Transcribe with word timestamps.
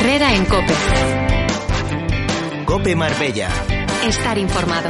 Herrera 0.00 0.32
en 0.32 0.44
Cope. 0.44 0.74
Cope 2.64 2.94
Marbella. 2.94 3.48
Estar 4.06 4.38
informado. 4.38 4.88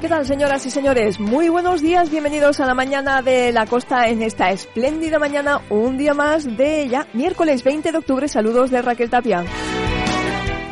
¿Qué 0.00 0.08
tal, 0.08 0.24
señoras 0.24 0.64
y 0.64 0.70
señores? 0.70 1.20
Muy 1.20 1.50
buenos 1.50 1.82
días, 1.82 2.10
bienvenidos 2.10 2.60
a 2.60 2.66
la 2.66 2.72
mañana 2.72 3.20
de 3.20 3.52
la 3.52 3.66
costa 3.66 4.08
en 4.08 4.22
esta 4.22 4.50
espléndida 4.50 5.18
mañana, 5.18 5.60
un 5.68 5.98
día 5.98 6.14
más 6.14 6.56
de 6.56 6.88
ya 6.88 7.06
miércoles 7.12 7.62
20 7.62 7.92
de 7.92 7.98
octubre. 7.98 8.26
Saludos 8.26 8.70
de 8.70 8.80
Raquel 8.80 9.10
Tapia. 9.10 9.44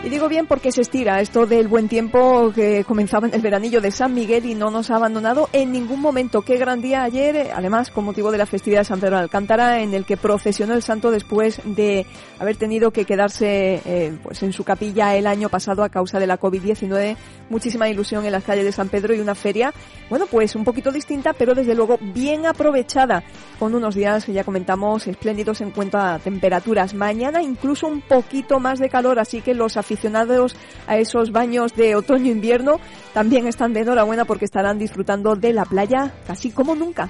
Y 0.05 0.11
digo 0.11 0.29
bien 0.29 0.47
porque 0.47 0.71
se 0.71 0.83
estira 0.83 1.23
esto 1.23 1.47
del 1.47 1.67
buen 1.67 1.89
tiempo 1.89 2.53
que 2.55 2.85
comenzaba 2.85 3.27
en 3.27 3.33
el 3.33 3.41
veranillo 3.41 3.81
de 3.81 3.91
San 3.91 4.13
Miguel 4.13 4.45
y 4.45 4.55
no 4.55 4.71
nos 4.71 4.91
ha 4.91 4.97
abandonado 4.97 5.49
en 5.55 5.73
ningún 5.73 6.03
momento. 6.03 6.43
Qué 6.43 6.59
gran 6.59 6.83
día 6.83 7.05
ayer, 7.05 7.53
además 7.55 7.91
con 7.91 8.05
motivo 8.05 8.31
de 8.31 8.37
la 8.37 8.45
festividad 8.45 8.83
de 8.83 8.85
San 8.85 9.01
Pedro 9.01 9.17
de 9.17 9.23
Alcántara, 9.23 9.81
en 9.81 9.95
el 9.95 10.05
que 10.05 10.19
procesionó 10.19 10.75
el 10.75 10.83
santo 10.83 11.11
después 11.11 11.59
de 11.65 12.05
haber 12.39 12.57
tenido 12.57 12.91
que 12.91 13.07
quedarse 13.07 13.81
eh, 13.87 14.15
pues 14.23 14.43
en 14.43 14.53
su 14.53 14.63
capilla 14.63 15.17
el 15.17 15.27
año 15.27 15.49
pasado 15.49 15.83
a 15.83 15.89
causa 15.89 16.21
de 16.21 16.27
la 16.27 16.39
COVID-19. 16.39 17.17
Muchísima 17.49 17.89
ilusión 17.89 18.27
en 18.27 18.33
las 18.33 18.45
calles 18.45 18.67
de 18.67 18.73
San 18.73 18.91
Pedro 18.91 19.15
y 19.15 19.21
una 19.21 19.35
feria, 19.35 19.73
bueno, 20.11 20.27
pues 20.27 20.55
un 20.55 20.65
poquito 20.65 20.93
distinta, 20.93 21.33
pero 21.33 21.55
desde 21.55 21.75
luego 21.75 21.99
bien 21.99 22.45
aprovechada, 22.45 23.25
con 23.59 23.75
unos 23.75 23.95
días 23.95 24.27
que 24.27 24.35
ya 24.35 24.45
comentamos 24.45 25.07
espléndidos 25.07 25.63
en 25.63 25.71
cuanto 25.71 25.97
a 25.97 26.19
temperaturas. 26.19 26.93
Mañana 26.93 27.43
incluso 27.43 27.87
un 27.87 28.03
poquito 28.03 28.61
más 28.61 28.79
de 28.79 28.91
calor, 28.91 29.19
así 29.19 29.41
que 29.41 29.55
los 29.55 29.79
aficionados 29.79 29.94
aficionados 29.95 30.57
a 30.87 30.99
esos 30.99 31.31
baños 31.31 31.75
de 31.77 31.95
otoño-invierno 31.95 32.81
también 33.13 33.47
están 33.47 33.73
de 33.73 33.81
enhorabuena 33.81 34.25
porque 34.25 34.45
estarán 34.45 34.79
disfrutando 34.79 35.37
de 35.37 35.53
la 35.53 35.65
playa 35.65 36.13
casi 36.27 36.51
como 36.51 36.75
nunca. 36.75 37.09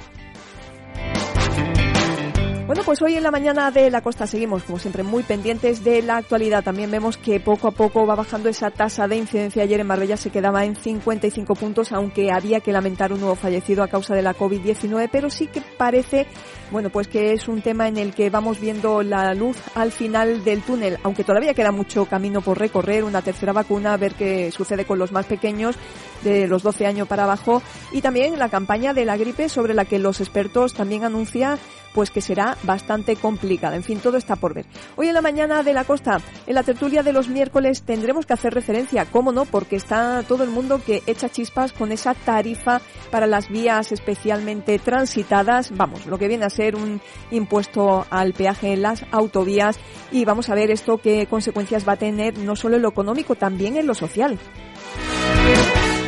Bueno, 2.66 2.80
pues 2.82 3.02
hoy 3.02 3.14
en 3.14 3.22
la 3.22 3.30
mañana 3.30 3.70
de 3.70 3.90
la 3.90 4.00
costa 4.00 4.26
seguimos, 4.26 4.62
como 4.62 4.78
siempre, 4.78 5.02
muy 5.02 5.22
pendientes 5.22 5.84
de 5.84 6.00
la 6.00 6.16
actualidad. 6.16 6.64
También 6.64 6.90
vemos 6.90 7.18
que 7.18 7.38
poco 7.38 7.68
a 7.68 7.72
poco 7.72 8.06
va 8.06 8.14
bajando 8.14 8.48
esa 8.48 8.70
tasa 8.70 9.06
de 9.06 9.16
incidencia. 9.16 9.62
Ayer 9.62 9.80
en 9.80 9.86
Marbella 9.86 10.16
se 10.16 10.30
quedaba 10.30 10.64
en 10.64 10.74
55 10.74 11.56
puntos, 11.56 11.92
aunque 11.92 12.32
había 12.32 12.60
que 12.60 12.72
lamentar 12.72 13.12
un 13.12 13.20
nuevo 13.20 13.34
fallecido 13.34 13.82
a 13.82 13.88
causa 13.88 14.14
de 14.14 14.22
la 14.22 14.34
COVID-19, 14.34 15.10
pero 15.12 15.28
sí 15.28 15.46
que 15.46 15.60
parece, 15.60 16.26
bueno, 16.70 16.88
pues 16.88 17.06
que 17.06 17.32
es 17.34 17.48
un 17.48 17.60
tema 17.60 17.86
en 17.86 17.98
el 17.98 18.14
que 18.14 18.30
vamos 18.30 18.58
viendo 18.58 19.02
la 19.02 19.34
luz 19.34 19.58
al 19.74 19.92
final 19.92 20.42
del 20.42 20.62
túnel, 20.62 20.96
aunque 21.02 21.22
todavía 21.22 21.52
queda 21.52 21.70
mucho 21.70 22.06
camino 22.06 22.40
por 22.40 22.58
recorrer, 22.58 23.04
una 23.04 23.20
tercera 23.20 23.52
vacuna, 23.52 23.92
a 23.92 23.98
ver 23.98 24.14
qué 24.14 24.50
sucede 24.50 24.86
con 24.86 24.98
los 24.98 25.12
más 25.12 25.26
pequeños 25.26 25.76
de 26.22 26.48
los 26.48 26.62
12 26.62 26.86
años 26.86 27.08
para 27.08 27.24
abajo 27.24 27.62
y 27.92 28.00
también 28.00 28.38
la 28.38 28.48
campaña 28.48 28.94
de 28.94 29.04
la 29.04 29.18
gripe 29.18 29.50
sobre 29.50 29.74
la 29.74 29.84
que 29.84 29.98
los 29.98 30.22
expertos 30.22 30.72
también 30.72 31.04
anuncian 31.04 31.58
pues 31.94 32.10
que 32.10 32.20
será 32.20 32.58
bastante 32.64 33.16
complicada. 33.16 33.76
En 33.76 33.84
fin, 33.84 34.00
todo 34.00 34.16
está 34.16 34.36
por 34.36 34.52
ver. 34.52 34.66
Hoy 34.96 35.08
en 35.08 35.14
la 35.14 35.22
mañana 35.22 35.62
de 35.62 35.72
la 35.72 35.84
costa, 35.84 36.20
en 36.46 36.54
la 36.54 36.62
tertulia 36.62 37.02
de 37.02 37.12
los 37.12 37.28
miércoles, 37.28 37.82
tendremos 37.82 38.26
que 38.26 38.34
hacer 38.34 38.52
referencia, 38.52 39.06
cómo 39.06 39.32
no, 39.32 39.44
porque 39.44 39.76
está 39.76 40.22
todo 40.26 40.44
el 40.44 40.50
mundo 40.50 40.80
que 40.84 41.02
echa 41.06 41.28
chispas 41.28 41.72
con 41.72 41.92
esa 41.92 42.14
tarifa 42.14 42.80
para 43.10 43.26
las 43.26 43.48
vías 43.48 43.92
especialmente 43.92 44.78
transitadas. 44.78 45.70
Vamos, 45.76 46.06
lo 46.06 46.18
que 46.18 46.28
viene 46.28 46.44
a 46.44 46.50
ser 46.50 46.76
un 46.76 47.00
impuesto 47.30 48.06
al 48.10 48.32
peaje 48.32 48.72
en 48.72 48.82
las 48.82 49.04
autovías 49.12 49.78
y 50.10 50.24
vamos 50.24 50.48
a 50.48 50.54
ver 50.54 50.70
esto 50.70 50.98
qué 50.98 51.26
consecuencias 51.26 51.86
va 51.86 51.92
a 51.92 51.96
tener 51.96 52.38
no 52.38 52.56
solo 52.56 52.76
en 52.76 52.82
lo 52.82 52.88
económico, 52.88 53.36
también 53.36 53.76
en 53.76 53.86
lo 53.86 53.94
social. 53.94 54.38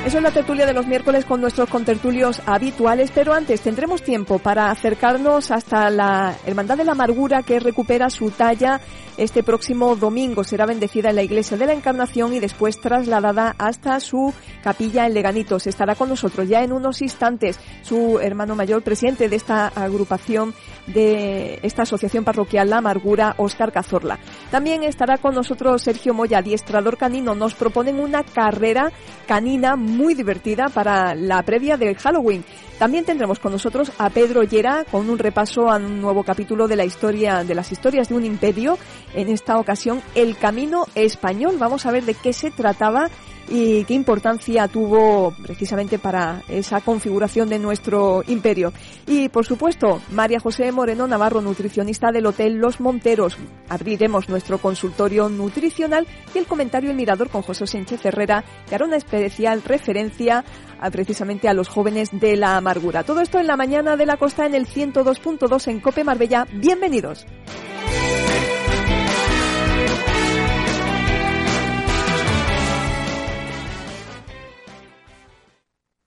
Eso 0.07 0.19
es 0.19 0.23
la 0.23 0.31
tertulia 0.31 0.67
de 0.67 0.73
los 0.73 0.87
miércoles 0.87 1.25
con 1.25 1.41
nuestros 1.41 1.69
contertulios 1.69 2.41
habituales, 2.47 3.11
pero 3.13 3.35
antes 3.35 3.61
tendremos 3.61 4.05
tiempo 4.05 4.39
para 4.39 4.71
acercarnos 4.71 5.51
hasta 5.51 5.91
la 5.91 6.33
Hermandad 6.47 6.77
de 6.77 6.85
la 6.85 6.93
Amargura 6.93 7.43
que 7.43 7.59
recupera 7.59 8.09
su 8.09 8.31
talla 8.31 8.81
este 9.17 9.43
próximo 9.43 9.97
domingo. 9.97 10.45
Será 10.45 10.65
bendecida 10.65 11.11
en 11.11 11.17
la 11.17 11.25
Iglesia 11.25 11.57
de 11.57 11.67
la 11.67 11.73
Encarnación 11.73 12.33
y 12.35 12.39
después 12.39 12.81
trasladada 12.81 13.57
hasta 13.59 13.99
su 13.99 14.33
capilla 14.63 15.09
en 15.09 15.15
Leganitos. 15.15 15.67
Estará 15.67 15.97
con 15.97 16.09
nosotros 16.09 16.49
ya 16.49 16.63
en 16.63 16.73
unos 16.73 17.03
instantes 17.03 17.59
su 17.83 18.21
hermano 18.21 18.55
mayor, 18.55 18.83
presidente 18.83 19.29
de 19.29 19.35
esta 19.35 19.67
agrupación 19.69 20.55
de 20.87 21.59
esta 21.63 21.83
asociación 21.83 22.25
parroquial 22.25 22.71
La 22.71 22.79
Amargura, 22.79 23.35
Óscar 23.39 23.73
Cazorla. 23.73 24.19
También 24.51 24.83
estará 24.83 25.19
con 25.19 25.35
nosotros 25.35 25.83
Sergio 25.83 26.15
Moya, 26.15 26.39
adiestrador 26.39 26.97
canino. 26.97 27.35
Nos 27.35 27.55
proponen 27.55 28.01
una 28.01 28.23
carrera 28.23 28.93
canina 29.27 29.77
muy 29.77 30.15
divertida 30.15 30.69
para 30.69 31.15
la 31.15 31.43
previa 31.43 31.77
del 31.77 31.97
Halloween. 31.97 32.45
También 32.79 33.05
tendremos 33.05 33.39
con 33.39 33.53
nosotros 33.53 33.91
a 33.99 34.11
Pedro 34.11 34.43
Llera 34.43 34.85
con 34.91 35.09
un 35.09 35.19
repaso 35.19 35.71
a 35.71 35.77
un 35.77 36.01
nuevo 36.01 36.23
capítulo 36.23 36.69
de 36.69 36.77
la 36.77 36.85
historia 36.85 37.43
de 37.43 37.55
las 37.55 37.73
historias 37.73 38.09
de 38.09 38.15
un 38.15 38.25
imperio. 38.25 38.79
En 39.15 39.29
esta 39.29 39.59
ocasión, 39.59 40.03
El 40.15 40.37
Camino 40.37 40.87
Español. 40.95 41.57
Vamos 41.59 41.87
a 41.87 41.91
ver 41.91 42.05
de 42.05 42.15
qué 42.15 42.33
se 42.33 42.51
trataba 42.51 43.09
y 43.49 43.85
qué 43.85 43.95
importancia 43.95 44.69
tuvo 44.69 45.35
precisamente 45.43 45.99
para 45.99 46.43
esa 46.49 46.81
configuración 46.81 47.49
de 47.49 47.59
nuestro 47.59 48.23
imperio. 48.27 48.73
Y 49.07 49.29
por 49.29 49.47
supuesto, 49.47 50.01
María 50.11 50.41
José 50.41 50.73
Moreno 50.73 51.07
Navarro, 51.07 51.41
nutricionista 51.41 52.11
del 52.11 52.27
Hotel 52.27 52.57
Los 52.57 52.81
Monteros. 52.81 53.37
Abriremos 53.69 54.29
nuestro 54.29 54.59
consultorio 54.59 55.29
nutricional 55.29 56.07
y 56.35 56.39
el 56.39 56.47
comentario 56.47 56.91
El 56.91 56.97
Mirador 56.97 57.29
con 57.29 57.43
José 57.43 57.67
Sánchez 57.67 58.05
Herrera, 58.05 58.45
que 58.69 58.75
hará 58.75 58.85
una 58.85 58.97
especial 58.97 59.63
referencia 59.63 60.45
a, 60.81 60.91
precisamente 60.91 61.49
a 61.49 61.55
los 61.55 61.69
jóvenes 61.69 62.11
de 62.13 62.37
la 62.37 62.57
amargura. 62.57 63.05
Todo 63.05 63.21
esto 63.21 63.39
en 63.39 63.47
la 63.47 63.57
mañana 63.57 63.97
de 63.97 64.07
la 64.07 64.17
costa 64.17 64.47
en 64.47 64.55
el 64.55 64.67
102.2 64.67 65.69
en 65.69 65.81
Cope 65.81 66.05
Marbella. 66.05 66.47
Bienvenidos. 66.53 67.27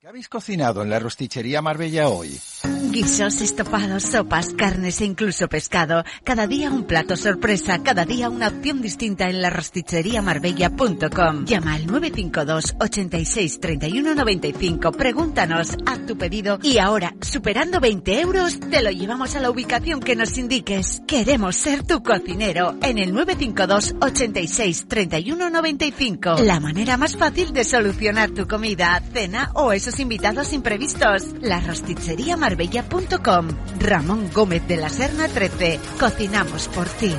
Habéis 0.09 0.27
cocinado 0.27 0.81
en 0.81 0.89
la 0.89 0.97
rostichería 0.97 1.61
Marbella 1.61 2.07
hoy? 2.07 2.41
Guisos, 2.63 3.39
estopados, 3.41 4.03
sopas, 4.03 4.49
carnes 4.53 4.99
e 4.99 5.05
incluso 5.05 5.47
pescado. 5.47 6.03
Cada 6.25 6.45
día 6.45 6.69
un 6.69 6.83
plato 6.83 7.15
sorpresa, 7.15 7.79
cada 7.83 8.03
día 8.03 8.29
una 8.29 8.49
opción 8.49 8.81
distinta 8.81 9.29
en 9.29 9.41
la 9.41 9.49
rosticheriamarbella.com. 9.49 11.45
Llama 11.45 11.75
al 11.75 11.87
952 11.87 12.75
86 12.79 13.59
31 13.61 14.15
95. 14.15 14.91
Pregúntanos, 14.91 15.77
haz 15.85 16.05
tu 16.05 16.17
pedido 16.17 16.59
y 16.61 16.79
ahora, 16.79 17.15
superando 17.21 17.79
20 17.79 18.19
euros, 18.19 18.59
te 18.59 18.81
lo 18.81 18.91
llevamos 18.91 19.35
a 19.35 19.39
la 19.39 19.51
ubicación 19.51 20.01
que 20.01 20.17
nos 20.17 20.37
indiques. 20.37 21.01
Queremos 21.07 21.55
ser 21.55 21.83
tu 21.83 22.03
cocinero 22.03 22.75
en 22.81 22.97
el 22.97 23.13
952 23.13 23.95
86 24.01 24.87
31 24.87 25.49
95. 25.49 26.35
La 26.43 26.59
manera 26.59 26.97
más 26.97 27.15
fácil 27.15 27.53
de 27.53 27.63
solucionar 27.63 28.31
tu 28.31 28.47
comida, 28.47 29.01
cena 29.13 29.51
o 29.53 29.71
esos 29.71 29.99
invitados 29.99 30.51
imprevistos. 30.51 31.27
La 31.39 31.61
rostichería 31.61 32.35
marbella.com. 32.49 33.47
Ramón 33.79 34.29
Gómez 34.33 34.67
de 34.67 34.77
la 34.77 34.89
Serna 34.89 35.27
13. 35.27 35.79
Cocinamos 35.99 36.67
por 36.69 36.87
ti. 36.87 37.13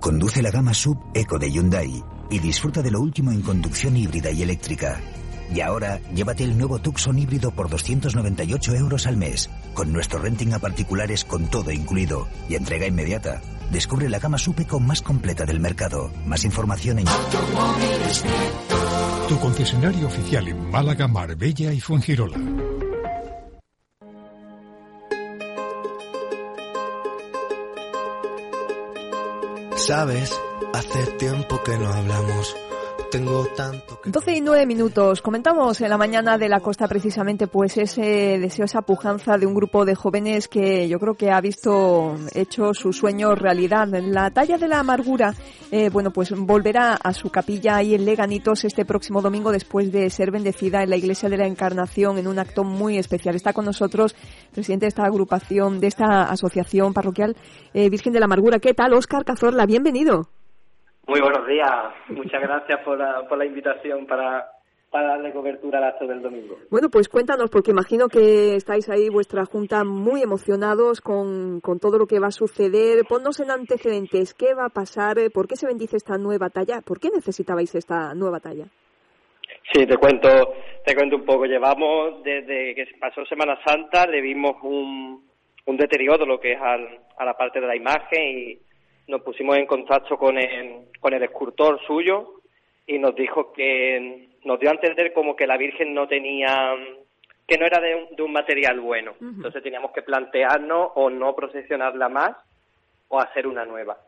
Conduce 0.00 0.42
la 0.42 0.50
gama 0.50 0.74
sub 0.74 0.98
Eco 1.14 1.38
de 1.38 1.50
Hyundai 1.50 2.02
y 2.30 2.38
disfruta 2.38 2.82
de 2.82 2.90
lo 2.90 3.00
último 3.00 3.32
en 3.32 3.42
conducción 3.42 3.96
híbrida 3.96 4.30
y 4.30 4.42
eléctrica. 4.42 5.00
Y 5.52 5.60
ahora, 5.60 6.00
llévate 6.14 6.44
el 6.44 6.56
nuevo 6.56 6.78
Tucson 6.78 7.18
híbrido 7.18 7.50
por 7.50 7.68
298 7.68 8.74
euros 8.74 9.06
al 9.06 9.16
mes, 9.16 9.50
con 9.74 9.92
nuestro 9.92 10.18
renting 10.18 10.54
a 10.54 10.58
particulares 10.58 11.24
con 11.24 11.48
todo 11.48 11.70
incluido 11.72 12.26
y 12.48 12.54
entrega 12.54 12.86
inmediata. 12.86 13.42
Descubre 13.70 14.08
la 14.08 14.18
gama 14.18 14.38
sub 14.38 14.58
Eco 14.60 14.80
más 14.80 15.02
completa 15.02 15.44
del 15.44 15.60
mercado. 15.60 16.10
Más 16.26 16.44
información 16.44 17.00
en... 17.00 17.06
Tu 19.28 19.38
concesionario 19.38 20.06
oficial 20.06 20.48
en 20.48 20.70
Málaga, 20.70 21.06
Marbella 21.06 21.72
y 21.72 21.80
Fuengirola. 21.80 22.38
Sabes, 29.86 30.30
hace 30.74 31.06
tiempo 31.18 31.60
que 31.64 31.76
no 31.76 31.92
hablamos. 31.92 32.54
Tengo 33.12 33.46
tanto 33.54 34.00
12 34.06 34.36
y 34.36 34.40
9 34.40 34.64
minutos. 34.64 35.20
Comentamos 35.20 35.78
en 35.82 35.90
la 35.90 35.98
mañana 35.98 36.38
de 36.38 36.48
la 36.48 36.60
costa 36.60 36.88
precisamente 36.88 37.46
pues 37.46 37.76
ese 37.76 38.38
deseo, 38.38 38.64
esa 38.64 38.80
pujanza 38.80 39.36
de 39.36 39.44
un 39.44 39.54
grupo 39.54 39.84
de 39.84 39.94
jóvenes 39.94 40.48
que 40.48 40.88
yo 40.88 40.98
creo 40.98 41.14
que 41.14 41.30
ha 41.30 41.40
visto 41.42 42.16
hecho 42.34 42.72
su 42.72 42.94
sueño 42.94 43.34
realidad. 43.34 43.86
La 43.88 44.30
talla 44.30 44.56
de 44.56 44.66
la 44.66 44.78
amargura, 44.78 45.34
eh, 45.70 45.90
bueno, 45.90 46.10
pues 46.10 46.32
volverá 46.34 46.94
a 46.94 47.12
su 47.12 47.28
capilla 47.28 47.76
ahí 47.76 47.94
en 47.94 48.06
Leganitos 48.06 48.64
este 48.64 48.86
próximo 48.86 49.20
domingo 49.20 49.52
después 49.52 49.92
de 49.92 50.08
ser 50.08 50.30
bendecida 50.30 50.82
en 50.82 50.88
la 50.88 50.96
Iglesia 50.96 51.28
de 51.28 51.36
la 51.36 51.46
Encarnación 51.46 52.16
en 52.16 52.26
un 52.26 52.38
acto 52.38 52.64
muy 52.64 52.96
especial. 52.96 53.34
Está 53.34 53.52
con 53.52 53.66
nosotros 53.66 54.16
el 54.46 54.52
presidente 54.52 54.86
de 54.86 54.88
esta 54.88 55.04
agrupación, 55.04 55.80
de 55.80 55.88
esta 55.88 56.22
asociación 56.22 56.94
parroquial 56.94 57.36
eh, 57.74 57.90
Virgen 57.90 58.14
de 58.14 58.20
la 58.20 58.24
Amargura. 58.24 58.58
¿Qué 58.58 58.72
tal, 58.72 58.94
Óscar 58.94 59.26
Cazorla? 59.26 59.66
Bienvenido. 59.66 60.30
Muy 61.06 61.20
buenos 61.20 61.46
días. 61.46 61.94
Muchas 62.08 62.40
gracias 62.40 62.80
por 62.84 62.98
la, 62.98 63.26
por 63.28 63.36
la 63.36 63.44
invitación 63.44 64.06
para, 64.06 64.46
para 64.90 65.08
darle 65.08 65.32
cobertura 65.32 65.78
al 65.78 65.84
acto 65.84 66.06
del 66.06 66.22
domingo. 66.22 66.56
Bueno, 66.70 66.88
pues 66.90 67.08
cuéntanos, 67.08 67.50
porque 67.50 67.72
imagino 67.72 68.08
que 68.08 68.54
estáis 68.54 68.88
ahí, 68.88 69.08
vuestra 69.08 69.44
junta, 69.44 69.84
muy 69.84 70.22
emocionados 70.22 71.00
con, 71.00 71.60
con 71.60 71.80
todo 71.80 71.98
lo 71.98 72.06
que 72.06 72.20
va 72.20 72.28
a 72.28 72.30
suceder. 72.30 73.04
Ponnos 73.08 73.40
en 73.40 73.50
antecedentes, 73.50 74.34
¿qué 74.34 74.54
va 74.54 74.66
a 74.66 74.70
pasar? 74.70 75.16
¿Por 75.34 75.48
qué 75.48 75.56
se 75.56 75.66
bendice 75.66 75.96
esta 75.96 76.16
nueva 76.18 76.50
talla? 76.50 76.80
¿Por 76.80 77.00
qué 77.00 77.08
necesitabais 77.12 77.74
esta 77.74 78.14
nueva 78.14 78.38
talla? 78.38 78.66
Sí, 79.72 79.86
te 79.86 79.96
cuento, 79.96 80.28
te 80.84 80.94
cuento 80.94 81.16
un 81.16 81.24
poco. 81.24 81.46
Llevamos 81.46 82.22
desde 82.22 82.74
que 82.74 82.86
pasó 83.00 83.24
Semana 83.26 83.58
Santa, 83.66 84.06
le 84.06 84.20
vimos 84.20 84.56
un, 84.62 85.24
un 85.66 85.76
deterioro 85.76 86.26
lo 86.26 86.38
que 86.38 86.52
es 86.52 86.60
al, 86.60 87.00
a 87.16 87.24
la 87.24 87.34
parte 87.34 87.60
de 87.60 87.66
la 87.66 87.76
imagen 87.76 88.22
y 88.22 88.58
nos 89.08 89.22
pusimos 89.22 89.56
en 89.56 89.66
contacto 89.66 90.16
con 90.16 90.38
el, 90.38 90.88
con 91.00 91.12
el 91.14 91.22
escultor 91.22 91.80
suyo 91.86 92.40
y 92.86 92.98
nos 92.98 93.14
dijo 93.14 93.52
que 93.52 94.28
nos 94.44 94.58
dio 94.58 94.70
a 94.70 94.74
entender 94.74 95.12
como 95.12 95.36
que 95.36 95.46
la 95.46 95.56
Virgen 95.56 95.94
no 95.94 96.06
tenía 96.08 96.74
que 97.46 97.58
no 97.58 97.66
era 97.66 97.80
de 97.80 97.94
un, 97.94 98.16
de 98.16 98.22
un 98.22 98.32
material 98.32 98.80
bueno. 98.80 99.14
Entonces 99.20 99.62
teníamos 99.62 99.92
que 99.92 100.02
plantearnos 100.02 100.92
o 100.94 101.10
no 101.10 101.34
procesionarla 101.34 102.08
más 102.08 102.36
o 103.08 103.20
hacer 103.20 103.46
una 103.46 103.64
nueva. 103.64 103.98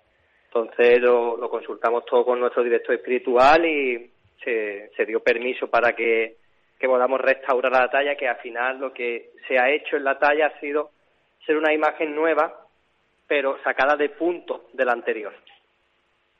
Entonces 0.46 1.00
lo, 1.00 1.36
lo 1.36 1.50
consultamos 1.50 2.06
todo 2.06 2.24
con 2.24 2.40
nuestro 2.40 2.62
director 2.62 2.94
espiritual 2.94 3.66
y 3.66 4.10
se, 4.42 4.90
se 4.96 5.04
dio 5.04 5.20
permiso 5.20 5.68
para 5.68 5.94
que, 5.94 6.36
que 6.78 6.86
podamos 6.86 7.20
restaurar 7.20 7.72
la 7.72 7.90
talla 7.90 8.16
que 8.16 8.28
al 8.28 8.36
final 8.36 8.78
lo 8.78 8.92
que 8.92 9.32
se 9.48 9.58
ha 9.58 9.70
hecho 9.70 9.96
en 9.96 10.04
la 10.04 10.18
talla 10.18 10.46
ha 10.46 10.60
sido 10.60 10.90
ser 11.44 11.56
una 11.56 11.72
imagen 11.72 12.14
nueva 12.14 12.63
pero 13.26 13.56
sacada 13.62 13.96
de 13.96 14.10
punto 14.10 14.66
de 14.72 14.84
la 14.84 14.92
anterior. 14.92 15.32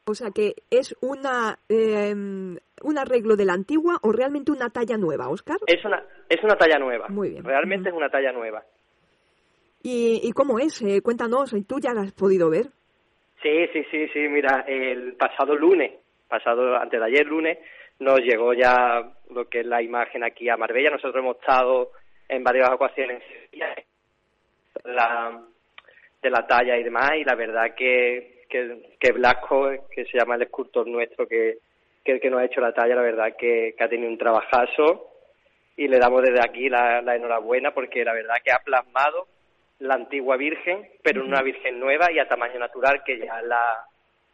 O 0.07 0.15
sea 0.15 0.31
que 0.31 0.55
es 0.71 0.95
una 1.01 1.59
eh, 1.69 2.13
un 2.15 2.99
arreglo 2.99 3.37
de 3.37 3.47
la 3.47 3.55
antigua 3.55 3.99
o 4.03 4.13
realmente 4.13 4.53
una 4.53 4.69
talla 4.69 4.99
nueva, 4.99 5.29
Oscar. 5.29 5.57
Es 5.67 5.83
una 5.85 6.03
es 6.29 6.43
una 6.43 6.57
talla 6.57 6.79
nueva. 6.79 7.09
Muy 7.09 7.31
bien. 7.31 7.45
Realmente 7.45 7.89
es 7.89 7.95
una 7.95 8.11
talla 8.11 8.33
nueva. 8.33 8.63
¿Y, 9.83 10.21
y 10.23 10.33
cómo 10.33 10.59
es? 10.59 10.81
Eh, 10.83 11.01
cuéntanos, 11.03 11.55
¿tú 11.67 11.79
ya 11.79 11.93
la 11.95 12.03
has 12.03 12.13
podido 12.13 12.51
ver? 12.51 12.67
Sí, 13.43 13.67
sí, 13.73 13.85
sí, 13.91 14.09
sí. 14.09 14.21
Mira, 14.29 14.65
el 14.67 15.15
pasado 15.15 15.55
lunes, 15.55 15.93
pasado 16.29 16.77
antes 16.77 16.99
de 16.99 17.07
ayer 17.07 17.27
lunes, 17.27 17.59
nos 17.99 18.21
llegó 18.21 18.55
ya 18.55 19.13
lo 19.31 19.49
que 19.49 19.61
es 19.61 19.67
la 19.67 19.83
imagen 19.83 20.25
aquí 20.25 20.49
a 20.49 20.57
Marbella. 20.57 20.91
Nosotros 20.91 21.17
hemos 21.17 21.37
estado 21.37 21.93
en 22.29 22.43
varias 22.43 22.71
ocasiones 22.71 23.23
la 24.85 25.43
de 26.25 26.31
la 26.31 26.47
talla 26.47 26.77
y 26.77 26.83
demás, 26.83 27.13
y 27.17 27.25
la 27.25 27.35
verdad 27.35 27.75
que, 27.77 28.45
que, 28.49 28.97
que 28.99 29.13
Blasco, 29.13 29.71
que 29.95 30.07
se 30.07 30.19
llama 30.19 30.37
el 30.37 30.43
escultor 30.43 30.87
nuestro, 30.87 31.29
que, 31.29 31.59
que 32.03 32.13
el 32.13 32.21
que 32.21 32.31
nos 32.31 32.41
ha 32.41 32.47
hecho 32.47 32.63
la 32.63 32.73
talla, 32.73 32.97
la 32.97 33.03
verdad 33.03 33.37
que, 33.39 33.75
que 33.77 33.85
ha 33.85 33.89
tenido 33.89 34.11
un 34.11 34.19
trabajazo 34.19 35.11
y 35.77 35.87
le 35.87 35.99
damos 35.99 36.23
desde 36.23 36.41
aquí 36.41 36.69
la, 36.71 37.03
la 37.03 37.15
enhorabuena 37.15 37.75
porque 37.75 38.05
la 38.05 38.15
verdad 38.15 38.37
que 38.43 38.53
ha 38.53 38.59
plasmado 38.61 39.27
la 39.81 39.95
antigua 39.95 40.37
Virgen, 40.37 40.89
pero 41.03 41.21
en 41.21 41.29
una 41.29 41.43
Virgen 41.43 41.79
nueva 41.79 42.11
y 42.11 42.19
a 42.19 42.29
tamaño 42.29 42.59
natural, 42.59 43.03
que 43.05 43.19
ya 43.19 43.43
la, 43.43 43.85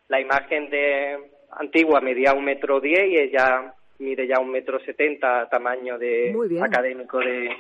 la 0.09 0.21
imagen 0.21 0.71
de 0.71 1.19
antigua 1.53 2.01
medía 2.01 2.35
un 2.35 2.45
metro 2.45 2.81
diez 2.81 3.09
y 3.09 3.17
ella 3.17 3.75
mide 3.99 4.29
ya 4.29 4.39
un 4.39 4.51
metro 4.51 4.79
setenta 4.81 5.49
tamaño 5.51 5.99
de 5.99 6.33
académico 6.63 7.19
de, 7.19 7.51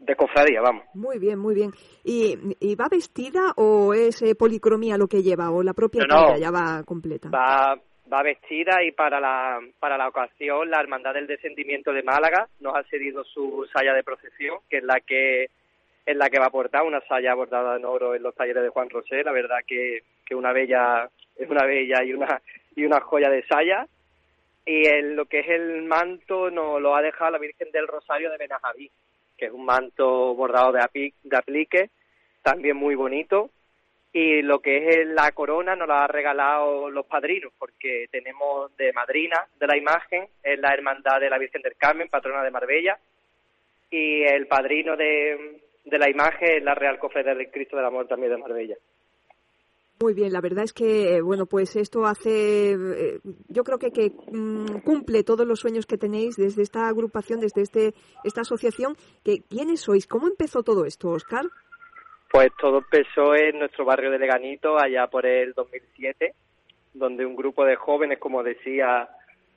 de 0.00 0.16
cofradía, 0.16 0.60
vamos. 0.60 0.84
Muy 0.94 1.18
bien, 1.18 1.38
muy 1.38 1.54
bien. 1.54 1.70
¿Y, 2.02 2.36
y 2.58 2.74
va 2.74 2.88
vestida 2.90 3.52
o 3.56 3.94
es 3.94 4.22
eh, 4.22 4.34
policromía 4.34 4.96
lo 4.96 5.06
que 5.06 5.22
lleva 5.22 5.50
o 5.50 5.62
la 5.62 5.74
propia 5.74 6.04
No, 6.08 6.36
ya 6.36 6.50
va 6.50 6.82
completa? 6.84 7.28
Va, 7.28 7.78
va 8.12 8.22
vestida 8.22 8.82
y 8.82 8.92
para 8.92 9.20
la, 9.20 9.60
para 9.78 9.98
la 9.98 10.08
ocasión 10.08 10.70
la 10.70 10.80
Hermandad 10.80 11.14
del 11.14 11.26
Descendimiento 11.26 11.92
de 11.92 12.02
Málaga 12.02 12.48
nos 12.60 12.74
ha 12.74 12.82
cedido 12.84 13.24
su 13.24 13.66
saya 13.72 13.92
de 13.92 14.02
procesión, 14.02 14.58
que 14.68 14.78
es 14.78 14.84
la 14.84 15.00
que 15.00 15.48
es 16.06 16.16
la 16.16 16.30
que 16.30 16.40
va 16.40 16.46
a 16.46 16.50
portar, 16.50 16.82
una 16.82 17.00
saya 17.02 17.34
bordada 17.34 17.76
en 17.76 17.84
oro 17.84 18.14
en 18.14 18.22
los 18.22 18.34
talleres 18.34 18.62
de 18.62 18.70
Juan 18.70 18.88
Rosé, 18.88 19.22
la 19.22 19.32
verdad 19.32 19.58
que, 19.66 20.00
que 20.24 20.34
una 20.34 20.52
bella, 20.52 21.08
es 21.36 21.48
una 21.48 21.64
bella 21.66 22.02
y 22.02 22.14
una, 22.14 22.40
y 22.74 22.84
una 22.84 23.00
joya 23.00 23.28
de 23.28 23.44
saya. 23.46 23.86
Y 24.66 24.86
el, 24.86 25.14
lo 25.14 25.26
que 25.26 25.40
es 25.40 25.48
el 25.48 25.82
manto 25.82 26.50
nos 26.50 26.80
lo 26.80 26.96
ha 26.96 27.02
dejado 27.02 27.32
la 27.32 27.38
Virgen 27.38 27.70
del 27.70 27.86
Rosario 27.86 28.30
de 28.30 28.38
Benajaví, 28.38 28.90
que 29.40 29.46
es 29.46 29.52
un 29.52 29.64
manto 29.64 30.34
bordado 30.34 30.70
de, 30.72 30.80
api- 30.80 31.14
de 31.22 31.36
aplique, 31.36 31.90
también 32.42 32.76
muy 32.76 32.94
bonito. 32.94 33.50
Y 34.12 34.42
lo 34.42 34.58
que 34.58 34.88
es 34.88 35.06
la 35.06 35.30
corona 35.32 35.76
nos 35.76 35.88
la 35.88 36.04
ha 36.04 36.08
regalado 36.08 36.90
los 36.90 37.06
padrinos, 37.06 37.52
porque 37.58 38.06
tenemos 38.10 38.76
de 38.76 38.92
madrina 38.92 39.46
de 39.58 39.66
la 39.66 39.76
imagen, 39.76 40.26
es 40.42 40.58
la 40.58 40.74
Hermandad 40.74 41.20
de 41.20 41.30
la 41.30 41.38
Virgen 41.38 41.62
del 41.62 41.76
Carmen, 41.76 42.08
patrona 42.08 42.42
de 42.42 42.50
Marbella, 42.50 42.98
y 43.90 44.22
el 44.24 44.46
padrino 44.46 44.96
de, 44.96 45.60
de 45.84 45.98
la 45.98 46.10
imagen 46.10 46.58
es 46.58 46.62
la 46.64 46.74
Real 46.74 46.98
Cofradía 46.98 47.34
del 47.34 47.50
Cristo 47.50 47.76
del 47.76 47.86
Amor 47.86 48.08
también 48.08 48.32
de 48.32 48.38
Marbella. 48.38 48.76
Muy 50.02 50.14
bien, 50.14 50.32
la 50.32 50.40
verdad 50.40 50.64
es 50.64 50.72
que, 50.72 51.16
eh, 51.16 51.20
bueno, 51.20 51.44
pues 51.44 51.76
esto 51.76 52.06
hace, 52.06 52.72
eh, 52.72 53.20
yo 53.48 53.64
creo 53.64 53.78
que, 53.78 53.90
mm, 54.32 54.78
cumple 54.82 55.24
todos 55.24 55.46
los 55.46 55.60
sueños 55.60 55.84
que 55.84 55.98
tenéis 55.98 56.36
desde 56.36 56.62
esta 56.62 56.88
agrupación, 56.88 57.38
desde 57.38 57.60
este 57.60 57.92
esta 58.24 58.40
asociación. 58.40 58.96
Que, 59.22 59.42
¿Quiénes 59.42 59.82
sois? 59.82 60.06
¿Cómo 60.06 60.26
empezó 60.26 60.62
todo 60.62 60.86
esto, 60.86 61.10
Oscar? 61.10 61.44
Pues 62.32 62.48
todo 62.58 62.78
empezó 62.78 63.34
en 63.34 63.58
nuestro 63.58 63.84
barrio 63.84 64.10
de 64.10 64.18
Leganito, 64.18 64.78
allá 64.78 65.06
por 65.08 65.26
el 65.26 65.52
2007, 65.52 66.32
donde 66.94 67.26
un 67.26 67.36
grupo 67.36 67.66
de 67.66 67.76
jóvenes, 67.76 68.18
como 68.18 68.42
decía 68.42 69.06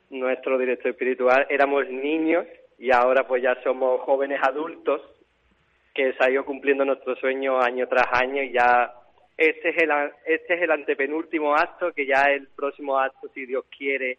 nuestro 0.10 0.58
director 0.58 0.92
espiritual, 0.92 1.48
éramos 1.50 1.88
niños 1.88 2.46
y 2.78 2.92
ahora 2.92 3.26
pues 3.26 3.42
ya 3.42 3.56
somos 3.64 4.02
jóvenes 4.02 4.42
adultos 4.44 5.02
que 5.96 6.12
se 6.12 6.22
ha 6.22 6.30
ido 6.30 6.44
cumpliendo 6.44 6.84
nuestro 6.84 7.16
sueño 7.16 7.62
año 7.62 7.88
tras 7.88 8.08
año 8.12 8.44
y 8.44 8.52
ya 8.52 8.94
este 9.38 9.70
es 9.70 9.78
el 9.78 9.90
este 10.26 10.54
es 10.56 10.62
el 10.62 10.72
antepenúltimo 10.72 11.56
acto 11.56 11.92
que 11.92 12.06
ya 12.06 12.24
el 12.32 12.48
próximo 12.50 13.00
acto 13.00 13.30
si 13.34 13.46
Dios 13.46 13.66
quiere 13.76 14.18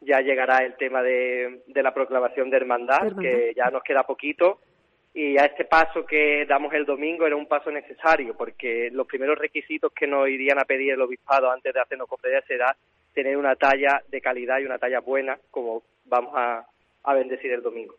ya 0.00 0.20
llegará 0.20 0.58
el 0.64 0.76
tema 0.76 1.02
de, 1.02 1.62
de 1.66 1.82
la 1.82 1.92
proclamación 1.92 2.48
de 2.50 2.56
hermandad, 2.56 3.00
De 3.00 3.06
hermandad. 3.08 3.22
que 3.22 3.54
ya 3.54 3.70
nos 3.70 3.82
queda 3.82 4.02
poquito 4.04 4.60
y 5.12 5.36
a 5.38 5.44
este 5.44 5.64
paso 5.64 6.06
que 6.06 6.46
damos 6.46 6.72
el 6.72 6.86
domingo 6.86 7.26
era 7.26 7.36
un 7.36 7.46
paso 7.46 7.70
necesario 7.70 8.36
porque 8.36 8.90
los 8.92 9.06
primeros 9.06 9.38
requisitos 9.38 9.92
que 9.92 10.06
nos 10.06 10.28
irían 10.28 10.58
a 10.60 10.64
pedir 10.64 10.92
el 10.92 11.00
obispado 11.02 11.50
antes 11.50 11.74
de 11.74 11.80
hacernos 11.80 12.08
cofradía 12.08 12.40
será 12.42 12.76
tener 13.12 13.36
una 13.36 13.56
talla 13.56 14.02
de 14.08 14.20
calidad 14.20 14.58
y 14.60 14.64
una 14.66 14.78
talla 14.78 15.00
buena 15.00 15.38
como 15.50 15.82
vamos 16.04 16.32
a, 16.36 16.64
a 17.02 17.14
bendecir 17.14 17.52
el 17.52 17.62
domingo. 17.62 17.94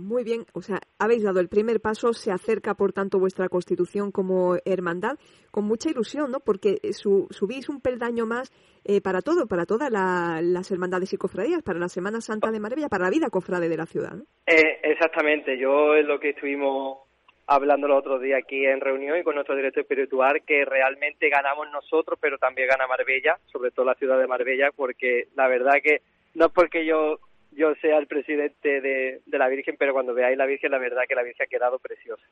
Muy 0.00 0.24
bien, 0.24 0.44
o 0.54 0.62
sea, 0.62 0.78
habéis 0.98 1.22
dado 1.22 1.40
el 1.40 1.48
primer 1.48 1.80
paso, 1.80 2.12
se 2.12 2.32
acerca 2.32 2.74
por 2.74 2.92
tanto 2.92 3.18
vuestra 3.18 3.48
constitución 3.48 4.10
como 4.10 4.56
hermandad 4.64 5.18
con 5.50 5.64
mucha 5.64 5.90
ilusión, 5.90 6.30
¿no? 6.30 6.40
Porque 6.40 6.78
su- 6.92 7.26
subís 7.30 7.68
un 7.68 7.80
peldaño 7.80 8.26
más 8.26 8.50
eh, 8.84 9.02
para 9.02 9.20
todo, 9.20 9.46
para 9.46 9.66
todas 9.66 9.90
la- 9.90 10.40
las 10.42 10.70
hermandades 10.70 11.12
y 11.12 11.18
cofradías, 11.18 11.62
para 11.62 11.78
la 11.78 11.88
Semana 11.88 12.20
Santa 12.22 12.50
de 12.50 12.60
Marbella, 12.60 12.88
para 12.88 13.04
la 13.04 13.10
vida 13.10 13.28
cofrade 13.28 13.68
de 13.68 13.76
la 13.76 13.84
ciudad. 13.86 14.12
¿no? 14.14 14.24
Eh, 14.46 14.80
exactamente, 14.84 15.58
yo 15.58 15.94
es 15.94 16.06
lo 16.06 16.18
que 16.18 16.30
estuvimos 16.30 16.98
hablando 17.46 17.88
los 17.88 17.98
otros 17.98 18.22
días 18.22 18.40
aquí 18.42 18.64
en 18.64 18.80
reunión 18.80 19.18
y 19.18 19.22
con 19.22 19.34
nuestro 19.34 19.54
director 19.56 19.82
espiritual, 19.82 20.42
que 20.46 20.64
realmente 20.64 21.28
ganamos 21.28 21.68
nosotros, 21.70 22.18
pero 22.22 22.38
también 22.38 22.68
gana 22.68 22.86
Marbella, 22.86 23.38
sobre 23.52 23.70
todo 23.70 23.84
la 23.86 23.94
ciudad 23.96 24.18
de 24.18 24.26
Marbella, 24.26 24.70
porque 24.74 25.28
la 25.34 25.48
verdad 25.48 25.74
que 25.82 26.00
no 26.34 26.46
es 26.46 26.52
porque 26.52 26.86
yo 26.86 27.18
yo 27.52 27.74
sea 27.80 27.98
el 27.98 28.06
presidente 28.06 28.80
de, 28.80 29.20
de 29.26 29.38
la 29.38 29.48
Virgen, 29.48 29.76
pero 29.78 29.92
cuando 29.92 30.14
veáis 30.14 30.36
la 30.38 30.46
Virgen, 30.46 30.70
la 30.70 30.78
verdad 30.78 31.02
que 31.08 31.14
la 31.14 31.22
Virgen 31.22 31.44
ha 31.46 31.50
quedado 31.50 31.78
preciosa. 31.78 32.22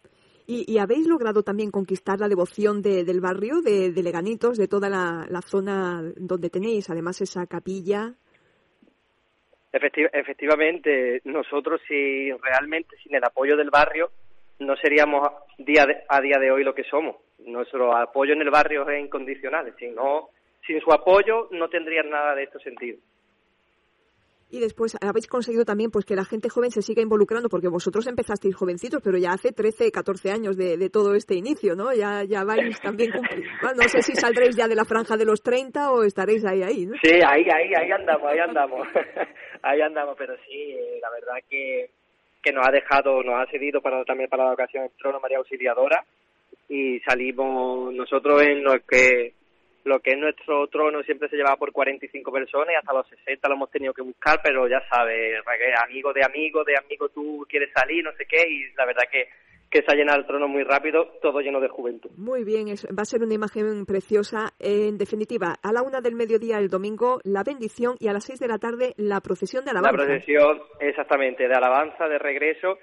Y, 0.46 0.64
y 0.72 0.78
habéis 0.78 1.06
logrado 1.06 1.42
también 1.42 1.70
conquistar 1.70 2.18
la 2.20 2.28
devoción 2.28 2.80
de- 2.82 3.04
del 3.04 3.20
barrio, 3.20 3.60
de, 3.60 3.90
de 3.92 4.02
Leganitos, 4.02 4.56
de 4.56 4.68
toda 4.68 4.88
la, 4.88 5.26
la 5.28 5.42
zona 5.42 6.02
donde 6.16 6.48
tenéis, 6.50 6.88
además 6.88 7.20
esa 7.20 7.46
capilla. 7.46 8.14
Efecti- 9.72 10.08
efectivamente, 10.12 11.20
nosotros 11.25 11.80
si 11.87 12.32
realmente 12.32 12.96
sin 13.02 13.14
el 13.14 13.25
apoyo 13.25 13.56
del 13.56 13.70
barrio 13.70 14.10
no 14.60 14.75
seríamos 14.76 15.28
día 15.58 15.87
a 16.08 16.20
día 16.20 16.38
de 16.38 16.50
hoy 16.50 16.64
lo 16.64 16.75
que 16.75 16.84
somos. 16.84 17.16
Nuestro 17.46 17.94
apoyo 17.96 18.32
en 18.32 18.40
el 18.42 18.50
barrio 18.50 18.88
es 18.88 19.04
incondicional. 19.04 19.72
Si 19.78 19.88
no, 19.88 20.30
sin 20.66 20.80
su 20.80 20.90
apoyo 20.92 21.48
no 21.52 21.68
tendrían 21.68 22.08
nada 22.10 22.34
de 22.34 22.44
esto 22.44 22.58
sentido. 22.60 22.98
Y 24.50 24.61
después 24.61 24.97
habéis 25.02 25.26
conseguido 25.26 25.64
también 25.67 25.90
pues 25.90 26.07
que 26.07 26.17
la 26.17 26.25
gente 26.25 26.49
joven 26.49 26.71
se 26.71 26.81
siga 26.81 27.02
involucrando, 27.02 27.50
porque 27.50 27.69
vosotros 27.69 28.07
empezasteis 28.07 28.57
jovencitos, 28.57 29.02
pero 29.05 29.19
ya 29.19 29.33
hace 29.33 29.52
13, 29.52 29.90
14 29.90 30.31
años 30.31 30.57
de, 30.57 30.88
todo 30.90 31.14
este 31.14 31.35
inicio, 31.35 31.75
¿no? 31.75 31.93
Ya, 31.93 32.25
ya 32.25 32.45
vais 32.45 32.81
también 32.81 33.12
No 33.76 33.88
sé 33.88 34.00
si 34.00 34.14
saldréis 34.14 34.57
ya 34.57 34.67
de 34.67 34.75
la 34.75 34.87
franja 34.87 35.17
de 35.19 35.26
los 35.26 35.43
30 35.43 35.90
o 35.90 36.02
estaréis 36.02 36.47
ahí, 36.47 36.62
ahí, 36.62 36.87
¿no? 36.87 36.95
Sí, 37.02 37.12
ahí, 37.14 37.45
ahí, 37.45 37.73
ahí 37.75 37.90
andamos, 37.93 38.31
ahí 38.31 38.38
andamos. 38.38 38.88
ahí 39.62 39.81
andamos, 39.83 40.17
pero 40.17 40.35
sí, 40.47 40.73
eh, 40.73 40.99
la 41.02 41.11
verdad 41.11 41.45
que, 41.50 41.90
que 42.43 42.52
nos 42.52 42.67
ha 42.67 42.71
dejado, 42.71 43.23
nos 43.23 43.35
ha 43.35 43.50
cedido 43.50 43.83
para, 43.83 44.02
también 44.05 44.31
para 44.31 44.45
la 44.45 44.52
ocasión 44.52 44.85
el 44.85 44.90
trono 44.99 45.21
María 45.21 45.38
Auxiliadora 45.38 46.05
y 46.69 47.00
salimos 47.00 47.93
nosotros 47.95 48.43
en 48.43 48.62
lo 48.62 48.81
que 48.81 49.35
lo 49.88 50.00
que 50.00 50.11
es 50.11 50.18
nuestro 50.18 50.66
trono 50.68 51.02
siempre 51.02 51.28
se 51.28 51.37
llevaba 51.37 51.57
por 51.57 51.73
45 51.73 52.30
personas 52.30 52.68
y 52.73 52.76
hasta 52.76 52.92
los 52.92 53.09
60 53.09 53.49
lo 53.49 53.54
hemos 53.54 53.71
tenido 53.71 53.95
que 53.95 54.02
buscar, 54.02 54.40
pero 54.42 54.68
ya 54.68 54.80
sabes, 54.88 55.42
amigo 55.83 56.12
de 56.12 56.25
amigo, 56.25 56.62
de 56.62 56.76
amigo 56.76 57.09
tú 57.09 57.47
quieres 57.49 57.71
salir, 57.75 58.04
no 58.04 58.12
sé 58.12 58.26
qué, 58.26 58.47
y 58.49 58.73
la 58.76 58.85
verdad 58.85 59.04
que, 59.11 59.28
que 59.71 59.83
se 59.83 59.87
ha 59.88 59.97
llenado 59.97 60.21
el 60.21 60.26
trono 60.26 60.47
muy 60.47 60.62
rápido, 60.62 61.18
todo 61.23 61.40
lleno 61.40 61.61
de 61.61 61.68
juventud. 61.68 62.11
Muy 62.16 62.45
bien, 62.45 62.66
va 62.66 63.02
a 63.02 63.04
ser 63.04 63.23
una 63.23 63.35
imagen 63.35 63.87
preciosa. 63.87 64.52
En 64.59 64.99
definitiva, 64.99 65.57
a 65.62 65.73
la 65.73 65.83
una 65.83 66.00
del 66.00 66.14
mediodía 66.14 66.59
el 66.59 66.68
domingo, 66.68 67.21
la 67.25 67.42
bendición 67.42 67.97
y 67.99 68.09
a 68.09 68.12
las 68.12 68.25
seis 68.25 68.38
de 68.38 68.49
la 68.49 68.59
tarde 68.59 68.92
la 68.97 69.21
procesión 69.21 69.64
de 69.64 69.71
alabanza. 69.71 69.97
La 69.97 70.07
procesión, 70.07 70.62
exactamente, 70.80 71.49
de 71.49 71.54
alabanza, 71.54 72.09
de 72.09 72.18
regreso, 72.18 72.78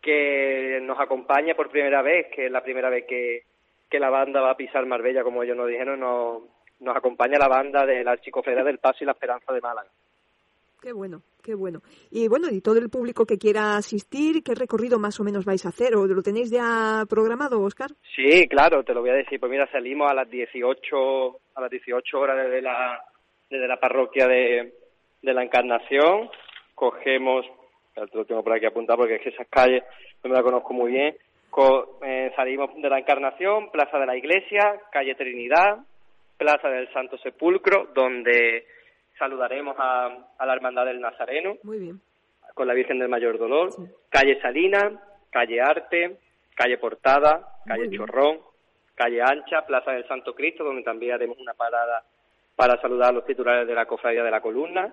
que 0.00 0.78
nos 0.82 1.00
acompaña 1.00 1.54
por 1.54 1.70
primera 1.70 2.02
vez, 2.02 2.26
que 2.34 2.46
es 2.46 2.52
la 2.52 2.62
primera 2.62 2.90
vez 2.90 3.06
que 3.08 3.42
que 3.94 4.00
la 4.00 4.10
banda 4.10 4.40
va 4.40 4.50
a 4.50 4.56
pisar 4.56 4.84
Marbella, 4.86 5.22
como 5.22 5.44
ellos 5.44 5.56
nos 5.56 5.68
dijeron, 5.68 6.00
nos, 6.00 6.42
nos 6.80 6.96
acompaña 6.96 7.38
la 7.38 7.46
banda 7.46 7.86
de 7.86 8.02
la 8.02 8.16
Chicofera 8.16 8.64
del 8.64 8.78
Paso 8.78 8.98
y 9.04 9.06
la 9.06 9.12
Esperanza 9.12 9.52
de 9.52 9.60
Málaga. 9.60 9.88
Qué 10.82 10.92
bueno, 10.92 11.22
qué 11.44 11.54
bueno. 11.54 11.80
Y 12.10 12.26
bueno, 12.26 12.48
y 12.50 12.60
todo 12.60 12.80
el 12.80 12.90
público 12.90 13.24
que 13.24 13.38
quiera 13.38 13.76
asistir, 13.76 14.42
¿qué 14.42 14.56
recorrido 14.56 14.98
más 14.98 15.20
o 15.20 15.22
menos 15.22 15.44
vais 15.44 15.64
a 15.64 15.68
hacer? 15.68 15.94
¿O 15.94 16.08
lo 16.08 16.22
tenéis 16.22 16.50
ya 16.50 17.04
programado, 17.08 17.62
Oscar? 17.62 17.90
Sí, 18.16 18.48
claro, 18.48 18.82
te 18.82 18.92
lo 18.94 19.00
voy 19.00 19.10
a 19.10 19.14
decir. 19.14 19.38
Pues 19.38 19.52
mira, 19.52 19.70
salimos 19.70 20.10
a 20.10 20.14
las 20.14 20.28
18, 20.28 21.40
a 21.54 21.60
las 21.60 21.70
18 21.70 22.18
horas 22.18 22.36
desde 22.36 22.62
la, 22.62 23.00
desde 23.48 23.68
la 23.68 23.78
parroquia 23.78 24.26
de, 24.26 24.74
de 25.22 25.34
la 25.34 25.44
Encarnación. 25.44 26.30
Cogemos, 26.74 27.46
te 27.94 28.00
lo 28.12 28.24
tengo 28.24 28.42
por 28.42 28.54
aquí 28.54 28.66
apuntado 28.66 28.98
porque 28.98 29.14
es 29.14 29.22
que 29.22 29.28
esas 29.28 29.46
calles 29.46 29.84
no 30.24 30.30
me 30.30 30.34
las 30.34 30.42
conozco 30.42 30.74
muy 30.74 30.90
bien. 30.90 31.16
Eh, 32.02 32.32
salimos 32.34 32.70
de 32.74 32.88
la 32.88 32.98
Encarnación, 32.98 33.70
Plaza 33.70 33.98
de 33.98 34.06
la 34.06 34.16
Iglesia, 34.16 34.80
calle 34.90 35.14
Trinidad, 35.14 35.78
Plaza 36.36 36.68
del 36.68 36.92
Santo 36.92 37.16
Sepulcro, 37.18 37.90
donde 37.94 38.66
saludaremos 39.18 39.76
a, 39.78 40.08
la 40.44 40.52
Hermandad 40.52 40.86
del 40.86 41.00
Nazareno. 41.00 41.56
Muy 41.62 41.78
bien. 41.78 42.00
Con 42.54 42.66
la 42.66 42.74
Virgen 42.74 42.98
del 42.98 43.08
Mayor 43.08 43.38
Dolor. 43.38 43.70
Calle 44.08 44.40
Salina, 44.40 45.00
calle 45.30 45.60
Arte, 45.60 46.18
calle 46.56 46.78
Portada, 46.78 47.58
calle 47.66 47.90
Chorrón, 47.90 48.40
calle 48.94 49.22
Ancha, 49.22 49.64
Plaza 49.66 49.92
del 49.92 50.06
Santo 50.08 50.34
Cristo, 50.34 50.64
donde 50.64 50.82
también 50.82 51.14
haremos 51.14 51.38
una 51.38 51.54
parada 51.54 52.04
para 52.56 52.80
saludar 52.80 53.10
a 53.10 53.14
los 53.14 53.26
titulares 53.26 53.66
de 53.66 53.74
la 53.74 53.86
Cofradía 53.86 54.22
de 54.22 54.30
la 54.30 54.40
Columna 54.40 54.92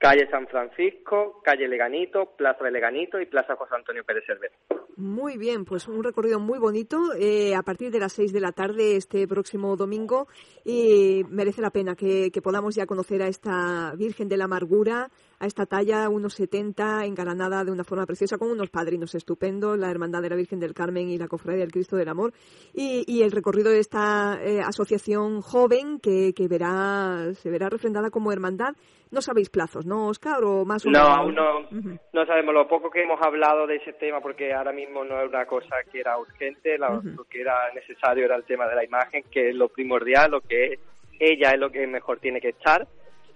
calle 0.00 0.26
San 0.30 0.48
Francisco, 0.48 1.42
calle 1.44 1.68
Leganito, 1.68 2.34
Plaza 2.34 2.64
de 2.64 2.70
Leganito 2.70 3.20
y 3.20 3.26
Plaza 3.26 3.54
José 3.54 3.74
Antonio 3.74 4.02
Pérez 4.02 4.24
Cervera. 4.26 4.54
Muy 4.96 5.36
bien, 5.36 5.66
pues 5.66 5.88
un 5.88 6.02
recorrido 6.02 6.40
muy 6.40 6.58
bonito 6.58 7.12
eh, 7.18 7.54
a 7.54 7.62
partir 7.62 7.90
de 7.90 8.00
las 8.00 8.14
seis 8.14 8.32
de 8.32 8.40
la 8.40 8.52
tarde 8.52 8.96
este 8.96 9.28
próximo 9.28 9.76
domingo 9.76 10.26
y 10.64 11.22
merece 11.28 11.60
la 11.60 11.70
pena 11.70 11.94
que, 11.94 12.32
podamos 12.42 12.74
ya 12.74 12.86
conocer 12.86 13.22
a 13.22 13.28
esta 13.28 13.92
Virgen 13.94 14.28
de 14.28 14.38
la 14.38 14.44
Amargura, 14.44 15.10
a 15.40 15.46
esta 15.46 15.66
talla 15.66 16.08
1,70 16.08 17.06
engalanada 17.06 17.64
de 17.64 17.72
una 17.72 17.82
forma 17.82 18.06
preciosa 18.06 18.38
con 18.38 18.50
unos 18.50 18.70
padrinos 18.70 19.14
estupendos, 19.14 19.78
la 19.78 19.90
Hermandad 19.90 20.22
de 20.22 20.30
la 20.30 20.36
Virgen 20.36 20.60
del 20.60 20.74
Carmen 20.74 21.08
y 21.08 21.18
la 21.18 21.26
Cofradía 21.28 21.62
del 21.62 21.72
Cristo 21.72 21.96
del 21.96 22.08
Amor 22.08 22.32
y, 22.72 23.22
el 23.22 23.32
recorrido 23.32 23.70
de 23.70 23.80
esta 23.80 24.38
eh, 24.42 24.60
asociación 24.60 25.40
joven 25.40 25.98
que, 26.00 26.32
que 26.34 26.46
verá, 26.46 27.34
se 27.34 27.50
verá 27.50 27.68
refrendada 27.68 28.10
como 28.10 28.32
hermandad 28.32 28.74
no 29.10 29.20
sabéis 29.20 29.50
plazos, 29.50 29.86
¿no, 29.86 30.08
Oscar? 30.08 30.42
¿O 30.44 30.64
más 30.64 30.86
no, 30.86 31.00
aún 31.00 31.34
no, 31.34 31.66
no 32.12 32.26
sabemos. 32.26 32.54
Lo 32.54 32.68
poco 32.68 32.90
que 32.90 33.02
hemos 33.02 33.20
hablado 33.20 33.66
de 33.66 33.76
ese 33.76 33.92
tema, 33.94 34.20
porque 34.20 34.52
ahora 34.52 34.72
mismo 34.72 35.04
no 35.04 35.20
es 35.20 35.28
una 35.28 35.46
cosa 35.46 35.76
que 35.90 36.00
era 36.00 36.16
urgente, 36.18 36.78
lo, 36.78 37.02
que 37.28 37.40
era 37.40 37.72
necesario 37.74 38.24
era 38.24 38.36
el 38.36 38.44
tema 38.44 38.68
de 38.68 38.76
la 38.76 38.84
imagen, 38.84 39.24
que 39.30 39.50
es 39.50 39.54
lo 39.54 39.68
primordial, 39.68 40.30
lo 40.30 40.40
que 40.40 40.74
es, 40.74 40.80
ella 41.18 41.50
es 41.50 41.58
lo 41.58 41.70
que 41.70 41.86
mejor 41.86 42.20
tiene 42.20 42.40
que 42.40 42.50
estar. 42.50 42.86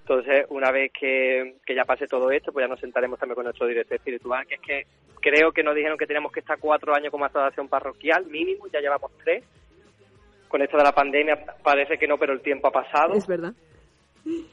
Entonces, 0.05 0.45
una 0.51 0.71
vez 0.71 0.93
que, 0.93 1.55
que 1.65 1.75
ya 1.75 1.87
pase 1.87 2.07
todo 2.07 2.31
esto, 2.31 2.53
pues 2.53 2.65
ya 2.65 2.69
nos 2.69 2.79
sentaremos 2.79 3.19
también 3.19 3.37
con 3.37 3.45
nuestro 3.45 3.67
director 3.67 3.97
espiritual, 3.97 4.47
que 4.47 4.57
es 4.57 4.61
que 4.61 4.87
creo 5.19 5.51
que 5.51 5.63
nos 5.63 5.75
dijeron 5.75 5.97
que 5.97 6.07
teníamos 6.07 6.31
que 6.31 6.41
estar 6.41 6.59
cuatro 6.59 6.95
años 6.95 7.11
como 7.11 7.25
asociación 7.25 7.69
parroquial, 7.69 8.27
mínimo, 8.27 8.67
ya 8.71 8.81
llevamos 8.81 9.11
tres. 9.25 9.43
Con 10.49 10.61
esto 10.61 10.77
de 10.77 10.85
la 10.85 10.93
pandemia 10.93 11.43
parece 11.63 11.97
que 11.97 12.07
no, 12.07 12.19
pero 12.19 12.35
el 12.35 12.43
tiempo 12.43 12.69
ha 12.69 12.71
pasado. 12.71 13.15
Es 13.15 13.27
verdad. 13.27 13.55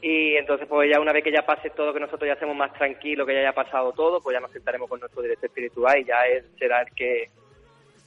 Y 0.00 0.36
entonces, 0.36 0.66
pues 0.66 0.90
ya 0.90 0.98
una 0.98 1.12
vez 1.12 1.22
que 1.22 1.30
ya 1.30 1.44
pase 1.44 1.68
todo, 1.68 1.92
que 1.92 2.00
nosotros 2.00 2.26
ya 2.26 2.32
estemos 2.32 2.56
más 2.56 2.72
tranquilos, 2.72 3.26
que 3.26 3.34
ya 3.34 3.40
haya 3.40 3.52
pasado 3.52 3.92
todo, 3.92 4.22
pues 4.22 4.32
ya 4.32 4.40
nos 4.40 4.52
sentaremos 4.52 4.88
con 4.88 5.00
nuestro 5.00 5.20
director 5.20 5.50
espiritual 5.50 5.98
y 5.98 6.04
ya 6.04 6.26
él 6.26 6.46
será 6.58 6.80
el 6.80 6.94
que, 6.94 7.28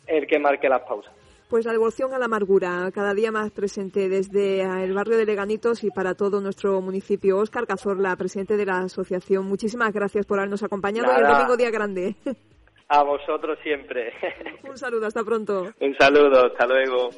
el 0.08 0.26
que 0.26 0.40
marque 0.40 0.68
las 0.68 0.82
pausas. 0.82 1.14
Pues 1.50 1.66
la 1.66 1.72
devoción 1.74 2.14
a 2.14 2.18
la 2.18 2.26
amargura, 2.26 2.90
cada 2.94 3.14
día 3.14 3.32
más 3.32 3.52
presente 3.52 4.10
desde 4.10 4.62
el 4.62 4.94
barrio 4.94 5.16
de 5.16 5.26
Leganitos 5.26 5.84
y 5.84 5.92
para 5.92 6.16
todo 6.16 6.42
nuestro 6.42 6.82
municipio. 6.82 7.38
Óscar 7.38 7.68
Cazorla, 7.68 8.16
presidente 8.16 8.58
de 8.58 8.66
la 8.66 8.80
asociación, 8.80 9.46
muchísimas 9.46 9.94
gracias 9.94 10.26
por 10.26 10.40
habernos 10.40 10.64
acompañado 10.64 11.12
en 11.12 11.18
el 11.24 11.32
domingo 11.32 11.56
día 11.56 11.70
grande. 11.70 12.16
A 12.88 13.04
vosotros 13.04 13.58
siempre. 13.64 14.14
Un 14.70 14.78
saludo, 14.78 15.08
hasta 15.08 15.24
pronto. 15.24 15.74
Un 15.80 15.96
saludo, 15.98 16.46
hasta 16.46 16.68
luego. 16.68 17.10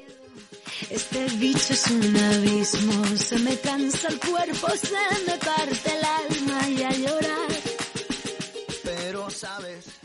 Este 0.90 1.26
bicho 1.40 1.74
es 1.74 1.90
un 1.90 2.16
abismo, 2.16 3.04
se 3.18 3.40
me 3.40 3.58
cansa 3.60 4.10
el 4.10 4.20
cuerpo, 4.20 4.68
se 4.70 4.94
me 5.26 5.38
parte 5.40 5.90
el 5.98 6.06
alma 6.06 6.70
y 6.70 6.84
a 6.84 6.92
llorar. 6.92 7.50
Pero 8.84 9.30
sabes, 9.30 9.97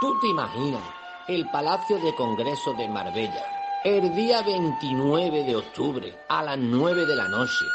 ¿Tú 0.00 0.18
te 0.18 0.28
imaginas 0.28 0.82
el 1.28 1.50
Palacio 1.50 1.98
de 1.98 2.14
Congreso 2.14 2.72
de 2.72 2.88
Marbella 2.88 3.44
el 3.84 4.14
día 4.14 4.40
29 4.42 5.44
de 5.44 5.56
octubre 5.56 6.18
a 6.28 6.42
las 6.42 6.58
9 6.58 7.04
de 7.04 7.16
la 7.16 7.28
noche? 7.28 7.66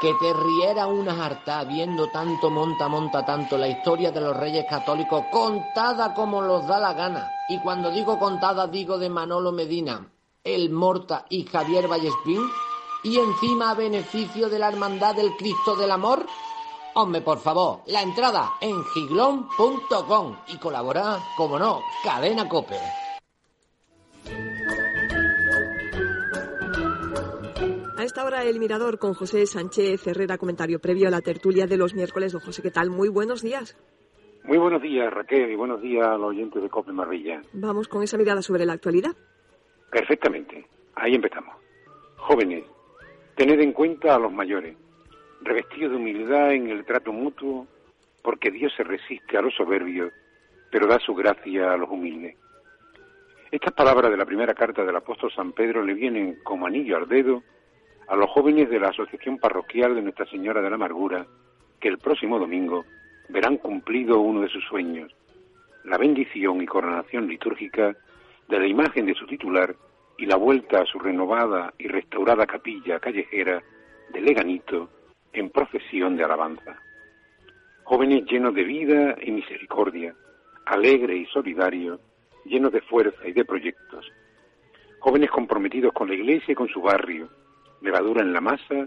que 0.00 0.12
te 0.14 0.32
riera 0.32 0.86
una 0.86 1.14
jartá 1.14 1.64
viendo 1.64 2.08
tanto 2.08 2.50
monta, 2.50 2.88
monta 2.88 3.24
tanto 3.24 3.56
la 3.56 3.68
historia 3.68 4.10
de 4.10 4.20
los 4.20 4.36
reyes 4.36 4.66
católicos 4.68 5.24
contada 5.30 6.12
como 6.12 6.42
los 6.42 6.66
da 6.66 6.78
la 6.78 6.92
gana. 6.92 7.30
Y 7.48 7.58
cuando 7.60 7.90
digo 7.90 8.18
contada 8.18 8.66
digo 8.66 8.98
de 8.98 9.08
Manolo 9.08 9.52
Medina, 9.52 10.06
El 10.44 10.70
Morta 10.70 11.24
y 11.30 11.44
Javier 11.44 11.88
Vallespín. 11.88 12.42
Y 13.04 13.18
encima 13.18 13.70
a 13.70 13.74
beneficio 13.74 14.48
de 14.48 14.58
la 14.58 14.68
Hermandad 14.68 15.14
del 15.14 15.34
Cristo 15.36 15.76
del 15.76 15.90
Amor. 15.90 16.26
Hombre, 16.98 17.20
por 17.20 17.38
favor, 17.38 17.80
la 17.88 18.00
entrada 18.00 18.54
en 18.58 18.82
giglón.com 18.82 20.36
y 20.48 20.56
colabora, 20.56 21.18
como 21.36 21.58
no, 21.58 21.82
Cadena 22.02 22.48
Cope. 22.48 22.76
esta 28.02 28.24
hora 28.24 28.44
el 28.44 28.60
Mirador 28.60 28.98
con 28.98 29.14
José 29.14 29.46
Sánchez 29.46 30.06
Herrera, 30.06 30.38
comentario 30.38 30.78
previo 30.78 31.08
a 31.08 31.10
la 31.10 31.20
tertulia 31.20 31.66
de 31.66 31.76
los 31.76 31.92
miércoles. 31.92 32.32
Don 32.32 32.40
José, 32.40 32.62
¿qué 32.62 32.70
tal? 32.70 32.88
Muy 32.88 33.10
buenos 33.10 33.42
días. 33.42 33.76
Muy 34.44 34.56
buenos 34.56 34.80
días, 34.80 35.12
Raquel, 35.12 35.50
y 35.50 35.56
buenos 35.56 35.82
días 35.82 36.06
a 36.06 36.16
los 36.16 36.30
oyentes 36.30 36.62
de 36.62 36.70
Cope 36.70 36.92
Marvilla. 36.92 37.42
Vamos 37.52 37.88
con 37.88 38.02
esa 38.04 38.16
mirada 38.16 38.40
sobre 38.40 38.64
la 38.64 38.74
actualidad. 38.74 39.10
Perfectamente. 39.90 40.66
Ahí 40.94 41.14
empezamos. 41.14 41.56
Jóvenes, 42.16 42.64
tened 43.34 43.60
en 43.60 43.72
cuenta 43.72 44.14
a 44.14 44.18
los 44.18 44.32
mayores, 44.32 44.76
revestidos 45.46 45.92
de 45.92 45.96
humildad 45.96 46.52
en 46.52 46.68
el 46.68 46.84
trato 46.84 47.12
mutuo, 47.12 47.66
porque 48.22 48.50
Dios 48.50 48.72
se 48.76 48.82
resiste 48.82 49.38
a 49.38 49.42
los 49.42 49.54
soberbios, 49.54 50.12
pero 50.70 50.86
da 50.86 50.98
su 50.98 51.14
gracia 51.14 51.72
a 51.72 51.76
los 51.76 51.88
humildes. 51.88 52.36
Estas 53.50 53.72
palabras 53.72 54.10
de 54.10 54.16
la 54.16 54.26
primera 54.26 54.54
carta 54.54 54.84
del 54.84 54.96
apóstol 54.96 55.32
San 55.32 55.52
Pedro 55.52 55.84
le 55.84 55.94
vienen 55.94 56.40
como 56.42 56.66
anillo 56.66 56.96
al 56.96 57.08
dedo 57.08 57.42
a 58.08 58.16
los 58.16 58.28
jóvenes 58.30 58.68
de 58.68 58.80
la 58.80 58.88
Asociación 58.88 59.38
Parroquial 59.38 59.94
de 59.94 60.02
Nuestra 60.02 60.26
Señora 60.26 60.60
de 60.60 60.68
la 60.68 60.74
Amargura, 60.74 61.26
que 61.80 61.88
el 61.88 61.98
próximo 61.98 62.38
domingo 62.38 62.84
verán 63.28 63.56
cumplido 63.58 64.18
uno 64.20 64.40
de 64.40 64.48
sus 64.48 64.64
sueños, 64.64 65.14
la 65.84 65.96
bendición 65.96 66.60
y 66.60 66.66
coronación 66.66 67.28
litúrgica 67.28 67.96
de 68.48 68.58
la 68.58 68.66
imagen 68.66 69.06
de 69.06 69.14
su 69.14 69.26
titular 69.26 69.74
y 70.18 70.26
la 70.26 70.36
vuelta 70.36 70.80
a 70.80 70.86
su 70.86 70.98
renovada 70.98 71.72
y 71.78 71.86
restaurada 71.86 72.46
capilla 72.46 72.98
callejera 72.98 73.62
de 74.12 74.20
Leganito 74.20 74.90
en 75.36 75.50
procesión 75.50 76.16
de 76.16 76.24
alabanza. 76.24 76.80
Jóvenes 77.84 78.24
llenos 78.24 78.54
de 78.54 78.64
vida 78.64 79.16
y 79.22 79.30
misericordia, 79.30 80.14
alegre 80.64 81.16
y 81.16 81.26
solidario, 81.26 82.00
llenos 82.44 82.72
de 82.72 82.80
fuerza 82.80 83.26
y 83.26 83.32
de 83.32 83.44
proyectos. 83.44 84.10
Jóvenes 84.98 85.30
comprometidos 85.30 85.92
con 85.92 86.08
la 86.08 86.14
Iglesia 86.14 86.52
y 86.52 86.54
con 86.54 86.68
su 86.68 86.80
barrio, 86.80 87.28
levadura 87.82 88.22
en 88.22 88.32
la 88.32 88.40
masa, 88.40 88.86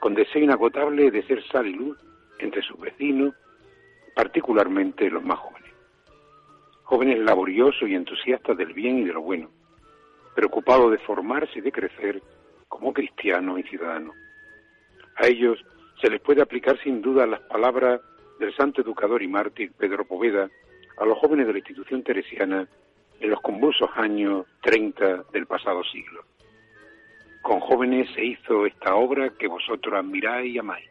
con 0.00 0.14
deseo 0.14 0.42
inagotable 0.42 1.10
de 1.10 1.22
ser 1.24 1.44
sal 1.48 1.66
y 1.66 1.74
luz 1.74 1.98
entre 2.38 2.62
sus 2.62 2.78
vecinos, 2.78 3.34
particularmente 4.14 5.10
los 5.10 5.24
más 5.24 5.38
jóvenes. 5.38 5.72
Jóvenes 6.84 7.18
laboriosos 7.18 7.88
y 7.88 7.94
entusiastas 7.94 8.56
del 8.56 8.72
bien 8.72 9.00
y 9.00 9.04
de 9.04 9.12
lo 9.12 9.20
bueno, 9.20 9.50
preocupados 10.34 10.90
de 10.92 10.98
formarse 10.98 11.58
y 11.58 11.62
de 11.62 11.72
crecer 11.72 12.22
como 12.68 12.92
cristianos 12.92 13.58
y 13.58 13.64
ciudadanos. 13.64 14.14
A 15.16 15.26
ellos 15.26 15.58
se 16.00 16.10
les 16.10 16.20
puede 16.20 16.42
aplicar 16.42 16.78
sin 16.82 17.02
duda 17.02 17.26
las 17.26 17.40
palabras 17.40 18.00
del 18.38 18.54
santo 18.54 18.82
educador 18.82 19.22
y 19.22 19.28
mártir 19.28 19.72
Pedro 19.76 20.04
Poveda 20.04 20.48
a 20.96 21.04
los 21.04 21.18
jóvenes 21.18 21.46
de 21.46 21.52
la 21.52 21.58
institución 21.58 22.02
teresiana 22.02 22.68
en 23.20 23.30
los 23.30 23.40
convulsos 23.40 23.90
años 23.96 24.46
30 24.62 25.24
del 25.32 25.46
pasado 25.46 25.82
siglo. 25.84 26.24
Con 27.42 27.60
jóvenes 27.60 28.08
se 28.14 28.24
hizo 28.24 28.66
esta 28.66 28.94
obra 28.94 29.30
que 29.30 29.48
vosotros 29.48 29.94
admiráis 29.94 30.54
y 30.54 30.58
amáis, 30.58 30.88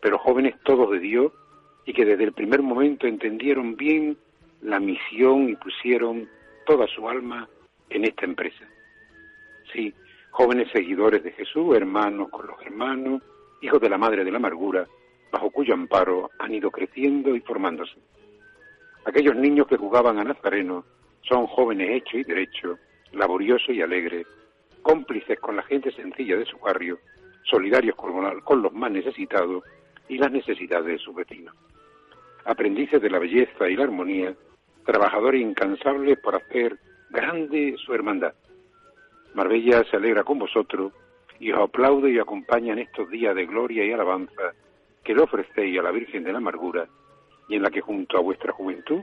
pero 0.00 0.18
jóvenes 0.18 0.56
todos 0.64 0.90
de 0.90 0.98
Dios 0.98 1.32
y 1.86 1.92
que 1.92 2.04
desde 2.04 2.24
el 2.24 2.32
primer 2.32 2.62
momento 2.62 3.06
entendieron 3.06 3.76
bien 3.76 4.16
la 4.60 4.78
misión 4.78 5.48
y 5.48 5.56
pusieron 5.56 6.28
toda 6.66 6.86
su 6.86 7.08
alma 7.08 7.48
en 7.90 8.04
esta 8.04 8.24
empresa. 8.24 8.64
Sí, 9.72 9.92
jóvenes 10.30 10.68
seguidores 10.72 11.22
de 11.22 11.32
Jesús, 11.32 11.76
hermanos 11.76 12.28
con 12.30 12.46
los 12.46 12.60
hermanos, 12.62 13.22
hijos 13.62 13.80
de 13.80 13.88
la 13.88 13.96
Madre 13.96 14.24
de 14.24 14.30
la 14.30 14.36
Amargura, 14.36 14.86
bajo 15.30 15.50
cuyo 15.50 15.72
amparo 15.72 16.30
han 16.38 16.52
ido 16.52 16.70
creciendo 16.70 17.34
y 17.34 17.40
formándose. 17.40 17.96
Aquellos 19.04 19.34
niños 19.36 19.66
que 19.66 19.76
jugaban 19.76 20.18
a 20.18 20.24
Nazareno 20.24 20.84
son 21.22 21.46
jóvenes 21.46 21.90
hechos 21.90 22.20
y 22.20 22.24
derechos, 22.24 22.78
laboriosos 23.12 23.70
y 23.70 23.80
alegres, 23.80 24.26
cómplices 24.82 25.38
con 25.40 25.56
la 25.56 25.62
gente 25.62 25.90
sencilla 25.92 26.36
de 26.36 26.44
su 26.44 26.58
barrio, 26.58 26.98
solidarios 27.44 27.96
con 27.96 28.62
los 28.62 28.72
más 28.72 28.90
necesitados 28.90 29.64
y 30.08 30.18
las 30.18 30.30
necesidades 30.30 30.86
de 30.86 30.98
sus 30.98 31.14
vecinos. 31.14 31.54
Aprendices 32.44 33.00
de 33.00 33.10
la 33.10 33.18
belleza 33.18 33.68
y 33.68 33.76
la 33.76 33.84
armonía, 33.84 34.34
trabajadores 34.84 35.40
incansables 35.40 36.18
por 36.18 36.34
hacer 36.34 36.76
grande 37.10 37.76
su 37.78 37.94
hermandad. 37.94 38.34
Marbella 39.34 39.84
se 39.84 39.96
alegra 39.96 40.24
con 40.24 40.38
vosotros 40.38 40.92
y 41.42 41.50
os 41.50 41.58
aplaude 41.58 42.12
y 42.12 42.20
acompaña 42.20 42.72
en 42.72 42.78
estos 42.78 43.10
días 43.10 43.34
de 43.34 43.46
gloria 43.46 43.84
y 43.84 43.90
alabanza 43.90 44.54
que 45.02 45.12
le 45.12 45.22
ofrecéis 45.22 45.76
a 45.76 45.82
la 45.82 45.90
Virgen 45.90 46.22
de 46.22 46.30
la 46.30 46.38
Amargura 46.38 46.86
y 47.48 47.56
en 47.56 47.62
la 47.62 47.70
que 47.70 47.80
junto 47.80 48.16
a 48.16 48.20
vuestra 48.20 48.52
juventud 48.52 49.02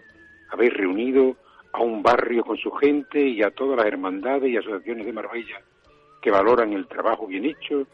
habéis 0.49 0.73
reunido 0.73 1.35
a 1.73 1.81
un 1.81 2.01
barrio 2.01 2.45
con 2.45 2.55
su 2.55 2.71
gente 2.71 3.19
y 3.19 3.43
a 3.43 3.51
todas 3.51 3.75
las 3.75 3.87
hermandades 3.87 4.49
y 4.49 4.55
asociaciones 4.55 5.05
de 5.05 5.11
Marbella 5.11 5.61
que 6.21 6.31
valoran 6.31 6.71
el 6.71 6.87
trabajo 6.87 7.27
bien 7.27 7.43
hecho 7.43 7.85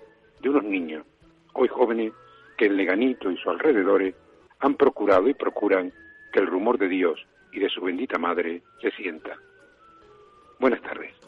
de 0.41 0.49
unos 0.49 0.63
niños, 0.63 1.07
hoy 1.53 1.67
jóvenes, 1.67 2.13
que 2.55 2.67
en 2.67 2.77
Leganito 2.77 3.31
y 3.31 3.37
sus 3.37 3.47
alrededores 3.47 4.13
han 4.59 4.75
procurado 4.75 5.27
y 5.27 5.33
procuran 5.33 5.91
que 6.31 6.39
el 6.39 6.45
rumor 6.45 6.77
de 6.77 6.87
Dios 6.87 7.19
y 7.51 7.59
de 7.61 7.69
su 7.69 7.81
bendita 7.81 8.19
Madre 8.19 8.61
se 8.79 8.91
sienta. 8.91 9.35
Buenas 10.59 10.83
tardes. 10.83 11.24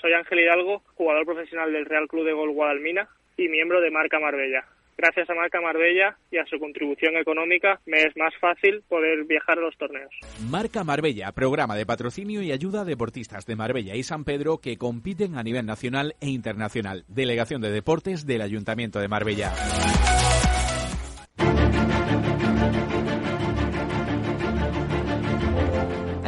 Soy 0.00 0.12
Ángel 0.12 0.40
Hidalgo, 0.40 0.82
jugador 0.94 1.24
profesional 1.24 1.72
del 1.72 1.86
Real 1.86 2.08
Club 2.08 2.24
de 2.24 2.32
Gol 2.32 2.52
Guadalmina 2.52 3.08
y 3.36 3.48
miembro 3.48 3.80
de 3.80 3.90
Marca 3.90 4.18
Marbella. 4.18 4.64
Gracias 4.96 5.28
a 5.30 5.34
Marca 5.34 5.60
Marbella 5.60 6.16
y 6.30 6.38
a 6.38 6.44
su 6.46 6.58
contribución 6.58 7.16
económica 7.16 7.80
me 7.86 8.02
es 8.02 8.16
más 8.16 8.32
fácil 8.40 8.82
poder 8.88 9.24
viajar 9.24 9.58
a 9.58 9.62
los 9.62 9.76
torneos. 9.76 10.12
Marca 10.48 10.84
Marbella, 10.84 11.32
programa 11.32 11.76
de 11.76 11.86
patrocinio 11.86 12.42
y 12.42 12.52
ayuda 12.52 12.82
a 12.82 12.84
deportistas 12.84 13.46
de 13.46 13.56
Marbella 13.56 13.94
y 13.94 14.02
San 14.02 14.24
Pedro 14.24 14.58
que 14.58 14.76
compiten 14.76 15.36
a 15.36 15.42
nivel 15.42 15.66
nacional 15.66 16.14
e 16.20 16.28
internacional. 16.28 17.04
Delegación 17.08 17.62
de 17.62 17.70
Deportes 17.70 18.26
del 18.26 18.42
Ayuntamiento 18.42 19.00
de 19.00 19.08
Marbella. 19.08 19.52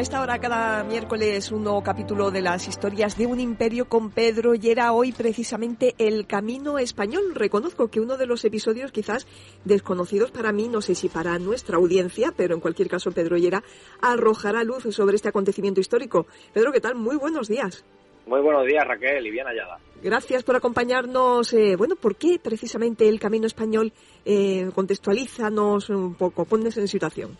Esta 0.05 0.21
hora, 0.21 0.39
cada 0.39 0.85
miércoles, 0.85 1.51
un 1.51 1.65
nuevo 1.65 1.83
capítulo 1.83 2.31
de 2.31 2.43
las 2.43 2.69
historias 2.69 3.17
de 3.17 3.25
un 3.25 3.41
imperio 3.41 3.87
con 3.87 4.11
Pedro 4.11 4.55
y 4.55 4.69
era 4.69 4.93
hoy 4.93 5.13
precisamente 5.13 5.95
El 5.97 6.27
Camino 6.27 6.79
Español. 6.79 7.35
Reconozco 7.35 7.89
que 7.89 8.01
uno 8.01 8.19
de 8.19 8.27
los 8.27 8.45
episodios 8.45 8.93
quizás 8.93 9.27
desconocidos 9.65 10.31
para 10.31 10.53
mí, 10.53 10.69
no 10.69 10.83
sé 10.83 10.95
si 10.95 11.09
para 11.09 11.39
nuestra 11.39 11.79
audiencia, 11.79 12.35
pero 12.37 12.55
en 12.55 12.61
cualquier 12.61 12.89
caso 12.89 13.13
Pedro 13.13 13.39
Llera 13.39 13.63
arrojará 14.03 14.63
luz 14.63 14.83
sobre 14.91 15.17
este 15.17 15.31
acontecimiento 15.31 15.81
histórico. 15.81 16.27
Pedro, 16.53 16.71
¿qué 16.71 16.83
tal? 16.83 16.97
Muy 16.97 17.17
buenos 17.17 17.49
días. 17.49 17.83
Muy 18.27 18.43
buenos 18.43 18.67
días, 18.67 18.87
Raquel 18.87 19.27
y 19.27 19.31
bien 19.31 19.47
hallada. 19.47 19.79
Gracias 20.03 20.43
por 20.43 20.55
acompañarnos. 20.55 21.51
Eh, 21.55 21.77
bueno, 21.77 21.97
¿por 21.97 22.17
qué 22.17 22.39
precisamente 22.39 23.09
el 23.09 23.19
Camino 23.19 23.47
Español? 23.47 23.91
Eh, 24.27 24.71
contextualízanos 24.75 25.89
un 25.89 26.15
poco, 26.15 26.45
ponnos 26.45 26.77
en 26.77 26.89
situación. 26.89 27.39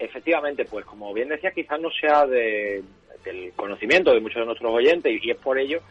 Efectivamente, 0.00 0.64
pues 0.64 0.86
como 0.86 1.12
bien 1.12 1.28
decía, 1.28 1.50
quizás 1.50 1.78
no 1.78 1.90
sea 1.90 2.26
de, 2.26 2.82
del 3.22 3.52
conocimiento 3.52 4.14
de 4.14 4.20
muchos 4.20 4.40
de 4.40 4.46
nuestros 4.46 4.72
oyentes 4.72 5.22
y, 5.22 5.30
es 5.30 5.36
por 5.36 5.58
ello 5.58 5.82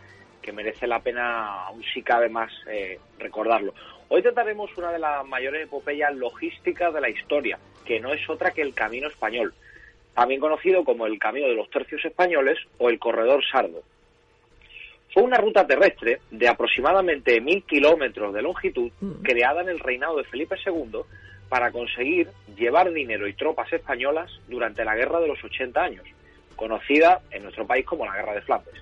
que 0.42 0.52
merece 0.52 0.88
la 0.88 1.00
pena, 1.00 1.66
aún 1.66 1.84
si 1.94 2.02
cabe 2.02 2.28
más, 2.28 2.52
eh, 2.68 2.98
recordarlo. 3.20 3.76
Hoy 4.08 4.24
trataremos 4.24 4.76
una 4.78 4.92
de 4.92 4.98
las 4.98 5.24
mayores 5.28 5.66
epopeyas 5.66 6.16
logísticas 6.16 6.92
de 6.92 7.02
la 7.02 7.10
historia, 7.10 7.60
que 7.86 8.00
no 8.00 8.12
es 8.12 8.28
otra 8.28 8.50
que 8.50 8.64
el 8.64 8.74
Camino 8.74 9.08
Español, 9.08 9.54
también 10.16 10.42
conocido 10.42 10.84
como 10.84 11.06
el 11.06 11.20
Camino 11.20 11.48
de 11.48 11.54
los 11.54 11.70
Tercios 11.70 12.04
Españoles 12.04 12.58
o 12.80 12.90
el 12.90 12.98
Corredor 12.98 13.44
Sardo. 13.46 13.84
Fue 15.14 15.22
una 15.22 15.38
ruta 15.38 15.68
terrestre 15.68 16.22
de 16.32 16.48
aproximadamente 16.48 17.40
mil 17.42 17.64
kilómetros 17.64 18.34
de 18.34 18.42
longitud 18.42 18.92
creada 19.22 19.62
en 19.62 19.70
el 19.70 19.80
reinado 19.80 20.18
de 20.18 20.24
Felipe 20.24 20.56
II 20.66 21.02
para 21.50 21.72
conseguir 21.72 22.30
llevar 22.56 22.92
dinero 22.94 23.28
y 23.28 23.34
tropas 23.34 23.74
españolas 23.74 24.32
durante 24.48 24.86
la 24.86 24.96
Guerra 24.96 25.20
de 25.20 25.28
los 25.28 25.44
80 25.44 25.82
años, 25.82 26.06
conocida 26.56 27.22
en 27.32 27.44
nuestro 27.44 27.66
país 27.66 27.86
como 27.86 28.06
la 28.06 28.16
Guerra 28.16 28.36
de 28.36 28.42
Flandes, 28.42 28.76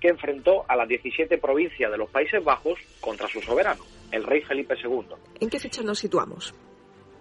que 0.00 0.08
enfrentó 0.08 0.64
a 0.66 0.76
las 0.76 0.88
17 0.88 1.38
provincias 1.38 1.90
de 1.90 1.98
los 1.98 2.10
Países 2.10 2.42
Bajos 2.42 2.78
contra 3.00 3.28
su 3.28 3.40
soberano, 3.42 3.84
el 4.10 4.24
rey 4.24 4.40
Felipe 4.42 4.74
II. 4.82 5.14
¿En 5.40 5.50
qué 5.50 5.58
fecha 5.58 5.82
nos 5.82 5.98
situamos? 5.98 6.54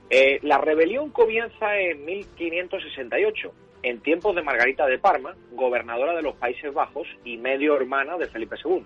Eh, 0.09 0.39
la 0.43 0.59
rebelión 0.59 1.09
comienza 1.09 1.77
en 1.77 2.05
1568, 2.05 3.51
en 3.83 3.99
tiempos 4.01 4.35
de 4.35 4.43
Margarita 4.43 4.85
de 4.85 4.99
Parma, 4.99 5.35
gobernadora 5.51 6.15
de 6.15 6.21
los 6.21 6.35
Países 6.35 6.73
Bajos 6.73 7.07
y 7.23 7.37
medio 7.37 7.75
hermana 7.75 8.17
de 8.17 8.27
Felipe 8.27 8.55
II. 8.63 8.83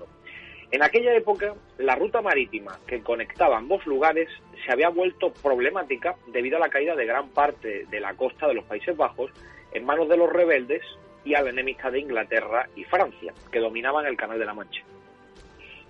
En 0.71 0.83
aquella 0.83 1.15
época, 1.15 1.55
la 1.79 1.95
ruta 1.95 2.21
marítima 2.21 2.79
que 2.85 3.01
conectaba 3.01 3.57
ambos 3.57 3.85
lugares 3.87 4.29
se 4.63 4.71
había 4.71 4.89
vuelto 4.89 5.33
problemática 5.33 6.15
debido 6.27 6.57
a 6.57 6.59
la 6.59 6.69
caída 6.69 6.95
de 6.95 7.07
gran 7.07 7.29
parte 7.29 7.85
de 7.89 7.99
la 7.99 8.13
costa 8.13 8.47
de 8.47 8.53
los 8.53 8.65
Países 8.65 8.95
Bajos 8.95 9.31
en 9.71 9.83
manos 9.83 10.07
de 10.09 10.17
los 10.17 10.31
rebeldes 10.31 10.83
y 11.25 11.33
a 11.33 11.41
la 11.41 11.49
enemistad 11.49 11.91
de 11.91 11.99
Inglaterra 11.99 12.69
y 12.75 12.83
Francia, 12.83 13.33
que 13.51 13.59
dominaban 13.59 14.05
el 14.05 14.15
Canal 14.15 14.37
de 14.37 14.45
la 14.45 14.53
Mancha. 14.53 14.83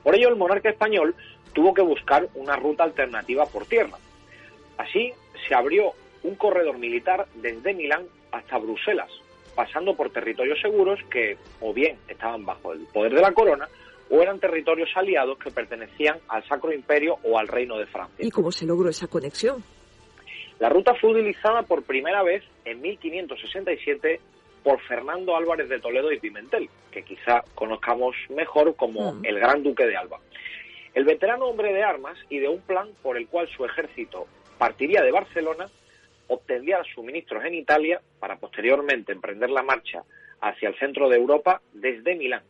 Por 0.02 0.16
ello, 0.16 0.30
el 0.30 0.38
monarca 0.38 0.70
español 0.70 1.14
tuvo 1.52 1.74
que 1.74 1.82
buscar 1.82 2.30
una 2.36 2.56
ruta 2.56 2.86
alternativa 2.86 3.46
por 3.48 3.66
tierra. 3.66 3.98
Así, 4.78 5.12
se 5.46 5.56
abrió 5.56 5.92
un 6.24 6.36
corredor 6.36 6.78
militar 6.78 7.28
desde 7.36 7.74
Milán 7.74 8.06
hasta 8.32 8.58
Bruselas, 8.58 9.12
pasando 9.56 9.94
por 9.96 10.10
territorios 10.10 10.62
seguros 10.62 11.02
que 11.12 11.38
o 11.60 11.74
bien 11.74 11.98
estaban 12.08 12.46
bajo 12.46 12.72
el 12.72 12.80
poder 12.94 13.14
de 13.14 13.22
la 13.22 13.34
corona 13.34 13.68
o 14.10 14.22
eran 14.22 14.40
territorios 14.40 14.90
aliados 14.96 15.38
que 15.38 15.52
pertenecían 15.52 16.18
al 16.28 16.44
Sacro 16.48 16.74
Imperio 16.74 17.18
o 17.24 17.38
al 17.38 17.48
Reino 17.48 17.78
de 17.78 17.86
Francia. 17.86 18.26
¿Y 18.26 18.32
cómo 18.32 18.52
se 18.52 18.66
logró 18.66 18.90
esa 18.90 19.08
conexión? 19.08 19.64
La 20.60 20.68
ruta 20.70 20.94
fue 21.00 21.12
utilizada 21.12 21.62
por 21.64 21.84
primera 21.84 22.22
vez 22.24 22.44
en 22.66 22.82
1567 22.82 24.20
por 24.64 24.82
Fernando 24.82 25.36
Álvarez 25.38 25.70
de 25.70 25.80
Toledo 25.80 26.12
y 26.12 26.20
Pimentel, 26.20 26.70
que 26.92 27.04
quizá 27.04 27.44
conozcamos 27.56 28.16
mejor 28.30 28.76
como 28.76 29.14
Mm. 29.14 29.26
el 29.26 29.40
Gran 29.40 29.64
Duque 29.64 29.86
de 29.86 29.96
Alba. 29.96 30.20
El 30.94 31.06
veterano 31.06 31.46
hombre 31.46 31.72
de 31.72 31.84
armas 31.84 32.18
ideó 32.30 32.52
un 32.52 32.62
plan 32.62 32.90
por 33.02 33.16
el 33.16 33.28
cual 33.28 33.48
su 33.56 33.64
ejército 33.64 34.28
partiría 34.58 35.02
de 35.02 35.12
Barcelona, 35.12 35.68
obtendría 36.28 36.82
suministros 36.94 37.44
en 37.46 37.54
Italia 37.54 38.02
para 38.20 38.36
posteriormente 38.38 39.12
emprender 39.14 39.50
la 39.50 39.64
marcha 39.64 40.04
hacia 40.42 40.70
el 40.70 40.78
centro 40.78 41.08
de 41.10 41.16
Europa 41.18 41.62
desde 41.74 42.16
Milán. 42.16 42.44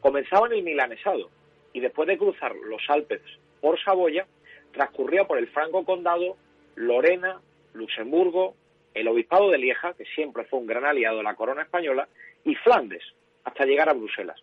Comenzaba 0.00 0.46
en 0.46 0.54
el 0.54 0.62
milanesado 0.62 1.30
y 1.72 1.80
después 1.80 2.08
de 2.08 2.18
cruzar 2.18 2.54
los 2.56 2.82
Alpes 2.88 3.20
por 3.60 3.80
Saboya, 3.80 4.26
transcurría 4.72 5.24
por 5.24 5.38
el 5.38 5.48
Franco 5.48 5.84
Condado, 5.84 6.36
Lorena, 6.76 7.40
Luxemburgo, 7.74 8.54
el 8.94 9.08
obispado 9.08 9.50
de 9.50 9.58
Lieja, 9.58 9.94
que 9.94 10.04
siempre 10.06 10.44
fue 10.44 10.58
un 10.58 10.66
gran 10.66 10.84
aliado 10.84 11.18
de 11.18 11.22
la 11.22 11.34
corona 11.34 11.62
española, 11.62 12.08
y 12.44 12.54
Flandes, 12.56 13.02
hasta 13.44 13.64
llegar 13.64 13.88
a 13.88 13.94
Bruselas. 13.94 14.40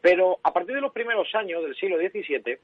Pero 0.00 0.38
a 0.42 0.52
partir 0.52 0.74
de 0.74 0.80
los 0.80 0.92
primeros 0.92 1.34
años 1.34 1.62
del 1.62 1.74
siglo 1.76 1.96
XVII, 1.96 2.58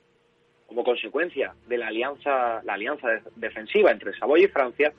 como 0.66 0.84
consecuencia 0.84 1.54
de 1.66 1.78
la 1.78 1.88
alianza, 1.88 2.62
la 2.64 2.74
alianza 2.74 3.08
defensiva 3.34 3.90
entre 3.90 4.16
Saboya 4.16 4.44
y 4.44 4.48
Francia, 4.48 4.92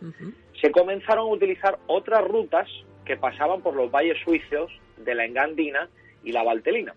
se 0.60 0.71
comenzaron 0.71 1.28
a 1.28 1.34
utilizar 1.34 1.78
otras 1.88 2.24
rutas 2.28 2.67
que 3.06 3.15
pasaban 3.15 3.62
por 3.62 3.76
los 3.76 3.91
valles 3.91 4.17
suizos 4.24 4.71
de 4.97 5.15
la 5.15 5.26
Engandina 5.26 5.89
y 6.24 6.32
la 6.32 6.43
Valtelina. 6.43 6.93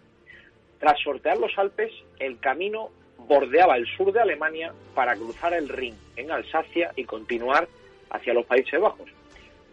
Tras 0.84 1.00
sortear 1.00 1.38
los 1.38 1.56
Alpes, 1.56 1.90
el 2.18 2.38
camino 2.40 2.90
bordeaba 3.16 3.78
el 3.78 3.86
sur 3.86 4.12
de 4.12 4.20
Alemania 4.20 4.74
para 4.94 5.16
cruzar 5.16 5.54
el 5.54 5.70
Rin 5.70 5.96
en 6.14 6.30
Alsacia 6.30 6.92
y 6.94 7.04
continuar 7.04 7.66
hacia 8.10 8.34
los 8.34 8.44
Países 8.44 8.78
Bajos. 8.78 9.08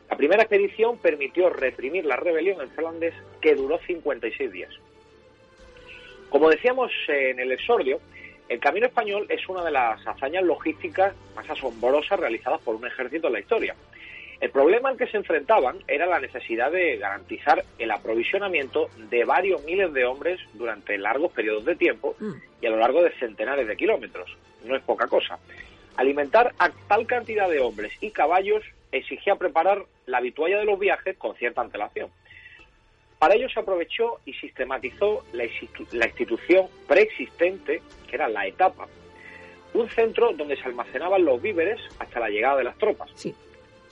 La 0.09 0.15
primera 0.15 0.43
expedición 0.43 0.97
permitió 0.99 1.49
reprimir 1.49 2.05
la 2.05 2.15
rebelión 2.15 2.61
en 2.61 2.69
Flandes 2.69 3.13
que 3.41 3.55
duró 3.55 3.77
56 3.79 4.53
días. 4.53 4.73
Como 6.29 6.49
decíamos 6.49 6.93
en 7.09 7.41
el 7.41 7.51
exordio, 7.51 7.99
el 8.47 8.61
Camino 8.61 8.85
Español 8.85 9.25
es 9.27 9.49
una 9.49 9.65
de 9.65 9.71
las 9.71 10.07
hazañas 10.07 10.45
logísticas 10.45 11.13
más 11.35 11.49
asombrosas 11.49 12.21
realizadas 12.21 12.61
por 12.61 12.75
un 12.75 12.87
ejército 12.87 13.27
en 13.27 13.33
la 13.33 13.39
historia. 13.41 13.75
El 14.41 14.49
problema 14.49 14.89
al 14.89 14.97
que 14.97 15.05
se 15.05 15.17
enfrentaban 15.17 15.77
era 15.87 16.07
la 16.07 16.19
necesidad 16.19 16.71
de 16.71 16.97
garantizar 16.97 17.63
el 17.77 17.91
aprovisionamiento 17.91 18.89
de 18.97 19.23
varios 19.23 19.63
miles 19.65 19.93
de 19.93 20.03
hombres 20.03 20.39
durante 20.53 20.97
largos 20.97 21.31
periodos 21.31 21.63
de 21.63 21.75
tiempo 21.75 22.15
y 22.59 22.65
a 22.65 22.71
lo 22.71 22.77
largo 22.77 23.03
de 23.03 23.11
centenares 23.19 23.67
de 23.67 23.77
kilómetros. 23.77 24.35
No 24.65 24.75
es 24.75 24.81
poca 24.81 25.05
cosa. 25.05 25.37
Alimentar 25.95 26.53
a 26.57 26.71
tal 26.87 27.05
cantidad 27.05 27.47
de 27.47 27.59
hombres 27.59 27.93
y 28.01 28.09
caballos 28.09 28.63
exigía 28.91 29.35
preparar 29.35 29.85
la 30.07 30.19
vitualla 30.21 30.57
de 30.57 30.65
los 30.65 30.79
viajes 30.79 31.15
con 31.17 31.35
cierta 31.35 31.61
antelación. 31.61 32.09
Para 33.19 33.35
ello 33.35 33.47
se 33.47 33.59
aprovechó 33.59 34.21
y 34.25 34.33
sistematizó 34.33 35.23
la, 35.33 35.45
institución 35.45 36.65
preexistente, 36.87 37.83
que 38.07 38.15
era 38.15 38.27
la 38.27 38.47
etapa, 38.47 38.87
un 39.75 39.87
centro 39.87 40.33
donde 40.33 40.57
se 40.57 40.63
almacenaban 40.63 41.23
los 41.23 41.39
víveres 41.39 41.79
hasta 41.99 42.19
la 42.19 42.29
llegada 42.29 42.57
de 42.57 42.63
las 42.63 42.77
tropas. 42.79 43.11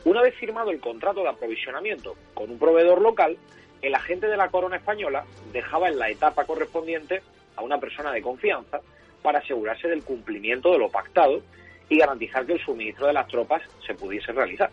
Una 0.05 0.21
vez 0.21 0.33
firmado 0.35 0.71
el 0.71 0.79
contrato 0.79 1.21
de 1.21 1.29
aprovisionamiento 1.29 2.15
con 2.33 2.49
un 2.49 2.57
proveedor 2.57 3.01
local, 3.01 3.37
el 3.81 3.95
agente 3.95 4.27
de 4.27 4.37
la 4.37 4.49
corona 4.49 4.77
española 4.77 5.25
dejaba 5.51 5.89
en 5.89 5.99
la 5.99 6.09
etapa 6.09 6.45
correspondiente 6.45 7.21
a 7.55 7.61
una 7.61 7.79
persona 7.79 8.11
de 8.11 8.21
confianza 8.21 8.79
para 9.21 9.39
asegurarse 9.39 9.87
del 9.87 10.03
cumplimiento 10.03 10.71
de 10.71 10.79
lo 10.79 10.89
pactado 10.89 11.41
y 11.89 11.97
garantizar 11.97 12.45
que 12.45 12.53
el 12.53 12.63
suministro 12.63 13.07
de 13.07 13.13
las 13.13 13.27
tropas 13.27 13.61
se 13.85 13.93
pudiese 13.93 14.31
realizar. 14.31 14.69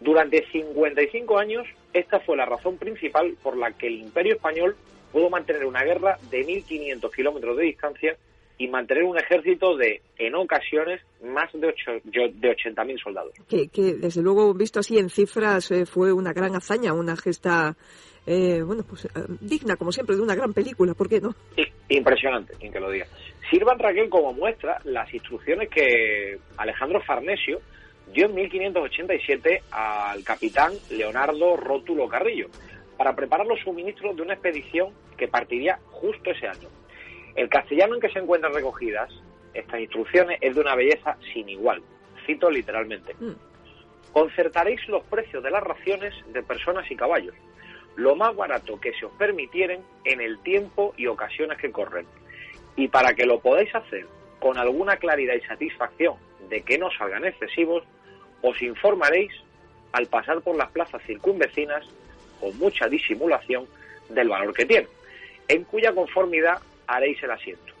Durante 0.00 0.46
55 0.50 1.38
años, 1.38 1.66
esta 1.92 2.20
fue 2.20 2.36
la 2.36 2.44
razón 2.44 2.76
principal 2.76 3.36
por 3.42 3.56
la 3.56 3.72
que 3.72 3.86
el 3.86 3.94
Imperio 3.94 4.34
Español 4.34 4.76
pudo 5.12 5.30
mantener 5.30 5.64
una 5.64 5.82
guerra 5.82 6.18
de 6.30 6.46
1.500 6.46 7.14
kilómetros 7.14 7.56
de 7.56 7.64
distancia 7.64 8.16
y 8.56 8.68
mantener 8.68 9.04
un 9.04 9.18
ejército 9.18 9.76
de, 9.76 10.00
en 10.16 10.34
ocasiones, 10.34 11.00
más 11.22 11.50
de, 11.52 11.74
de 12.04 12.56
80.000 12.56 13.02
soldados. 13.02 13.32
Que, 13.48 13.68
desde 13.94 14.22
luego, 14.22 14.54
visto 14.54 14.80
así 14.80 14.98
en 14.98 15.10
cifras, 15.10 15.70
eh, 15.70 15.86
fue 15.86 16.12
una 16.12 16.32
gran 16.32 16.54
hazaña, 16.54 16.92
una 16.92 17.16
gesta, 17.16 17.76
eh, 18.26 18.62
bueno, 18.62 18.84
pues 18.88 19.06
eh, 19.06 19.08
digna, 19.40 19.76
como 19.76 19.90
siempre, 19.90 20.16
de 20.16 20.22
una 20.22 20.36
gran 20.36 20.52
película, 20.52 20.94
¿por 20.94 21.08
qué 21.08 21.20
no? 21.20 21.34
Impresionante, 21.88 22.54
quien 22.58 22.72
que 22.72 22.80
lo 22.80 22.90
diga. 22.90 23.06
Sirvan, 23.50 23.78
Raquel, 23.78 24.08
como 24.08 24.32
muestra 24.32 24.78
las 24.84 25.12
instrucciones 25.12 25.68
que 25.68 26.38
Alejandro 26.56 27.00
Farnesio, 27.02 27.60
dio 28.12 28.26
en 28.26 28.34
1587 28.34 29.62
al 29.72 30.22
capitán 30.22 30.72
Leonardo 30.90 31.56
Rótulo 31.56 32.06
Carrillo 32.06 32.48
para 32.96 33.14
preparar 33.16 33.46
los 33.46 33.58
suministros 33.60 34.14
de 34.14 34.22
una 34.22 34.34
expedición 34.34 34.90
que 35.16 35.28
partiría 35.28 35.78
justo 35.90 36.30
ese 36.30 36.46
año. 36.46 36.68
El 37.34 37.48
castellano 37.48 37.94
en 37.94 38.00
que 38.00 38.10
se 38.10 38.18
encuentran 38.18 38.54
recogidas 38.54 39.10
estas 39.54 39.80
instrucciones 39.80 40.38
es 40.40 40.54
de 40.54 40.60
una 40.60 40.74
belleza 40.74 41.16
sin 41.32 41.48
igual. 41.48 41.82
Cito 42.26 42.50
literalmente. 42.50 43.14
Mm. 43.18 43.32
Concertaréis 44.12 44.86
los 44.88 45.04
precios 45.04 45.42
de 45.42 45.50
las 45.50 45.62
raciones 45.62 46.14
de 46.32 46.42
personas 46.42 46.88
y 46.90 46.96
caballos, 46.96 47.34
lo 47.96 48.14
más 48.14 48.34
barato 48.34 48.80
que 48.80 48.92
se 48.92 49.06
os 49.06 49.12
permitieren 49.12 49.82
en 50.04 50.20
el 50.20 50.38
tiempo 50.40 50.94
y 50.96 51.06
ocasiones 51.06 51.58
que 51.58 51.72
corren. 51.72 52.06
Y 52.76 52.88
para 52.88 53.14
que 53.14 53.26
lo 53.26 53.40
podáis 53.40 53.74
hacer 53.74 54.06
con 54.38 54.58
alguna 54.58 54.96
claridad 54.96 55.34
y 55.34 55.40
satisfacción 55.40 56.14
de 56.48 56.62
que 56.62 56.78
no 56.78 56.90
salgan 56.90 57.24
excesivos, 57.24 57.84
os 58.42 58.60
informaréis 58.62 59.32
al 59.92 60.06
pasar 60.06 60.40
por 60.42 60.56
las 60.56 60.70
plazas 60.70 61.02
circunvecinas 61.06 61.84
con 62.40 62.56
mucha 62.58 62.88
disimulación 62.88 63.66
del 64.08 64.28
valor 64.28 64.52
que 64.52 64.66
tiene, 64.66 64.88
en 65.48 65.64
cuya 65.64 65.94
conformidad 65.94 66.58
haréis 66.86 67.22
el 67.22 67.30
asiento. 67.30 67.72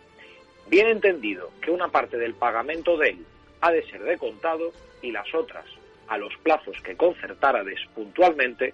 Bien 0.68 0.86
entendido 0.86 1.50
que 1.60 1.70
una 1.70 1.88
parte 1.88 2.16
del 2.16 2.34
pagamento 2.34 2.96
de 2.96 3.10
él 3.10 3.26
ha 3.60 3.70
de 3.70 3.84
ser 3.90 4.02
de 4.02 4.18
contado 4.18 4.72
y 5.02 5.12
las 5.12 5.32
otras 5.34 5.64
a 6.08 6.18
los 6.18 6.34
plazos 6.42 6.76
que 6.82 6.96
concertárades 6.96 7.80
puntualmente, 7.94 8.72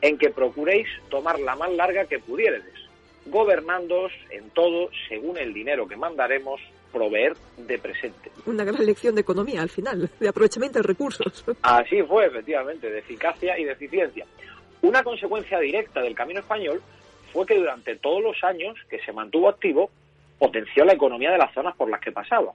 en 0.00 0.18
que 0.18 0.30
procuréis 0.30 0.88
tomar 1.08 1.38
la 1.38 1.56
más 1.56 1.72
larga 1.72 2.06
que 2.06 2.18
pudiéredes, 2.18 2.74
gobernándoos 3.26 4.12
en 4.30 4.50
todo 4.50 4.90
según 5.08 5.38
el 5.38 5.52
dinero 5.52 5.86
que 5.86 5.96
mandaremos 5.96 6.60
proveer 6.92 7.34
de 7.56 7.78
presente. 7.78 8.30
Una 8.46 8.64
gran 8.64 8.84
lección 8.84 9.14
de 9.14 9.20
economía 9.20 9.62
al 9.62 9.68
final, 9.68 10.10
de 10.18 10.28
aprovechamiento 10.28 10.78
de 10.78 10.84
recursos. 10.84 11.44
Así 11.62 12.02
fue, 12.02 12.26
efectivamente, 12.26 12.90
de 12.90 12.98
eficacia 12.98 13.58
y 13.58 13.64
de 13.64 13.72
eficiencia. 13.72 14.24
Una 14.82 15.02
consecuencia 15.02 15.58
directa 15.58 16.00
del 16.00 16.14
camino 16.14 16.40
español 16.40 16.80
fue 17.36 17.44
que 17.44 17.58
durante 17.58 17.96
todos 17.96 18.22
los 18.22 18.42
años 18.42 18.74
que 18.88 18.98
se 19.00 19.12
mantuvo 19.12 19.50
activo, 19.50 19.90
potenció 20.38 20.86
la 20.86 20.94
economía 20.94 21.30
de 21.30 21.36
las 21.36 21.52
zonas 21.52 21.76
por 21.76 21.90
las 21.90 22.00
que 22.00 22.10
pasaba. 22.10 22.52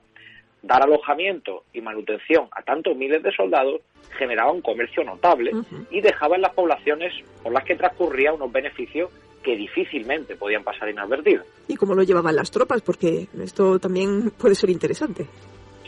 Dar 0.60 0.82
alojamiento 0.82 1.62
y 1.72 1.80
manutención 1.80 2.48
a 2.50 2.62
tantos 2.62 2.96
miles 2.96 3.22
de 3.22 3.30
soldados 3.30 3.80
generaba 4.18 4.50
un 4.50 4.60
comercio 4.60 5.04
notable 5.04 5.52
y 5.90 6.00
dejaba 6.00 6.34
en 6.34 6.42
las 6.42 6.52
poblaciones 6.52 7.12
por 7.44 7.52
las 7.52 7.62
que 7.64 7.76
transcurría 7.76 8.32
unos 8.32 8.50
beneficios 8.50 9.08
que 9.44 9.56
difícilmente 9.56 10.34
podían 10.34 10.64
pasar 10.64 10.88
inadvertidos. 10.88 11.46
¿Y 11.68 11.76
cómo 11.76 11.94
lo 11.94 12.02
llevaban 12.02 12.34
las 12.34 12.50
tropas? 12.50 12.82
Porque 12.82 13.28
esto 13.40 13.78
también 13.78 14.30
puede 14.30 14.56
ser 14.56 14.70
interesante. 14.70 15.26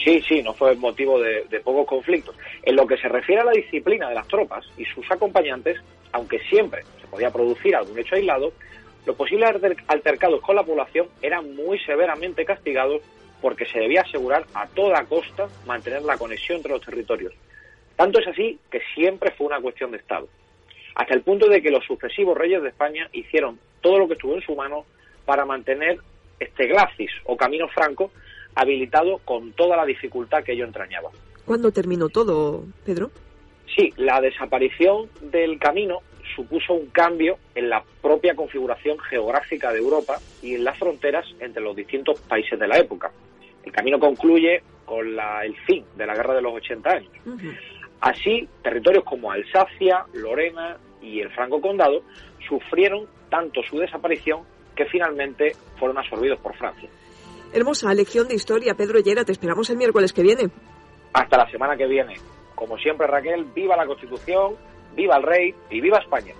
Sí, 0.04 0.22
sí, 0.28 0.40
no 0.42 0.52
fue 0.52 0.76
motivo 0.76 1.18
de, 1.18 1.60
pocos 1.64 1.86
conflictos. 1.86 2.36
En 2.62 2.76
lo 2.76 2.86
que 2.86 2.96
se 2.96 3.08
refiere 3.08 3.40
a 3.40 3.44
la 3.44 3.52
disciplina 3.52 4.08
de 4.08 4.14
las 4.14 4.28
tropas 4.28 4.64
y 4.76 4.84
sus 4.84 5.04
acompañantes, 5.10 5.78
aunque 6.12 6.38
siempre 6.50 6.82
se 7.00 7.06
podía 7.08 7.30
producir 7.30 7.74
algún 7.74 7.98
hecho 7.98 8.14
aislado, 8.14 8.52
los 9.06 9.16
posibles 9.16 9.50
altercados 9.86 10.40
con 10.40 10.56
la 10.56 10.62
población 10.62 11.08
eran 11.20 11.54
muy 11.54 11.78
severamente 11.80 12.44
castigados 12.44 13.02
porque 13.40 13.66
se 13.66 13.78
debía 13.78 14.02
asegurar 14.02 14.46
a 14.54 14.66
toda 14.68 15.04
costa 15.04 15.48
mantener 15.66 16.02
la 16.02 16.16
conexión 16.16 16.56
entre 16.56 16.72
los 16.72 16.82
territorios. 16.82 17.34
Tanto 17.96 18.18
es 18.18 18.26
así 18.26 18.58
que 18.70 18.80
siempre 18.94 19.32
fue 19.32 19.46
una 19.46 19.60
cuestión 19.60 19.90
de 19.90 19.98
Estado 19.98 20.28
hasta 20.94 21.14
el 21.14 21.22
punto 21.22 21.48
de 21.48 21.60
que 21.60 21.70
los 21.70 21.84
sucesivos 21.84 22.36
reyes 22.36 22.62
de 22.62 22.68
España 22.68 23.08
hicieron 23.12 23.58
todo 23.80 23.98
lo 23.98 24.06
que 24.06 24.14
estuvo 24.14 24.34
en 24.34 24.42
su 24.42 24.54
mano 24.54 24.84
para 25.24 25.44
mantener 25.44 25.98
este 26.38 26.66
glacis 26.66 27.10
o 27.24 27.36
camino 27.36 27.68
franco 27.68 28.10
habilitado 28.54 29.18
con 29.24 29.52
toda 29.52 29.76
la 29.76 29.84
dificultad 29.84 30.44
que 30.44 30.52
ello 30.52 30.64
entrañaba. 30.64 31.10
¿Cuándo 31.44 31.72
terminó 31.72 32.08
todo, 32.08 32.64
Pedro? 32.84 33.10
Sí, 33.74 33.92
la 33.96 34.20
desaparición 34.20 35.08
del 35.20 35.58
camino 35.58 36.00
supuso 36.34 36.74
un 36.74 36.86
cambio 36.86 37.38
en 37.54 37.68
la 37.68 37.82
propia 38.02 38.34
configuración 38.34 38.98
geográfica 38.98 39.72
de 39.72 39.78
Europa 39.78 40.18
y 40.42 40.54
en 40.54 40.64
las 40.64 40.78
fronteras 40.78 41.26
entre 41.40 41.62
los 41.62 41.76
distintos 41.76 42.20
países 42.22 42.58
de 42.58 42.68
la 42.68 42.78
época. 42.78 43.10
El 43.64 43.72
camino 43.72 43.98
concluye 43.98 44.62
con 44.84 45.06
el 45.06 45.56
fin 45.66 45.84
de 45.96 46.06
la 46.06 46.14
Guerra 46.14 46.34
de 46.34 46.42
los 46.42 46.54
80 46.54 46.90
años. 46.90 47.12
Así, 48.00 48.48
territorios 48.62 49.04
como 49.04 49.30
Alsacia, 49.30 50.04
Lorena 50.12 50.76
y 51.00 51.20
el 51.20 51.30
Franco 51.30 51.60
Condado 51.60 52.02
sufrieron 52.46 53.06
tanto 53.30 53.62
su 53.62 53.78
desaparición 53.78 54.42
que 54.76 54.84
finalmente 54.86 55.52
fueron 55.78 55.98
absorbidos 55.98 56.38
por 56.40 56.54
Francia. 56.56 56.88
Hermosa 57.52 57.94
lección 57.94 58.28
de 58.28 58.34
historia, 58.34 58.74
Pedro 58.74 58.98
Llera. 58.98 59.24
Te 59.24 59.32
esperamos 59.32 59.70
el 59.70 59.76
miércoles 59.76 60.12
que 60.12 60.22
viene. 60.22 60.50
Hasta 61.12 61.38
la 61.38 61.48
semana 61.50 61.76
que 61.76 61.86
viene. 61.86 62.14
Como 62.54 62.76
siempre, 62.78 63.06
Raquel, 63.06 63.44
viva 63.54 63.76
la 63.76 63.86
Constitución, 63.86 64.56
viva 64.94 65.16
el 65.16 65.22
rey 65.22 65.54
y 65.70 65.80
viva 65.80 65.98
España. 65.98 66.34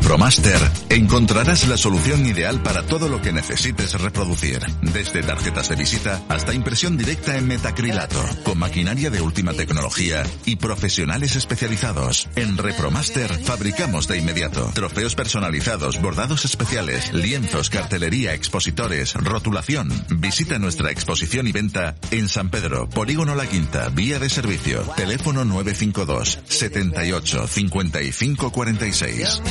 Repromaster 0.00 0.60
encontrarás 0.90 1.66
la 1.66 1.76
solución 1.76 2.24
ideal 2.24 2.62
para 2.62 2.84
todo 2.84 3.08
lo 3.08 3.20
que 3.20 3.32
necesites 3.32 4.00
reproducir, 4.00 4.60
desde 4.80 5.24
tarjetas 5.24 5.68
de 5.68 5.74
visita 5.74 6.22
hasta 6.28 6.54
impresión 6.54 6.96
directa 6.96 7.36
en 7.36 7.48
metacrilato, 7.48 8.22
con 8.44 8.58
maquinaria 8.58 9.10
de 9.10 9.20
última 9.20 9.54
tecnología 9.54 10.22
y 10.46 10.54
profesionales 10.54 11.34
especializados. 11.34 12.28
En 12.36 12.56
Repromaster 12.56 13.28
fabricamos 13.42 14.06
de 14.06 14.18
inmediato 14.18 14.70
trofeos 14.72 15.16
personalizados, 15.16 16.00
bordados 16.00 16.44
especiales, 16.44 17.12
lienzos, 17.12 17.68
cartelería, 17.68 18.34
expositores, 18.34 19.14
rotulación. 19.14 19.90
Visita 20.10 20.60
nuestra 20.60 20.92
exposición 20.92 21.48
y 21.48 21.52
venta 21.52 21.96
en 22.12 22.28
San 22.28 22.50
Pedro, 22.50 22.88
Polígono 22.88 23.34
La 23.34 23.46
Quinta, 23.46 23.88
vía 23.88 24.20
de 24.20 24.30
servicio, 24.30 24.82
teléfono 24.96 25.44
952 25.44 26.38
78 26.48 27.46
55 27.48 28.52
46. 28.52 29.42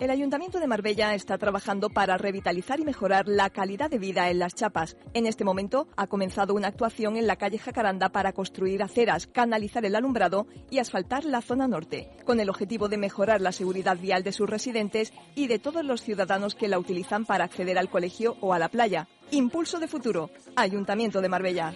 El 0.00 0.10
Ayuntamiento 0.10 0.58
de 0.58 0.66
Marbella 0.66 1.14
está 1.14 1.38
trabajando 1.38 1.90
para 1.90 2.18
revitalizar 2.18 2.80
y 2.80 2.84
mejorar 2.84 3.28
la 3.28 3.50
calidad 3.50 3.88
de 3.88 3.98
vida 3.98 4.28
en 4.28 4.40
las 4.40 4.54
chapas. 4.54 4.96
En 5.14 5.26
este 5.26 5.44
momento 5.44 5.86
ha 5.96 6.08
comenzado 6.08 6.54
una 6.54 6.68
actuación 6.68 7.16
en 7.16 7.28
la 7.28 7.36
calle 7.36 7.58
Jacaranda 7.58 8.08
para 8.08 8.32
construir 8.32 8.82
aceras, 8.82 9.28
canalizar 9.28 9.84
el 9.84 9.94
alumbrado 9.94 10.48
y 10.70 10.78
asfaltar 10.78 11.24
la 11.24 11.40
zona 11.40 11.68
norte, 11.68 12.10
con 12.24 12.40
el 12.40 12.50
objetivo 12.50 12.88
de 12.88 12.98
mejorar 12.98 13.40
la 13.40 13.52
seguridad 13.52 13.96
vial 13.96 14.24
de 14.24 14.32
sus 14.32 14.50
residentes 14.50 15.12
y 15.36 15.46
de 15.46 15.60
todos 15.60 15.84
los 15.84 16.02
ciudadanos 16.02 16.56
que 16.56 16.68
la 16.68 16.80
utilizan 16.80 17.24
para 17.24 17.44
acceder 17.44 17.78
al 17.78 17.90
colegio 17.90 18.36
o 18.40 18.52
a 18.52 18.58
la 18.58 18.68
playa. 18.68 19.08
Impulso 19.30 19.78
de 19.78 19.86
futuro. 19.86 20.30
Ayuntamiento 20.56 21.20
de 21.20 21.28
Marbella. 21.28 21.74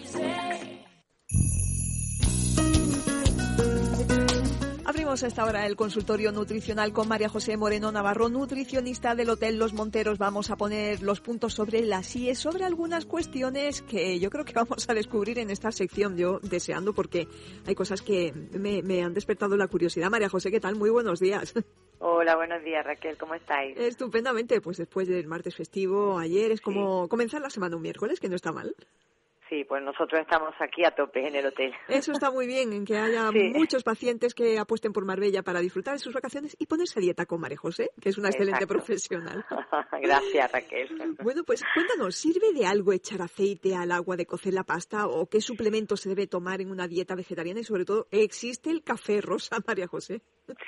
Abrimos 5.01 5.23
a 5.23 5.27
esta 5.27 5.45
hora 5.45 5.65
el 5.65 5.75
consultorio 5.75 6.31
nutricional 6.31 6.93
con 6.93 7.07
María 7.07 7.27
José 7.27 7.57
Moreno 7.57 7.91
Navarro, 7.91 8.29
nutricionista 8.29 9.15
del 9.15 9.31
Hotel 9.31 9.57
Los 9.57 9.73
Monteros. 9.73 10.19
Vamos 10.19 10.51
a 10.51 10.57
poner 10.57 11.01
los 11.01 11.21
puntos 11.21 11.55
sobre 11.55 11.81
las 11.81 12.15
IES, 12.15 12.37
sobre 12.37 12.65
algunas 12.65 13.07
cuestiones 13.07 13.81
que 13.81 14.19
yo 14.19 14.29
creo 14.29 14.45
que 14.45 14.53
vamos 14.53 14.87
a 14.87 14.93
descubrir 14.93 15.39
en 15.39 15.49
esta 15.49 15.71
sección. 15.71 16.17
Yo 16.17 16.39
deseando 16.43 16.93
porque 16.93 17.27
hay 17.65 17.73
cosas 17.73 18.03
que 18.03 18.31
me, 18.51 18.83
me 18.83 19.01
han 19.01 19.15
despertado 19.15 19.57
la 19.57 19.67
curiosidad. 19.67 20.11
María 20.11 20.29
José, 20.29 20.51
¿qué 20.51 20.59
tal? 20.59 20.75
Muy 20.75 20.91
buenos 20.91 21.19
días. 21.19 21.55
Hola, 21.97 22.35
buenos 22.35 22.63
días 22.63 22.85
Raquel, 22.85 23.17
¿cómo 23.17 23.33
estáis? 23.33 23.75
Estupendamente, 23.79 24.61
pues 24.61 24.77
después 24.77 25.07
del 25.07 25.25
martes 25.25 25.55
festivo, 25.55 26.19
ayer 26.19 26.51
es 26.51 26.61
como 26.61 27.07
comenzar 27.09 27.41
la 27.41 27.49
semana 27.49 27.75
un 27.75 27.81
miércoles, 27.81 28.19
que 28.19 28.29
no 28.29 28.35
está 28.35 28.51
mal. 28.51 28.75
Sí, 29.51 29.65
pues 29.65 29.83
nosotros 29.83 30.21
estamos 30.21 30.53
aquí 30.61 30.85
a 30.85 30.91
tope 30.91 31.27
en 31.27 31.35
el 31.35 31.45
hotel. 31.45 31.73
Eso 31.89 32.13
está 32.13 32.31
muy 32.31 32.47
bien, 32.47 32.71
en 32.71 32.85
que 32.85 32.97
haya 32.97 33.29
muchos 33.33 33.83
pacientes 33.83 34.33
que 34.33 34.57
apuesten 34.57 34.93
por 34.93 35.03
Marbella 35.03 35.43
para 35.43 35.59
disfrutar 35.59 35.95
de 35.95 35.99
sus 35.99 36.13
vacaciones 36.13 36.55
y 36.57 36.67
ponerse 36.67 36.99
a 36.99 37.01
dieta 37.01 37.25
con 37.25 37.41
María 37.41 37.57
José, 37.57 37.91
que 37.99 38.07
es 38.07 38.17
una 38.17 38.29
excelente 38.29 38.65
profesional. 38.65 39.45
Gracias, 40.01 40.49
Raquel. 40.53 41.17
Bueno, 41.21 41.43
pues 41.43 41.61
cuéntanos, 41.73 42.15
¿sirve 42.15 42.53
de 42.53 42.65
algo 42.65 42.93
echar 42.93 43.21
aceite 43.21 43.75
al 43.75 43.91
agua 43.91 44.15
de 44.15 44.25
cocer 44.25 44.53
la 44.53 44.63
pasta 44.63 45.07
o 45.07 45.27
qué 45.27 45.41
suplemento 45.41 45.97
se 45.97 46.07
debe 46.07 46.27
tomar 46.27 46.61
en 46.61 46.71
una 46.71 46.87
dieta 46.87 47.13
vegetariana? 47.15 47.59
Y 47.59 47.65
sobre 47.65 47.83
todo, 47.83 48.07
¿existe 48.09 48.69
el 48.69 48.83
café 48.83 49.19
rosa, 49.19 49.57
María 49.67 49.87
José? 49.87 50.21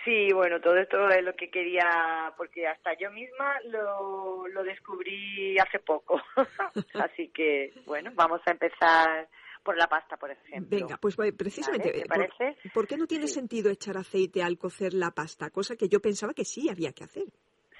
Sí, 0.04 0.32
bueno, 0.34 0.60
todo 0.60 0.78
esto 0.78 1.10
es 1.10 1.24
lo 1.24 1.36
que 1.36 1.50
quería, 1.50 2.34
porque 2.38 2.68
hasta 2.68 2.94
yo 2.98 3.12
misma 3.12 3.60
lo, 3.66 4.48
lo 4.48 4.64
descubrí 4.64 5.58
hace 5.60 5.80
poco. 5.80 6.22
Así 6.94 7.30
que, 7.30 7.74
bueno, 7.86 8.12
vamos 8.16 8.42
a 8.46 8.52
empezar 8.52 9.28
por 9.64 9.78
la 9.78 9.88
pasta, 9.88 10.18
por 10.18 10.32
ejemplo. 10.32 10.78
Venga, 10.78 10.98
pues 10.98 11.16
precisamente, 11.38 11.92
¿Te 11.92 12.06
parece? 12.06 12.58
¿por, 12.74 12.88
qué 12.88 12.98
no 12.98 13.08
tiene 13.08 13.28
sentido 13.28 13.72
echar 13.72 13.98
aceite 13.98 14.44
al 14.44 14.58
cocer 14.58 14.94
la 14.94 15.12
pasta? 15.12 15.50
Cosa 15.50 15.76
que 15.76 15.88
yo 15.88 16.02
pensaba 16.02 16.34
que 16.34 16.46
sí 16.46 16.70
había 16.70 16.92
que 16.92 17.06
hacer. 17.06 17.24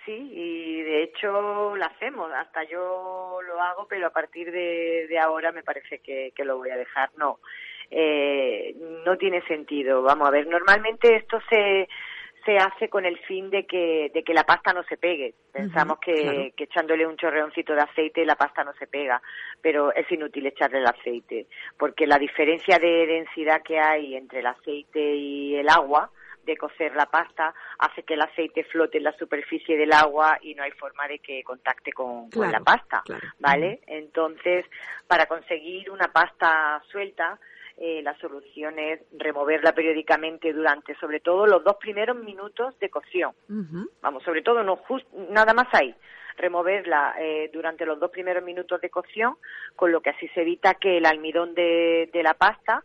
Sí, 0.06 0.12
y 0.12 0.82
de 0.82 1.04
hecho 1.04 1.76
lo 1.76 1.86
hacemos, 1.86 2.30
hasta 2.34 2.64
yo 2.64 3.40
lo 3.46 3.62
hago, 3.62 3.88
pero 3.88 4.08
a 4.08 4.10
partir 4.10 4.52
de, 4.52 5.08
de 5.08 5.20
ahora 5.20 5.52
me 5.52 5.64
parece 5.64 6.00
que, 6.00 6.34
que 6.36 6.44
lo 6.44 6.58
voy 6.58 6.72
a 6.72 6.78
dejar. 6.78 7.12
No, 7.18 7.40
eh, 7.96 8.76
no 9.06 9.18
tiene 9.18 9.42
sentido. 9.44 10.02
Vamos 10.02 10.28
a 10.28 10.32
ver, 10.32 10.48
normalmente 10.48 11.16
esto 11.16 11.40
se, 11.50 11.88
se 12.46 12.58
hace 12.58 12.90
con 12.90 13.06
el 13.06 13.18
fin 13.20 13.50
de 13.50 13.66
que, 13.66 14.12
de 14.14 14.24
que 14.24 14.34
la 14.34 14.44
pasta 14.44 14.74
no 14.74 14.84
se 14.84 14.98
pegue. 14.98 15.36
Pensamos 15.52 16.00
que, 16.00 16.14
claro. 16.14 16.50
que 16.56 16.64
echándole 16.64 17.06
un 17.06 17.18
chorreoncito 17.18 17.74
de 17.74 17.82
aceite 17.82 18.26
la 18.26 18.36
pasta 18.36 18.64
no 18.64 18.74
se 18.74 18.88
pega, 18.88 19.22
pero 19.62 19.94
es 19.94 20.12
inútil 20.12 20.48
echarle 20.48 20.80
el 20.80 20.88
aceite, 20.88 21.48
porque 21.78 22.08
la 22.08 22.18
diferencia 22.18 22.80
de 22.80 23.06
densidad 23.06 23.62
que 23.62 23.80
hay 23.80 24.16
entre 24.16 24.40
el 24.40 24.48
aceite 24.48 25.16
y 25.16 25.56
el 25.56 25.70
agua, 25.70 26.10
de 26.46 26.58
cocer 26.58 26.96
la 26.96 27.06
pasta 27.06 27.54
hace 27.80 28.04
que 28.04 28.16
el 28.16 28.22
aceite 28.22 28.64
flote 28.66 28.98
en 28.98 29.06
la 29.06 29.18
superficie 29.18 29.78
del 29.78 29.94
agua 29.94 30.38
y 30.42 30.56
no 30.56 30.64
hay 30.64 30.72
forma 30.72 31.08
de 31.08 31.20
que 31.20 31.44
contacte 31.44 31.92
con, 31.92 32.30
con 32.30 32.52
la 32.52 32.60
pasta, 32.60 33.04
¿vale? 33.40 33.80
Entonces, 33.88 34.66
para 35.08 35.26
conseguir 35.26 35.90
una 35.90 36.10
pasta 36.10 36.84
suelta, 36.92 37.40
eh, 37.78 38.02
la 38.04 38.18
solución 38.20 38.78
es 38.80 39.02
removerla 39.18 39.74
periódicamente 39.74 40.54
durante, 40.54 40.96
sobre 40.96 41.20
todo, 41.20 41.48
los 41.48 41.64
dos 41.64 41.78
primeros 41.78 42.18
minutos 42.18 42.78
de 42.80 42.90
cocción. 42.90 43.34
Vamos, 44.02 44.24
sobre 44.24 44.42
todo, 44.42 44.64
no 44.64 44.78
just, 44.78 45.12
nada 45.30 45.54
más 45.54 45.68
ahí 45.74 45.96
removerla 46.38 47.16
eh, 47.20 47.50
durante 47.54 47.86
los 47.86 48.00
dos 48.00 48.12
primeros 48.12 48.44
minutos 48.44 48.82
de 48.82 48.90
cocción, 48.90 49.36
con 49.76 49.92
lo 49.92 50.02
que 50.02 50.12
así 50.12 50.28
se 50.30 50.42
evita 50.42 50.76
que 50.76 50.98
el 50.98 51.06
almidón 51.06 51.54
de, 51.54 52.10
de 52.12 52.24
la 52.24 52.34
pasta 52.34 52.84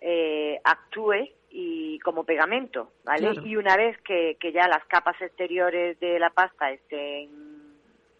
eh, 0.00 0.60
actúe 0.62 1.30
y 1.50 1.98
como 2.00 2.24
pegamento, 2.24 2.92
¿vale? 3.04 3.30
Claro. 3.30 3.46
Y 3.46 3.56
una 3.56 3.76
vez 3.76 3.98
que, 4.02 4.36
que 4.38 4.52
ya 4.52 4.68
las 4.68 4.84
capas 4.86 5.20
exteriores 5.20 5.98
de 6.00 6.18
la 6.18 6.30
pasta 6.30 6.70
estén 6.70 7.55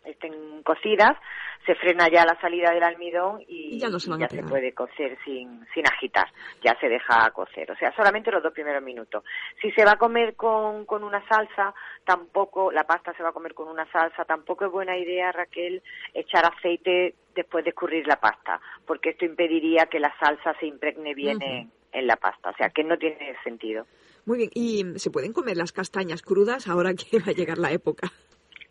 estén 0.07 0.62
cocidas, 0.62 1.16
se 1.64 1.75
frena 1.75 2.09
ya 2.09 2.25
la 2.25 2.40
salida 2.40 2.71
del 2.71 2.83
almidón 2.83 3.40
y, 3.47 3.75
Y 3.75 3.79
ya 3.79 3.88
no 3.88 3.99
se 3.99 4.11
puede 4.49 4.73
cocer 4.73 5.19
sin, 5.25 5.66
sin 5.75 5.87
agitar, 5.87 6.29
ya 6.62 6.79
se 6.81 6.88
deja 6.88 7.31
cocer, 7.31 7.71
o 7.71 7.77
sea, 7.77 7.92
solamente 7.95 8.31
los 8.31 8.42
dos 8.42 8.53
primeros 8.53 8.83
minutos. 8.83 9.25
Si 9.61 9.71
se 9.73 9.85
va 9.85 9.92
a 9.92 9.99
comer 9.99 10.37
con, 10.37 10.87
con 10.87 11.03
una 11.03 11.27
salsa, 11.29 11.75
tampoco, 12.05 12.71
la 12.71 12.85
pasta 12.85 13.12
se 13.14 13.23
va 13.23 13.31
a 13.31 13.33
comer 13.33 13.55
con 13.55 13.69
una 13.69 13.90
salsa, 13.90 14.25
tampoco 14.25 14.66
es 14.66 14.71
buena 14.71 14.97
idea, 14.97 15.33
Raquel, 15.33 15.83
echar 16.14 16.45
aceite 16.47 17.14
después 17.35 17.64
de 17.64 17.71
escurrir 17.71 18.07
la 18.07 18.16
pasta, 18.16 18.61
porque 18.87 19.11
esto 19.11 19.25
impediría 19.25 19.87
que 19.87 20.01
la 20.01 20.14
salsa 20.19 20.55
se 20.59 20.66
impregne 20.66 21.14
bien 21.14 21.42
en, 21.42 21.71
en 21.92 22.07
la 22.07 22.16
pasta, 22.16 22.51
o 22.51 22.57
sea, 22.57 22.71
que 22.71 22.85
no 22.85 22.97
tiene 22.97 23.37
sentido. 23.42 23.87
Muy 24.25 24.38
bien, 24.38 24.51
¿y 24.55 24.85
se 24.99 25.11
pueden 25.11 25.33
comer 25.33 25.57
las 25.57 25.73
castañas 25.73 26.23
crudas 26.23 26.69
ahora 26.69 26.95
que 26.95 27.19
va 27.19 27.31
a 27.31 27.35
llegar 27.35 27.59
la 27.59 27.73
época? 27.73 28.11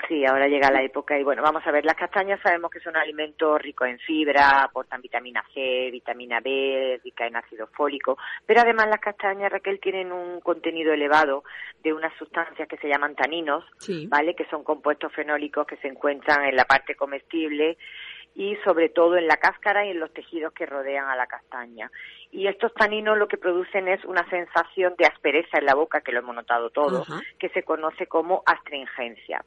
Sí, 0.08 0.26
ahora 0.26 0.48
llega 0.48 0.70
la 0.72 0.84
época 0.84 1.18
y 1.18 1.24
bueno, 1.24 1.42
vamos 1.42 1.66
a 1.66 1.72
ver, 1.72 1.86
las 1.86 1.96
castañas 1.96 2.40
sabemos 2.44 2.70
que 2.70 2.80
son 2.80 2.96
alimentos 2.96 3.60
ricos 3.62 3.88
en 3.88 3.98
fibra, 4.00 4.62
aportan 4.64 5.02
vitamina 5.02 5.44
C, 5.54 5.90
vitamina 5.92 6.42
B, 6.42 7.00
rica 7.04 7.26
en 7.26 7.36
ácido 7.38 7.68
fólico, 7.68 8.18
pero 8.46 8.62
además 8.62 8.88
las 8.88 9.00
castañas, 9.00 9.52
Raquel, 9.52 9.80
tienen 9.80 10.12
un 10.12 10.42
contenido 10.42 10.94
elevado 10.94 11.44
de 11.82 11.94
unas 11.94 12.14
sustancias 12.18 12.68
que 12.68 12.78
se 12.78 12.88
llaman 12.90 13.16
taninos, 13.16 13.64
Sí. 13.78 14.08
¿vale? 14.08 14.36
Que 14.36 14.46
son 14.46 14.64
compuestos 14.64 15.12
fenólicos 15.14 15.66
que 15.66 15.78
se 15.78 15.88
encuentran 15.88 16.46
en 16.46 16.56
la 16.56 16.66
parte 16.66 16.96
comestible 16.96 17.78
y 18.36 18.58
sobre 18.66 18.90
todo 18.90 19.16
en 19.16 19.28
la 19.28 19.38
cáscara 19.38 19.86
y 19.86 19.92
en 19.92 20.00
los 20.00 20.14
tejidos 20.14 20.54
que 20.54 20.66
rodean 20.66 21.08
a 21.08 21.16
la 21.16 21.26
castaña. 21.26 21.90
Y 22.32 22.48
estos 22.48 22.74
taninos 22.74 23.18
lo 23.18 23.30
que 23.30 23.38
producen 23.38 23.88
es 23.88 24.04
una 24.04 24.30
sensación 24.30 24.94
de 24.98 25.06
aspereza 25.06 25.58
en 25.58 25.66
la 25.66 25.74
boca, 25.74 26.02
que 26.02 26.12
lo 26.12 26.20
hemos 26.20 26.36
notado 26.36 26.70
todos, 26.70 27.08
que 27.40 27.48
se 27.50 27.64
conoce 27.64 28.08
como 28.08 28.44
astringencia. 28.46 29.42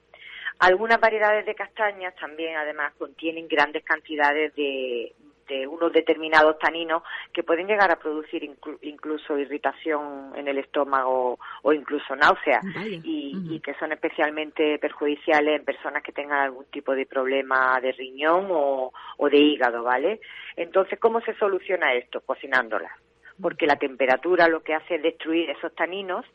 Algunas 0.59 1.01
variedades 1.01 1.47
de 1.47 1.55
castañas 1.55 2.14
también, 2.16 2.57
además, 2.57 2.92
contienen 2.99 3.47
grandes 3.47 3.85
cantidades 3.85 4.55
de, 4.57 5.12
de 5.47 5.66
unos 5.66 5.92
determinados 5.92 6.59
taninos 6.59 7.03
que 7.33 7.42
pueden 7.44 7.66
llegar 7.66 7.90
a 7.90 7.97
producir 7.97 8.42
inclu- 8.42 8.79
incluso 8.83 9.38
irritación 9.38 10.33
en 10.35 10.49
el 10.49 10.59
estómago 10.59 11.38
o 11.62 11.73
incluso 11.73 12.14
náusea 12.16 12.61
Vaya. 12.75 13.01
y, 13.05 13.40
y 13.51 13.61
que 13.61 13.75
son 13.75 13.92
especialmente 13.92 14.79
perjudiciales 14.79 15.59
en 15.61 15.64
personas 15.64 16.03
que 16.03 16.12
tengan 16.12 16.40
algún 16.40 16.64
tipo 16.66 16.94
de 16.94 17.07
problema 17.07 17.81
de 17.81 17.92
riñón 17.92 18.49
o, 18.51 18.92
o 19.16 19.29
de 19.31 19.37
hígado, 19.38 19.85
¿vale? 19.85 20.21
Entonces, 20.57 20.99
¿cómo 20.99 21.21
se 21.21 21.35
soluciona 21.35 21.94
esto? 21.94 22.21
Cocinándolas. 22.21 22.92
Porque 23.40 23.66
la 23.68 23.77
temperatura 23.77 24.49
lo 24.49 24.64
que 24.64 24.75
hace 24.75 24.97
es 24.97 25.03
destruir 25.03 25.49
esos 25.51 25.73
taninos 25.77 26.27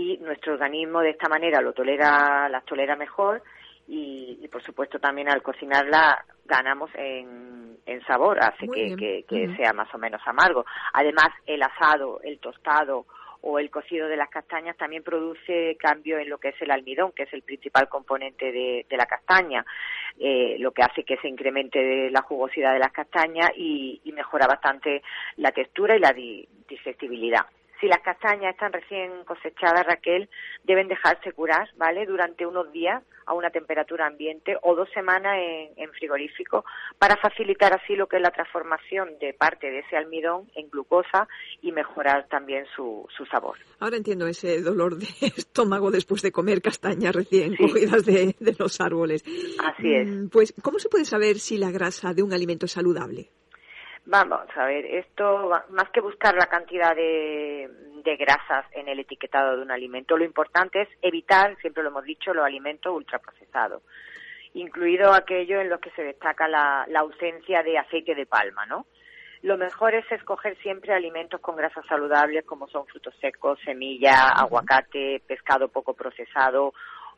y 0.00 0.16
nuestro 0.18 0.54
organismo 0.54 1.00
de 1.00 1.10
esta 1.10 1.28
manera 1.28 1.60
lo 1.60 1.72
tolera, 1.74 2.48
las 2.48 2.64
tolera 2.64 2.96
mejor 2.96 3.42
y, 3.86 4.38
y, 4.42 4.48
por 4.48 4.62
supuesto 4.62 4.98
también 4.98 5.28
al 5.28 5.42
cocinarla 5.42 6.24
ganamos 6.46 6.90
en, 6.94 7.76
en 7.84 8.00
sabor, 8.06 8.38
hace 8.42 8.66
que, 8.68 8.94
sea 9.56 9.72
más 9.74 9.92
o 9.94 9.98
menos 9.98 10.22
amargo. 10.26 10.64
Además, 10.94 11.28
el 11.44 11.62
asado, 11.62 12.20
el 12.22 12.38
tostado 12.38 13.04
o 13.42 13.58
el 13.58 13.70
cocido 13.70 14.08
de 14.08 14.16
las 14.16 14.30
castañas 14.30 14.76
también 14.76 15.02
produce 15.02 15.76
cambio 15.78 16.18
en 16.18 16.28
lo 16.28 16.38
que 16.38 16.48
es 16.48 16.62
el 16.62 16.70
almidón, 16.70 17.12
que 17.12 17.24
es 17.24 17.32
el 17.32 17.42
principal 17.42 17.88
componente 17.88 18.52
de, 18.52 18.86
de 18.88 18.96
la 18.96 19.06
castaña, 19.06 19.64
eh, 20.18 20.56
lo 20.58 20.72
que 20.72 20.82
hace 20.82 21.04
que 21.04 21.16
se 21.18 21.28
incremente 21.28 22.10
la 22.10 22.22
jugosidad 22.22 22.72
de 22.72 22.78
las 22.78 22.92
castañas 22.92 23.50
y, 23.56 24.00
y 24.04 24.12
mejora 24.12 24.46
bastante 24.46 25.02
la 25.36 25.52
textura 25.52 25.96
y 25.96 26.00
la 26.00 26.12
di- 26.12 26.46
digestibilidad. 26.68 27.46
Si 27.80 27.86
las 27.86 28.00
castañas 28.00 28.52
están 28.52 28.72
recién 28.72 29.24
cosechadas, 29.24 29.86
Raquel, 29.86 30.28
deben 30.64 30.88
dejarse 30.88 31.32
curar, 31.32 31.70
¿vale? 31.76 32.04
Durante 32.04 32.44
unos 32.44 32.70
días 32.72 33.02
a 33.24 33.32
una 33.32 33.50
temperatura 33.50 34.06
ambiente 34.06 34.56
o 34.62 34.74
dos 34.74 34.88
semanas 34.92 35.36
en, 35.76 35.90
frigorífico 35.92 36.64
para 36.98 37.16
facilitar 37.16 37.72
así 37.72 37.94
lo 37.94 38.06
que 38.06 38.16
es 38.16 38.22
la 38.22 38.30
transformación 38.30 39.18
de 39.20 39.34
parte 39.34 39.70
de 39.70 39.80
ese 39.80 39.96
almidón 39.96 40.50
en 40.54 40.68
glucosa 40.68 41.28
y 41.62 41.72
mejorar 41.72 42.26
también 42.28 42.64
su, 42.74 43.06
su 43.16 43.24
sabor. 43.26 43.56
Ahora 43.78 43.96
entiendo 43.96 44.26
ese 44.26 44.60
dolor 44.62 44.96
de 44.96 45.06
estómago 45.36 45.90
después 45.90 46.22
de 46.22 46.32
comer 46.32 46.60
castañas 46.60 47.14
recién 47.14 47.56
cogidas 47.56 48.04
de, 48.04 48.34
de, 48.38 48.56
los 48.58 48.80
árboles. 48.80 49.24
Así 49.64 49.94
es. 49.94 50.08
Mm, 50.08 50.28
pues, 50.28 50.54
¿cómo 50.62 50.78
se 50.78 50.88
puede 50.88 51.04
saber 51.04 51.38
si 51.38 51.56
la 51.58 51.70
grasa 51.70 52.12
de 52.12 52.22
un 52.22 52.32
alimento 52.32 52.66
es 52.66 52.72
saludable? 52.72 53.30
Vamos 54.10 54.48
a 54.56 54.66
ver, 54.66 54.86
esto 54.86 55.48
más 55.68 55.88
que 55.90 56.00
buscar 56.00 56.34
la 56.34 56.46
cantidad 56.46 56.96
de, 56.96 57.70
grasas 58.18 58.66
en 58.72 58.88
el 58.88 58.98
etiquetado 58.98 59.56
de 59.56 59.62
un 59.62 59.70
alimento, 59.70 60.16
lo 60.16 60.24
importante 60.24 60.82
es 60.82 60.88
evitar, 61.00 61.56
siempre 61.60 61.84
lo 61.84 61.90
hemos 61.90 62.02
dicho, 62.02 62.34
los 62.34 62.44
alimentos 62.44 62.92
ultraprocesados, 62.92 63.84
incluido 64.54 65.12
aquello 65.12 65.60
en 65.60 65.68
los 65.68 65.78
que 65.78 65.92
se 65.92 66.02
destaca 66.02 66.48
la, 66.48 66.88
ausencia 66.96 67.62
de 67.62 67.78
aceite 67.78 68.16
de 68.16 68.26
palma, 68.26 68.66
¿no? 68.66 68.86
Lo 69.42 69.56
mejor 69.56 69.94
es 69.94 70.10
escoger 70.10 70.58
siempre 70.58 70.92
alimentos 70.92 71.40
con 71.40 71.54
grasas 71.54 71.86
saludables 71.86 72.44
como 72.44 72.66
son 72.66 72.86
frutos 72.86 73.14
secos, 73.20 73.60
semilla, 73.64 74.30
aguacate, 74.30 75.22
pescado 75.24 75.68
poco 75.68 75.94
procesado 75.94 76.74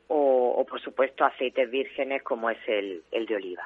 o, 0.09 0.66
por 0.68 0.78
supuesto 0.83 1.24
aceites 1.24 1.70
vírgenes 1.70 2.22
como 2.22 2.50
es 2.50 2.59
el 2.68 3.02
de 3.11 3.35
oliva. 3.35 3.64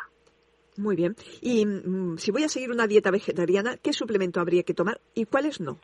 Muy 0.79 0.97
bien. 0.97 1.15
Y 1.41 1.65
mm, 1.65 2.19
si 2.19 2.31
voy 2.31 2.45
a 2.45 2.49
seguir 2.49 2.71
una 2.71 2.87
dieta 2.87 3.11
vegetariana, 3.11 3.77
¿qué 3.83 3.93
suplemento 3.93 4.41
habría 4.41 4.63
que 4.63 4.75
tomar 4.75 5.01
y 5.15 5.25
cuáles 5.25 5.61
no? 5.61 5.79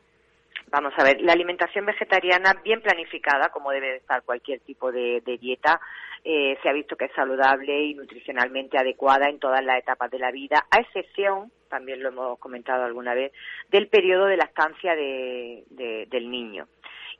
Vamos 0.72 0.94
a 0.96 1.04
ver, 1.04 1.20
la 1.20 1.34
alimentación 1.34 1.84
vegetariana 1.84 2.54
bien 2.64 2.80
planificada, 2.80 3.50
como 3.50 3.70
debe 3.72 3.96
estar 3.96 4.22
cualquier 4.22 4.60
tipo 4.60 4.90
de, 4.90 5.22
dieta, 5.38 5.78
eh, 6.24 6.56
se 6.62 6.68
ha 6.68 6.72
visto 6.72 6.96
que 6.96 7.06
es 7.06 7.12
saludable 7.12 7.84
y 7.84 7.94
nutricionalmente 7.94 8.78
adecuada 8.78 9.28
en 9.28 9.38
todas 9.38 9.62
las 9.62 9.78
etapas 9.78 10.10
de 10.10 10.18
la 10.18 10.30
vida, 10.30 10.64
a 10.70 10.80
excepción, 10.80 11.52
también 11.68 12.02
lo 12.02 12.08
hemos 12.08 12.38
comentado 12.38 12.84
alguna 12.84 13.12
vez, 13.12 13.32
del 13.70 13.88
periodo 13.88 14.24
de 14.24 14.38
la 14.38 14.44
estancia 14.44 14.94
del 14.96 16.30
niño. 16.30 16.68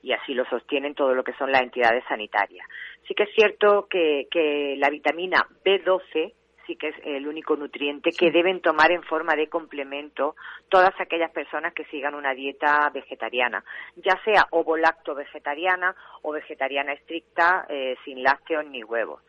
Y 0.01 0.13
así 0.13 0.33
lo 0.33 0.45
sostienen 0.45 0.95
todo 0.95 1.13
lo 1.13 1.23
que 1.23 1.33
son 1.33 1.51
las 1.51 1.61
entidades 1.61 2.03
sanitarias. 2.09 2.67
Sí 3.07 3.13
que 3.13 3.23
es 3.23 3.35
cierto 3.35 3.87
que, 3.87 4.27
que 4.31 4.75
la 4.77 4.89
vitamina 4.89 5.45
B12 5.63 6.33
sí 6.65 6.75
que 6.75 6.89
es 6.89 6.95
el 7.03 7.27
único 7.27 7.55
nutriente 7.55 8.11
que 8.11 8.31
deben 8.31 8.61
tomar 8.61 8.91
en 8.91 9.03
forma 9.03 9.35
de 9.35 9.47
complemento 9.47 10.35
todas 10.69 10.93
aquellas 10.99 11.31
personas 11.31 11.73
que 11.73 11.85
sigan 11.85 12.15
una 12.15 12.33
dieta 12.33 12.89
vegetariana, 12.93 13.63
ya 13.95 14.19
sea 14.23 14.47
ovo-lacto 14.51 15.15
vegetariana 15.15 15.95
o 16.21 16.31
vegetariana 16.31 16.93
estricta 16.93 17.65
eh, 17.69 17.95
sin 18.05 18.23
lácteos 18.23 18.65
ni 18.65 18.83
huevos. 18.83 19.21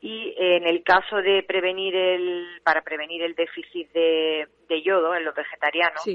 Y 0.00 0.34
en 0.36 0.66
el 0.66 0.82
caso 0.82 1.16
de 1.22 1.44
prevenir 1.44 1.94
el 1.94 2.60
para 2.64 2.82
prevenir 2.82 3.22
el 3.22 3.36
déficit 3.36 3.92
de, 3.92 4.48
yodo 4.80 5.14
en 5.14 5.24
los 5.24 5.34
vegetarianos 5.34 6.06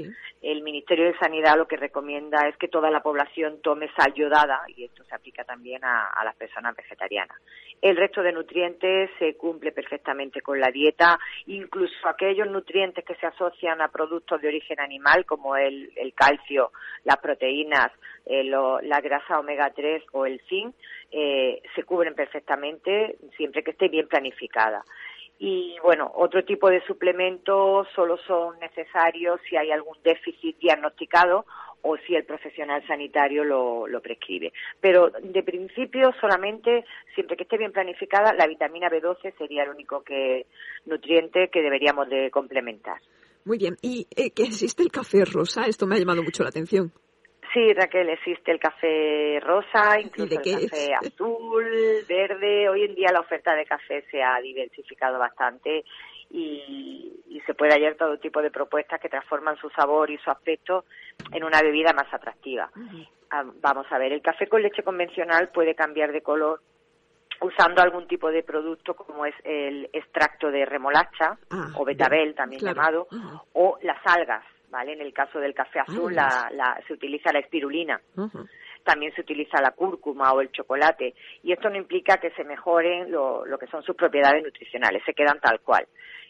el 0.42 0.62
Ministerio 0.62 1.04
de 1.04 1.18
Sanidad 1.18 1.56
lo 1.56 1.68
que 1.68 1.76
recomienda 1.76 2.48
es 2.48 2.56
que 2.56 2.68
toda 2.68 2.90
la 2.90 3.00
población 3.00 3.60
tome 3.62 3.90
sal 3.96 4.14
yodada 4.14 4.62
y 4.68 4.84
esto 4.84 5.04
se 5.04 5.14
aplica 5.14 5.44
también 5.44 5.84
a, 5.84 6.24
las 6.24 6.34
personas 6.36 6.74
vegetarianas 6.74 7.38
el 7.80 7.96
resto 7.96 8.22
de 8.22 8.32
nutrientes 8.32 9.10
se 9.18 9.36
cumple 9.36 9.70
perfectamente 9.70 10.40
con 10.40 10.58
la 10.58 10.70
dieta 10.70 11.18
incluso 11.46 12.08
aquellos 12.08 12.48
nutrientes 12.48 13.04
que 13.04 13.14
se 13.16 13.26
asocian 13.26 13.80
a 13.80 13.88
productos 13.88 14.40
de 14.40 14.48
origen 14.48 14.80
animal 14.80 15.26
como 15.26 15.56
el, 15.56 15.92
el 15.94 16.14
calcio 16.14 16.72
las 17.04 17.18
proteínas 17.18 17.92
eh, 18.26 18.44
la 18.44 19.00
grasa 19.00 19.38
omega 19.38 19.70
3 19.74 20.02
o 20.12 20.26
el 20.26 20.40
zinc 20.48 20.74
eh, 21.10 21.62
se 21.74 21.84
cubren 21.84 22.14
perfectamente 22.14 23.16
siempre 23.38 23.62
que 23.62 23.70
esté 23.70 23.88
bien 23.88 24.06
planificada. 24.06 24.84
Y 25.38 25.76
bueno, 25.82 26.10
otro 26.16 26.44
tipo 26.44 26.68
de 26.68 26.84
suplementos 26.84 27.86
solo 27.94 28.16
son 28.26 28.58
necesarios 28.58 29.40
si 29.48 29.56
hay 29.56 29.70
algún 29.70 29.96
déficit 30.02 30.58
diagnosticado 30.58 31.46
o 31.82 31.96
si 31.98 32.16
el 32.16 32.24
profesional 32.24 32.84
sanitario 32.88 33.44
lo, 33.44 33.86
lo, 33.86 34.00
prescribe. 34.00 34.52
Pero 34.80 35.10
de 35.10 35.42
principio 35.44 36.12
solamente, 36.20 36.84
siempre 37.14 37.36
que 37.36 37.44
esté 37.44 37.56
bien 37.56 37.72
planificada, 37.72 38.32
la 38.32 38.48
vitamina 38.48 38.90
B12 38.90 39.36
sería 39.38 39.62
el 39.62 39.70
único 39.70 40.02
que, 40.02 40.46
nutriente 40.86 41.48
que 41.52 41.62
deberíamos 41.62 42.08
de 42.08 42.30
complementar. 42.32 42.98
Muy 43.44 43.58
bien. 43.58 43.76
¿Y 43.80 44.06
eh, 44.16 44.30
qué 44.30 44.42
existe 44.42 44.82
el 44.82 44.90
café 44.90 45.24
rosa? 45.24 45.66
Esto 45.66 45.86
me 45.86 45.94
ha 45.94 45.98
llamado 45.98 46.22
mucho 46.22 46.42
la 46.42 46.48
atención. 46.48 46.92
Sí, 47.58 47.74
Raquel, 47.74 48.08
existe 48.10 48.52
el 48.52 48.60
café 48.60 49.40
rosa, 49.40 49.98
incluso 49.98 50.32
el 50.32 50.60
café 50.60 50.94
azul, 50.94 51.66
verde. 52.08 52.68
Hoy 52.68 52.84
en 52.84 52.94
día 52.94 53.10
la 53.12 53.18
oferta 53.18 53.52
de 53.56 53.66
café 53.66 54.04
se 54.12 54.22
ha 54.22 54.40
diversificado 54.40 55.18
bastante 55.18 55.84
y, 56.30 57.14
se 57.44 57.54
puede 57.54 57.72
hallar 57.72 57.96
todo 57.96 58.18
tipo 58.18 58.42
de 58.42 58.52
propuestas 58.52 59.00
que 59.00 59.08
transforman 59.08 59.56
su 59.56 59.70
sabor 59.70 60.10
y 60.10 60.18
su 60.18 60.30
aspecto 60.30 60.84
en 61.32 61.42
una 61.42 61.60
bebida 61.62 61.92
más 61.94 62.12
atractiva. 62.12 62.70
Ah, 63.30 63.42
vamos 63.60 63.86
a 63.90 63.98
ver, 63.98 64.12
el 64.12 64.22
café 64.22 64.46
con 64.46 64.62
leche 64.62 64.84
convencional 64.84 65.48
puede 65.48 65.74
cambiar 65.74 66.12
de 66.12 66.20
color 66.20 66.60
usando 67.40 67.82
algún 67.82 68.06
tipo 68.06 68.30
de 68.30 68.44
producto 68.44 68.94
como 68.94 69.26
es 69.26 69.34
el 69.42 69.88
extracto 69.92 70.52
de 70.52 70.64
remolacha 70.64 71.38
ah, 71.50 71.70
o 71.74 71.84
betabel 71.84 72.34
también 72.36 72.62
llamado 72.62 73.08
o 73.54 73.78
las 73.82 73.98
algas 74.04 74.44
¿vale? 74.70 74.92
En 74.92 75.00
el 75.00 75.12
caso 75.12 75.38
del 75.38 75.54
café 75.54 75.80
azul 75.80 76.14
la, 76.14 76.80
se 76.86 76.92
utiliza 76.92 77.32
la 77.32 77.40
espirulina. 77.40 78.00
También 78.84 79.12
se 79.14 79.20
utiliza 79.20 79.60
la 79.60 79.72
cúrcuma 79.72 80.32
o 80.32 80.40
el 80.40 80.50
chocolate. 80.50 81.14
Y 81.42 81.52
esto 81.52 81.68
no 81.68 81.76
implica 81.76 82.16
que 82.16 82.30
se 82.30 82.44
mejoren 82.44 83.10
lo, 83.10 83.44
lo 83.44 83.58
que 83.58 83.66
son 83.66 83.82
sus 83.82 83.96
propiedades 83.96 84.42
nutricionales, 84.42 85.02
se 85.04 85.14
quedan 85.14 85.40
tal 85.40 85.60
cual. 85.60 85.86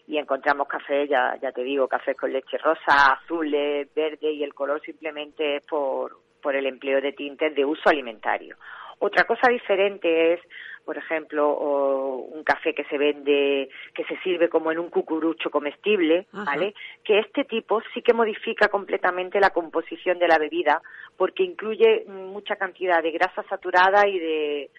Y 0.07 0.17
encontramos 0.17 0.67
café, 0.67 1.07
ya, 1.07 1.37
ya 1.41 1.53
te 1.53 1.63
digo, 1.63 1.87
café 1.87 2.15
con 2.15 2.33
leche 2.33 2.57
rosa, 2.59 3.13
azules, 3.23 3.93
verde 3.95 4.33
y 4.33 4.43
el 4.43 4.55
color 4.55 4.81
simplemente 4.81 5.57
es 5.57 5.67
por, 5.67 6.19
por 6.41 6.57
el 6.57 6.67
empleo 6.67 7.01
de 7.01 7.13
tintes 7.13 7.55
de 7.55 7.65
uso 7.65 7.91
alimentario. 7.91 8.57
Otra 9.01 9.25
cosa 9.25 9.49
diferente 9.51 10.35
es 10.35 10.41
por 10.89 10.97
ejemplo, 10.97 11.55
un 11.55 12.43
café 12.45 12.73
que 12.73 12.85
se 12.85 12.97
vende, 12.97 13.69
que 13.95 14.05
se 14.05 14.17
sirve 14.21 14.49
como 14.49 14.73
en 14.73 14.79
un 14.79 14.89
cucurucho 14.89 15.51
comestible, 15.51 16.27
¿vale? 16.33 16.73
Que 17.05 17.19
este 17.19 17.45
tipo 17.45 17.83
sí 17.93 18.01
que 18.01 18.15
modifica 18.15 18.69
completamente 18.69 19.39
la 19.39 19.51
composición 19.51 20.19
de 20.19 20.29
la 20.29 20.39
bebida 20.39 20.81
porque 21.19 21.43
incluye 21.43 22.07
mucha 22.07 22.57
cantidad 22.57 23.03
de 23.03 23.11
grasa 23.11 23.43
saturada 23.51 24.09
y 24.09 24.19
de 24.19 24.71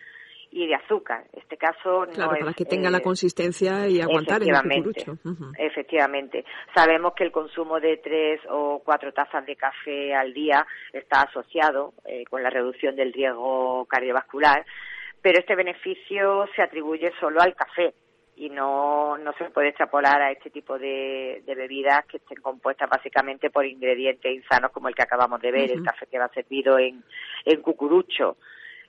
y 0.51 0.65
de 0.65 0.73
azúcar. 0.73 1.25
Este 1.33 1.57
caso 1.57 2.07
no 2.07 2.11
claro, 2.11 2.31
para 2.39 2.53
que 2.53 2.65
tenga 2.65 2.89
la 2.89 2.97
eh, 2.97 3.03
consistencia 3.03 3.87
y 3.87 4.01
aguantar 4.01 4.41
el 4.41 4.49
cucurucho. 4.49 5.15
Efectivamente. 5.59 6.43
Sabemos 6.73 7.13
que 7.15 7.23
el 7.23 7.31
consumo 7.31 7.79
de 7.79 7.97
tres 7.97 8.41
o 8.49 8.81
cuatro 8.83 9.13
tazas 9.13 9.45
de 9.45 9.55
café 9.55 10.15
al 10.15 10.33
día 10.33 10.65
está 10.91 11.21
asociado 11.21 11.93
eh, 12.05 12.23
con 12.27 12.41
la 12.41 12.49
reducción 12.49 12.95
del 12.95 13.13
riesgo 13.13 13.85
cardiovascular, 13.85 14.65
pero 15.21 15.39
este 15.39 15.55
beneficio 15.55 16.47
se 16.55 16.61
atribuye 16.61 17.11
solo 17.19 17.41
al 17.41 17.55
café 17.55 17.93
y 18.39 18.49
no, 18.49 19.17
no 19.17 19.33
se 19.33 19.49
puede 19.49 19.67
extrapolar 19.67 20.21
a 20.21 20.31
este 20.31 20.49
tipo 20.49 20.79
de, 20.79 21.43
bebidas 21.45 22.05
que 22.05 22.17
estén 22.17 22.41
compuestas 22.41 22.89
básicamente 22.89 23.49
por 23.49 23.65
ingredientes 23.65 24.33
insanos 24.33 24.71
como 24.71 24.87
el 24.87 24.95
que 24.95 25.03
acabamos 25.03 25.41
de 25.41 25.51
ver, 25.51 25.71
el 25.71 25.83
café 25.83 26.07
que 26.09 26.17
va 26.17 26.29
servido 26.29 26.79
en, 26.79 27.03
en 27.45 27.61
cucurucho. 27.61 28.37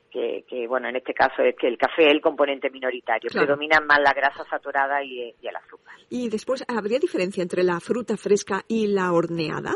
Que, 0.08 0.44
que, 0.48 0.66
bueno, 0.66 0.88
en 0.88 0.96
este 0.96 1.14
caso 1.14 1.40
es 1.42 1.54
que 1.54 1.68
el 1.68 1.78
café 1.78 2.06
es 2.06 2.12
el 2.12 2.20
componente 2.20 2.68
minoritario, 2.68 3.30
predominan 3.32 3.86
más 3.86 4.00
la 4.00 4.12
grasa 4.12 4.44
saturada 4.50 5.04
y, 5.04 5.34
el 5.40 5.56
azúcar. 5.56 5.94
¿Y 6.08 6.28
después 6.28 6.64
habría 6.66 6.98
diferencia 6.98 7.42
entre 7.42 7.62
la 7.62 7.78
fruta 7.78 8.16
fresca 8.16 8.62
y 8.66 8.88
la 8.88 9.12
horneada? 9.12 9.72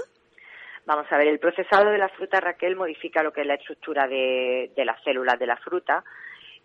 Vamos 0.87 1.07
a 1.11 1.19
ver, 1.19 1.29
el 1.29 1.39
procesado 1.39 1.91
de 1.91 1.99
la 1.99 2.09
fruta 2.09 2.41
Raquel 2.41 2.75
modifica 2.75 3.23
lo 3.23 3.33
que 3.33 3.43
es 3.43 3.47
la 3.47 3.55
estructura 3.55 4.09
de, 4.09 4.73
de 4.75 4.85
las 4.85 5.01
células 5.05 5.39
de 5.39 5.47
la 5.47 5.57
fruta, 5.57 6.03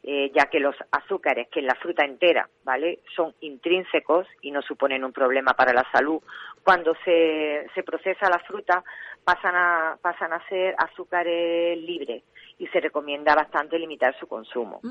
eh, 0.04 0.32
ya 0.34 0.46
que 0.46 0.60
los 0.60 0.76
azúcares 0.92 1.50
que 1.50 1.60
en 1.60 1.68
la 1.68 1.76
fruta 1.76 2.06
entera, 2.06 2.50
¿vale? 2.64 3.00
Son 3.16 3.34
intrínsecos 3.42 4.28
y 4.42 4.52
no 4.52 4.62
suponen 4.62 5.04
un 5.04 5.12
problema 5.12 5.54
para 5.54 5.74
la 5.74 5.86
salud. 5.92 6.22
Cuando 6.64 6.96
se, 7.04 7.68
se 7.76 7.84
procesa 7.84 8.30
la 8.30 8.40
fruta 8.40 8.84
pasan 9.24 9.56
a, 9.56 9.98
pasan 10.02 10.34
a 10.34 10.48
ser 10.48 10.76
azúcares 10.78 11.78
libres 11.78 12.24
y 12.58 12.68
se 12.68 12.80
recomienda 12.80 13.36
bastante 13.36 13.78
limitar 13.78 14.18
su 14.20 14.28
consumo. 14.28 14.82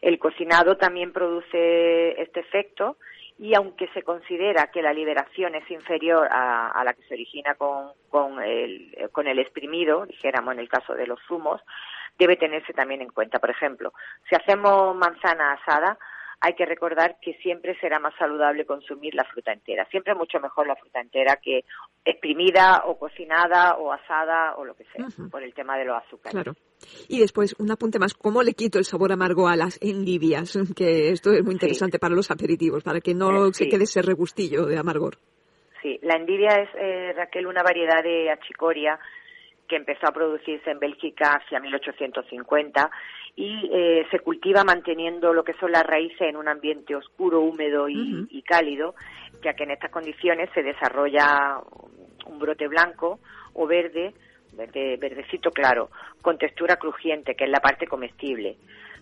El 0.00 0.18
cocinado 0.18 0.76
también 0.76 1.12
produce 1.12 2.20
este 2.20 2.40
efecto 2.40 2.96
y 3.38 3.54
aunque 3.54 3.88
se 3.88 4.02
considera 4.02 4.70
que 4.70 4.82
la 4.82 4.92
liberación 4.92 5.54
es 5.54 5.70
inferior 5.70 6.28
a, 6.30 6.68
a 6.68 6.84
la 6.84 6.92
que 6.92 7.02
se 7.02 7.14
origina 7.14 7.54
con, 7.54 7.92
con, 8.08 8.42
el, 8.42 9.08
con 9.12 9.26
el 9.26 9.38
exprimido, 9.38 10.06
dijéramos 10.06 10.54
en 10.54 10.60
el 10.60 10.68
caso 10.68 10.94
de 10.94 11.06
los 11.06 11.20
zumos, 11.26 11.60
debe 12.18 12.36
tenerse 12.36 12.72
también 12.72 13.02
en 13.02 13.10
cuenta. 13.10 13.38
Por 13.38 13.50
ejemplo, 13.50 13.92
si 14.28 14.34
hacemos 14.34 14.96
manzana 14.96 15.52
asada, 15.52 15.98
hay 16.40 16.54
que 16.54 16.66
recordar 16.66 17.16
que 17.20 17.34
siempre 17.34 17.76
será 17.80 17.98
más 17.98 18.14
saludable 18.16 18.64
consumir 18.64 19.14
la 19.14 19.24
fruta 19.24 19.52
entera. 19.52 19.84
Siempre 19.90 20.12
es 20.12 20.18
mucho 20.18 20.38
mejor 20.38 20.68
la 20.68 20.76
fruta 20.76 21.00
entera 21.00 21.36
que 21.42 21.64
exprimida 22.04 22.84
o 22.86 22.96
cocinada 22.96 23.76
o 23.76 23.92
asada 23.92 24.54
o 24.56 24.64
lo 24.64 24.74
que 24.74 24.84
sea, 24.84 25.06
por 25.30 25.42
el 25.42 25.52
tema 25.52 25.76
de 25.76 25.84
los 25.84 25.96
azúcares. 25.96 26.32
Claro. 26.32 26.52
Y 27.08 27.18
después, 27.18 27.56
un 27.58 27.72
apunte 27.72 27.98
más, 27.98 28.14
¿cómo 28.14 28.42
le 28.44 28.54
quito 28.54 28.78
el 28.78 28.84
sabor 28.84 29.10
amargo 29.10 29.48
a 29.48 29.56
las 29.56 29.78
endivias? 29.82 30.56
Que 30.76 31.10
esto 31.10 31.32
es 31.32 31.42
muy 31.42 31.54
interesante 31.54 31.98
para 31.98 32.14
los 32.14 32.30
aperitivos, 32.30 32.84
para 32.84 33.00
que 33.00 33.14
no 33.14 33.52
se 33.52 33.68
quede 33.68 33.84
ese 33.84 34.00
regustillo 34.00 34.64
de 34.66 34.78
amargor. 34.78 35.16
Sí, 35.82 35.98
la 36.02 36.14
endivia 36.14 36.50
es, 36.54 36.68
eh, 36.76 37.12
Raquel, 37.16 37.46
una 37.46 37.62
variedad 37.62 38.02
de 38.02 38.30
achicoria 38.30 38.98
que 39.68 39.76
empezó 39.76 40.08
a 40.08 40.12
producirse 40.12 40.70
en 40.70 40.78
Bélgica 40.78 41.34
hacia 41.34 41.60
1850 41.60 42.90
y 43.36 43.70
eh, 43.72 44.06
se 44.10 44.18
cultiva 44.20 44.64
manteniendo 44.64 45.32
lo 45.32 45.44
que 45.44 45.52
son 45.54 45.70
las 45.70 45.84
raíces 45.86 46.22
en 46.22 46.36
un 46.36 46.48
ambiente 46.48 46.96
oscuro, 46.96 47.40
húmedo 47.40 47.88
y, 47.88 48.42
cálido, 48.42 48.94
ya 49.44 49.54
que 49.54 49.64
en 49.64 49.70
estas 49.70 49.92
condiciones 49.92 50.50
se 50.54 50.62
desarrolla 50.62 51.60
un 52.26 52.38
brote 52.38 52.66
blanco 52.66 53.20
o 53.54 53.66
verde, 53.66 54.14
verde, 54.54 54.96
verdecito 54.96 55.50
claro, 55.50 55.90
con 56.20 56.38
textura 56.38 56.76
crujiente, 56.76 57.36
que 57.36 57.44
es 57.44 57.50
la 57.50 57.60
parte 57.60 57.86
comestible. 57.86 58.56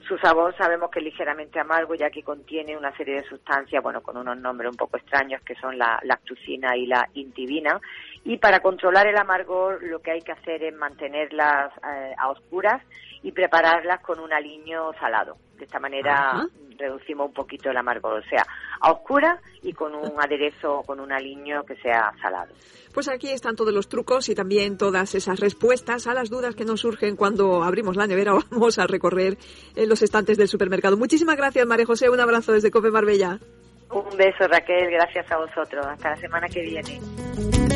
Su 0.06 0.16
sabor 0.18 0.56
sabemos 0.56 0.90
que 0.90 1.00
es 1.00 1.04
ligeramente 1.04 1.58
amargo, 1.58 1.94
ya 1.96 2.10
que 2.10 2.22
contiene 2.22 2.76
una 2.76 2.96
serie 2.96 3.16
de 3.16 3.28
sustancias, 3.28 3.82
bueno, 3.82 4.02
con 4.02 4.16
unos 4.16 4.38
nombres 4.38 4.70
un 4.70 4.76
poco 4.76 4.96
extraños, 4.96 5.42
que 5.42 5.56
son 5.56 5.76
la 5.76 5.98
lactucina 6.04 6.76
y 6.76 6.86
la 6.86 7.08
intibina, 7.14 7.80
y 8.24 8.36
para 8.36 8.60
controlar 8.60 9.08
el 9.08 9.16
amargor 9.16 9.82
lo 9.82 10.00
que 10.00 10.12
hay 10.12 10.20
que 10.20 10.32
hacer 10.32 10.62
es 10.62 10.74
mantenerlas 10.74 11.72
eh, 11.78 12.14
a 12.16 12.28
oscuras 12.28 12.82
y 13.22 13.32
prepararlas 13.32 14.00
con 14.00 14.20
un 14.20 14.32
aliño 14.32 14.92
salado. 15.00 15.38
De 15.58 15.64
esta 15.64 15.80
manera 15.80 16.46
reducimos 16.78 17.28
un 17.28 17.34
poquito 17.34 17.70
el 17.70 17.76
amargor, 17.76 18.18
o 18.18 18.28
sea, 18.28 18.44
a 18.80 18.92
oscuras 18.92 19.40
y 19.62 19.72
con 19.72 19.94
un 19.94 20.12
aderezo, 20.22 20.82
con 20.86 21.00
un 21.00 21.12
aliño 21.12 21.64
que 21.64 21.76
sea 21.76 22.12
salado. 22.20 22.52
Pues 22.92 23.08
aquí 23.08 23.30
están 23.30 23.56
todos 23.56 23.74
los 23.74 23.88
trucos 23.88 24.28
y 24.28 24.34
también 24.34 24.78
todas 24.78 25.14
esas 25.14 25.38
respuestas 25.40 26.06
a 26.06 26.14
las 26.14 26.30
dudas 26.30 26.54
que 26.54 26.64
nos 26.64 26.80
surgen 26.80 27.16
cuando 27.16 27.62
abrimos 27.62 27.96
la 27.96 28.06
nevera 28.06 28.34
o 28.36 28.40
vamos 28.50 28.78
a 28.78 28.86
recorrer 28.86 29.36
en 29.74 29.88
los 29.88 30.02
estantes 30.02 30.38
del 30.38 30.48
supermercado. 30.48 30.96
Muchísimas 30.96 31.36
gracias, 31.36 31.66
María 31.66 31.86
José. 31.86 32.10
Un 32.10 32.20
abrazo 32.20 32.52
desde 32.52 32.70
Cope 32.70 32.90
Marbella. 32.90 33.38
Un 33.90 34.16
beso, 34.16 34.48
Raquel. 34.48 34.90
Gracias 34.90 35.30
a 35.30 35.36
vosotros. 35.38 35.86
Hasta 35.86 36.10
la 36.10 36.16
semana 36.16 36.48
que 36.48 36.62
viene. 36.62 37.75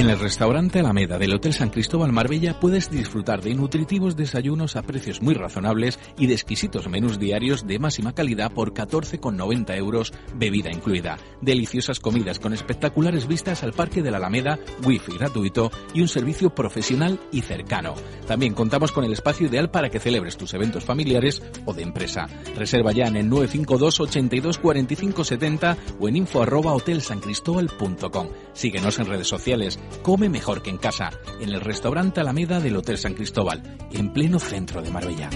En 0.00 0.08
el 0.08 0.18
restaurante 0.18 0.78
Alameda 0.78 1.18
del 1.18 1.34
Hotel 1.34 1.52
San 1.52 1.68
Cristóbal 1.68 2.10
Marbella 2.10 2.58
puedes 2.58 2.90
disfrutar 2.90 3.42
de 3.42 3.52
nutritivos 3.52 4.16
desayunos 4.16 4.74
a 4.76 4.82
precios 4.82 5.20
muy 5.20 5.34
razonables 5.34 5.98
y 6.16 6.26
de 6.26 6.32
exquisitos 6.32 6.88
menús 6.88 7.18
diarios 7.18 7.66
de 7.66 7.78
máxima 7.78 8.14
calidad 8.14 8.50
por 8.50 8.72
14,90 8.72 9.76
euros, 9.76 10.14
bebida 10.34 10.70
incluida. 10.72 11.18
Deliciosas 11.42 12.00
comidas 12.00 12.38
con 12.38 12.54
espectaculares 12.54 13.28
vistas 13.28 13.62
al 13.62 13.74
Parque 13.74 14.00
de 14.00 14.10
la 14.10 14.16
Alameda, 14.16 14.58
wifi 14.86 15.18
gratuito 15.18 15.70
y 15.92 16.00
un 16.00 16.08
servicio 16.08 16.48
profesional 16.48 17.20
y 17.30 17.42
cercano. 17.42 17.94
También 18.26 18.54
contamos 18.54 18.92
con 18.92 19.04
el 19.04 19.12
espacio 19.12 19.48
ideal 19.48 19.70
para 19.70 19.90
que 19.90 20.00
celebres 20.00 20.38
tus 20.38 20.54
eventos 20.54 20.82
familiares 20.82 21.42
o 21.66 21.74
de 21.74 21.82
empresa. 21.82 22.26
Reserva 22.56 22.92
ya 22.92 23.06
en 23.06 23.16
el 23.16 23.28
952 23.28 24.00
82 24.00 24.58
45 24.60 25.24
70 25.24 25.76
o 26.00 26.08
en 26.08 26.16
info 26.16 26.42
arroba 26.42 26.72
hotelsancristóbal.com. 26.72 28.28
Síguenos 28.54 28.98
en 28.98 29.06
redes 29.06 29.28
sociales 29.28 29.78
Come 30.02 30.28
mejor 30.28 30.62
que 30.62 30.70
en 30.70 30.78
casa, 30.78 31.10
en 31.40 31.50
el 31.50 31.60
restaurante 31.60 32.20
Alameda 32.20 32.60
del 32.60 32.76
Hotel 32.76 32.98
San 32.98 33.14
Cristóbal, 33.14 33.78
en 33.92 34.12
pleno 34.12 34.38
centro 34.38 34.82
de 34.82 34.90
Marbella. 34.90 35.30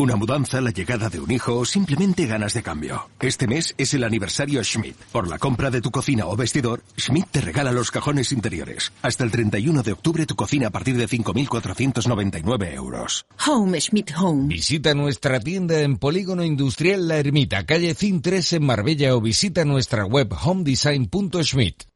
Una 0.00 0.16
mudanza, 0.16 0.62
la 0.62 0.70
llegada 0.70 1.10
de 1.10 1.20
un 1.20 1.30
hijo 1.30 1.58
o 1.58 1.66
simplemente 1.66 2.24
ganas 2.24 2.54
de 2.54 2.62
cambio. 2.62 3.10
Este 3.20 3.46
mes 3.46 3.74
es 3.76 3.92
el 3.92 4.02
aniversario 4.02 4.64
Schmidt. 4.64 4.96
Por 5.12 5.28
la 5.28 5.38
compra 5.38 5.70
de 5.70 5.82
tu 5.82 5.90
cocina 5.90 6.26
o 6.26 6.36
vestidor, 6.36 6.82
Schmidt 6.98 7.26
te 7.30 7.42
regala 7.42 7.70
los 7.70 7.90
cajones 7.90 8.32
interiores. 8.32 8.92
Hasta 9.02 9.24
el 9.24 9.30
31 9.30 9.82
de 9.82 9.92
octubre 9.92 10.24
tu 10.24 10.36
cocina 10.36 10.68
a 10.68 10.70
partir 10.70 10.96
de 10.96 11.06
5.499 11.06 12.72
euros. 12.72 13.26
Home 13.46 13.78
Schmidt 13.78 14.12
Home. 14.16 14.48
Visita 14.48 14.94
nuestra 14.94 15.38
tienda 15.38 15.78
en 15.82 15.98
Polígono 15.98 16.44
Industrial 16.44 17.06
La 17.06 17.18
Ermita, 17.18 17.66
calle 17.66 17.94
CIN 17.94 18.22
3 18.22 18.54
en 18.54 18.64
Marbella 18.64 19.14
o 19.14 19.20
visita 19.20 19.66
nuestra 19.66 20.06
web 20.06 20.32
homedesign.schmidt. 20.32 21.89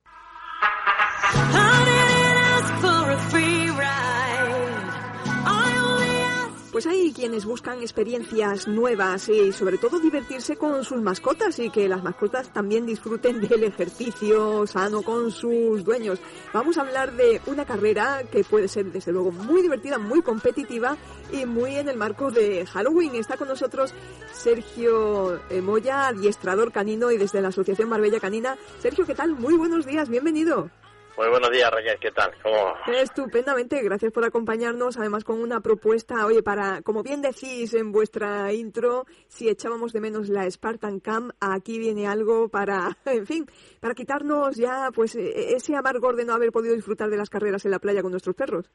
Pues 6.74 6.89
hay 6.89 7.12
quienes 7.12 7.45
buscan 7.45 7.80
experiencias 7.82 8.66
nuevas 8.66 9.28
y 9.28 9.53
sobre 9.53 9.78
todo 9.78 10.01
divertirse 10.01 10.57
con 10.57 10.82
sus 10.82 11.01
mascotas 11.01 11.57
y 11.61 11.70
que 11.70 11.89
las 11.89 12.03
mascotas 12.03 12.53
también 12.53 12.85
disfruten 12.85 13.41
del 13.41 13.62
ejercicio 13.62 14.66
sano 14.66 15.03
con 15.03 15.30
sus 15.30 15.85
dueños. 15.85 16.18
Vamos 16.53 16.76
a 16.76 16.80
hablar 16.80 17.12
de 17.12 17.41
una 17.47 17.64
carrera 17.64 18.24
que 18.30 18.43
puede 18.43 18.66
ser 18.66 18.91
desde 18.91 19.12
luego 19.12 19.30
muy 19.30 19.62
divertida, 19.62 19.99
muy 19.99 20.20
competitiva 20.20 20.97
y 21.32 21.47
muy 21.47 21.76
en 21.76 21.89
el 21.89 21.97
marco 21.97 22.32
de 22.32 22.66
Halloween. 22.66 23.14
Está 23.14 23.37
con 23.37 23.47
nosotros 23.47 23.95
Sergio 24.32 25.41
Moya, 25.62 26.09
adiestrador 26.09 26.72
canino 26.72 27.12
y 27.12 27.18
desde 27.18 27.41
la 27.41 27.49
Asociación 27.49 27.89
Marbella 27.89 28.18
Canina. 28.18 28.59
Sergio, 28.80 29.07
¿qué 29.07 29.14
tal? 29.14 29.37
Muy 29.37 29.57
buenos 29.57 29.87
días, 29.87 30.09
bienvenido. 30.09 30.70
Muy 31.17 31.29
buenos 31.29 31.51
días, 31.51 31.71
Raquel, 31.71 31.97
¿qué 32.01 32.11
tal? 32.11 32.33
¿Cómo 32.43 32.75
Estupendamente, 32.89 33.81
gracias 33.83 34.11
por 34.11 34.25
acompañarnos, 34.25 34.97
además 34.97 35.23
con 35.23 35.41
una 35.41 35.61
propuesta, 35.61 36.27
oye, 36.27 36.43
para, 36.43 36.83
como 36.83 37.05
bien 37.05 37.23
decís 37.23 37.73
en 37.75 37.93
vuestra 37.93 38.53
intro, 38.53 39.05
si 39.29 39.49
echábamos 39.49 39.93
de 39.93 40.01
menos 40.01 40.29
la 40.29 40.51
Spartan 40.51 40.99
Camp, 40.99 41.33
aquí 41.41 41.79
viene 41.79 42.09
algo 42.09 42.49
para, 42.49 42.97
en 43.07 43.27
fin, 43.27 43.47
para 43.81 43.95
quitarnos 43.95 44.57
ya, 44.57 44.89
pues, 44.93 45.15
e, 45.15 45.55
ese 45.55 45.77
amargor 45.77 46.17
de 46.17 46.25
no 46.25 46.35
haber 46.35 46.51
podido 46.51 46.75
disfrutar 46.75 47.09
de 47.11 47.17
las 47.17 47.31
carreras 47.31 47.65
en 47.65 47.71
la 47.71 47.79
playa 47.79 48.03
con 48.03 48.11
nuestros 48.11 48.35
perros. 48.35 48.69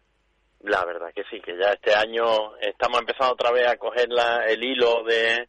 La 0.61 0.85
verdad 0.85 1.11
que 1.13 1.23
sí, 1.29 1.41
que 1.41 1.57
ya 1.57 1.71
este 1.71 1.93
año 1.93 2.55
estamos 2.61 2.99
empezando 3.01 3.33
otra 3.33 3.51
vez 3.51 3.67
a 3.67 3.77
coger 3.77 4.07
el 4.47 4.63
hilo 4.63 5.03
de, 5.03 5.47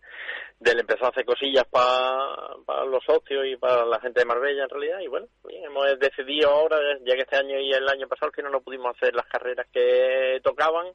del 0.60 0.78
empezar 0.78 1.06
a 1.06 1.08
hacer 1.08 1.24
cosillas 1.24 1.64
para 1.64 2.84
los 2.84 3.02
socios 3.04 3.46
y 3.46 3.56
para 3.56 3.86
la 3.86 3.98
gente 3.98 4.20
de 4.20 4.26
Marbella 4.26 4.64
en 4.64 4.68
realidad 4.68 5.00
y 5.00 5.08
bueno, 5.08 5.26
hemos 5.48 5.98
decidido 5.98 6.50
ahora, 6.50 6.78
ya 7.00 7.14
que 7.14 7.22
este 7.22 7.36
año 7.36 7.58
y 7.58 7.72
el 7.72 7.88
año 7.88 8.06
pasado 8.06 8.30
que 8.30 8.42
no 8.42 8.50
nos 8.50 8.62
pudimos 8.62 8.94
hacer 8.94 9.14
las 9.14 9.26
carreras 9.26 9.66
que 9.72 10.38
tocaban, 10.44 10.92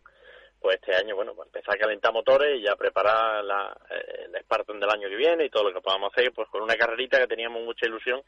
pues 0.61 0.76
este 0.76 0.95
año, 0.95 1.16
bueno, 1.16 1.34
pues 1.34 1.47
empezar 1.47 1.76
a 1.76 1.80
calentar 1.80 2.13
motores 2.13 2.59
y 2.59 2.63
ya 2.63 2.76
preparar 2.76 3.43
la, 3.43 3.76
eh, 3.89 4.28
el 4.32 4.41
Spartan 4.43 4.80
del 4.80 4.89
año 4.89 5.09
que 5.09 5.16
viene 5.16 5.45
y 5.45 5.49
todo 5.49 5.63
lo 5.63 5.74
que 5.74 5.82
podamos 5.82 6.13
hacer, 6.13 6.32
pues 6.32 6.47
con 6.49 6.61
una 6.61 6.76
carrerita 6.76 7.20
que 7.20 7.28
teníamos 7.28 7.63
mucha 7.63 7.88
ilusión 7.88 8.22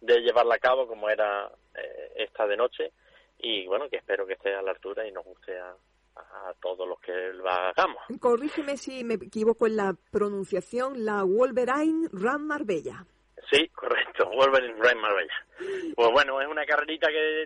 de 0.00 0.20
llevarla 0.20 0.54
a 0.54 0.58
cabo 0.58 0.88
como 0.88 1.10
era 1.10 1.50
eh, 1.74 2.12
esta 2.16 2.46
de 2.46 2.56
noche 2.56 2.92
y 3.38 3.66
bueno, 3.66 3.90
que 3.90 3.96
espero 3.96 4.26
que 4.26 4.34
esté 4.34 4.54
a 4.54 4.62
la 4.62 4.70
altura 4.70 5.06
y 5.06 5.12
nos 5.12 5.24
guste 5.24 5.58
a, 5.58 5.74
a 6.16 6.52
todos 6.60 6.88
los 6.88 7.00
que 7.00 7.12
hagamos. 7.48 8.02
Corrígeme 8.20 8.76
si 8.76 9.04
me 9.04 9.14
equivoco 9.14 9.66
en 9.66 9.76
la 9.76 9.94
pronunciación, 10.10 11.04
la 11.04 11.22
Wolverine 11.22 12.08
Run 12.12 12.46
Marbella. 12.46 13.04
Sí, 13.50 13.68
correcto, 13.68 14.28
Wolverine 14.30 14.74
Run 14.74 15.00
Marbella. 15.00 15.46
Pues 15.94 16.10
bueno, 16.12 16.40
es 16.40 16.48
una 16.48 16.64
carrerita 16.64 17.08
que, 17.08 17.42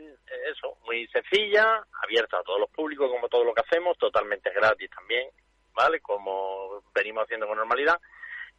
eso, 0.51 0.79
muy 0.85 1.07
sencilla, 1.09 1.85
abierta 2.05 2.39
a 2.39 2.43
todos 2.43 2.61
los 2.61 2.71
públicos, 2.71 3.11
como 3.11 3.29
todo 3.29 3.45
lo 3.45 3.55
que 3.55 3.63
hacemos, 3.63 3.97
totalmente 3.99 4.51
gratis 4.53 4.91
también, 4.91 5.29
¿vale? 5.75 6.01
Como 6.01 6.83
venimos 6.95 7.25
haciendo 7.25 7.47
con 7.47 7.59
normalidad. 7.59 7.99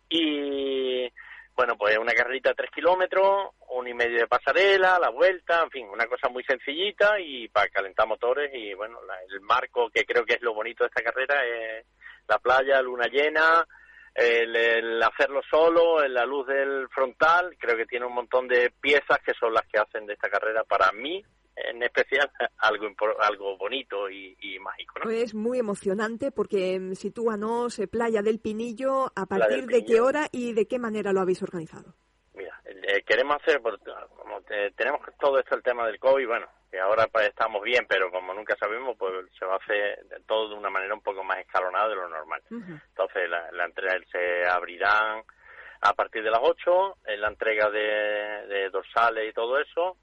Y 0.10 1.12
bueno, 1.58 1.76
pues 1.76 1.98
una 1.98 2.14
carrerita 2.14 2.50
de 2.50 2.56
tres 2.56 2.70
kilómetros, 2.70 3.50
un 3.70 3.88
y 3.88 3.94
medio 3.96 4.20
de 4.20 4.28
pasarela, 4.28 5.00
la 5.00 5.10
vuelta, 5.10 5.64
en 5.64 5.72
fin, 5.72 5.88
una 5.90 6.06
cosa 6.06 6.30
muy 6.30 6.44
sencillita 6.44 7.20
y 7.20 7.48
para 7.48 7.68
calentar 7.70 8.08
motores 8.08 8.52
y 8.54 8.76
bueno, 8.76 9.00
el 9.28 9.42
marco 9.42 9.90
que 9.90 10.06
creo 10.06 10.24
que 10.24 10.36
es 10.36 10.42
lo 10.44 10.54
bonito 10.54 10.84
de 10.84 10.90
esta 10.90 11.02
carrera 11.02 11.44
es 11.44 11.84
la 12.28 12.38
playa, 12.38 12.80
luna 12.84 13.08
llena, 13.08 13.66
el, 14.14 15.02
hacerlo 15.02 15.42
solo, 15.50 16.08
la 16.08 16.28
luz 16.28 16.46
del 16.46 16.88
frontal, 16.90 17.58
creo 17.58 17.76
que 17.76 17.88
tiene 17.88 18.06
un 18.06 18.14
montón 18.14 18.48
de 18.48 18.72
piezas 18.80 19.18
que 19.26 19.34
son 19.34 19.52
las 19.52 19.66
que 19.66 19.80
hacen 19.80 20.06
de 20.06 20.14
esta 20.14 20.30
carrera 20.30 20.64
para 20.64 20.92
mí 20.92 21.26
en 21.70 21.84
especial 21.84 22.30
algo 22.58 22.88
algo 23.20 23.58
bonito 23.58 24.10
y, 24.10 24.58
mágico. 24.60 25.00
¿no? 25.00 25.10
Es 25.12 25.34
muy 25.34 25.60
emocionante 25.60 26.32
porque 26.32 26.80
mm, 26.80 26.94
sitúanos 26.96 27.82
Playa 27.92 28.22
del 28.22 28.40
Pinillo, 28.40 29.12
¿a 29.16 29.26
partir 29.26 29.66
de 29.68 29.86
qué 29.86 30.02
hora 30.02 30.28
y 30.32 30.54
de 30.54 30.68
qué 30.68 30.80
manera 30.80 31.14
lo 31.14 31.22
habéis 31.22 31.42
organizado? 31.44 31.94
Mira, 32.34 32.60
eh, 32.66 33.04
queremos 33.06 33.38
hacer, 33.38 33.62
como 33.62 34.42
tenemos 34.76 35.02
todo 35.20 35.40
esto 35.40 35.56
el 35.56 35.64
tema 35.64 35.88
del 35.88 36.00
COVID, 36.00 36.28
bueno, 36.28 36.48
que 36.70 36.80
ahora 36.80 37.08
pues 37.08 37.28
estamos 37.30 37.64
bien, 37.64 37.86
pero 37.88 38.12
como 38.12 38.34
nunca 38.34 38.56
sabemos, 38.58 38.96
pues 38.98 39.14
se 39.38 39.46
va 39.46 39.54
a 39.54 39.58
hacer 39.58 40.06
todo 40.26 40.50
de 40.50 40.56
una 40.56 40.70
manera 40.70 40.94
un 40.94 41.02
poco 41.02 41.24
más 41.24 41.40
escalonada 41.40 41.90
de 41.90 41.96
lo 41.96 42.10
normal. 42.10 42.42
Entonces, 42.50 43.30
la, 43.30 43.52
la 43.52 43.66
entrega 43.66 43.98
se 44.12 44.46
abrirán 44.46 45.24
a 45.82 45.94
partir 45.94 46.24
de 46.24 46.32
las 46.32 46.42
8, 46.42 46.98
en 47.06 47.22
la 47.22 47.28
entrega 47.30 47.70
de, 47.70 48.70
dorsales 48.72 49.30
y 49.30 49.34
todo 49.34 49.60
eso, 49.60 49.98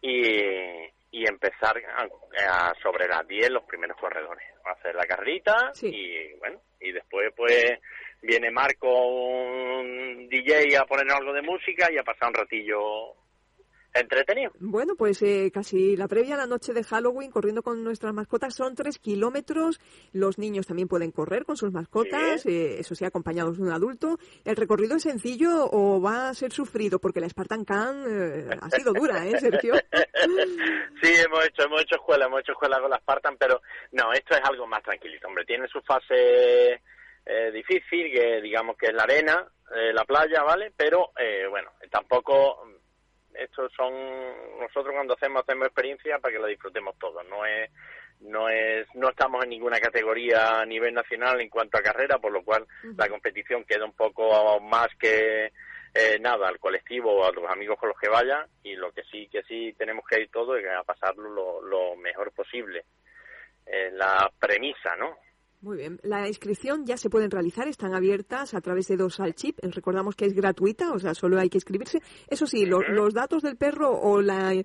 y, 0.00 0.88
y 1.10 1.26
empezar 1.26 1.76
a, 1.76 2.72
sobre 2.82 3.08
las 3.08 3.26
10 3.26 3.50
los 3.50 3.64
primeros 3.64 3.96
corredores. 3.96 4.46
Hacer 4.64 4.94
la 4.94 5.06
carrita 5.06 5.72
y 5.82 6.32
bueno, 6.34 6.60
y 6.80 6.92
después 6.92 7.32
pues 7.36 7.78
viene 8.22 8.50
Marco, 8.50 8.88
un 8.88 10.28
DJ, 10.28 10.76
a 10.76 10.84
poner 10.84 11.10
algo 11.10 11.32
de 11.32 11.42
música 11.42 11.90
y 11.90 11.98
a 11.98 12.04
pasar 12.04 12.28
un 12.28 12.34
ratillo 12.34 13.14
entretenido. 13.94 14.52
Bueno, 14.60 14.94
pues 14.96 15.22
eh, 15.22 15.50
casi 15.52 15.96
la 15.96 16.08
previa 16.08 16.34
a 16.34 16.38
la 16.38 16.46
noche 16.46 16.72
de 16.72 16.84
Halloween, 16.84 17.30
corriendo 17.30 17.62
con 17.62 17.82
nuestras 17.82 18.14
mascotas, 18.14 18.54
son 18.54 18.74
tres 18.74 18.98
kilómetros. 18.98 19.80
Los 20.12 20.38
niños 20.38 20.66
también 20.66 20.88
pueden 20.88 21.10
correr 21.10 21.44
con 21.44 21.56
sus 21.56 21.72
mascotas, 21.72 22.46
eh, 22.46 22.78
eso 22.78 22.94
sí, 22.94 23.04
acompañados 23.04 23.56
de 23.56 23.64
un 23.64 23.72
adulto. 23.72 24.18
¿El 24.44 24.56
recorrido 24.56 24.96
es 24.96 25.02
sencillo 25.02 25.68
o 25.70 26.00
va 26.00 26.28
a 26.28 26.34
ser 26.34 26.52
sufrido? 26.52 26.98
Porque 26.98 27.20
la 27.20 27.28
Spartan 27.28 27.64
Can 27.64 28.04
eh, 28.08 28.56
ha 28.60 28.70
sido 28.70 28.92
dura, 28.92 29.26
¿eh, 29.26 29.38
Sergio? 29.38 29.74
sí, 31.02 31.12
hemos 31.24 31.46
hecho, 31.46 31.64
hemos 31.64 31.82
hecho 31.82 31.96
escuela, 31.96 32.26
hemos 32.26 32.40
hecho 32.40 32.52
escuela 32.52 32.80
con 32.80 32.90
la 32.90 32.98
Spartan, 32.98 33.36
pero 33.38 33.60
no, 33.92 34.12
esto 34.12 34.34
es 34.34 34.40
algo 34.44 34.66
más 34.66 34.82
tranquilito, 34.82 35.26
hombre. 35.26 35.44
Tiene 35.44 35.66
su 35.68 35.80
fase 35.82 36.80
difícil, 37.52 38.10
que 38.12 38.40
digamos 38.40 38.76
que 38.76 38.86
es 38.86 38.92
la 38.92 39.04
arena, 39.04 39.46
la 39.92 40.04
playa, 40.04 40.42
¿vale? 40.42 40.72
Pero, 40.76 41.12
bueno, 41.48 41.70
tampoco 41.88 42.66
estos 43.34 43.72
son 43.72 43.92
nosotros 44.58 44.94
cuando 44.94 45.14
hacemos 45.14 45.42
hacemos 45.42 45.66
experiencia 45.66 46.18
para 46.18 46.32
que 46.32 46.40
la 46.40 46.48
disfrutemos 46.48 46.98
todos. 46.98 47.26
No 47.28 47.44
es 47.46 47.70
no 48.20 48.48
es 48.48 48.86
no 48.94 49.08
estamos 49.08 49.42
en 49.44 49.50
ninguna 49.50 49.80
categoría 49.80 50.60
a 50.60 50.66
nivel 50.66 50.92
nacional 50.94 51.40
en 51.40 51.48
cuanto 51.48 51.78
a 51.78 51.82
carrera 51.82 52.18
por 52.18 52.32
lo 52.32 52.42
cual 52.42 52.66
la 52.96 53.08
competición 53.08 53.64
queda 53.64 53.84
un 53.84 53.94
poco 53.94 54.60
más 54.60 54.88
que 54.98 55.52
eh, 55.94 56.18
nada 56.20 56.48
al 56.48 56.58
colectivo 56.58 57.12
o 57.12 57.24
a 57.24 57.32
los 57.32 57.50
amigos 57.50 57.78
con 57.78 57.88
los 57.88 57.98
que 57.98 58.08
vaya 58.08 58.46
y 58.62 58.76
lo 58.76 58.92
que 58.92 59.02
sí 59.04 59.28
que 59.28 59.42
sí 59.44 59.74
tenemos 59.78 60.04
que 60.06 60.20
ir 60.20 60.30
todos 60.30 60.58
es 60.58 60.66
a 60.68 60.84
pasarlo 60.84 61.30
lo, 61.30 61.62
lo 61.62 61.96
mejor 61.96 62.32
posible. 62.32 62.84
Eh, 63.64 63.90
la 63.92 64.30
premisa 64.38 64.96
no 64.96 65.16
muy 65.62 65.76
bien. 65.76 66.00
La 66.02 66.26
inscripción 66.26 66.86
ya 66.86 66.96
se 66.96 67.10
pueden 67.10 67.30
realizar, 67.30 67.68
están 67.68 67.94
abiertas 67.94 68.54
a 68.54 68.60
través 68.60 68.88
de 68.88 68.96
dos 68.96 69.20
al 69.20 69.34
chip. 69.34 69.58
Recordamos 69.62 70.16
que 70.16 70.24
es 70.24 70.34
gratuita, 70.34 70.92
o 70.92 70.98
sea, 70.98 71.14
solo 71.14 71.38
hay 71.38 71.50
que 71.50 71.58
inscribirse. 71.58 71.98
Eso 72.28 72.46
sí, 72.46 72.64
los, 72.64 73.12
datos 73.12 73.42
del 73.42 73.56
perro 73.56 73.90
o 73.90 74.22
la, 74.22 74.52
eh, 74.54 74.64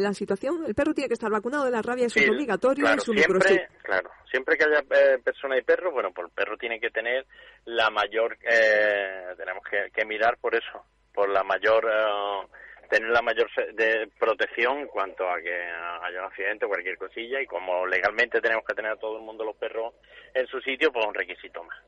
la 0.00 0.12
situación, 0.12 0.64
el 0.66 0.74
perro 0.74 0.92
tiene 0.92 1.08
que 1.08 1.14
estar 1.14 1.30
vacunado 1.30 1.64
de 1.64 1.70
la 1.70 1.82
rabia, 1.82 2.06
eso 2.06 2.18
es 2.20 2.28
obligatorio 2.28 2.84
claro, 2.84 2.98
y 3.00 3.04
su 3.04 3.12
siempre, 3.12 3.68
Claro, 3.82 4.10
siempre 4.30 4.56
que 4.56 4.64
haya 4.64 4.80
eh, 4.80 5.18
persona 5.24 5.56
y 5.56 5.62
perro, 5.62 5.92
bueno, 5.92 6.10
pues 6.12 6.26
el 6.26 6.32
perro 6.34 6.56
tiene 6.58 6.80
que 6.80 6.90
tener 6.90 7.26
la 7.64 7.88
mayor, 7.90 8.36
eh, 8.42 9.34
tenemos 9.36 9.62
que, 9.70 9.90
que, 9.94 10.04
mirar 10.04 10.36
por 10.38 10.54
eso, 10.54 10.84
por 11.14 11.30
la 11.30 11.44
mayor 11.44 11.86
tener 12.88 13.10
la 13.10 13.22
mayor 13.22 13.48
de 13.74 14.08
protección 14.18 14.78
en 14.78 14.88
cuanto 14.88 15.28
a 15.28 15.40
que 15.40 15.54
haya 15.54 16.20
un 16.20 16.26
accidente 16.26 16.64
o 16.64 16.68
cualquier 16.68 16.98
cosilla 16.98 17.40
y 17.40 17.46
como 17.46 17.86
legalmente 17.86 18.40
tenemos 18.40 18.64
que 18.64 18.74
tener 18.74 18.92
a 18.92 18.96
todo 18.96 19.18
el 19.18 19.24
mundo 19.24 19.44
los 19.44 19.56
perros 19.56 19.94
en 20.34 20.46
su 20.46 20.60
sitio, 20.60 20.92
pues 20.92 21.06
un 21.06 21.14
requisito 21.14 21.62
más. 21.64 21.78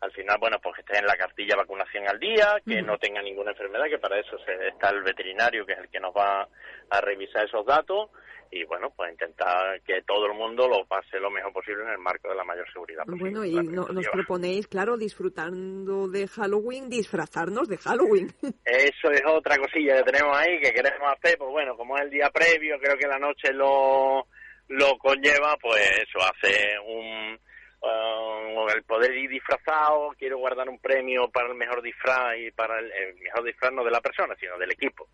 Al 0.00 0.12
final, 0.12 0.38
bueno, 0.38 0.58
pues 0.62 0.76
que 0.76 0.80
esté 0.82 0.98
en 0.98 1.06
la 1.06 1.16
cartilla 1.16 1.56
vacunación 1.56 2.08
al 2.08 2.20
día, 2.20 2.60
que 2.64 2.80
no 2.82 2.98
tenga 2.98 3.20
ninguna 3.20 3.50
enfermedad, 3.50 3.86
que 3.86 3.98
para 3.98 4.18
eso 4.20 4.36
está 4.46 4.90
el 4.90 5.02
veterinario, 5.02 5.66
que 5.66 5.72
es 5.72 5.78
el 5.78 5.88
que 5.88 5.98
nos 5.98 6.14
va 6.14 6.48
a 6.90 7.00
revisar 7.00 7.44
esos 7.44 7.66
datos, 7.66 8.08
y 8.50 8.64
bueno, 8.64 8.92
pues 8.96 9.12
intentar 9.12 9.80
que 9.82 10.02
todo 10.02 10.26
el 10.26 10.34
mundo 10.34 10.68
lo 10.68 10.84
pase 10.86 11.18
lo 11.18 11.30
mejor 11.30 11.52
posible 11.52 11.84
en 11.84 11.90
el 11.90 11.98
marco 11.98 12.28
de 12.28 12.34
la 12.34 12.44
mayor 12.44 12.70
seguridad 12.72 13.04
posible. 13.04 13.30
Bueno, 13.30 13.44
y 13.44 13.54
nos 13.54 14.08
proponéis, 14.08 14.66
claro, 14.68 14.96
disfrutando 14.96 16.08
de 16.08 16.26
Halloween, 16.28 16.88
disfrazarnos 16.88 17.68
de 17.68 17.76
Halloween. 17.78 18.32
Eso 18.64 19.10
es 19.10 19.22
otra 19.26 19.56
cosilla 19.58 19.98
que 19.98 20.12
tenemos 20.12 20.36
ahí, 20.36 20.60
que 20.60 20.72
queremos 20.72 21.12
hacer, 21.12 21.36
pues 21.38 21.50
bueno, 21.50 21.76
como 21.76 21.96
es 21.96 22.04
el 22.04 22.10
día 22.10 22.30
previo, 22.30 22.78
creo 22.80 22.96
que 22.96 23.06
la 23.06 23.18
noche 23.18 23.52
lo, 23.52 24.26
lo 24.68 24.98
conlleva, 24.98 25.56
pues 25.60 25.82
eso, 26.02 26.18
hace 26.20 26.78
un... 26.86 27.38
Uh, 27.80 28.68
el 28.74 28.82
poder 28.82 29.16
ir 29.16 29.30
disfrazado, 29.30 30.10
quiero 30.18 30.38
guardar 30.38 30.68
un 30.68 30.80
premio 30.80 31.30
para 31.30 31.46
el 31.46 31.54
mejor 31.54 31.80
disfraz 31.80 32.36
y 32.36 32.50
para 32.50 32.80
el, 32.80 32.90
el 32.90 33.14
mejor 33.14 33.44
disfraz 33.44 33.72
no 33.72 33.84
de 33.84 33.92
la 33.92 34.00
persona, 34.00 34.34
sino 34.40 34.58
del 34.58 34.72
equipo 34.72 35.08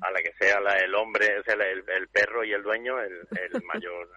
a 0.00 0.10
la 0.10 0.20
que 0.20 0.32
sea 0.38 0.58
el 0.58 0.94
hombre, 0.94 1.38
o 1.38 1.42
sea, 1.42 1.54
el, 1.54 2.08
perro 2.08 2.44
y 2.44 2.52
el 2.52 2.62
dueño 2.62 2.98
el, 3.00 3.26
mayor, 3.64 4.08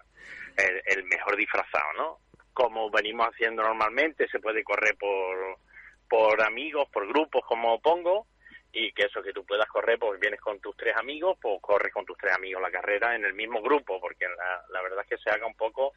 el, 0.56 1.04
mejor 1.04 1.36
disfrazado, 1.36 1.92
¿no? 1.96 2.18
Como 2.52 2.90
venimos 2.90 3.28
haciendo 3.28 3.62
normalmente, 3.62 4.28
se 4.28 4.40
puede 4.40 4.62
correr 4.62 4.96
por, 4.96 5.58
por 6.08 6.42
amigos, 6.42 6.88
por 6.92 7.08
grupos, 7.08 7.42
como 7.46 7.80
pongo, 7.80 8.26
y 8.72 8.92
que 8.92 9.04
eso, 9.04 9.22
que 9.22 9.32
tú 9.32 9.44
puedas 9.44 9.68
correr, 9.68 9.98
pues 9.98 10.18
vienes 10.20 10.40
con 10.40 10.60
tus 10.60 10.76
tres 10.76 10.96
amigos, 10.96 11.38
pues 11.40 11.60
corres 11.60 11.92
con 11.92 12.04
tus 12.04 12.16
tres 12.16 12.34
amigos 12.34 12.62
la 12.62 12.70
carrera 12.70 13.14
en 13.14 13.24
el 13.24 13.34
mismo 13.34 13.60
grupo, 13.60 14.00
porque 14.00 14.26
la, 14.26 14.64
la 14.70 14.82
verdad 14.82 15.00
es 15.02 15.08
que 15.08 15.22
se 15.22 15.30
haga 15.30 15.46
un 15.46 15.56
poco 15.56 15.92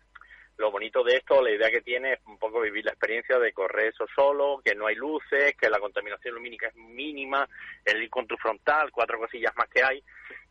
lo 0.57 0.71
bonito 0.71 1.03
de 1.03 1.17
esto, 1.17 1.41
la 1.41 1.51
idea 1.51 1.69
que 1.69 1.81
tiene 1.81 2.13
es 2.13 2.19
un 2.25 2.37
poco 2.37 2.61
vivir 2.61 2.85
la 2.85 2.91
experiencia 2.91 3.37
de 3.37 3.51
correr 3.51 3.87
eso 3.87 4.05
solo, 4.15 4.61
que 4.63 4.73
no 4.75 4.87
hay 4.87 4.95
luces, 4.95 5.53
que 5.59 5.69
la 5.69 5.79
contaminación 5.79 6.35
lumínica 6.35 6.67
es 6.67 6.75
mínima, 6.75 7.47
el 7.83 8.03
ir 8.03 8.09
con 8.09 8.25
tu 8.25 8.35
frontal, 8.37 8.91
cuatro 8.91 9.19
cosillas 9.19 9.53
más 9.57 9.67
que 9.69 9.83
hay, 9.83 10.03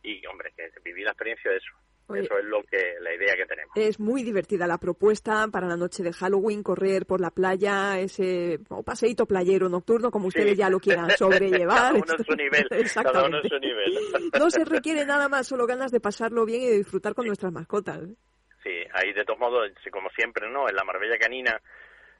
y 0.03 0.25
hombre, 0.27 0.53
que 0.55 0.69
vivir 0.83 1.05
la 1.05 1.11
experiencia 1.11 1.49
de 1.49 1.57
eso. 1.57 1.73
eso 2.15 2.37
es 2.37 2.45
lo 2.45 2.61
que 2.63 2.97
la 3.01 3.15
idea 3.15 3.35
que 3.35 3.45
tenemos. 3.47 3.71
Es 3.75 3.99
muy 3.99 4.21
divertida 4.21 4.67
la 4.67 4.77
propuesta 4.77 5.47
para 5.47 5.67
la 5.67 5.75
noche 5.75 6.03
de 6.03 6.13
Halloween, 6.13 6.61
correr 6.61 7.07
por 7.07 7.19
la 7.19 7.31
playa, 7.31 7.99
ese 7.99 8.59
paseíto 8.85 9.25
playero 9.25 9.69
nocturno, 9.69 10.11
como 10.11 10.27
ustedes 10.27 10.55
ya 10.55 10.69
lo 10.69 10.79
quieran 10.79 11.09
sobrellevar. 11.17 11.93
cada 11.93 11.93
uno 11.93 12.13
en 12.15 12.25
su 12.25 12.35
nivel. 12.35 12.67
Cada 12.93 13.25
uno 13.25 13.37
en 13.41 13.49
su 13.49 13.57
nivel. 13.57 13.93
no 14.39 14.51
se 14.51 14.65
requiere 14.65 15.03
nada 15.05 15.27
más, 15.29 15.47
solo 15.47 15.65
ganas 15.65 15.91
de 15.91 15.99
pasarlo 15.99 16.45
bien 16.45 16.61
y 16.61 16.67
de 16.67 16.77
disfrutar 16.77 17.15
con 17.15 17.25
nuestras 17.25 17.51
mascotas. 17.51 18.07
Sí, 18.65 18.83
ahí 18.93 19.13
de 19.13 19.23
todos 19.23 19.37
modos, 19.37 19.71
como 19.91 20.09
siempre, 20.09 20.49
¿no? 20.49 20.67
En 20.67 20.75
la 20.75 20.83
Marbella 20.83 21.19
Canina 21.19 21.61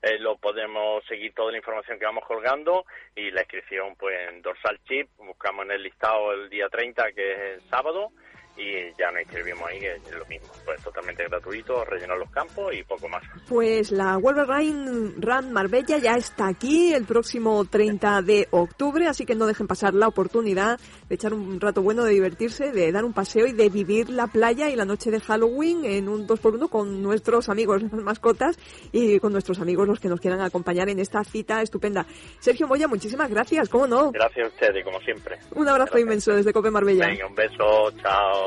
eh, 0.04 0.20
lo 0.20 0.38
podemos 0.38 1.04
seguir 1.06 1.34
toda 1.34 1.52
la 1.52 1.58
información 1.58 1.98
que 1.98 2.06
vamos 2.06 2.24
colgando 2.24 2.86
y 3.16 3.32
la 3.32 3.42
inscripción 3.42 3.96
pues 3.96 4.30
en 4.30 4.44
Dorsal 4.44 4.80
Chip, 4.84 5.10
buscamos 5.18 5.66
en 5.66 5.72
el 5.72 5.82
listado 5.82 6.34
el 6.34 6.48
día 6.48 6.70
30 6.70 7.14
que 7.14 7.32
es 7.32 7.40
el 7.40 7.70
sábado 7.72 8.12
y 8.58 8.74
ya 8.98 9.12
nos 9.12 9.22
inscribimos 9.22 9.64
ahí, 9.70 9.80
que 9.80 9.94
es 9.94 10.12
lo 10.12 10.26
mismo, 10.26 10.48
pues 10.64 10.82
totalmente 10.82 11.28
gratuito, 11.28 11.84
rellenar 11.84 12.18
los 12.18 12.30
campos 12.32 12.74
y 12.74 12.84
poco 12.84 13.08
más. 13.10 13.24
Pues 13.48 13.92
la 13.92 14.18
Wolverine 14.18 15.14
Run 15.18 15.52
Marbella 15.52 15.98
ya 15.98 16.14
está 16.14 16.48
aquí 16.48 16.94
el 16.94 17.06
próximo 17.06 17.66
30 17.66 18.22
de 18.22 18.48
octubre, 18.52 19.08
así 19.08 19.26
que 19.26 19.36
no 19.36 19.46
dejen 19.46 19.68
pasar 19.68 19.94
la 19.94 20.08
oportunidad 20.08 20.80
de 21.10 21.16
echar 21.16 21.34
un 21.34 21.60
rato 21.60 21.82
bueno, 21.82 22.04
de 22.04 22.14
divertirse, 22.14 22.72
de 22.72 22.92
dar 22.92 23.04
un 23.04 23.14
paseo 23.14 23.46
y 23.46 23.54
de 23.54 23.70
vivir 23.70 24.10
la 24.10 24.28
playa 24.28 24.70
y 24.70 24.76
la 24.76 24.86
noche 24.86 25.12
de 25.12 25.20
Halloween 25.20 25.86
en 25.86 26.08
un 26.08 26.28
2x1 26.28 26.70
con 26.70 27.02
nuestros 27.02 27.50
amigos 27.50 27.84
mascotas 27.92 28.58
y 28.92 29.20
con 29.20 29.34
nuestros 29.34 29.60
amigos 29.60 29.88
los 29.88 30.00
que 30.00 30.08
nos 30.08 30.22
quieran 30.22 30.42
acompañar 30.42 30.90
en 30.90 31.00
esta 31.00 31.24
cita 31.24 31.62
estupenda. 31.62 32.06
Sergio 32.40 32.68
Moya, 32.68 32.88
muchísimas 32.88 33.30
gracias, 33.30 33.70
¿cómo 33.70 33.88
no? 33.88 34.12
Gracias 34.12 34.46
a 34.46 34.50
ustedes, 34.50 34.84
como 34.84 35.00
siempre. 35.02 35.38
Un 35.56 35.68
abrazo 35.68 36.00
inmenso 36.00 36.34
desde 36.34 36.54
Cope 36.54 36.72
Marbella. 36.72 37.08
Venga, 37.08 37.28
un 37.28 37.36
beso, 37.36 37.92
chao. 38.02 38.45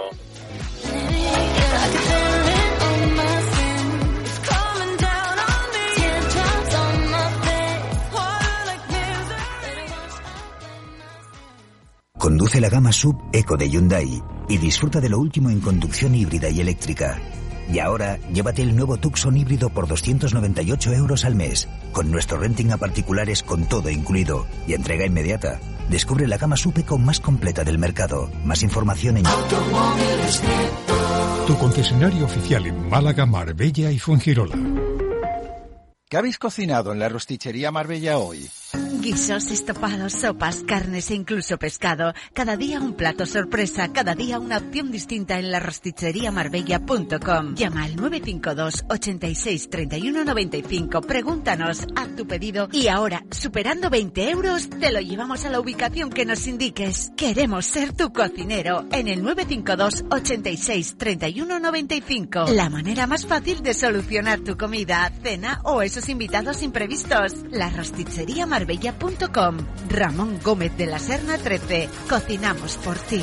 Conduce 12.18 12.60
la 12.60 12.68
gama 12.68 12.92
sub 12.92 13.16
Eco 13.32 13.56
de 13.56 13.70
Hyundai 13.70 14.22
y 14.48 14.58
disfruta 14.58 15.00
de 15.00 15.08
lo 15.08 15.18
último 15.18 15.50
en 15.50 15.60
conducción 15.60 16.14
híbrida 16.14 16.50
y 16.50 16.60
eléctrica. 16.60 17.18
Y 17.72 17.80
ahora, 17.80 18.18
llévate 18.32 18.62
el 18.62 18.74
nuevo 18.74 18.96
Tucson 18.96 19.36
híbrido 19.36 19.68
por 19.68 19.86
298 19.86 20.92
euros 20.94 21.24
al 21.24 21.34
mes, 21.34 21.68
con 21.92 22.10
nuestro 22.10 22.38
renting 22.38 22.70
a 22.70 22.78
particulares 22.78 23.42
con 23.42 23.66
todo 23.66 23.90
incluido 23.90 24.46
y 24.66 24.74
entrega 24.74 25.04
inmediata. 25.04 25.60
Descubre 25.90 26.26
la 26.26 26.38
gama 26.38 26.56
Supeco 26.56 26.98
más 26.98 27.20
completa 27.20 27.64
del 27.64 27.78
mercado. 27.78 28.30
Más 28.44 28.62
información 28.62 29.18
en 29.18 29.24
Tu 31.46 31.58
concesionario 31.58 32.24
oficial 32.24 32.66
en 32.66 32.88
Málaga, 32.88 33.26
Marbella 33.26 33.90
y 33.90 33.98
Fuengirola. 33.98 34.56
¿Qué 36.10 36.16
habéis 36.16 36.38
cocinado 36.38 36.92
en 36.92 36.98
la 36.98 37.10
rostichería 37.10 37.70
Marbella 37.70 38.16
hoy? 38.16 38.48
Guisos, 38.74 39.50
estopados, 39.50 40.12
sopas, 40.12 40.62
carnes 40.62 41.10
e 41.10 41.14
incluso 41.14 41.56
pescado. 41.56 42.12
Cada 42.34 42.56
día 42.56 42.80
un 42.80 42.92
plato 42.92 43.24
sorpresa, 43.24 43.92
cada 43.92 44.14
día 44.14 44.38
una 44.38 44.58
opción 44.58 44.90
distinta 44.90 45.38
en 45.38 45.50
la 45.50 45.58
rosticheriamarbella.com. 45.58 47.54
Llama 47.54 47.84
al 47.84 47.96
952 47.96 48.84
86 48.90 49.70
31 49.70 50.24
95. 50.24 51.00
Pregúntanos, 51.00 51.86
haz 51.96 52.14
tu 52.14 52.26
pedido 52.26 52.68
y 52.70 52.88
ahora, 52.88 53.24
superando 53.30 53.88
20 53.88 54.30
euros, 54.30 54.68
te 54.68 54.92
lo 54.92 55.00
llevamos 55.00 55.46
a 55.46 55.50
la 55.50 55.60
ubicación 55.60 56.10
que 56.10 56.26
nos 56.26 56.46
indiques. 56.46 57.10
Queremos 57.16 57.64
ser 57.64 57.94
tu 57.94 58.12
cocinero 58.12 58.84
en 58.92 59.08
el 59.08 59.22
952 59.22 60.04
86 60.10 60.96
31 60.98 61.58
95. 61.58 62.46
La 62.48 62.68
manera 62.68 63.06
más 63.06 63.24
fácil 63.24 63.62
de 63.62 63.72
solucionar 63.72 64.40
tu 64.40 64.58
comida, 64.58 65.10
cena 65.22 65.60
o 65.64 65.80
esos 65.80 66.10
invitados 66.10 66.62
imprevistos. 66.62 67.34
La 67.50 67.70
rostichería 67.70 68.46
marbella.com. 68.58 69.56
Ramón 69.88 70.40
Gómez 70.42 70.76
de 70.76 70.86
la 70.86 70.98
Serna 70.98 71.38
13. 71.38 71.88
Cocinamos 72.08 72.76
por 72.78 72.98
ti. 72.98 73.22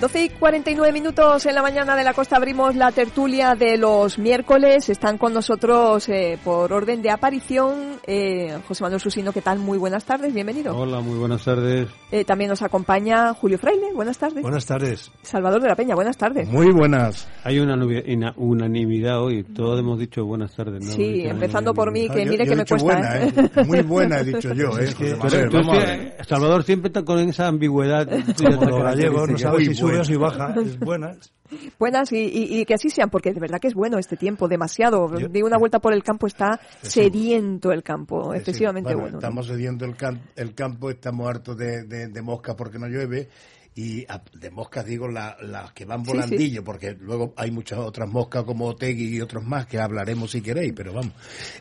Doce 0.00 0.26
y 0.26 0.28
49 0.28 0.92
minutos 0.92 1.44
en 1.46 1.56
la 1.56 1.62
mañana 1.62 1.96
de 1.96 2.04
la 2.04 2.14
costa 2.14 2.36
abrimos 2.36 2.76
la 2.76 2.92
tertulia 2.92 3.56
de 3.56 3.76
los 3.76 4.16
miércoles. 4.16 4.88
Están 4.90 5.18
con 5.18 5.34
nosotros 5.34 6.08
eh, 6.08 6.38
por 6.44 6.72
orden 6.72 7.02
de 7.02 7.10
aparición 7.10 7.98
eh, 8.06 8.56
José 8.68 8.84
Manuel 8.84 9.00
Susino. 9.00 9.32
¿Qué 9.32 9.42
tal? 9.42 9.58
Muy 9.58 9.76
buenas 9.76 10.04
tardes, 10.04 10.32
bienvenido. 10.32 10.76
Hola, 10.76 11.00
muy 11.00 11.18
buenas 11.18 11.44
tardes. 11.44 11.88
Eh, 12.12 12.24
también 12.24 12.48
nos 12.48 12.62
acompaña 12.62 13.34
Julio 13.34 13.58
Fraile. 13.58 13.92
Buenas 13.92 14.16
tardes. 14.18 14.40
Buenas 14.40 14.64
tardes. 14.66 15.10
Salvador 15.22 15.60
de 15.62 15.68
la 15.68 15.74
Peña. 15.74 15.96
Buenas 15.96 16.16
tardes. 16.16 16.48
Muy 16.48 16.70
buenas. 16.70 17.26
Hay 17.42 17.58
una 17.58 17.74
unanimidad 18.36 19.20
hoy. 19.20 19.42
Todos 19.42 19.80
hemos 19.80 19.98
dicho 19.98 20.24
buenas 20.24 20.54
tardes. 20.54 20.84
¿no? 20.84 20.92
Sí, 20.92 21.22
empezando 21.24 21.74
por 21.74 21.90
mí, 21.90 22.08
que 22.08 22.24
yo- 22.24 22.30
mire 22.30 22.44
yo 22.46 22.50
que 22.50 22.52
he 22.52 22.56
me 22.56 22.62
dicho 22.62 22.76
cuesta. 22.76 23.18
buena, 23.18 23.24
¿eh? 23.26 23.64
Muy 23.66 23.82
buena 23.82 24.20
he 24.20 24.24
dicho 24.24 24.54
yo, 24.54 24.68
¿eh? 24.78 24.92
José 25.18 25.48
Manuel, 25.48 25.50
Pero 25.50 26.12
tú. 26.18 26.24
Salvador 26.28 26.62
siempre 26.62 26.86
está 26.86 27.02
con 27.04 27.18
esa 27.18 27.48
ambigüedad. 27.48 28.06
Como 28.38 28.64
los 28.64 28.82
gallegos, 28.84 29.28
no 29.28 29.38
sabes 29.38 29.66
si 29.76 29.87
sube 29.90 30.00
o 30.00 30.04
si 30.04 30.16
buena. 30.16 30.46
baja. 30.48 30.60
Es 30.60 30.78
buenas. 30.80 31.32
Buenas 31.78 32.12
y, 32.12 32.16
y- 32.18 32.60
y 32.60 32.64
que 32.66 32.74
así 32.74 32.90
sean, 32.90 33.08
porque 33.08 33.32
de 33.32 33.40
verdad 33.40 33.58
que 33.58 33.68
es 33.68 33.74
bueno 33.74 33.98
este 33.98 34.16
tiempo, 34.16 34.48
demasiado. 34.48 35.08
Di 35.30 35.42
una 35.42 35.56
vuelta 35.56 35.78
por 35.78 35.94
el 35.94 36.02
campo, 36.02 36.26
está 36.26 36.60
sediento 36.82 37.72
el 37.72 37.82
campo, 37.82 38.32
Sí, 38.32 38.38
excesivamente 38.38 38.88
bueno, 38.94 39.00
bueno. 39.02 39.12
¿no? 39.12 39.18
Estamos 39.20 39.46
cediendo 39.46 39.84
el, 39.86 39.96
can- 39.96 40.20
el 40.36 40.54
campo, 40.54 40.90
estamos 40.90 41.26
hartos 41.28 41.56
de, 41.56 41.84
de, 41.84 42.08
de 42.08 42.22
moscas 42.22 42.54
porque 42.54 42.78
no 42.78 42.86
llueve. 42.86 43.28
Y 43.80 44.04
a- 44.08 44.20
de 44.32 44.50
moscas 44.50 44.84
digo 44.86 45.06
la- 45.06 45.36
las 45.40 45.70
que 45.72 45.84
van 45.84 46.04
Sí, 46.04 46.10
volandillo, 46.10 46.64
porque 46.64 46.96
luego 46.98 47.32
hay 47.36 47.52
muchas 47.52 47.78
otras 47.78 48.08
moscas 48.08 48.42
como 48.42 48.66
Otegui 48.66 49.14
y 49.16 49.20
otros 49.20 49.44
más 49.44 49.66
que 49.66 49.78
hablaremos 49.78 50.32
si 50.32 50.40
queréis, 50.40 50.72
pero 50.74 50.92
vamos. 50.94 51.12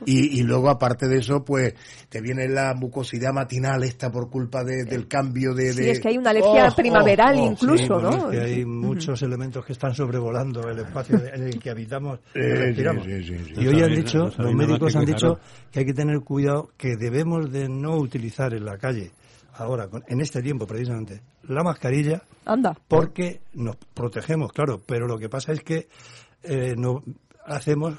Y, 0.03 0.39
y 0.39 0.41
luego 0.41 0.68
aparte 0.72 1.07
de 1.07 1.20
eso, 1.20 1.45
pues 1.45 1.76
te 2.09 2.20
viene 2.20 2.47
la 2.47 2.74
mucosidad 2.74 3.34
matinal 3.34 3.84
esta 3.84 4.11
por 4.11 4.32
culpa 4.32 4.63
de- 4.63 4.86
del 4.86 5.07
cambio 5.07 5.53
de, 5.53 5.74
Sí, 5.74 5.89
es 5.89 5.99
que 5.99 6.07
hay 6.07 6.18
una 6.18 6.32
alergia 6.32 6.70
Oh, 6.72 6.76
primaveral 6.76 7.36
oh, 7.36 7.43
oh, 7.43 7.51
incluso, 7.51 7.84
sí, 7.99 8.03
¿no? 8.03 8.32
Es 8.32 8.39
que 8.39 8.43
hay 8.45 8.65
muchos 8.65 9.22
elementos 9.22 9.63
que 9.63 9.74
están 9.74 9.93
sobrevolando 9.93 10.68
el 10.72 10.80
espacio 10.80 11.18
en 11.32 11.43
el 11.43 11.59
que 11.59 11.70
habitamos 11.70 12.20
y 12.34 12.39
Eh, 12.39 12.55
respiramos. 12.55 13.05
sí, 13.05 13.11
sí, 13.24 13.38
sí, 13.38 13.43
sí. 13.55 13.61
Y 13.61 13.68
hoy 13.68 13.84
han 13.84 13.93
dicho, 13.95 14.32
los 14.39 14.53
médicos 14.55 14.95
han 14.95 15.05
dicho 15.05 15.39
que 15.72 15.82
hay 15.82 15.86
que 15.86 15.93
tener 15.93 16.20
cuidado, 16.22 16.72
que 16.78 16.95
debemos 16.97 17.51
de 17.51 17.70
no 17.70 17.97
utilizar 17.97 18.55
en 18.55 18.65
la 18.65 18.80
calle, 18.80 19.11
ahora, 19.58 19.89
en 20.08 20.22
este 20.22 20.41
tiempo 20.41 20.66
precisamente, 20.66 21.22
la 21.43 21.64
mascarilla, 21.64 22.24
Anda. 22.45 22.78
porque 22.88 23.41
nos 23.53 23.76
protegemos, 23.93 24.51
claro, 24.51 24.82
pero 24.86 25.08
lo 25.08 25.18
que 25.18 25.30
pasa 25.30 25.51
es 25.51 25.64
que 25.64 25.88
eh, 26.43 26.76
no 26.78 27.03
hacemos 27.47 27.95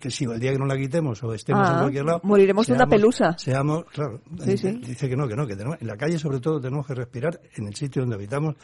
que 0.00 0.10
si 0.10 0.24
el 0.24 0.38
día 0.40 0.52
que 0.52 0.58
no 0.58 0.66
la 0.66 0.76
quitemos 0.76 1.22
o 1.22 1.32
estemos 1.32 1.66
Ah, 1.66 1.72
en 1.74 1.78
cualquier 1.80 2.04
lado 2.04 2.20
moriremos 2.24 2.66
de 2.66 2.72
una 2.74 2.86
pelusa. 2.86 3.36
seamos 3.38 3.84
claro 3.86 4.20
Sí, 4.44 4.56
sí. 4.58 4.72
dice 4.86 5.08
que 5.08 5.16
no 5.16 5.26
que 5.28 5.36
no 5.36 5.46
que 5.46 5.56
tenemos, 5.56 5.78
en 5.80 5.86
la 5.86 5.96
calle 5.96 6.18
sobre 6.18 6.40
todo 6.40 6.60
tenemos 6.60 6.86
que 6.86 6.94
respirar 6.94 7.40
en 7.56 7.68
el 7.68 7.74
sitio 7.74 8.02
donde 8.02 8.16
habitamos 8.16 8.54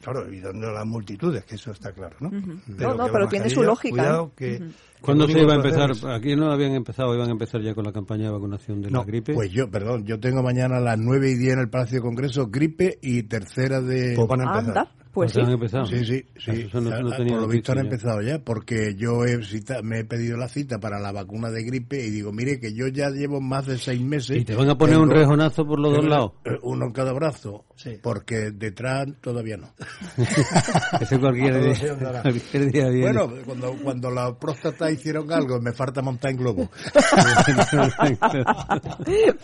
claro 0.00 0.26
evitando 0.26 0.70
las 0.70 0.86
multitudes 0.86 1.44
que 1.44 1.54
eso 1.54 1.70
está 1.72 1.92
claro 1.92 2.16
no 2.20 2.28
Ujú. 2.28 2.58
Pero 2.76 2.94
No, 2.94 3.06
no, 3.06 3.12
pero 3.12 3.28
tiene 3.28 3.48
su 3.50 3.62
lógica, 3.62 3.90
cuidado 3.96 4.26
¿eh? 4.26 4.32
que, 4.36 4.58
que 4.58 4.64
¿Cuándo 5.00 5.26
se 5.26 5.40
iba 5.40 5.52
a 5.54 5.56
empezar? 5.56 5.92
Aquí 6.14 6.36
no 6.36 6.52
habían 6.52 6.72
empezado, 6.72 7.14
iban 7.14 7.28
a 7.28 7.32
empezar 7.32 7.62
ya 7.62 7.74
con 7.74 7.84
la 7.86 7.92
campaña 7.92 8.24
de 8.26 8.32
vacunación 8.32 8.82
de 8.82 8.90
la 8.90 9.02
gripe. 9.02 9.32
Pues 9.32 9.50
yo, 9.50 9.70
perdón, 9.70 10.04
yo 10.04 10.20
tengo 10.20 10.42
mañana 10.42 10.76
a 10.76 10.80
las 10.80 10.98
9 10.98 11.30
y 11.30 11.34
10 11.38 11.52
en 11.54 11.58
el 11.60 11.70
Palacio 11.70 11.96
de 11.96 12.02
Congreso 12.02 12.48
gripe 12.50 12.98
y 13.00 13.22
tercera 13.22 13.80
de... 13.80 14.12
Pues 14.14 14.28
van 14.28 14.42
a 14.42 14.58
empezar. 14.58 14.78
Anda, 14.78 14.92
pues 15.12 15.32
¿Ya 15.32 15.40
sí. 15.42 15.46
han 15.46 15.52
empezado? 15.54 15.86
Sí, 15.86 16.04
sí, 16.04 16.24
sí. 16.38 16.50
Eso 16.68 16.80
no- 16.80 16.90
no 17.00 17.10
tenía 17.16 17.32
Por 17.34 17.42
lo 17.42 17.48
visto 17.48 17.72
han 17.72 17.78
ya. 17.78 17.84
empezado 17.84 18.22
ya, 18.22 18.38
porque 18.38 18.94
yo 18.96 19.24
he 19.24 19.42
cita- 19.44 19.82
me 19.82 20.00
he 20.00 20.04
pedido 20.04 20.36
la 20.36 20.48
cita 20.48 20.78
para 20.78 20.98
la 21.00 21.12
vacuna 21.12 21.50
de 21.50 21.62
gripe 21.64 22.04
y 22.04 22.10
digo, 22.10 22.32
mire 22.32 22.58
que 22.60 22.74
yo 22.74 22.86
ya 22.88 23.10
llevo 23.10 23.40
más 23.40 23.66
de 23.66 23.78
seis 23.78 24.00
meses. 24.00 24.36
¿Y 24.38 24.44
te 24.44 24.54
van 24.54 24.70
a 24.70 24.76
poner 24.78 24.98
un 24.98 25.10
rejonazo 25.10 25.66
por 25.66 25.78
los 25.80 25.94
dos 25.94 26.04
lados? 26.04 26.32
Uno 26.62 26.86
en 26.86 26.92
cada 26.92 27.12
brazo, 27.12 27.64
Sí. 27.76 27.98
porque 28.02 28.50
detrás 28.52 29.06
todavía 29.20 29.56
no. 29.56 29.70
Ese 31.00 31.18
cualquier 31.18 31.60
día, 31.64 31.74
se 31.74 31.90
andará. 31.90 32.22
cualquier 32.22 32.70
día 32.72 32.88
viene. 32.88 33.12
Bueno, 33.12 33.32
cuando, 33.44 33.72
cuando 33.82 34.10
la 34.10 34.34
próstata 34.38 34.90
hicieron 34.90 35.32
algo, 35.32 35.60
me 35.60 35.72
falta 35.72 36.02
montar 36.02 36.30
en 36.32 36.36
globo. 36.36 36.70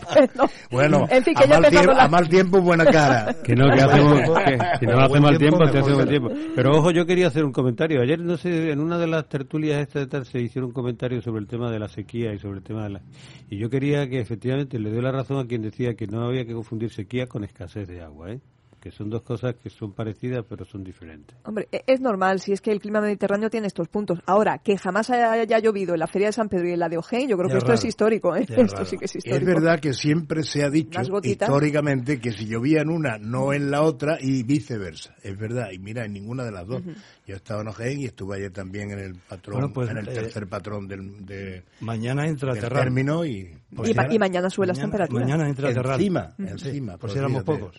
bueno, 0.07 0.49
Bueno, 0.71 1.07
en 1.09 1.23
fin, 1.23 1.33
que 1.35 1.43
a, 1.43 1.47
mal 1.59 1.69
tiempo, 1.69 1.91
la- 1.93 2.03
a 2.03 2.07
mal 2.07 2.29
tiempo, 2.29 2.61
buena 2.61 2.85
cara. 2.85 3.35
Que 3.43 3.55
no, 3.55 3.65
que 3.73 3.81
hacemos, 3.81 4.19
que, 4.45 4.57
que 4.79 4.85
no 4.85 4.99
hace 4.99 5.19
mal 5.19 5.37
tiempo, 5.37 5.56
tiempo, 5.57 5.89
hace 5.89 6.05
tiempo. 6.07 6.31
Pero 6.55 6.77
ojo, 6.77 6.91
yo 6.91 7.05
quería 7.05 7.27
hacer 7.27 7.43
un 7.43 7.51
comentario. 7.51 8.01
Ayer, 8.01 8.19
no 8.19 8.37
sé, 8.37 8.71
en 8.71 8.79
una 8.79 8.97
de 8.97 9.07
las 9.07 9.27
tertulias 9.27 9.81
estas 9.81 10.03
de 10.03 10.07
tal, 10.07 10.25
se 10.25 10.39
hicieron 10.39 10.69
un 10.69 10.73
comentario 10.73 11.21
sobre 11.21 11.41
el 11.41 11.47
tema 11.47 11.71
de 11.71 11.79
la 11.79 11.87
sequía 11.87 12.33
y 12.33 12.39
sobre 12.39 12.57
el 12.57 12.63
tema 12.63 12.83
de 12.83 12.89
la... 12.89 13.01
Y 13.49 13.57
yo 13.57 13.69
quería 13.69 14.09
que 14.09 14.19
efectivamente 14.19 14.79
le 14.79 14.91
doy 14.91 15.01
la 15.01 15.11
razón 15.11 15.37
a 15.37 15.47
quien 15.47 15.61
decía 15.61 15.95
que 15.95 16.07
no 16.07 16.25
había 16.25 16.45
que 16.45 16.53
confundir 16.53 16.91
sequía 16.91 17.27
con 17.27 17.43
escasez 17.43 17.87
de 17.87 18.01
agua, 18.01 18.31
¿eh? 18.31 18.39
Que 18.87 18.91
son 18.95 19.09
dos 19.09 19.21
cosas 19.21 19.55
que 19.61 19.69
son 19.69 19.91
parecidas 19.91 20.45
pero 20.47 20.63
son 20.63 20.81
diferentes. 20.81 21.35
Hombre, 21.43 21.67
e- 21.73 21.83
es 21.87 21.99
normal, 21.99 22.39
si 22.39 22.53
es 22.53 22.61
que 22.61 22.71
el 22.71 22.79
clima 22.79 23.01
mediterráneo 23.01 23.49
tiene 23.49 23.67
estos 23.67 23.89
puntos. 23.89 24.19
Ahora, 24.25 24.59
que 24.59 24.77
jamás 24.77 25.09
haya, 25.09 25.33
haya 25.33 25.59
llovido 25.59 25.93
en 25.93 25.99
la 25.99 26.07
Feria 26.07 26.27
de 26.27 26.31
San 26.31 26.47
Pedro 26.47 26.69
y 26.69 26.71
en 26.71 26.79
la 26.79 26.87
de 26.87 26.97
Ojén, 26.97 27.27
yo 27.27 27.35
creo 27.35 27.49
Ya 27.49 27.53
que 27.55 27.57
esto 27.57 27.67
raro. 27.71 27.79
es 27.79 27.83
histórico, 27.85 28.33
¿eh? 28.37 28.45
Ya 28.47 28.55
Esto 28.55 28.75
raro. 28.77 28.85
sí 28.85 28.97
que 28.97 29.05
es 29.05 29.15
Es 29.17 29.25
histórico. 29.25 29.45
verdad 29.51 29.79
que 29.81 29.93
siempre 29.93 30.43
se 30.43 30.63
ha 30.63 30.69
dicho 30.69 31.01
históricamente 31.21 32.19
que 32.21 32.31
si 32.31 32.45
llovía 32.47 32.81
en 32.81 32.89
una, 32.89 33.17
no 33.17 33.51
en 33.51 33.69
la 33.71 33.81
otra 33.81 34.17
y 34.21 34.43
viceversa. 34.43 35.15
Es 35.21 35.37
verdad. 35.37 35.67
Y 35.73 35.79
mira, 35.79 36.05
en 36.05 36.13
ninguna 36.13 36.45
de 36.45 36.51
las 36.51 36.65
dos. 36.65 36.81
Yo 37.25 37.35
estaba 37.35 37.61
en 37.61 37.67
Ojén 37.67 37.99
y 37.99 38.05
estuve 38.05 38.37
ayer 38.37 38.51
también 38.51 38.91
en 38.91 38.99
el 38.99 39.15
patrón, 39.15 39.55
Bueno, 39.59 39.73
pues, 39.73 39.89
en 39.89 39.97
el 39.97 40.07
eh, 40.07 40.13
tercer 40.13 40.47
patrón 40.47 40.87
del, 40.87 41.25
de, 41.25 41.63
mañana 41.81 42.25
entra 42.25 42.53
del 42.53 42.69
término 42.69 43.25
y... 43.25 43.53
Y 43.83 43.93
ma- 43.93 44.07
y 44.13 44.17
mañana 44.17 44.49
suben 44.49 44.69
las 44.69 44.77
mañana- 44.77 44.91
temperaturas. 44.91 45.27
mañana 45.27 45.49
entra. 45.49 45.69
Encima, 45.71 46.33
Ujú. 46.39 46.47
encima. 46.47 46.93
Sí, 46.93 46.97
pues 47.01 47.15
éramos 47.17 47.43
pocos. 47.43 47.75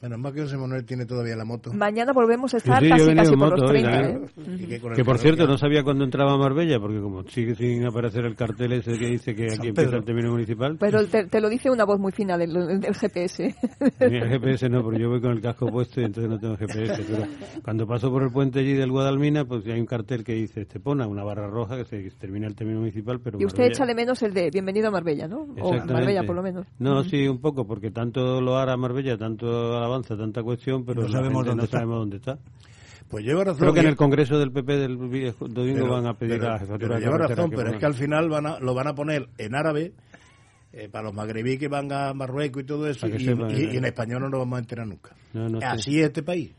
Menos 0.00 0.18
mal 0.20 0.32
que 0.32 0.42
José 0.42 0.56
Manuel 0.56 0.84
tiene 0.84 1.06
todavía 1.06 1.34
la 1.34 1.44
moto. 1.44 1.72
Mañana 1.72 2.12
volvemos 2.12 2.54
a 2.54 2.58
estar 2.58 2.78
Sí, 2.78 2.84
sí, 2.86 2.90
casi, 2.90 3.14
casi 3.16 3.32
en 3.32 3.38
por 3.40 3.50
moto 3.50 3.62
los 3.62 3.70
hoy 3.72 3.82
30, 3.82 3.90
también. 3.90 4.24
¿eh? 4.24 4.62
Y 4.62 4.66
que 4.66 4.74
el 5.00 5.04
por 5.04 5.18
cierto, 5.18 5.46
no 5.48 5.58
sabía 5.58 5.82
cuándo 5.82 6.04
entraba 6.04 6.34
a 6.34 6.36
Marbella, 6.36 6.78
porque 6.78 7.00
como 7.00 7.24
sigue 7.24 7.56
sin 7.56 7.84
aparecer 7.84 8.24
el 8.24 8.36
cartel 8.36 8.74
ese 8.74 8.96
que 8.96 9.06
dice 9.08 9.34
que 9.34 9.50
San 9.50 9.58
aquí 9.58 9.68
empieza 9.70 9.96
el 9.96 10.04
término 10.04 10.30
municipal, 10.30 10.76
Pero 10.78 11.04
te, 11.06 11.24
te 11.26 11.40
lo 11.40 11.48
dice 11.48 11.68
una 11.70 11.84
voz 11.84 11.98
muy 11.98 12.12
fina 12.12 12.38
del, 12.38 12.52
del 12.80 12.94
GPS. 12.94 13.54
Mi 14.08 14.20
GPS 14.20 14.68
no, 14.68 14.82
porque 14.84 15.00
yo 15.00 15.08
voy 15.08 15.20
con 15.20 15.32
el 15.32 15.40
casco 15.40 15.66
puesto 15.66 16.00
y 16.00 16.04
entonces 16.04 16.30
no 16.30 16.38
tengo 16.38 16.56
GPS. 16.56 17.02
Pero 17.08 17.24
cuando 17.64 17.86
paso 17.86 18.08
por 18.10 18.22
el 18.22 18.30
puente 18.30 18.60
allí 18.60 18.74
del 18.74 18.92
Guadalmina, 18.92 19.46
pues 19.46 19.66
hay 19.66 19.80
un 19.80 19.86
cartel 19.86 20.22
que 20.22 20.34
dice 20.34 20.60
Estepona, 20.60 21.08
una 21.08 21.24
barra 21.24 21.48
roja 21.48 21.76
que 21.76 21.84
se, 21.84 22.04
que 22.04 22.10
termina 22.12 22.46
el 22.46 22.54
término 22.54 22.78
municipal, 22.78 23.18
pero 23.20 23.40
Y 23.40 23.44
usted 23.46 23.64
Marbella- 23.64 23.72
echa 23.74 23.86
de 23.86 23.94
menos 23.96 24.22
el 24.22 24.32
de 24.32 24.50
Bienvenido 24.52 24.88
a 24.88 24.90
Marbella, 24.92 25.26
¿no? 25.26 25.46
O. 25.60 25.72
Marbella, 25.74 26.22
por 26.22 26.36
lo 26.36 26.42
menos. 26.44 26.66
No, 26.78 27.02
sí, 27.02 27.26
un 27.26 27.40
poco, 27.40 27.66
porque 27.66 27.90
tanto 27.90 28.40
lo 28.40 28.56
hará 28.56 28.76
Marbella, 28.76 29.18
tanto 29.18 29.76
alabanza, 29.88 30.16
tanta 30.16 30.42
cuestión, 30.42 30.84
pero 30.84 31.02
No 31.02 31.08
sabemos 31.08 31.44
dónde 31.44 31.56
no 31.56 31.64
está. 31.64 31.78
sabemos 31.78 31.98
dónde 32.00 32.16
está. 32.18 32.38
Pues 33.08 33.24
lleva 33.24 33.42
razón. 33.44 33.60
Creo 33.60 33.72
que 33.74 33.80
en 33.80 33.86
el 33.86 33.96
Congreso 33.96 34.38
del 34.38 34.52
PP 34.52 34.76
del 34.76 34.96
domingo 34.98 35.32
pero- 35.48 35.88
van 35.88 36.06
a 36.06 36.14
pedir 36.14 36.34
pero- 36.38 36.48
a 36.48 36.52
la 36.52 36.58
jefatura 36.58 36.78
pero 36.88 36.94
de 36.94 37.00
lleva 37.00 37.18
razón, 37.18 37.50
pero 37.50 37.70
es 37.70 37.76
que 37.78 37.86
al 37.86 37.94
final 37.94 38.28
van 38.28 38.46
a, 38.46 38.58
lo 38.60 38.74
van 38.74 38.86
a 38.88 38.94
poner 38.94 39.28
en 39.38 39.54
árabe 39.54 39.92
eh, 40.72 40.88
para 40.90 41.04
los 41.04 41.14
magrebí 41.14 41.56
que 41.56 41.68
van 41.68 41.90
a 41.90 42.12
Marruecos 42.12 42.62
y 42.62 42.66
todo 42.66 42.86
eso, 42.86 43.06
y, 43.08 43.24
sepan, 43.24 43.50
y- 43.50 43.54
eh. 43.54 43.70
y 43.72 43.76
en 43.78 43.86
español 43.86 44.20
no 44.20 44.28
nos 44.28 44.40
vamos 44.40 44.56
a 44.58 44.60
enterar 44.60 44.86
nunca. 44.86 45.16
No, 45.32 45.48
no 45.48 45.58
sé. 45.60 45.64
Así 45.66 45.98
es 46.00 46.06
este 46.06 46.22
país. 46.22 46.52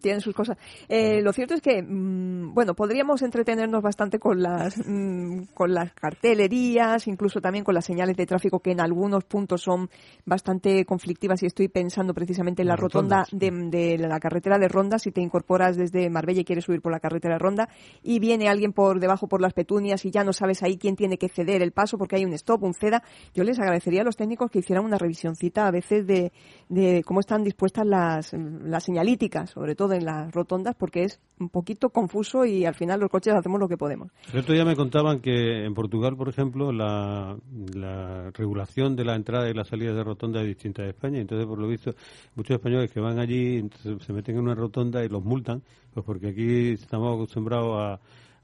Tienen 0.00 0.20
sus 0.20 0.34
cosas. 0.34 0.56
Eh, 0.88 1.20
lo 1.20 1.32
cierto 1.32 1.54
es 1.54 1.60
que, 1.60 1.82
mm, 1.82 2.54
bueno, 2.54 2.74
podríamos 2.74 3.22
entretenernos 3.22 3.82
bastante 3.82 4.18
con 4.20 4.40
las, 4.40 4.78
mm, 4.86 5.46
con 5.54 5.74
las 5.74 5.92
cartelerías, 5.94 7.08
incluso 7.08 7.40
también 7.40 7.64
con 7.64 7.74
las 7.74 7.84
señales 7.84 8.16
de 8.16 8.26
tráfico 8.26 8.60
que 8.60 8.70
en 8.70 8.80
algunos 8.80 9.24
puntos 9.24 9.62
son 9.62 9.90
bastante 10.24 10.84
conflictivas 10.84 11.42
y 11.42 11.46
estoy 11.46 11.68
pensando 11.68 12.14
precisamente 12.14 12.62
en 12.62 12.68
la 12.68 12.76
rotonda 12.76 13.26
de 13.32 13.98
la 13.98 14.20
carretera 14.20 14.58
de 14.58 14.68
Ronda, 14.68 14.98
si 14.98 15.10
te 15.10 15.20
incorporas 15.20 15.76
desde 15.76 16.08
Marbella 16.08 16.42
y 16.42 16.44
quieres 16.44 16.64
subir 16.64 16.80
por 16.80 16.92
la 16.92 17.00
carretera 17.00 17.34
de 17.34 17.38
Ronda 17.38 17.68
y 18.02 18.20
viene 18.20 18.48
alguien 18.48 18.72
por 18.72 19.00
debajo 19.00 19.26
por 19.26 19.40
las 19.40 19.54
petunias 19.54 20.04
y 20.04 20.10
ya 20.10 20.22
no 20.22 20.32
sabes 20.32 20.62
ahí 20.62 20.78
quién 20.78 20.94
tiene 20.94 21.18
que 21.18 21.28
ceder 21.28 21.62
el 21.62 21.72
paso 21.72 21.98
porque 21.98 22.16
hay 22.16 22.24
un 22.24 22.32
stop, 22.34 22.62
un 22.62 22.74
ceda, 22.74 23.02
yo 23.34 23.42
les 23.42 23.58
agradecería 23.58 24.02
a 24.02 24.04
los 24.04 24.16
técnicos 24.16 24.50
que 24.50 24.60
hicieran 24.60 24.84
una 24.84 24.98
revisioncita 24.98 25.66
a 25.66 25.70
veces 25.70 26.06
de, 26.06 26.32
de 26.68 27.02
cómo 27.04 27.20
están 27.20 27.42
dispuestas 27.42 27.86
las, 27.86 28.32
las 28.32 28.84
señalíticas, 28.84 29.47
sobre 29.50 29.74
todo 29.74 29.94
en 29.94 30.04
las 30.04 30.32
rotondas, 30.32 30.74
porque 30.76 31.04
es 31.04 31.20
un 31.38 31.48
poquito 31.48 31.90
confuso 31.90 32.44
y 32.44 32.64
al 32.64 32.74
final 32.74 33.00
los 33.00 33.10
coches 33.10 33.34
hacemos 33.34 33.60
lo 33.60 33.68
que 33.68 33.76
podemos. 33.76 34.10
El 34.32 34.40
otro 34.40 34.54
día 34.54 34.64
me 34.64 34.76
contaban 34.76 35.20
que 35.20 35.64
en 35.64 35.74
Portugal, 35.74 36.16
por 36.16 36.28
ejemplo, 36.28 36.72
la, 36.72 37.36
la 37.74 38.30
regulación 38.32 38.96
de 38.96 39.04
la 39.04 39.14
entrada 39.16 39.48
y 39.48 39.54
la 39.54 39.64
salida 39.64 39.92
de 39.92 40.04
rotonda 40.04 40.40
es 40.40 40.48
distinta 40.48 40.82
de 40.82 40.90
España. 40.90 41.18
Entonces, 41.18 41.46
por 41.46 41.58
lo 41.58 41.68
visto, 41.68 41.92
muchos 42.34 42.56
españoles 42.56 42.90
que 42.90 43.00
van 43.00 43.18
allí 43.18 43.68
se 44.00 44.12
meten 44.12 44.36
en 44.36 44.42
una 44.42 44.54
rotonda 44.54 45.04
y 45.04 45.08
los 45.08 45.24
multan, 45.24 45.62
pues 45.92 46.04
porque 46.04 46.28
aquí 46.28 46.72
estamos 46.72 47.14
acostumbrados 47.14 47.80
a, 47.80 48.00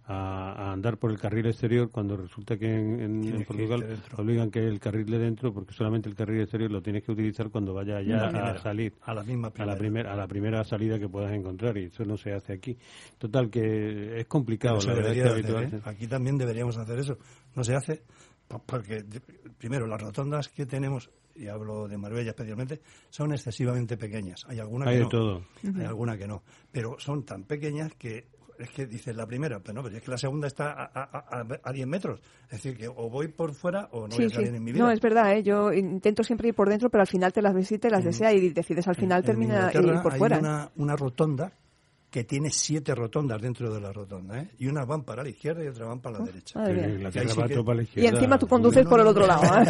a, 0.07 0.53
a 0.69 0.73
andar 0.73 0.99
por 0.99 1.11
el 1.11 1.19
carril 1.19 1.47
exterior 1.47 1.91
cuando 1.91 2.17
resulta 2.17 2.57
que 2.59 2.67
en, 2.75 3.45
Portugal 3.47 3.99
obligan 4.19 4.51
que 4.51 4.59
el 4.61 4.79
carril 4.79 5.07
de 5.07 5.19
dentro, 5.19 5.53
porque 5.55 5.73
solamente 5.73 6.09
el 6.09 6.15
carril 6.15 6.43
exterior 6.43 6.71
lo 6.71 6.83
tienes 6.83 7.03
que 7.05 7.13
utilizar 7.13 7.49
cuando 7.51 7.73
vaya 7.73 8.03
ya 8.03 8.25
a 8.27 8.29
primera, 8.29 8.59
salir. 8.59 8.95
a 9.03 9.15
la 9.15 9.23
misma 9.23 9.53
a 9.57 9.65
la 9.67 9.77
primera 9.77 10.13
a 10.13 10.17
la 10.17 10.27
primera 10.27 10.65
salida 10.65 10.99
que 10.99 11.09
puedas 11.09 11.33
encontrar 11.33 11.77
y 11.79 11.85
eso 11.85 12.05
no 12.05 12.17
se 12.19 12.33
hace 12.35 12.53
aquí. 12.53 12.77
Total 13.19 13.49
que 13.49 14.21
es 14.21 14.27
complicado, 14.27 14.79
la 14.87 14.93
verdad 14.95 15.13
es 15.13 15.17
debería 15.25 15.43
que 15.47 15.53
de 15.53 15.65
hacer, 15.67 15.79
¿eh? 15.79 15.83
Aquí 15.87 16.07
también 16.07 16.37
deberíamos 16.37 16.77
hacer 16.77 16.99
eso. 16.99 17.17
No 17.55 17.65
se 17.65 17.75
hace 17.75 18.03
po- 18.47 18.63
porque, 18.67 19.05
primero, 19.59 19.87
las 19.87 20.03
rotondas 20.03 20.49
que 20.49 20.67
tenemos, 20.67 21.09
y 21.35 21.47
hablo 21.49 21.89
de 21.89 21.97
Marbella 21.97 22.31
especialmente, 22.31 22.81
son 23.09 23.33
excesivamente 23.33 23.97
pequeñas. 23.97 24.45
Hay 24.49 24.59
alguna 24.61 24.87
Hay 24.87 24.93
que 24.95 24.99
de 24.99 25.03
no. 25.05 25.09
todo. 25.09 25.45
Hay 25.79 25.85
alguna 25.85 26.17
que 26.19 26.27
no. 26.29 26.43
Pero 26.71 26.97
son 26.99 27.25
tan 27.25 27.45
pequeñas 27.45 27.95
que 27.95 28.27
es 28.59 28.71
que 28.71 28.87
dices 28.87 29.15
la 29.17 29.27
primera, 29.27 29.61
pero 29.61 29.75
no, 29.75 29.83
pero 29.83 29.97
es 29.97 30.03
que 30.03 30.11
la 30.11 30.19
segunda 30.19 30.47
está 30.47 30.73
a, 30.73 30.85
a, 30.95 31.41
a, 31.41 31.47
a 31.63 31.73
10 31.73 31.87
metros. 31.87 32.21
Es 32.45 32.63
decir, 32.63 32.77
que 32.77 32.89
o 32.89 33.11
voy 33.11 33.29
por 33.29 33.55
fuera 33.55 33.89
o 33.93 34.09
no 34.09 34.09
voy 34.09 34.17
Sí, 34.17 34.25
a 34.25 34.31
salir 34.31 34.49
sí. 34.51 34.57
en 34.57 34.65
mi 34.65 34.73
vida. 34.73 34.85
No, 34.85 34.91
es 34.91 35.01
verdad, 35.01 35.33
¿eh? 35.37 35.43
yo 35.43 35.73
intento 35.73 36.23
siempre 36.23 36.49
ir 36.49 36.55
por 36.55 36.69
dentro, 36.69 36.91
pero 36.91 37.03
al 37.03 37.09
final 37.09 37.33
te 37.33 37.43
las 37.43 37.55
ves 37.55 37.71
y 37.73 37.79
te 37.79 37.91
las 37.91 38.05
desea 38.05 38.33
y 38.33 38.51
decides 38.51 38.87
al 38.89 38.97
final 38.97 39.21
En 39.21 39.27
termina 39.27 39.55
Inglaterra 39.73 39.95
ir 39.97 40.03
por 40.03 40.13
hay 40.13 40.19
fuera. 40.19 40.39
Una, 40.39 40.71
una 40.77 40.97
rotonda 40.97 41.53
que 42.15 42.23
tiene 42.23 42.49
siete 42.49 42.95
rotondas 42.95 43.43
dentro 43.43 43.75
de 43.75 43.81
la 43.81 43.93
rotonda, 43.93 44.39
¿eh? 44.39 44.49
Y 44.61 44.69
unas 44.69 44.87
van 44.87 45.03
para 45.03 45.25
la 45.25 45.31
izquierda 45.31 45.65
y 45.65 45.67
otras 45.67 45.89
van 45.89 45.99
para 46.01 46.21
la 46.21 46.27
derecha. 46.27 46.61
madre 46.61 46.75
mía. 46.75 46.99
Y 47.01 47.03
va 47.03 47.11
que- 47.49 47.55
todo 47.55 47.65
para 47.65 47.77
la 47.79 47.83
Y 47.83 47.87
izquierda. 47.87 48.11
encima 48.11 48.39
tú 48.39 48.47
conduces 48.47 48.87
por 48.87 49.01
el 49.01 49.07
otro 49.09 49.27
lado. 49.27 49.43
¿eh? 49.43 49.67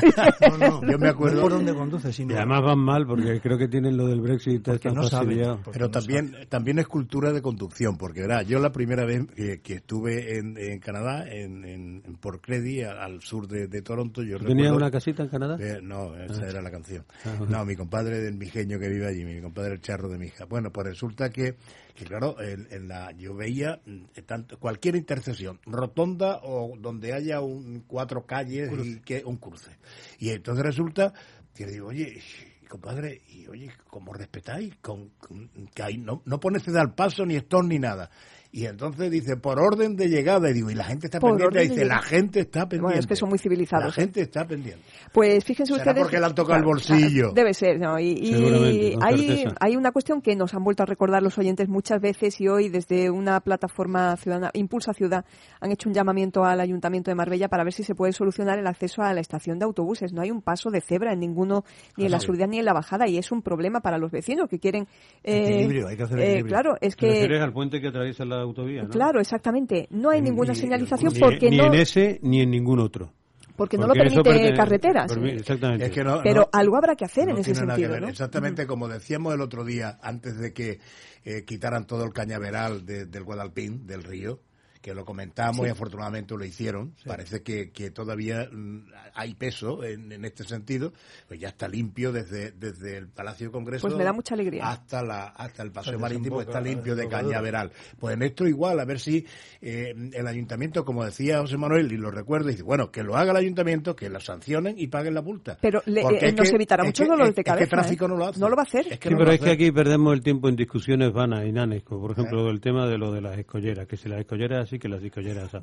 No, 0.51 0.59
no, 0.83 0.93
Yo 0.93 0.99
me 0.99 1.09
acuerdo- 1.09 1.37
no 1.37 1.41
por 1.41 1.53
dónde 1.53 1.75
conduces, 1.75 2.15
sino 2.15 2.35
Y 2.35 2.37
además 2.37 2.61
van 2.63 2.79
mal 2.81 3.07
porque 3.07 3.41
creo 3.41 3.57
que 3.57 3.67
tienen 3.69 3.97
lo 3.97 4.07
del 4.09 4.21
Brexit 4.21 4.69
están 4.69 4.93
no 4.95 5.05
saben. 5.05 5.59
Pero 5.73 5.91
también, 5.91 6.37
también 6.51 6.79
es 6.81 6.87
cultura 6.87 7.33
de 7.33 7.41
conducción, 7.41 7.97
porque 7.97 8.21
verá, 8.21 8.43
yo 8.43 8.59
la 8.59 8.71
primera 8.73 9.07
vez 9.07 9.27
que, 9.35 9.63
que 9.63 9.77
estuve 9.77 10.37
en, 10.37 10.59
en 10.59 10.81
Canadá, 10.81 11.25
en, 11.27 11.65
en, 11.65 12.03
en 12.05 12.17
Port 12.17 12.45
Credy, 12.45 12.83
al, 12.83 12.99
al 12.99 13.23
sur 13.23 13.49
de, 13.49 13.69
de 13.69 13.81
Toronto, 13.81 14.23
yo 14.23 14.37
¿Tú 14.37 14.45
tenías 14.45 14.67
recuerdo- 14.67 14.77
una 14.77 14.91
casita 14.91 15.23
en 15.23 15.29
Canadá? 15.31 15.57
Eh, 15.59 15.81
no, 15.83 16.15
esa 16.15 16.43
Ah. 16.45 16.49
era 16.51 16.61
la 16.61 16.71
canción. 16.71 17.05
Ah. 17.25 17.37
No, 17.49 17.65
mi 17.65 17.75
compadre 17.75 18.21
del 18.21 18.37
mijeño 18.37 18.79
que 18.79 18.89
vive 18.91 19.07
allí, 19.07 19.25
mi 19.25 19.41
compadre 19.41 19.73
el 19.73 19.81
charro 19.81 20.11
de 20.11 20.19
mi 20.19 20.27
hija. 20.27 20.45
Bueno, 20.45 20.71
pues 20.71 20.87
resulta 20.89 21.31
que, 21.31 21.55
que 21.95 22.05
claro, 22.05 22.41
en, 22.41 22.67
en 22.71 22.89
la, 22.89 23.13
yo 23.13 23.35
veía 23.35 23.81
mm, 23.87 24.05
tanto, 24.27 24.59
cualquier 24.59 24.97
intersección, 24.97 25.61
rotonda 25.65 26.41
o 26.43 26.77
donde 26.79 27.13
haya 27.13 27.41
un, 27.41 27.85
cuatro 27.87 28.27
calles 28.27 28.69
y 28.85 29.01
que 29.01 29.23
un 29.25 29.37
cruce. 29.37 29.71
Y 30.19 30.31
entonces 30.31 30.65
resulta 30.65 31.13
que 31.55 31.67
digo, 31.67 31.89
oye, 31.89 32.21
compadre, 32.69 33.23
y 33.29 33.47
oye, 33.47 33.71
¿cómo 33.89 34.13
respetáis? 34.13 34.75
Con, 34.83 35.11
con- 35.11 35.49
que 35.73 35.83
ahí 35.83 35.97
no, 35.99 36.23
no 36.25 36.41
pones 36.41 36.65
ceda 36.65 36.81
al 36.81 36.95
paso, 36.95 37.25
ni 37.25 37.37
stop, 37.37 37.63
ni 37.65 37.79
nada. 37.79 38.11
Y 38.57 38.67
entonces 38.67 39.11
dice, 39.11 39.37
por 39.37 39.59
orden 39.59 39.97
de 39.97 40.09
llegada, 40.09 40.49
y 40.49 40.53
digo, 40.53 40.71
y 40.71 40.75
la 40.77 40.85
gente 40.85 41.09
está 41.09 41.19
Por 41.19 41.37
pendiente, 41.37 41.75
dice, 41.75 41.85
la 41.85 42.01
gente 42.01 42.39
está 42.39 42.61
pendiente. 42.69 42.83
Bueno, 42.83 43.01
es 43.01 43.07
que 43.09 43.17
son 43.17 43.29
muy 43.29 43.39
civilizados. 43.41 43.87
La 43.87 43.91
gente 43.93 44.21
está 44.21 44.47
pendiente. 44.47 44.81
Pues 45.13 45.45
fíjense 45.45 45.73
Será 45.73 45.83
ustedes. 45.91 46.03
porque 46.05 46.21
le 46.21 46.27
han 46.27 46.35
tocado 46.37 46.59
el 46.59 46.63
Claro, 46.63 46.69
bolsillo. 46.69 47.33
Debe 47.35 47.53
ser, 47.53 47.81
¿no? 47.81 47.99
Y, 47.99 48.97
hay, 49.03 49.45
hay 49.59 49.75
una 49.77 49.91
cuestión 49.91 50.23
que 50.23 50.37
nos 50.37 50.55
han 50.55 50.63
vuelto 50.63 50.85
a 50.85 50.87
recordar 50.87 51.21
los 51.21 51.37
oyentes 51.37 51.69
muchas 51.69 52.01
veces 52.01 52.41
y 52.41 52.47
hoy 52.47 52.69
desde 52.69 53.11
una 53.11 53.41
plataforma 53.41 54.17
ciudadana, 54.17 54.51
Impulsa 54.55 54.93
Ciudad, 54.93 55.25
han 55.61 55.73
hecho 55.73 55.89
un 55.89 55.95
llamamiento 55.97 56.45
al 56.45 56.61
Ayuntamiento 56.61 57.11
de 57.11 57.17
Marbella 57.17 57.49
para 57.49 57.65
ver 57.65 57.73
si 57.73 57.83
se 57.83 57.97
puede 57.97 58.13
solucionar 58.13 58.61
el 58.61 58.69
acceso 58.69 59.03
a 59.03 59.13
la 59.15 59.21
estación 59.21 59.59
de 59.59 59.65
autobuses. 59.65 60.13
No 60.13 60.23
hay 60.23 60.31
un 60.31 60.43
paso 60.43 60.71
de 60.71 60.81
cebra 60.81 61.13
en 61.13 61.19
ninguno, 61.19 61.65
ni 61.97 62.05
en 62.05 62.13
la 62.13 62.21
subida 62.21 62.47
ni 62.47 62.61
en 62.61 62.65
la 62.67 62.73
bajada 62.73 63.09
y 63.09 63.19
es 63.19 63.33
un 63.33 63.43
problema 63.43 63.81
para 63.81 63.99
los 63.99 64.13
vecinos 64.13 64.49
que 64.49 64.61
quieren. 64.61 64.87
eh, 65.25 65.43
Equilibrio, 65.45 65.89
hay 65.89 65.97
que 65.97 66.03
hacer 66.05 66.19
eh, 66.21 66.23
equilibrio. 66.25 66.53
claro, 66.53 66.77
es 66.81 66.95
¿Te 66.97 67.07
refieres 67.09 67.39
que. 67.39 67.45
al 67.45 67.53
puente 67.53 67.81
que 67.81 67.89
atraviesa 67.89 68.25
la 68.25 68.44
autovía, 68.45 68.83
¿no? 68.85 68.89
Claro, 68.91 69.21
exactamente. 69.21 69.87
No 69.91 70.11
hay 70.11 70.23
ninguna 70.23 70.53
Ni- 70.53 70.59
señalización 70.61 71.13
ni- 71.13 71.21
porque 71.21 71.51
ni 71.51 71.57
no. 71.59 71.67
en 71.67 71.75
ese 71.75 72.19
ni 72.23 72.41
en 72.41 72.51
ningún 72.51 72.79
otro. 72.81 73.13
Porque 73.57 73.77
no 73.79 73.87
Porque 73.87 74.01
lo 74.01 74.05
eso 74.07 74.23
permite 74.25 74.49
pertene- 74.51 74.57
carreteras. 74.57 75.13
exactamente. 75.17 75.85
Es 75.87 75.91
que 75.93 76.03
no- 76.03 76.21
Pero 76.25 76.41
no- 76.41 76.49
algo 76.53 76.77
habrá 76.77 76.97
que 76.97 77.05
hacer 77.05 77.29
en 77.29 77.37
no 77.37 77.41
ese 77.41 77.55
sentido. 77.55 78.01
¿no? 78.01 78.09
Exactamente 78.09 78.67
como 78.67 78.89
decíamos 78.89 79.33
el 79.33 79.41
otro 79.41 79.65
día, 79.65 79.99
antes 80.03 80.37
de 80.39 80.53
que 80.53 80.81
eh, 81.25 81.45
quitaran 81.45 81.87
todo 81.87 82.05
el 82.05 82.13
cañaveral 82.13 82.85
de- 82.85 83.07
del 83.07 83.23
Guadalpín, 83.25 83.87
del 83.87 84.03
río, 84.03 84.41
que 84.85 84.95
lo 84.95 85.07
comentamos 85.07 85.63
Sí. 85.63 85.67
y 85.69 85.71
afortunadamente 85.71 86.37
lo 86.37 86.45
hicieron. 86.45 86.95
Parece 87.07 87.43
que, 87.43 87.71
que 87.71 87.91
todavía 87.91 88.47
mm, 88.53 88.81
hay 89.15 89.33
peso 89.35 89.83
en, 89.83 90.13
en 90.13 90.27
este 90.27 90.45
sentido. 90.45 90.93
Pues 91.27 91.41
ya 91.41 91.49
está 91.49 91.67
limpio 91.69 92.13
desde, 92.13 92.51
desde 92.53 92.99
el 92.99 93.09
Palacio 93.09 93.47
de 93.47 93.53
Congreso. 93.53 93.87
Pues 93.87 93.97
me 93.97 94.05
da 94.05 94.13
mucha 94.13 94.35
alegría. 94.35 94.69
Hasta, 94.69 95.03
la, 95.03 95.29
hasta 95.29 95.63
el 95.63 95.73
paseo 95.73 95.99
marítimo 95.99 96.43
está 96.43 96.61
limpio 96.61 96.95
de 96.95 97.09
cañaveral. 97.09 97.73
Pues 97.99 98.15
en 98.15 98.23
esto 98.25 98.47
igual, 98.47 98.79
a 98.79 98.85
ver 98.85 99.01
si 99.01 99.25
eh, 99.63 99.95
el 100.13 100.27
ayuntamiento, 100.27 100.85
como 100.85 101.03
decía 101.03 101.39
José 101.41 101.57
Manuel, 101.57 101.91
y 101.91 101.97
lo 101.97 102.11
recuerdo, 102.11 102.49
dice, 102.51 102.63
bueno, 102.63 102.91
que 102.91 103.03
lo 103.03 103.17
haga 103.17 103.31
el 103.31 103.39
ayuntamiento, 103.39 103.97
que 103.97 104.11
lo 104.11 104.21
sancionen 104.21 104.75
y 104.79 104.89
paguen 104.89 105.15
la 105.15 105.23
multa. 105.23 105.57
Pero 105.63 105.81
le- 105.87 106.03
eh, 106.03 106.33
nos 106.33 106.51
que- 106.51 106.57
evitará 106.57 106.85
muchos 106.85 107.07
que- 107.07 107.11
dolores 107.11 107.31
es- 107.31 107.37
de 107.37 107.41
es 107.41 107.45
que 107.47 107.51
cabeza. 107.51 107.71
tráfico 107.71 108.05
¿eh? 108.05 108.09
no 108.09 108.17
lo 108.17 108.27
hace. 108.27 108.39
No 108.39 108.51
lo 108.51 108.57
va 108.57 108.63
a 108.63 108.67
hacer. 108.67 108.87
Es 108.91 108.99
que 108.99 109.09
Sí, 109.09 109.15
no 109.15 109.19
pero 109.21 109.33
es 109.33 109.41
que 109.41 109.51
aquí 109.51 109.73
perdemos 109.73 110.13
el 110.13 110.23
tiempo 110.23 110.51
en 110.51 110.57
discusiones 110.57 111.11
vanas, 111.11 111.47
inanes, 111.47 111.83
como 111.85 112.03
por 112.03 112.11
ejemplo 112.13 112.51
el 112.51 112.61
tema 112.61 112.87
de 112.87 112.99
lo 112.99 113.13
de 113.13 113.23
las 113.23 113.39
escolleras, 113.39 113.87
que 113.87 113.97
si 113.97 114.11
las 114.11 114.21
escolleras 114.21 114.69
que 114.79 114.89
las 114.89 115.03
así. 115.03 115.11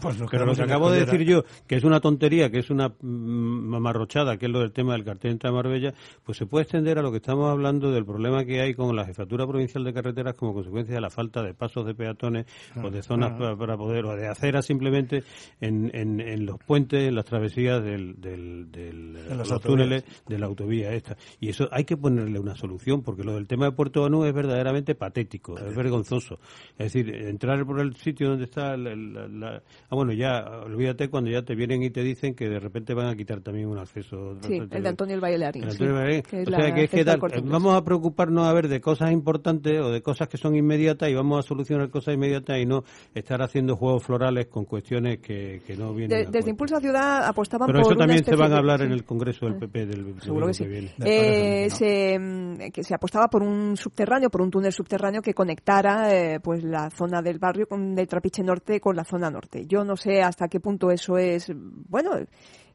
Pues 0.01 0.17
pero 0.29 0.45
lo 0.45 0.53
que 0.55 0.63
acabo 0.63 0.91
de 0.91 1.05
decir 1.05 1.21
yo, 1.23 1.43
que 1.67 1.75
es 1.75 1.83
una 1.83 1.99
tontería, 1.99 2.49
que 2.49 2.59
es 2.59 2.69
una 2.69 2.89
mm, 2.89 3.69
mamarrochada, 3.69 4.37
que 4.37 4.45
es 4.45 4.51
lo 4.51 4.59
del 4.59 4.71
tema 4.71 4.93
del 4.93 5.03
cartel 5.03 5.37
de 5.37 5.51
Marbella, 5.51 5.93
pues 6.23 6.37
se 6.37 6.45
puede 6.45 6.63
extender 6.63 6.97
a 6.99 7.01
lo 7.01 7.11
que 7.11 7.17
estamos 7.17 7.49
hablando 7.49 7.91
del 7.91 8.05
problema 8.05 8.45
que 8.45 8.61
hay 8.61 8.73
con 8.73 8.95
la 8.95 9.05
Jefatura 9.05 9.45
Provincial 9.47 9.83
de 9.83 9.93
Carreteras 9.93 10.35
como 10.35 10.53
consecuencia 10.53 10.95
de 10.95 11.01
la 11.01 11.09
falta 11.09 11.41
de 11.43 11.53
pasos 11.53 11.85
de 11.85 11.93
peatones 11.95 12.45
o 12.81 12.89
de 12.89 13.01
zonas 13.01 13.31
ah. 13.33 13.37
para, 13.37 13.55
para 13.57 13.77
poder, 13.77 14.05
o 14.05 14.15
de 14.15 14.27
aceras 14.27 14.65
simplemente 14.65 15.23
en, 15.59 15.91
en, 15.93 16.19
en 16.19 16.45
los 16.45 16.57
puentes, 16.59 17.07
en 17.07 17.15
las 17.15 17.25
travesías 17.25 17.83
del, 17.83 18.19
del, 18.19 18.71
del- 18.71 19.13
las 19.13 19.37
los 19.37 19.51
autovías. 19.51 19.61
túneles 19.61 20.03
de 20.27 20.39
la 20.39 20.45
autovía 20.45 20.93
esta. 20.93 21.17
Y 21.39 21.49
eso 21.49 21.67
hay 21.71 21.83
que 21.85 21.97
ponerle 21.97 22.39
una 22.39 22.55
solución, 22.55 23.01
porque 23.01 23.23
lo 23.23 23.33
del 23.35 23.47
tema 23.47 23.65
de 23.65 23.71
Puerto 23.71 24.01
Banú 24.01 24.25
es 24.25 24.33
verdaderamente 24.33 24.95
patético, 24.95 25.57
es 25.57 25.75
vergonzoso. 25.75 26.39
Es 26.77 26.93
decir, 26.93 27.13
entrar 27.13 27.65
por 27.65 27.79
el 27.79 27.95
sitio 27.95 28.29
donde 28.29 28.45
está 28.45 28.75
la, 28.77 28.95
la- 29.01 29.27
la- 29.27 29.63
Ah, 29.89 29.95
bueno, 29.95 30.13
ya, 30.13 30.43
olvídate 30.65 31.09
cuando 31.09 31.29
ya 31.29 31.41
te 31.43 31.55
vienen 31.55 31.83
y 31.83 31.89
te 31.89 32.01
dicen 32.03 32.33
que 32.35 32.47
de 32.47 32.59
repente 32.59 32.93
van 32.93 33.07
a 33.07 33.15
quitar 33.15 33.41
también 33.41 33.67
un 33.67 33.77
acceso. 33.77 34.37
Sí, 34.41 34.57
el 34.57 34.69
de 34.83 34.89
Antonio 34.89 35.15
el 35.15 35.21
Bailarín. 35.21 35.63
El 35.63 35.71
sí, 35.71 35.75
Antonio 35.83 35.93
Bailarín. 35.95 36.21
que 36.23 36.41
o 36.43 36.45
sea, 36.45 36.73
que 36.73 36.83
es 36.85 36.89
que 36.89 37.05
tal, 37.05 37.19
vamos 37.43 37.75
a 37.75 37.83
preocuparnos 37.83 38.47
a 38.47 38.53
ver 38.53 38.67
de 38.67 38.79
cosas 38.81 39.11
importantes 39.11 39.79
o 39.81 39.89
de 39.91 40.01
cosas 40.01 40.27
que 40.27 40.37
son 40.37 40.55
inmediatas 40.55 41.09
y 41.09 41.13
vamos 41.13 41.39
a 41.43 41.47
solucionar 41.47 41.89
cosas 41.89 42.13
inmediatas 42.15 42.57
y 42.59 42.65
no 42.65 42.83
estar 43.13 43.41
haciendo 43.41 43.75
juegos 43.75 44.03
florales 44.03 44.47
con 44.47 44.65
cuestiones 44.65 45.19
que, 45.19 45.61
que 45.65 45.75
no 45.75 45.93
vienen 45.93 46.09
De- 46.09 46.15
a 46.15 46.19
desde 46.19 46.31
cuento. 46.31 46.49
Impulsa 46.49 46.79
Ciudad 46.79 47.25
apostaban 47.25 47.67
Pero 47.67 47.79
por 47.79 47.87
eso 47.91 47.95
una 47.95 48.05
también 48.07 48.23
se 48.23 48.35
van 48.35 48.53
a 48.53 48.57
hablar 48.57 48.81
en 48.81 48.91
el 48.91 49.03
Congreso 49.03 49.45
del 49.45 49.55
PP 49.57 49.85
del 49.85 50.21
Seguro 50.21 50.47
que 50.47 50.53
sí. 50.53 50.65
Eh, 51.03 51.69
se, 51.69 52.17
mm, 52.19 52.71
que 52.71 52.83
se 52.83 52.93
apostaba 52.95 53.27
por 53.27 53.43
un 53.43 53.75
subterráneo, 53.77 54.29
por 54.29 54.41
un 54.41 54.51
túnel 54.51 54.71
subterráneo 54.71 55.21
que 55.21 55.33
conectara 55.33 56.13
eh, 56.13 56.39
pues 56.39 56.63
la 56.63 56.89
zona 56.89 57.21
del 57.21 57.39
barrio 57.39 57.67
con, 57.67 57.95
del 57.95 58.07
Trapiche 58.07 58.43
Norte 58.43 58.79
con 58.79 58.90
la 58.95 59.03
zona 59.03 59.29
norte. 59.29 59.65
Yo 59.67 59.83
no 59.83 59.95
sé 59.97 60.21
hasta 60.21 60.47
qué 60.47 60.59
punto 60.59 60.91
eso 60.91 61.17
es, 61.17 61.51
bueno, 61.89 62.11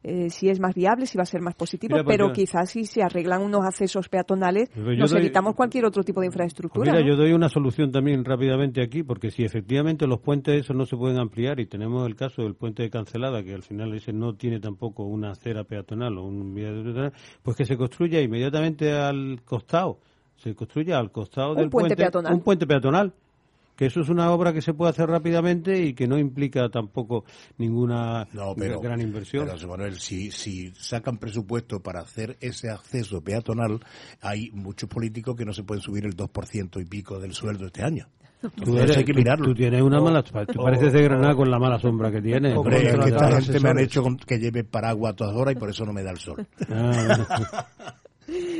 eh, 0.03 0.31
si 0.31 0.49
es 0.49 0.61
más 0.61 0.75
viable, 0.75 1.07
si 1.07 1.17
va 1.19 1.23
a 1.23 1.27
ser 1.27 1.41
más 1.41 1.55
positivo, 1.57 1.95
Mira, 1.95 2.05
pues 2.05 2.15
pero 2.17 2.29
yo- 2.29 2.33
quizás 2.33 2.71
si 2.71 2.85
se 2.85 3.03
arreglan 3.03 3.43
unos 3.43 3.65
accesos 3.65 4.09
peatonales, 4.09 4.71
nos 4.77 5.11
doy- 5.11 5.21
evitamos 5.21 5.55
cualquier 5.57 5.85
otro 5.85 6.05
tipo 6.05 6.21
de 6.21 6.27
infraestructura. 6.27 6.79
Pues 6.85 6.93
mira, 6.93 7.01
¿no? 7.03 7.09
yo 7.09 7.17
doy 7.21 7.33
una 7.33 7.49
solución 7.49 7.91
también 7.91 8.25
rápidamente 8.25 8.83
aquí, 8.83 9.03
porque 9.03 9.31
si 9.31 9.43
efectivamente 9.45 10.07
los 10.07 10.21
puentes 10.21 10.61
esos 10.61 10.77
no 10.77 10.87
se 10.87 10.97
pueden 10.97 11.19
ampliar 11.19 11.59
y 11.59 11.67
tenemos 11.67 12.07
el 12.07 12.15
caso 12.15 12.43
del 12.43 12.55
puente 12.55 12.85
de 12.85 12.91
Cancelada, 12.91 13.43
que 13.43 13.55
al 13.55 13.63
final 13.65 13.95
ese 13.95 14.13
no 14.13 14.35
tiene 14.37 14.61
tampoco 14.61 15.03
una 15.05 15.33
acera 15.33 15.65
peatonal 15.65 16.19
o 16.19 16.25
un 16.25 16.55
vía 16.55 16.71
peatonal, 16.71 17.13
pues 17.43 17.57
que 17.57 17.65
se 17.65 17.77
construya 17.77 18.21
inmediatamente 18.21 18.93
al 18.93 19.41
costado 19.45 19.99
se 20.37 20.55
construya 20.55 20.99
al 20.99 21.11
costado 21.11 21.53
Un 21.53 21.57
del 21.57 21.71
puente 21.71 21.97
peatonal. 21.97 22.35
un 22.35 22.41
puente 22.43 22.67
peatonal 22.67 23.15
que 23.77 23.87
eso 23.87 24.01
es 24.01 24.09
una 24.09 24.31
obra 24.33 24.53
que 24.53 24.63
se 24.63 24.73
puede 24.75 24.91
hacer 24.91 25.09
rápidamente 25.09 25.79
y 25.81 25.93
que 25.95 26.09
no 26.09 26.19
implica 26.19 26.69
tampoco 26.71 27.25
ninguna 27.59 28.27
No, 28.33 28.55
pero, 28.57 28.81
gran 28.81 29.01
inversión. 29.01 29.45
pero, 29.45 29.55
José 29.55 29.67
Manuel, 29.67 29.99
si, 30.01 30.31
si 30.31 30.73
sacan 30.75 31.19
presupuesto 31.19 31.81
para 31.81 32.01
hacer 32.01 32.37
ese 32.41 32.71
acceso 32.71 33.21
peatonal, 33.23 33.81
hay 34.23 34.51
muchos 34.53 34.89
políticos 34.89 35.37
que 35.37 35.45
no 35.45 35.53
se 35.53 35.63
pueden 35.63 35.83
subir 35.83 36.07
el 36.07 36.17
2% 36.17 36.81
y 36.81 36.85
pico 36.87 37.19
del 37.21 37.35
sueldo 37.35 37.67
este 37.67 37.83
año. 37.83 38.09
Tú, 38.65 38.77
eres- 38.79 38.97
hay 38.97 39.05
que 39.05 39.13
tú- 39.13 39.19
mirarlo. 39.19 39.47
tú 39.47 39.55
tienes 39.55 39.83
una 39.83 40.01
mala... 40.01 40.23
Tú 40.23 40.61
o- 40.61 40.65
pareces 40.65 40.93
de 40.93 41.03
Granada 41.03 41.35
con 41.35 41.51
la 41.51 41.59
mala 41.59 41.79
sombra 41.79 42.11
que 42.13 42.21
tienes. 42.23 42.57
Hombre, 42.57 42.77
es 42.89 42.95
que 42.99 43.09
esta 43.09 43.41
gente 43.41 43.61
me 43.61 43.71
han 43.71 43.79
hecho 43.81 44.03
con- 44.03 44.17
que 44.19 44.39
lleve 44.39 44.63
paraguas 44.65 45.13
a 45.13 45.17
todas 45.17 45.35
horas 45.37 45.55
y 45.57 45.59
por 45.59 45.71
eso 45.71 45.85
no 45.85 45.93
me 45.93 46.03
da 46.03 46.11
el 46.13 46.19
sol. 46.19 46.47
Ah, 46.71 47.67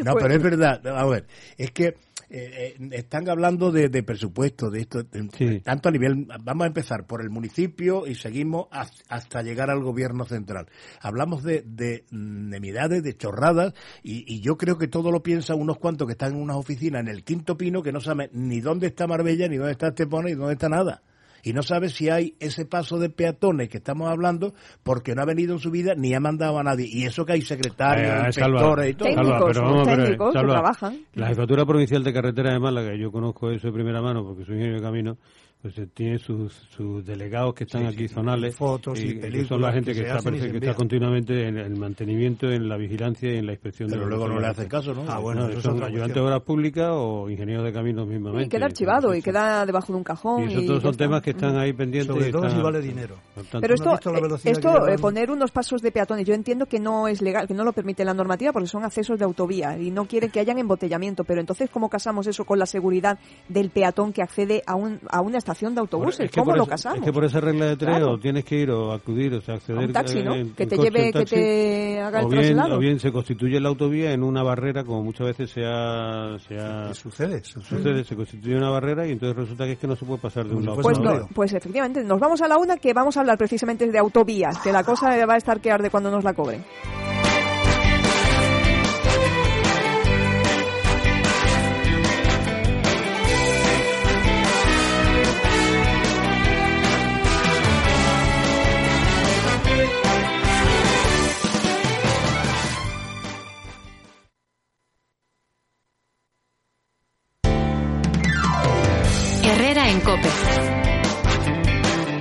No, 0.05 0.13
Pues- 0.13 0.23
pero 0.25 0.35
es 0.35 0.43
verdad. 0.43 0.87
A 0.87 1.05
ver, 1.07 1.27
es 1.59 1.71
que 1.73 1.95
eh, 2.37 2.75
eh, 2.79 2.89
están 2.93 3.29
hablando 3.29 3.73
de, 3.73 3.89
de 3.89 4.03
presupuesto, 4.03 4.71
de 4.71 4.81
esto, 4.81 5.03
de- 5.03 5.29
tanto 5.61 5.89
a 5.89 5.93
nivel. 5.93 6.27
Vamos 6.43 6.65
a 6.65 6.69
empezar 6.69 7.07
por 7.07 7.23
el 7.23 7.31
municipio 7.31 8.07
y 8.07 8.15
seguimos 8.15 8.67
hasta 9.09 9.43
llegar 9.43 9.71
al 9.71 9.83
gobierno 9.83 10.25
central. 10.25 10.67
Hablamos 11.01 11.43
de, 11.43 11.63
de 11.67 12.05
nimiedades, 12.11 13.03
de 13.03 13.17
chorradas, 13.17 13.73
y, 14.03 14.25
y 14.33 14.41
yo 14.41 14.57
creo 14.57 14.79
que 14.79 14.89
todo 14.89 15.11
lo 15.11 15.23
piensan 15.23 15.61
unos 15.61 15.79
cuantos 15.79 16.07
que 16.07 16.13
están 16.13 16.35
en 16.35 16.41
unas 16.43 16.57
oficinas 16.57 17.01
en 17.01 17.09
el 17.09 17.25
Quinto 17.25 17.57
Pino 17.57 17.83
que 17.83 17.93
no 17.93 18.01
saben 18.01 18.31
ni 18.33 18.61
dónde 18.61 18.89
está 18.89 19.07
Marbella, 19.07 19.49
ni 19.49 19.57
dónde 19.57 19.73
está 19.73 19.89
Estepona, 19.89 20.29
ni 20.29 20.35
dónde 20.35 20.53
está 20.55 20.69
nada. 20.69 21.03
Y 21.47 21.53
no 21.53 21.63
sabe 21.63 21.91
si 21.91 22.09
hay 22.09 22.35
ese 22.41 22.67
paso 22.67 22.99
de 22.99 23.09
peatones 23.09 23.69
que 23.69 23.77
estamos 23.77 24.11
hablando 24.11 24.53
porque 24.83 25.15
no 25.15 25.23
ha 25.23 25.25
venido 25.25 25.53
en 25.53 25.61
su 25.61 25.71
vida 25.71 25.95
ni 25.97 26.13
ha 26.13 26.19
mandado 26.19 26.59
a 26.59 26.65
nadie. 26.65 26.89
Y 26.91 27.05
eso 27.05 27.25
que 27.25 27.35
hay 27.35 27.43
secretarios, 27.43 28.11
Eh, 28.11 28.33
Salva, 28.33 28.59
inspectores 28.59 28.91
y 28.91 28.95
todo. 28.95 29.13
Salva, 29.15 29.47
pero 29.47 29.63
vamos, 29.63 29.87
pero, 29.87 30.03
técnicos 30.03 30.33
que 30.33 30.39
Salva, 30.41 30.53
trabajan. 30.55 30.99
La 31.15 31.29
Jefatura 31.29 31.65
Provincial 31.65 32.03
de 32.03 32.13
Carretera 32.13 32.53
de 32.53 32.59
Málaga, 32.59 32.97
yo 32.97 33.13
conozco 33.13 33.53
eso 33.53 33.69
de 33.69 33.73
primera 33.73 34.03
mano 34.03 34.25
porque 34.25 34.45
soy 34.45 34.57
ingeniero 34.57 34.81
de 34.81 34.83
camino, 34.83 35.19
pues 35.67 35.79
eh, 35.79 35.89
tiene 35.93 36.17
sus, 36.19 36.53
sus 36.77 37.05
delegados 37.05 37.53
que 37.55 37.65
están 37.65 37.81
Sí, 37.83 37.87
aquí 37.89 38.07
sí, 38.09 38.15
zonales. 38.15 38.55
fotos 38.55 39.01
y 39.01 39.15
que 39.15 39.21
películas 39.21 39.49
son 39.49 39.61
la 39.63 39.73
gente 39.73 39.93
que 39.95 40.01
que, 40.03 40.07
está, 40.09 40.31
y 40.31 40.39
se 40.39 40.51
que 40.53 40.57
está 40.59 40.75
continuamente 40.75 41.49
en 41.49 41.59
el 41.59 41.75
mantenimiento, 41.77 42.49
en 42.53 42.69
la 42.69 42.77
vigilancia 42.77 43.35
y 43.35 43.39
en 43.39 43.47
la 43.47 43.53
inspección 43.53 43.89
Pero 43.91 44.03
de 44.05 44.09
luego 44.11 44.29
no 44.29 44.39
le 44.39 44.47
hacen 44.47 44.69
caso, 44.69 44.95
¿no? 44.95 45.05
Ah, 45.09 45.19
bueno, 45.19 45.41
No, 45.43 45.49
eso 45.49 45.59
es 45.59 45.65
son 45.65 45.83
ayudantes 45.83 46.15
de 46.15 46.21
obras 46.21 46.43
públicas 46.43 46.89
o 46.93 47.29
ingenieros 47.29 47.65
de 47.65 47.73
caminos 47.73 48.07
mismamente. 48.07 48.45
Y 48.47 48.49
queda 48.49 48.67
archivado 48.67 49.13
y 49.13 49.23
queda 49.23 49.67
debajo 49.67 49.93
de 49.93 49.99
un 49.99 50.05
cajón. 50.05 50.43
Y 50.45 50.53
esos 50.53 50.63
y 50.63 50.67
todos 50.69 50.83
son 50.83 50.91
está. 50.93 51.05
temas 51.05 51.23
que 51.23 51.31
están 51.31 51.57
ahí 51.59 51.73
pendientes. 51.73 52.15
Sobre 52.15 52.29
y 52.29 52.31
todo 52.31 52.43
si 52.43 52.49
están- 52.49 52.63
vale 52.63 52.81
dinero. 52.81 53.17
Pero 53.35 53.75
¿No 53.75 53.75
esto, 53.95 54.13
la 54.13 54.19
eh, 54.19 54.39
esto 54.45 54.89
eh, 54.89 54.99
poner 54.99 55.33
unos 55.33 55.51
pasos 55.51 55.83
de 55.83 55.91
peatones, 55.91 56.27
yo 56.27 56.35
entiendo 56.35 56.67
que 56.67 56.79
no 56.79 57.09
es 57.09 57.21
legal, 57.23 57.49
que 57.49 57.55
no 57.55 57.65
lo 57.65 57.73
permite 57.73 58.05
la 58.05 58.15
normativa 58.15 58.53
porque 58.53 58.69
son 58.69 58.85
accesos 58.85 59.19
de 59.19 59.25
autovía 59.25 59.77
y 59.79 59.91
no 59.91 60.05
quiere 60.07 60.29
que 60.29 60.39
hayan 60.39 60.59
embotellamiento. 60.59 61.25
Pero 61.25 61.41
entonces, 61.41 61.71
¿cómo 61.71 61.89
casamos 61.89 62.29
eso 62.29 62.45
con 62.45 62.61
la 62.61 62.67
seguridad 62.67 63.19
del 63.49 63.71
peatón 63.71 64.13
que 64.13 64.23
accede 64.23 64.63
a, 64.65 64.77
un, 64.77 65.01
a 65.11 65.21
una 65.23 65.39
estación 65.39 65.56
de 65.61 65.81
autobuses? 65.81 66.21
Es 66.21 66.31
que 66.31 66.41
¿Cómo 66.41 66.55
lo 66.55 66.67
casamos? 66.67 66.99
Es 66.99 67.05
que 67.05 67.13
por 67.13 67.25
esa 67.25 67.41
regla 67.41 67.67
de 67.67 67.77
tres 67.77 67.91
Claro. 67.97 68.13
o 68.13 68.19
tienes 68.19 68.45
que 68.45 68.57
ir 68.61 68.71
o 68.71 68.93
acudir, 68.93 69.35
o 69.35 69.41
sea, 69.41 69.55
acceder... 69.55 69.83
A 69.83 69.87
un 69.87 69.93
taxi, 69.93 70.23
¿no? 70.23 70.35
eh, 70.35 70.41
en- 70.41 70.55
Que 70.55 70.67
te 70.67 70.77
coche, 70.77 70.91
lleve, 70.91 71.13
que 71.13 71.25
te 71.25 72.01
haga 72.01 72.21
el 72.21 72.27
o 72.27 72.29
bien, 72.29 72.43
traslado. 72.43 72.77
o 72.77 72.79
bien 72.79 72.99
se 73.01 73.11
constituye 73.13 73.59
la 73.61 73.69
autovía 73.69 74.13
en 74.13 74.23
una 74.23 74.43
barrera, 74.43 74.85
como 74.85 75.03
muchas 75.03 75.27
veces 75.29 75.51
se 75.51 75.63
ha... 75.65 76.37
Se 76.47 76.59
ha 76.59 76.93
sucede, 76.95 77.43
sucede, 77.45 78.05
se 78.05 78.15
constituye 78.17 78.57
una 78.57 78.71
barrera 78.71 79.07
y 79.07 79.13
entonces 79.13 79.37
resulta 79.37 79.65
que 79.65 79.73
es 79.73 79.79
que 79.79 79.87
no 79.87 79.97
se 79.97 80.05
puede 80.05 80.21
pasar 80.21 80.47
de 80.47 80.55
un 80.55 80.65
lado 80.67 80.81
Pues, 80.83 80.99
no, 81.01 81.29
pues 81.35 81.53
efectivamente, 81.53 82.03
nos 82.05 82.21
vamos 82.21 82.41
a 82.43 82.49
la 82.49 82.59
una 82.59 82.77
que 82.77 82.93
vamos 82.93 83.17
a 83.17 83.21
hablar 83.21 83.39
precisamente 83.39 83.87
de 83.91 83.99
autovías, 83.99 84.59
que 84.59 84.73
la 84.73 84.85
cosa 84.85 85.09
va 85.27 85.35
a 85.35 85.37
estar 85.39 85.61
que 85.61 85.71
arde 85.71 85.91
cuando 85.91 86.11
nos 86.11 86.25
la 86.25 86.35
cobren. 86.35 86.65
Cope. 110.07 110.29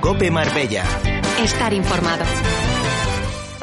Cope 0.00 0.30
Marbella. 0.32 0.82
Estar 1.40 1.72
informado. 1.72 2.24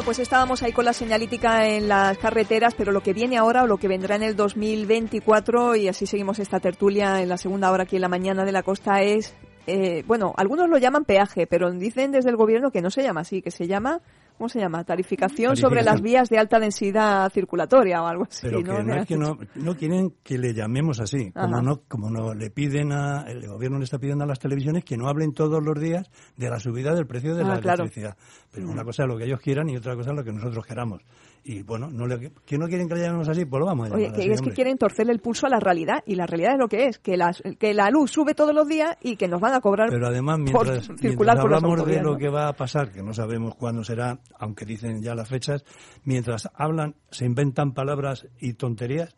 Pues 0.05 0.19
estábamos 0.19 0.63
ahí 0.63 0.71
con 0.71 0.85
la 0.85 0.93
señalítica 0.93 1.67
en 1.67 1.89
las 1.89 2.17
carreteras, 2.17 2.73
pero 2.73 2.93
lo 2.93 3.01
que 3.01 3.11
viene 3.11 3.37
ahora 3.37 3.63
o 3.63 3.67
lo 3.67 3.75
que 3.75 3.89
vendrá 3.89 4.15
en 4.15 4.23
el 4.23 4.37
2024, 4.37 5.75
y 5.75 5.89
así 5.89 6.05
seguimos 6.05 6.39
esta 6.39 6.61
tertulia 6.61 7.21
en 7.21 7.27
la 7.27 7.37
segunda 7.37 7.69
hora 7.69 7.83
aquí 7.83 7.97
en 7.97 8.01
la 8.01 8.07
mañana 8.07 8.45
de 8.45 8.53
la 8.53 8.63
costa, 8.63 9.01
es, 9.01 9.35
eh, 9.67 10.05
bueno, 10.07 10.33
algunos 10.37 10.69
lo 10.69 10.77
llaman 10.77 11.03
peaje, 11.03 11.45
pero 11.45 11.69
dicen 11.71 12.13
desde 12.13 12.29
el 12.29 12.37
gobierno 12.37 12.71
que 12.71 12.81
no 12.81 12.91
se 12.91 13.03
llama 13.03 13.21
así, 13.21 13.41
que 13.41 13.51
se 13.51 13.67
llama, 13.67 13.99
¿cómo 14.37 14.49
se 14.49 14.59
llama? 14.59 14.83
Tarificación, 14.83 15.55
sobre 15.55 15.83
las 15.83 16.01
vías 16.01 16.29
de 16.29 16.37
alta 16.37 16.59
densidad 16.59 17.31
circulatoria 17.31 18.01
o 18.01 18.07
algo 18.07 18.23
así. 18.23 18.47
Pero 18.47 18.63
que 18.63 18.71
¿no? 18.71 18.83
no, 18.83 18.95
es 18.95 19.07
que 19.07 19.17
no, 19.17 19.37
no 19.55 19.75
quieren 19.75 20.15
que 20.23 20.37
le 20.37 20.53
llamemos 20.53 20.99
así, 20.99 21.31
como 21.31 21.61
no, 21.61 21.81
como 21.87 22.09
no 22.09 22.33
le 22.33 22.49
piden 22.49 22.91
a, 22.91 23.23
el 23.27 23.47
gobierno 23.47 23.77
le 23.77 23.85
está 23.85 23.99
pidiendo 23.99 24.23
a 24.23 24.27
las 24.27 24.39
televisiones 24.39 24.83
que 24.83 24.97
no 24.97 25.07
hablen 25.07 25.33
todos 25.33 25.63
los 25.63 25.79
días 25.79 26.09
de 26.37 26.49
la 26.49 26.59
subida 26.59 26.93
del 26.93 27.07
precio 27.07 27.35
de 27.35 27.43
Ah, 27.43 27.47
la 27.55 27.59
claro. 27.59 27.83
electricidad. 27.83 28.17
Pero 28.51 28.69
una 28.69 28.83
cosa 28.83 29.03
es 29.03 29.09
lo 29.09 29.17
que 29.17 29.25
ellos 29.25 29.39
quieran 29.39 29.69
y 29.69 29.77
otra 29.77 29.95
cosa 29.95 30.11
es 30.11 30.15
lo 30.17 30.23
que 30.23 30.31
nosotros 30.31 30.65
queramos. 30.65 31.01
Y 31.45 31.61
bueno, 31.61 31.89
no 31.91 32.07
le, 32.07 32.31
que 32.45 32.57
no 32.57 32.67
quieren 32.67 32.87
que 32.87 32.95
le 32.95 33.01
llamemos 33.01 33.27
así, 33.27 33.43
pues 33.43 33.59
lo 33.59 33.65
vamos 33.65 33.85
a 33.85 33.89
llamar 33.89 33.99
Oye, 33.99 34.07
así, 34.13 34.27
que 34.27 34.33
es 34.33 34.41
que 34.41 34.51
quieren 34.51 34.77
torcerle 34.77 35.11
el 35.11 35.19
pulso 35.19 35.45
a 35.45 35.49
la 35.49 35.59
realidad, 35.59 36.01
y 36.05 36.15
la 36.15 36.25
realidad 36.25 36.53
es 36.53 36.59
lo 36.59 36.69
que 36.69 36.87
es, 36.87 36.99
que 36.99 37.17
la, 37.17 37.35
que 37.59 37.73
la 37.73 37.89
luz 37.89 38.11
sube 38.11 38.33
todos 38.33 38.55
los 38.55 38.65
días 38.65 38.95
y 39.01 39.17
que 39.17 39.27
nos 39.27 39.41
van 39.41 39.53
a 39.53 39.59
cobrar 39.59 39.89
Pero 39.89 40.07
además, 40.07 40.39
por 40.51 40.65
mientras, 40.65 40.85
circular 40.99 41.35
mientras 41.35 41.41
por 41.41 41.51
las 41.51 41.63
hablamos 41.63 41.85
de 41.85 42.01
lo 42.01 42.17
que 42.17 42.29
va 42.29 42.47
a 42.47 42.53
pasar, 42.53 42.91
que 42.91 43.03
no 43.03 43.13
sabemos 43.13 43.55
cuándo 43.55 43.83
será, 43.83 44.19
aunque 44.39 44.65
dicen 44.65 45.01
ya 45.01 45.15
las 45.15 45.27
fechas, 45.27 45.65
mientras 46.05 46.49
hablan, 46.53 46.95
se 47.11 47.25
inventan 47.25 47.73
palabras 47.73 48.25
y 48.39 48.53
tonterías, 48.53 49.13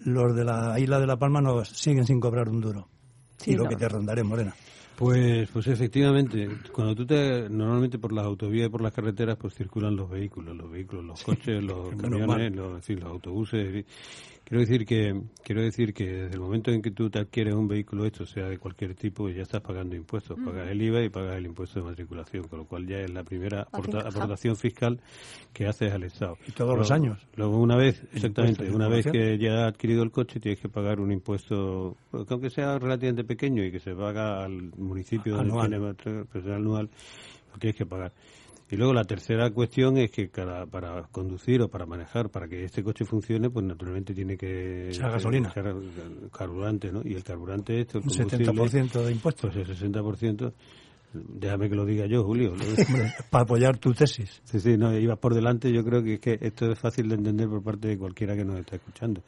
los 0.00 0.36
de 0.36 0.44
la 0.44 0.78
isla 0.78 1.00
de 1.00 1.06
La 1.06 1.16
Palma 1.16 1.40
nos 1.40 1.68
siguen 1.70 2.04
sin 2.04 2.20
cobrar 2.20 2.50
un 2.50 2.60
duro. 2.60 2.88
Sí, 3.38 3.52
y 3.52 3.54
lo 3.54 3.64
no. 3.64 3.70
que 3.70 3.76
te 3.76 3.88
rondaré, 3.88 4.22
Morena. 4.22 4.54
Pues, 4.98 5.48
pues 5.52 5.68
efectivamente, 5.68 6.48
cuando 6.72 6.92
tú 6.96 7.06
te, 7.06 7.48
normalmente 7.48 8.00
por 8.00 8.12
las 8.12 8.24
autovías 8.24 8.66
y 8.66 8.68
por 8.68 8.80
las 8.80 8.92
carreteras, 8.92 9.36
pues 9.36 9.54
circulan 9.54 9.94
los 9.94 10.10
vehículos, 10.10 10.56
los 10.56 10.68
vehículos, 10.68 11.04
los 11.04 11.22
coches, 11.22 11.62
los 11.62 11.90
camiones, 11.96 12.56
los, 12.56 12.88
los 12.88 13.04
autobuses. 13.04 13.84
Quiero 14.48 14.60
decir 14.62 14.86
que, 14.86 15.20
quiero 15.44 15.60
decir 15.60 15.92
que 15.92 16.06
desde 16.06 16.34
el 16.34 16.40
momento 16.40 16.70
en 16.70 16.80
que 16.80 16.90
tú 16.90 17.10
te 17.10 17.18
adquieres 17.18 17.52
un 17.54 17.68
vehículo 17.68 18.06
esto, 18.06 18.24
sea 18.24 18.48
de 18.48 18.56
cualquier 18.56 18.94
tipo, 18.94 19.28
ya 19.28 19.42
estás 19.42 19.60
pagando 19.60 19.94
impuestos, 19.94 20.38
Mm. 20.38 20.44
pagas 20.46 20.68
el 20.70 20.80
IVA 20.80 21.02
y 21.04 21.10
pagas 21.10 21.36
el 21.36 21.44
impuesto 21.44 21.80
de 21.80 21.84
matriculación, 21.84 22.44
con 22.48 22.60
lo 22.60 22.64
cual 22.64 22.86
ya 22.86 22.96
es 23.00 23.10
la 23.12 23.24
primera 23.24 23.64
aporta- 23.70 24.08
aportación 24.08 24.56
fiscal 24.56 24.98
que 25.52 25.66
haces 25.66 25.92
al 25.92 26.04
Estado. 26.04 26.38
Y 26.46 26.52
todos 26.52 26.78
los 26.78 26.90
años. 26.90 27.18
Luego 27.36 27.58
una 27.58 27.76
vez, 27.76 28.02
exactamente, 28.14 28.70
una 28.70 28.88
vez 28.88 29.06
que 29.06 29.36
ya 29.36 29.64
has 29.66 29.74
adquirido 29.74 30.02
el 30.02 30.10
coche, 30.10 30.40
tienes 30.40 30.60
que 30.60 30.70
pagar 30.70 30.98
un 30.98 31.12
impuesto, 31.12 31.98
que 32.10 32.24
aunque 32.30 32.48
sea 32.48 32.78
relativamente 32.78 33.24
pequeño 33.24 33.62
y 33.62 33.70
que 33.70 33.80
se 33.80 33.94
paga 33.94 34.44
al 34.46 34.72
municipio 34.78 35.36
donde 35.36 35.52
Anual. 35.52 35.94
tiene 35.96 36.24
personal 36.24 36.56
anual, 36.56 36.90
lo 37.52 37.58
tienes 37.58 37.76
que 37.76 37.84
pagar. 37.84 38.14
Y 38.70 38.76
luego 38.76 38.92
la 38.92 39.04
tercera 39.04 39.50
cuestión 39.50 39.96
es 39.96 40.10
que 40.10 40.28
para 40.28 41.02
conducir 41.10 41.62
o 41.62 41.68
para 41.68 41.86
manejar, 41.86 42.30
para 42.30 42.46
que 42.48 42.64
este 42.64 42.82
coche 42.82 43.04
funcione, 43.04 43.48
pues 43.48 43.64
naturalmente 43.64 44.14
tiene 44.14 44.36
que 44.36 44.88
Sea 44.92 45.08
gasolina. 45.08 45.52
carburante, 46.32 46.92
¿no? 46.92 47.00
Y 47.04 47.14
el 47.14 47.24
carburante 47.24 47.80
esto, 47.80 47.98
el 47.98 48.04
Un 48.04 48.10
combustible, 48.10 48.88
70% 48.90 49.04
de 49.04 49.12
impuestos. 49.12 49.50
Pues 49.54 49.68
el 49.68 49.92
60%. 49.92 50.52
Déjame 51.12 51.70
que 51.70 51.74
lo 51.74 51.86
diga 51.86 52.04
yo, 52.06 52.22
Julio. 52.22 52.52
Para 53.30 53.44
apoyar 53.44 53.78
tu 53.78 53.92
tesis. 53.94 54.42
Sí, 54.44 54.60
sí, 54.60 54.76
no, 54.76 54.94
ibas 54.96 55.18
por 55.18 55.34
delante. 55.34 55.72
Yo 55.72 55.82
creo 55.82 56.02
que 56.02 56.14
es 56.14 56.20
que 56.20 56.38
esto 56.40 56.70
es 56.70 56.78
fácil 56.78 57.08
de 57.08 57.14
entender 57.14 57.48
por 57.48 57.62
parte 57.62 57.88
de 57.88 57.96
cualquiera 57.96 58.36
que 58.36 58.44
nos 58.44 58.58
está 58.58 58.76
escuchando. 58.76 59.22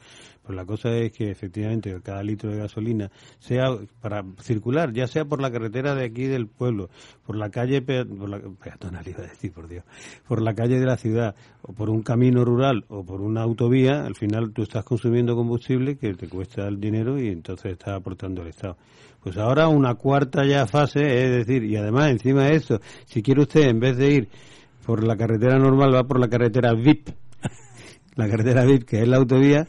Pues 0.51 0.57
la 0.57 0.65
cosa 0.65 0.89
es 0.97 1.13
que 1.13 1.31
efectivamente 1.31 1.97
cada 2.03 2.21
litro 2.21 2.51
de 2.51 2.57
gasolina, 2.57 3.09
sea 3.39 3.69
para 4.01 4.25
circular, 4.41 4.91
ya 4.91 5.07
sea 5.07 5.23
por 5.23 5.41
la 5.41 5.49
carretera 5.49 5.95
de 5.95 6.03
aquí 6.03 6.25
del 6.25 6.47
pueblo, 6.47 6.89
por 7.25 7.37
la 7.37 7.49
calle 7.49 7.81
pea- 7.81 8.03
por 8.03 8.27
la, 8.27 8.37
peatonal, 8.61 9.07
iba 9.07 9.19
a 9.19 9.27
decir, 9.27 9.53
por 9.53 9.69
Dios, 9.69 9.85
por 10.27 10.41
la 10.41 10.53
calle 10.53 10.77
de 10.77 10.85
la 10.85 10.97
ciudad, 10.97 11.35
o 11.61 11.71
por 11.71 11.89
un 11.89 12.01
camino 12.01 12.43
rural, 12.43 12.83
o 12.89 13.05
por 13.05 13.21
una 13.21 13.43
autovía, 13.43 14.05
al 14.05 14.15
final 14.15 14.51
tú 14.51 14.63
estás 14.63 14.83
consumiendo 14.83 15.37
combustible 15.37 15.95
que 15.95 16.15
te 16.15 16.27
cuesta 16.27 16.67
el 16.67 16.81
dinero 16.81 17.17
y 17.17 17.29
entonces 17.29 17.71
estás 17.71 17.95
aportando 17.95 18.41
al 18.41 18.49
Estado. 18.49 18.75
Pues 19.23 19.37
ahora 19.37 19.69
una 19.69 19.95
cuarta 19.95 20.45
ya 20.45 20.67
fase, 20.67 20.99
es 20.99 21.47
decir, 21.47 21.63
y 21.63 21.77
además 21.77 22.11
encima 22.11 22.43
de 22.47 22.57
eso, 22.57 22.81
si 23.05 23.23
quiere 23.23 23.43
usted 23.43 23.69
en 23.69 23.79
vez 23.79 23.95
de 23.95 24.11
ir 24.11 24.27
por 24.85 25.01
la 25.01 25.15
carretera 25.15 25.57
normal 25.57 25.95
va 25.95 26.03
por 26.03 26.19
la 26.19 26.27
carretera 26.27 26.73
VIP, 26.73 27.07
la 28.15 28.27
carretera 28.27 28.65
VIP 28.65 28.83
que 28.83 29.01
es 29.01 29.07
la 29.07 29.15
autovía, 29.15 29.65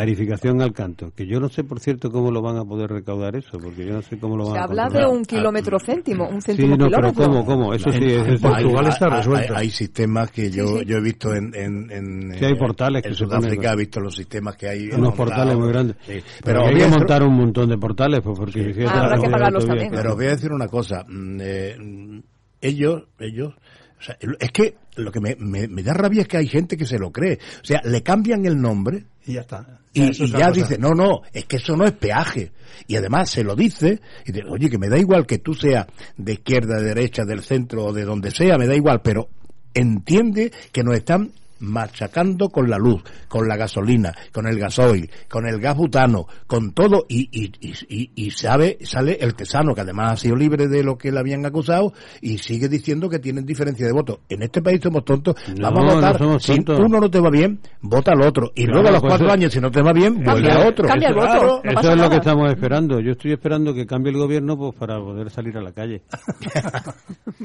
tarificación 0.00 0.60
al 0.60 0.72
canto, 0.72 1.10
que 1.16 1.26
yo 1.26 1.40
no 1.40 1.48
sé, 1.48 1.64
por 1.64 1.80
cierto, 1.80 2.10
cómo 2.10 2.30
lo 2.30 2.42
van 2.42 2.58
a 2.58 2.64
poder 2.64 2.90
recaudar 2.90 3.34
eso, 3.34 3.58
porque 3.58 3.86
yo 3.86 3.94
no 3.94 4.02
sé 4.02 4.18
cómo 4.18 4.36
lo 4.36 4.44
van 4.44 4.52
Se 4.54 4.58
a 4.58 4.64
habla 4.64 4.88
de 4.90 5.06
un 5.06 5.24
kilómetro 5.24 5.78
céntimo, 5.80 6.28
un 6.28 6.42
Sí, 6.42 6.52
céntimo 6.52 6.76
no, 6.76 6.88
pero 6.90 7.12
kilómetro. 7.12 7.24
¿cómo, 7.24 7.46
cómo? 7.46 7.72
Eso 7.74 7.90
sí, 7.90 8.04
es- 8.04 8.40
Portugal 8.40 8.84
hay, 8.84 8.90
está 8.90 9.08
resuelto. 9.08 9.54
Hay, 9.56 9.62
hay 9.64 9.70
sistemas 9.70 10.30
que 10.30 10.50
yo, 10.50 10.66
sí. 10.80 10.84
yo 10.86 10.98
he 10.98 11.00
visto 11.00 11.34
en, 11.34 11.50
en, 11.54 11.90
en, 11.90 12.38
Sí, 12.38 12.44
hay 12.44 12.52
eh, 12.52 12.56
portales 12.56 13.02
que 13.02 13.08
en 13.08 13.14
se 13.14 13.24
Sudáfrica, 13.24 13.72
he 13.72 13.76
visto 13.76 14.00
los 14.00 14.14
sistemas 14.14 14.56
que 14.56 14.68
hay. 14.68 14.88
unos 14.90 15.14
portales 15.14 15.56
muy 15.56 15.68
grandes. 15.68 15.96
Sí. 16.06 16.20
Pero, 16.44 16.60
os 16.62 16.68
hay 16.68 16.74
voy 16.74 16.82
que 16.84 16.88
montar 16.90 17.22
un 17.22 17.34
montón 17.34 17.68
de 17.70 17.78
portales, 17.78 18.20
pues 18.22 18.38
porque 18.38 18.72
fíjate 18.74 18.98
Ah, 18.98 19.04
habrá 19.04 19.18
que 19.22 19.30
pagarlos 19.30 19.66
también. 19.66 19.90
que- 19.90 19.96
Pero 19.96 20.10
os 20.10 20.16
voy 20.16 20.26
a 20.26 20.30
decir 20.30 20.52
una 20.52 20.68
cosa. 20.68 21.04
mm, 21.08 21.38
eh, 21.40 22.22
ellos, 22.60 23.04
ellos, 23.18 23.54
o 23.98 24.02
sea, 24.02 24.16
es 24.40 24.50
que 24.52 24.74
lo 24.96 25.10
que 25.10 25.20
me, 25.20 25.36
me, 25.38 25.68
me 25.68 25.82
da 25.82 25.94
rabia 25.94 26.22
es 26.22 26.28
que 26.28 26.36
hay 26.36 26.48
gente 26.48 26.76
que 26.76 26.84
se 26.86 26.98
lo 26.98 27.10
cree. 27.10 27.38
O 27.62 27.64
sea, 27.64 27.80
le 27.84 28.02
cambian 28.02 28.44
el 28.44 28.60
nombre 28.60 29.04
Y 29.26 29.34
ya 29.34 29.40
está. 29.40 29.80
y, 29.92 30.10
Eso 30.10 30.24
y 30.24 30.30
ya 30.30 30.38
cosa. 30.48 30.50
dice, 30.52 30.78
no, 30.78 30.90
no, 30.90 31.22
es 31.32 31.44
que 31.46 31.56
eso 31.56 31.76
no 31.76 31.84
es 31.84 31.92
peaje. 31.92 32.52
Y 32.86 32.96
además 32.96 33.30
se 33.30 33.42
lo 33.42 33.56
dice, 33.56 34.00
y 34.24 34.32
dice, 34.32 34.46
oye, 34.48 34.70
que 34.70 34.78
me 34.78 34.88
da 34.88 34.98
igual 34.98 35.26
que 35.26 35.38
tú 35.38 35.54
seas 35.54 35.86
de 36.16 36.34
izquierda, 36.34 36.76
de 36.76 36.84
derecha, 36.94 37.24
del 37.24 37.42
centro 37.42 37.86
o 37.86 37.92
de 37.92 38.04
donde 38.04 38.30
sea, 38.30 38.56
me 38.58 38.66
da 38.66 38.74
igual, 38.74 39.00
pero 39.02 39.28
entiende 39.74 40.52
que 40.72 40.82
nos 40.84 40.94
están 40.94 41.32
machacando 41.60 42.48
con 42.48 42.68
la 42.70 42.78
luz, 42.78 43.02
con 43.28 43.48
la 43.48 43.56
gasolina, 43.56 44.12
con 44.32 44.46
el 44.46 44.58
gasoil, 44.58 45.10
con 45.28 45.46
el 45.46 45.60
gas 45.60 45.76
butano, 45.76 46.26
con 46.46 46.72
todo, 46.72 47.04
y, 47.08 47.28
y, 47.32 47.52
y, 47.60 47.74
y- 47.88 48.10
y 48.14 48.30
sabe, 48.30 48.78
sale 48.82 49.18
el 49.20 49.34
tesano, 49.34 49.74
que 49.74 49.80
además 49.82 50.12
ha 50.12 50.16
sido 50.16 50.36
libre 50.36 50.68
de 50.68 50.82
lo 50.82 50.96
que 50.98 51.10
le 51.12 51.18
habían 51.20 51.44
acusado, 51.46 51.92
y 52.20 52.38
sigue 52.38 52.68
diciendo 52.68 53.08
que 53.08 53.18
tienen 53.18 53.44
diferencia 53.46 53.86
de 53.86 53.92
voto. 53.92 54.20
En 54.28 54.42
este 54.42 54.62
país 54.62 54.80
somos 54.82 55.04
tontos, 55.04 55.34
No, 55.58 55.70
vamos 55.72 55.92
a 55.92 55.94
votar, 55.96 56.40
si 56.40 56.52
uno 56.68 57.00
no 57.00 57.10
te 57.10 57.20
va 57.20 57.30
bien, 57.30 57.60
vota 57.80 58.12
al 58.12 58.22
otro, 58.22 58.52
y 58.54 58.64
Claro, 58.64 58.74
luego 58.74 58.88
a 58.88 58.92
los 58.92 59.00
pues 59.00 59.10
cuatro 59.12 59.26
eso- 59.26 59.34
años, 59.34 59.52
si 59.52 59.60
no 59.60 59.70
te 59.70 59.82
va 59.82 59.92
bien, 59.92 60.22
vuelve 60.22 60.50
a 60.52 60.68
otro. 60.68 60.86
cambia 60.88 61.08
el 61.08 61.14
voto. 61.14 61.26
Claro. 61.26 61.60
No 61.64 61.70
Eso 61.70 61.80
es 61.80 61.86
lo 61.86 61.96
nada. 61.96 62.10
que 62.10 62.16
estamos 62.16 62.50
esperando. 62.50 63.00
Yo 63.00 63.12
estoy 63.12 63.32
esperando 63.32 63.74
que 63.74 63.86
cambie 63.86 64.12
el 64.12 64.18
gobierno 64.18 64.56
pues 64.56 64.74
para 64.76 64.98
poder 64.98 65.30
salir 65.30 65.56
a 65.56 65.62
la 65.62 65.72
calle 65.72 66.02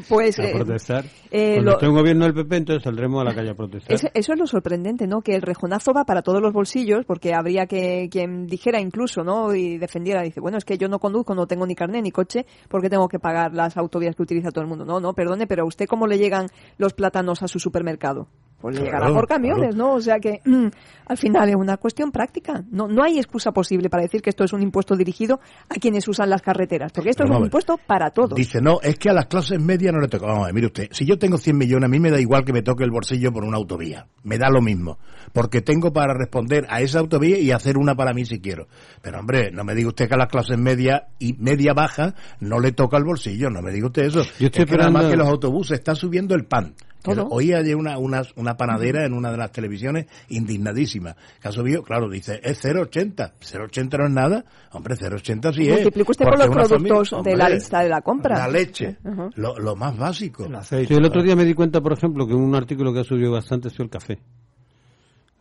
Pues 0.07 0.39
a 0.39 0.43
eh, 0.43 0.51
protestar. 0.53 1.05
eh, 1.31 1.53
Cuando 1.55 1.71
lo- 1.71 1.77
esté 1.77 1.87
un 1.87 1.95
gobierno 1.95 2.25
del 2.25 2.33
PP, 2.33 2.55
entonces 2.57 2.83
saldremos 2.83 3.21
a 3.21 3.25
la 3.25 3.35
calle 3.35 3.49
a 3.51 3.55
protestar. 3.55 3.91
Eso 4.13 4.33
es 4.33 4.39
lo 4.39 4.47
sorprendente, 4.47 5.07
¿no? 5.07 5.21
Que 5.21 5.35
el 5.35 5.41
rejonazo 5.41 5.93
va 5.93 6.05
para 6.05 6.21
todos 6.21 6.41
los 6.41 6.53
bolsillos, 6.53 7.05
porque 7.05 7.33
habría 7.33 7.65
que 7.65 8.09
quien 8.11 8.47
dijera 8.47 8.79
incluso, 8.79 9.23
¿no? 9.23 9.53
Y 9.53 9.77
defendiera, 9.77 10.21
dice, 10.21 10.39
bueno, 10.39 10.57
es 10.57 10.65
que 10.65 10.77
yo 10.77 10.87
no 10.87 10.99
conduzco, 10.99 11.35
no 11.35 11.47
tengo 11.47 11.65
ni 11.65 11.75
carnet 11.75 12.03
ni 12.03 12.11
coche, 12.11 12.45
porque 12.69 12.89
tengo 12.89 13.07
que 13.07 13.19
pagar 13.19 13.53
las 13.53 13.77
autovías 13.77 14.15
que 14.15 14.23
utiliza 14.23 14.51
todo 14.51 14.63
el 14.63 14.69
mundo. 14.69 14.85
No, 14.85 14.99
no, 14.99 15.13
perdone, 15.13 15.47
pero 15.47 15.63
¿a 15.63 15.65
usted 15.65 15.87
cómo 15.87 16.07
le 16.07 16.17
llegan 16.17 16.47
los 16.77 16.93
plátanos 16.93 17.43
a 17.43 17.47
su 17.47 17.59
supermercado? 17.59 18.27
Pues 18.61 18.75
le 18.75 18.81
Claro, 18.81 18.97
llegará 18.97 19.13
por 19.13 19.27
camiones, 19.27 19.75
¿no? 19.75 19.93
O 19.93 20.01
sea 20.01 20.19
que 20.19 20.41
mm, 20.45 20.67
al 21.07 21.17
final 21.17 21.49
es 21.49 21.55
una 21.55 21.77
cuestión 21.77 22.11
práctica. 22.11 22.63
No, 22.71 22.87
no 22.87 23.03
hay 23.03 23.17
excusa 23.17 23.51
posible 23.51 23.89
para 23.89 24.03
decir 24.03 24.21
que 24.21 24.29
esto 24.29 24.43
es 24.43 24.53
un 24.53 24.61
impuesto 24.61 24.95
dirigido 24.95 25.39
a 25.69 25.75
quienes 25.75 26.07
usan 26.07 26.29
las 26.29 26.41
carreteras, 26.41 26.91
porque 26.91 27.09
esto 27.09 27.23
Pero 27.23 27.33
es 27.33 27.39
un 27.39 27.45
impuesto 27.45 27.79
para 27.85 28.11
todos. 28.11 28.35
Dice, 28.35 28.61
no, 28.61 28.79
es 28.81 28.97
que 28.97 29.09
a 29.09 29.13
las 29.13 29.25
clases 29.25 29.59
medias 29.59 29.93
no 29.93 29.99
le 29.99 30.07
toca. 30.07 30.27
Vamos 30.27 30.43
a 30.43 30.45
ver, 30.45 30.53
mire 30.53 30.67
usted, 30.67 30.87
si 30.91 31.05
yo 31.05 31.17
tengo 31.17 31.37
100 31.37 31.57
millones, 31.57 31.85
a 31.85 31.89
mí 31.89 31.99
me 31.99 32.11
da 32.11 32.19
igual 32.19 32.45
que 32.45 32.53
me 32.53 32.61
toque 32.61 32.83
el 32.83 32.91
bolsillo 32.91 33.31
por 33.31 33.43
una 33.43 33.57
autovía. 33.57 34.07
Me 34.23 34.37
da 34.37 34.49
lo 34.49 34.61
mismo. 34.61 34.99
Porque 35.33 35.61
tengo 35.61 35.91
para 35.91 36.13
responder 36.13 36.65
a 36.69 36.81
esa 36.81 36.99
autovía 36.99 37.39
y 37.39 37.51
hacer 37.51 37.77
una 37.77 37.95
para 37.95 38.13
mí 38.13 38.25
si 38.25 38.39
quiero. 38.39 38.67
Pero 39.01 39.19
hombre, 39.19 39.51
no 39.51 39.63
me 39.63 39.75
diga 39.75 39.89
usted 39.89 40.07
que 40.07 40.15
a 40.15 40.17
las 40.17 40.27
clases 40.27 40.57
medias 40.57 41.03
y 41.19 41.33
media 41.33 41.73
baja 41.73 42.15
no 42.39 42.59
le 42.59 42.71
toca 42.71 42.97
el 42.97 43.03
bolsillo. 43.03 43.49
No 43.49 43.61
me 43.61 43.71
diga 43.71 43.87
usted 43.87 44.03
eso. 44.03 44.23
Yo 44.39 44.47
estoy 44.47 44.63
es 44.63 44.69
que 44.69 44.77
nada 44.77 44.91
más 44.91 45.05
que 45.05 45.17
los 45.17 45.27
autobuses 45.27 45.79
están 45.79 45.95
subiendo 45.95 46.35
el 46.35 46.45
pan. 46.45 46.75
Todo. 47.01 47.27
Hoy 47.31 47.53
hay 47.53 47.73
una, 47.73 47.97
una, 47.97 48.21
una 48.35 48.55
panadera 48.57 49.05
en 49.05 49.13
una 49.13 49.31
de 49.31 49.37
las 49.37 49.51
televisiones 49.51 50.05
indignadísima. 50.29 51.15
Ha 51.43 51.51
subido, 51.51 51.83
claro, 51.83 52.09
dice, 52.09 52.39
es 52.43 52.63
0,80. 52.63 53.33
0,80 53.39 53.97
no 53.97 54.05
es 54.05 54.11
nada. 54.11 54.45
Hombre, 54.71 54.95
0,80 54.95 55.53
sí 55.53 55.63
es. 55.67 55.73
Multiplique 55.75 56.11
usted 56.11 56.25
por 56.25 56.37
los 56.37 56.47
productos 56.67 57.09
familia- 57.09 57.31
de 57.31 57.37
la 57.37 57.49
lista 57.49 57.79
de 57.81 57.89
la 57.89 58.01
compra. 58.01 58.37
La 58.37 58.47
leche. 58.47 58.97
Lo, 59.35 59.57
lo 59.57 59.75
más 59.75 59.97
básico. 59.97 60.43
Sí, 60.87 60.93
el 60.93 61.05
otro 61.05 61.23
día 61.23 61.35
me 61.35 61.45
di 61.45 61.53
cuenta, 61.53 61.81
por 61.81 61.93
ejemplo, 61.93 62.27
que 62.27 62.33
un 62.33 62.53
artículo 62.55 62.93
que 62.93 62.99
ha 62.99 63.03
subido 63.03 63.31
bastante 63.31 63.67
ha 63.67 63.71
sido 63.71 63.83
el 63.85 63.89
café. 63.89 64.19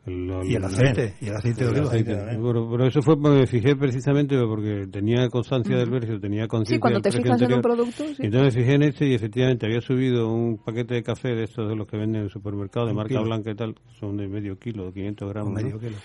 Y 0.07 0.55
el 0.55 0.65
aceite, 0.65 1.15
y 1.21 1.29
el 1.29 1.37
aceite 1.37 1.65
de 1.65 1.71
el 1.71 1.77
oliva. 1.77 1.89
aceite. 1.91 2.17
Pero, 2.43 2.71
pero 2.71 2.87
eso 2.87 3.03
fue, 3.03 3.17
me 3.17 3.47
fijé 3.47 3.77
precisamente 3.77 4.37
porque 4.47 4.87
tenía 4.91 5.29
constancia 5.29 5.77
del 5.77 5.91
precio, 5.91 6.19
tenía 6.19 6.49
conciencia 6.49 6.77
Sí, 6.77 6.81
cuando 6.81 7.01
del 7.01 7.13
te 7.13 7.23
fijas 7.23 7.43
en 7.43 7.53
un 7.53 7.61
producto, 7.61 8.05
sí. 8.15 8.23
Y 8.23 8.27
entonces 8.27 8.55
me 8.57 8.63
fijé 8.63 8.75
en 8.77 8.83
este 8.83 9.07
y 9.07 9.15
efectivamente 9.15 9.67
había 9.67 9.81
subido 9.83 10.33
un 10.33 10.59
paquete 10.59 10.95
de 10.95 11.03
café 11.03 11.29
de 11.35 11.45
estos 11.45 11.69
de 11.69 11.77
los 11.77 11.87
que 11.87 11.97
venden 11.99 12.21
en 12.21 12.25
el 12.25 12.31
supermercado 12.31 12.87
de 12.87 12.93
Un 12.93 12.97
marca 12.97 13.09
kilo. 13.11 13.25
blanca 13.25 13.51
y 13.51 13.55
tal, 13.55 13.75
son 13.99 14.17
de 14.17 14.27
medio 14.27 14.59
kilo, 14.59 14.87
de 14.87 14.93
500 14.93 15.29
gramos. 15.29 15.53
medio 15.53 15.75
¿no? 15.75 15.81
kilo. 15.81 15.97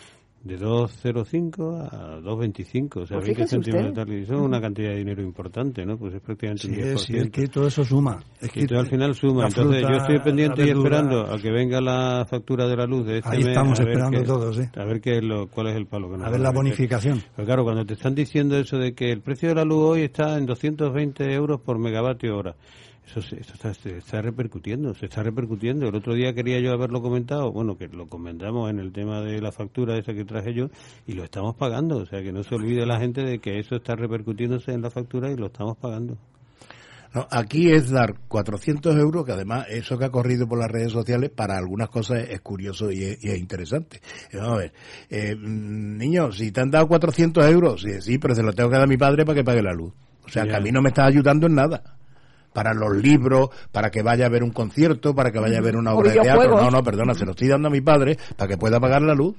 De 0.46 0.60
2,05 0.60 1.90
a 1.92 2.20
2,25, 2.22 3.02
o 3.02 3.06
sea, 3.08 3.18
Pues 3.18 3.26
20 3.26 3.34
fíjese 3.34 3.56
céntimos 3.56 3.82
de 3.82 3.90
usted. 3.90 4.04
tal. 4.06 4.14
Y 4.14 4.22
eso 4.22 4.34
es 4.36 4.40
una 4.42 4.62
cantidad 4.62 4.90
de 4.92 4.98
dinero 4.98 5.24
importante, 5.24 5.84
¿no? 5.86 5.98
Pues 5.98 6.14
es 6.14 6.22
prácticamente 6.22 6.68
Sí, 6.68 6.70
un 6.70 6.76
10%. 6.76 6.94
es, 6.94 7.02
sí, 7.02 7.18
es 7.18 7.30
que 7.32 7.48
todo 7.48 7.68
eso 7.68 7.84
suma. 7.84 8.24
Es 8.40 8.48
Y 8.56 8.60
que 8.62 8.68
todo 8.68 8.80
al 8.80 8.86
final 8.88 9.16
suma. 9.16 9.42
la 9.42 9.48
Entonces 9.48 9.80
fruta, 9.82 9.92
yo 9.92 9.98
estoy 9.98 10.20
pendiente 10.20 10.66
y 10.66 10.70
esperando 10.70 11.22
a 11.34 11.40
que 11.40 11.52
venga 11.52 11.82
la 11.82 12.28
factura 12.30 12.68
de 12.68 12.78
la 12.78 12.86
luz 12.86 13.08
de 13.08 13.18
este 13.18 13.30
Ahí 13.32 13.40
mes. 13.40 13.48
estamos 13.48 13.80
a 13.80 13.84
ver 13.84 13.94
esperando 13.94 14.20
qué- 14.20 14.26
todos, 14.26 14.56
sí. 14.56 14.64
A 14.76 14.86
ver 14.86 15.02
qué 15.02 15.18
es 15.18 15.24
lo, 15.24 15.48
cuál 15.48 15.68
es 15.68 15.76
el 15.78 15.88
palo 15.88 16.12
que 16.12 16.18
nos 16.18 16.28
A 16.28 16.30
ver 16.30 16.40
la 16.40 16.52
bonificación. 16.52 17.24
Pero 17.36 17.46
claro, 17.48 17.64
cuando 17.64 17.84
te 17.84 17.94
están 17.96 18.14
diciendo 18.14 18.56
eso 18.58 18.78
de 18.78 18.94
que 18.94 19.12
el 19.12 19.22
precio 19.22 19.50
de 19.50 19.56
la 19.56 19.66
luz 19.66 19.84
hoy 19.84 20.02
está 20.04 20.38
en 20.38 20.46
220 20.46 21.34
euros 21.34 21.60
por 21.62 21.80
megavatio 21.80 22.38
hora, 22.38 22.56
eso, 23.06 23.22
se, 23.22 23.40
eso 23.40 23.54
está, 23.54 23.74
se 23.74 23.98
está 23.98 24.22
repercutiendo, 24.22 24.94
se 24.94 25.06
está 25.06 25.24
repercutiendo. 25.24 25.88
El 25.88 25.96
otro 25.96 26.14
día 26.14 26.34
quería 26.34 26.60
yo 26.60 26.72
haberlo 26.72 27.02
comentado, 27.02 27.52
bueno, 27.52 27.78
que 27.78 27.88
lo 27.88 28.08
comentamos 28.08 28.70
en 28.70 28.80
el 28.80 28.92
tema 28.92 29.22
de 29.22 29.42
la 29.42 29.52
factura 29.52 29.98
esa 29.98 30.14
que 30.14 30.26
traje 30.26 30.54
yo, 30.54 30.70
y 31.06 31.14
lo 31.14 31.24
estamos 31.24 31.56
pagando. 31.56 31.98
O 31.98 32.06
sea, 32.06 32.22
que 32.24 32.32
no 32.32 32.44
se 32.44 32.56
olvide 32.56 32.86
la 32.86 33.00
gente 33.00 33.22
de 33.24 33.40
que 33.40 33.60
eso 33.60 33.76
está 33.76 33.96
repercutiéndose 33.96 34.72
en 34.72 34.82
la 34.82 34.90
factura 34.90 35.32
y 35.32 35.36
lo 35.36 35.48
estamos 35.48 35.78
pagando. 35.78 36.18
No, 37.16 37.26
aquí 37.32 37.72
es 37.72 37.92
dar 37.92 38.16
400 38.28 38.94
euros, 38.98 39.26
que 39.26 39.32
además 39.32 39.68
eso 39.70 39.98
que 39.98 40.04
ha 40.04 40.10
corrido 40.10 40.50
por 40.50 40.60
las 40.60 40.70
redes 40.70 40.92
sociales 40.92 41.30
para 41.30 41.58
algunas 41.58 41.88
cosas 41.88 42.28
es 42.30 42.42
curioso 42.42 42.92
y 42.92 43.04
es, 43.04 43.24
y 43.24 43.30
es 43.30 43.40
interesante. 43.40 44.02
Eh, 44.32 44.38
Vamos 44.38 44.54
a 44.54 44.58
ver, 44.58 44.74
eh, 45.10 45.34
mm, 45.34 45.98
niño, 45.98 46.34
si 46.34 46.52
te 46.52 46.60
han 46.60 46.72
dado 46.72 46.90
400 46.90 47.46
euros, 47.46 47.82
sí, 47.82 48.02
sí, 48.02 48.18
pero 48.18 48.36
se 48.36 48.44
lo 48.44 48.52
tengo 48.52 48.70
que 48.70 48.76
dar 48.76 48.84
a 48.84 48.88
mi 48.88 48.98
padre 48.98 49.24
para 49.24 49.38
que 49.38 49.46
pague 49.46 49.62
la 49.62 49.72
luz. 49.72 49.94
O 50.26 50.30
sea, 50.30 50.44
que 50.44 50.56
a 50.56 50.60
mí 50.60 50.72
no 50.72 50.82
me 50.82 50.90
está 50.90 51.06
ayudando 51.06 51.48
en 51.48 51.56
nada. 51.56 51.95
Para 52.56 52.74
los 52.74 52.96
libros, 52.96 53.50
para 53.72 53.92
que 53.92 54.02
vaya 54.02 54.26
a 54.26 54.30
ver 54.30 54.42
un 54.44 54.50
concierto, 54.52 55.14
para 55.14 55.32
que 55.32 55.40
vaya 55.40 55.60
a 55.60 55.62
ver 55.62 55.76
una 55.76 55.94
obra 55.94 56.12
de 56.14 56.22
teatro. 56.22 56.60
No, 56.62 56.72
no, 56.72 56.82
perdona, 56.84 57.14
se 57.14 57.26
lo 57.26 57.32
estoy 57.32 57.50
dando 57.50 57.68
a 57.68 57.72
mi 57.72 57.82
padre 57.82 58.18
para 58.36 58.48
que 58.48 58.58
pueda 58.58 58.80
pagar 58.80 59.02
la 59.04 59.14
luz. 59.14 59.36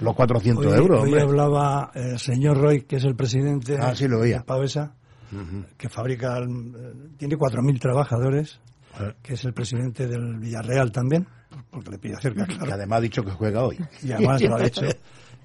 Los 0.00 0.14
400 0.14 0.64
Hoy, 0.66 0.72
euros, 0.78 1.00
hoy 1.00 1.08
hombre. 1.08 1.22
hablaba 1.22 1.90
el 1.94 2.18
señor 2.20 2.58
Roy, 2.58 2.82
que 2.82 2.96
es 2.96 3.04
el 3.04 3.16
presidente 3.16 3.76
Ah, 3.80 3.92
sí, 3.96 4.06
lo 4.06 4.20
oía. 4.20 4.38
de 4.38 4.44
Pavesa, 4.44 4.94
que 5.76 5.88
fabrica, 5.88 6.38
eh, 6.38 6.44
tiene 7.16 7.36
4.000 7.36 7.80
trabajadores, 7.80 8.60
que 9.22 9.34
es 9.34 9.44
el 9.44 9.52
presidente 9.52 10.06
del 10.06 10.38
Villarreal 10.38 10.92
también, 10.92 11.26
porque 11.70 11.90
le 11.90 11.98
pilla 11.98 12.20
cerca, 12.20 12.44
claro. 12.46 12.66
Que 12.66 12.72
además 12.72 12.98
ha 12.98 13.00
dicho 13.00 13.24
que 13.24 13.30
juega 13.32 13.64
hoy. 13.64 13.78
Y 14.02 14.12
además 14.12 14.42
lo 14.42 14.56
ha 14.56 14.64
hecho. 14.64 14.82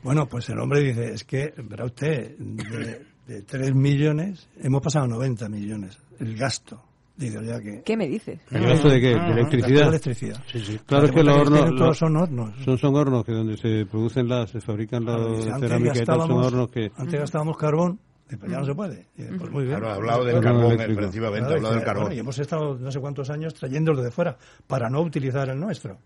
Bueno, 0.03 0.28
pues 0.28 0.47
el 0.49 0.59
hombre 0.59 0.82
dice, 0.82 1.13
es 1.13 1.24
que, 1.24 1.51
verá 1.68 1.86
usted, 1.86 2.38
de, 2.38 3.05
de 3.26 3.41
3 3.41 3.74
millones 3.74 4.47
hemos 4.61 4.80
pasado 4.84 5.05
a 5.05 5.07
90 5.07 5.49
millones, 5.49 5.97
el 6.20 6.38
gasto. 6.38 6.84
Dice, 7.18 7.45
ya 7.45 7.61
que... 7.61 7.82
¿Qué 7.84 7.95
me 7.95 8.07
dices? 8.07 8.39
¿El 8.51 8.63
gasto 8.66 8.89
de 8.89 8.99
qué? 8.99 9.07
¿De 9.09 9.16
Ah, 9.16 9.32
electricidad? 9.32 9.70
gasto 9.70 9.80
de 9.80 9.88
electricidad. 9.88 10.43
Sí, 10.51 10.59
sí. 10.59 10.80
Claro, 10.86 11.05
es 11.05 11.11
que 11.13 11.24
los 11.24 11.38
hornos... 11.38 11.59
todos 11.61 11.80
los- 11.80 11.97
son 11.97 12.18
hornos. 12.18 12.51
Son, 12.66 12.78
son 12.78 12.95
hornos 12.95 13.24
que 13.26 13.32
donde 13.32 13.55
se 13.57 13.86
producen 13.86 14.28
las, 14.28 14.49
se 14.49 14.59
fabrican 14.59 15.07
antes 15.07 15.45
cerámicas 15.45 16.01
y 16.01 16.05
tal, 16.05 16.20
son 16.20 16.28
gastábamos- 16.28 16.45
hornos 16.47 16.70
que... 16.72 16.91
Antes 16.97 17.20
gastábamos 17.22 17.57
carbón, 17.57 17.99
dice, 18.26 18.38
pues 18.38 18.51
ya 18.51 18.59
no 18.59 18.66
se 18.66 18.76
puede. 18.76 19.05
Pues 19.16 19.49
muy 19.51 19.63
bien. 19.63 19.78
Claro, 19.80 19.89
ha 19.91 19.95
hablado 19.95 20.26
del 20.26 20.41
carbón, 20.41 20.78
precisamente, 20.78 21.45
ha 21.45 21.47
Claro, 21.47 21.55
hablado 21.55 21.76
del 21.76 21.84
carbón. 21.86 22.03
bueno, 22.03 22.16
y 22.16 22.20
hemos 22.20 22.38
estado 22.39 22.78
no 22.78 22.91
sé 22.91 22.99
cuántos 22.99 23.30
años 23.30 23.53
trayéndolo 23.53 24.01
de 24.03 24.11
fuera 24.11 24.38
para 24.68 24.89
no 24.89 24.99
utilizar 25.01 25.47
el 25.49 25.57
nuestro. 25.59 25.97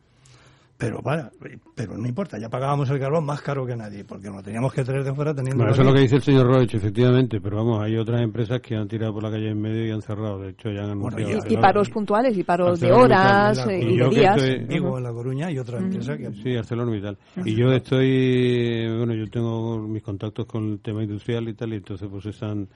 Pero 0.80 1.02
vaya, 1.04 1.30
pero 1.76 1.98
no 1.98 2.08
importa, 2.08 2.38
ya 2.40 2.48
pagábamos 2.48 2.90
el 2.90 3.00
carbón 3.02 3.26
más 3.26 3.42
caro 3.42 3.66
que 3.66 3.76
nadie, 3.76 4.06
porque 4.06 4.30
lo 4.30 4.42
teníamos 4.42 4.72
que 4.74 4.82
traer 4.86 5.04
de 5.04 5.14
fuera 5.14 5.34
teniendo. 5.36 5.58
Bueno, 5.58 5.74
eso 5.74 5.82
es 5.82 5.88
lo 5.90 5.94
que 5.94 6.00
dice 6.00 6.16
el 6.16 6.22
señor 6.22 6.48
Roach, 6.48 6.74
efectivamente, 6.74 7.42
pero 7.42 7.58
vamos, 7.58 7.84
hay 7.84 7.98
otras 7.98 8.22
empresas 8.22 8.62
que 8.62 8.78
han 8.78 8.88
tirado 8.88 9.12
por 9.14 9.22
la 9.24 9.30
calle 9.30 9.50
en 9.50 9.60
medio 9.62 9.86
y 9.86 9.92
han 9.92 10.02
cerrado, 10.02 10.40
de 10.40 10.52
hecho 10.52 10.70
ya 10.72 10.86
han 10.86 10.92
anunciado. 10.92 11.30
Y, 11.30 11.34
y 11.38 11.42
cerrar. 11.42 11.62
paros 11.62 11.90
puntuales 11.90 12.38
y 12.38 12.44
paros 12.44 12.80
de 12.80 12.94
horas 12.94 13.58
eh, 13.68 13.80
Y 13.84 13.88
y 13.94 13.98
yo 13.98 14.10
de 14.10 14.16
días. 14.22 14.38
estoy- 14.38 14.56
En 14.62 14.68
Vigo, 14.70 14.98
en 14.98 15.04
La 15.04 15.12
Coruña, 15.12 15.52
y 15.52 15.60
otra 15.60 15.80
empresa 15.80 16.18
que. 16.18 16.32
Sí, 16.32 16.56
ArcelorMittal. 16.56 17.18
Y 17.44 17.56
yo 17.56 17.74
estoy, 17.74 18.88
bueno, 18.98 19.14
yo 19.16 19.30
tengo 19.30 19.80
mis 19.86 20.02
contactos 20.02 20.46
con 20.46 20.64
el 20.72 20.80
tema 20.80 21.04
industrial 21.04 21.50
y 21.50 21.56
tal, 21.56 21.74
y 21.74 21.76
entonces 21.76 22.08
pues 22.10 22.26
están, 22.26 22.70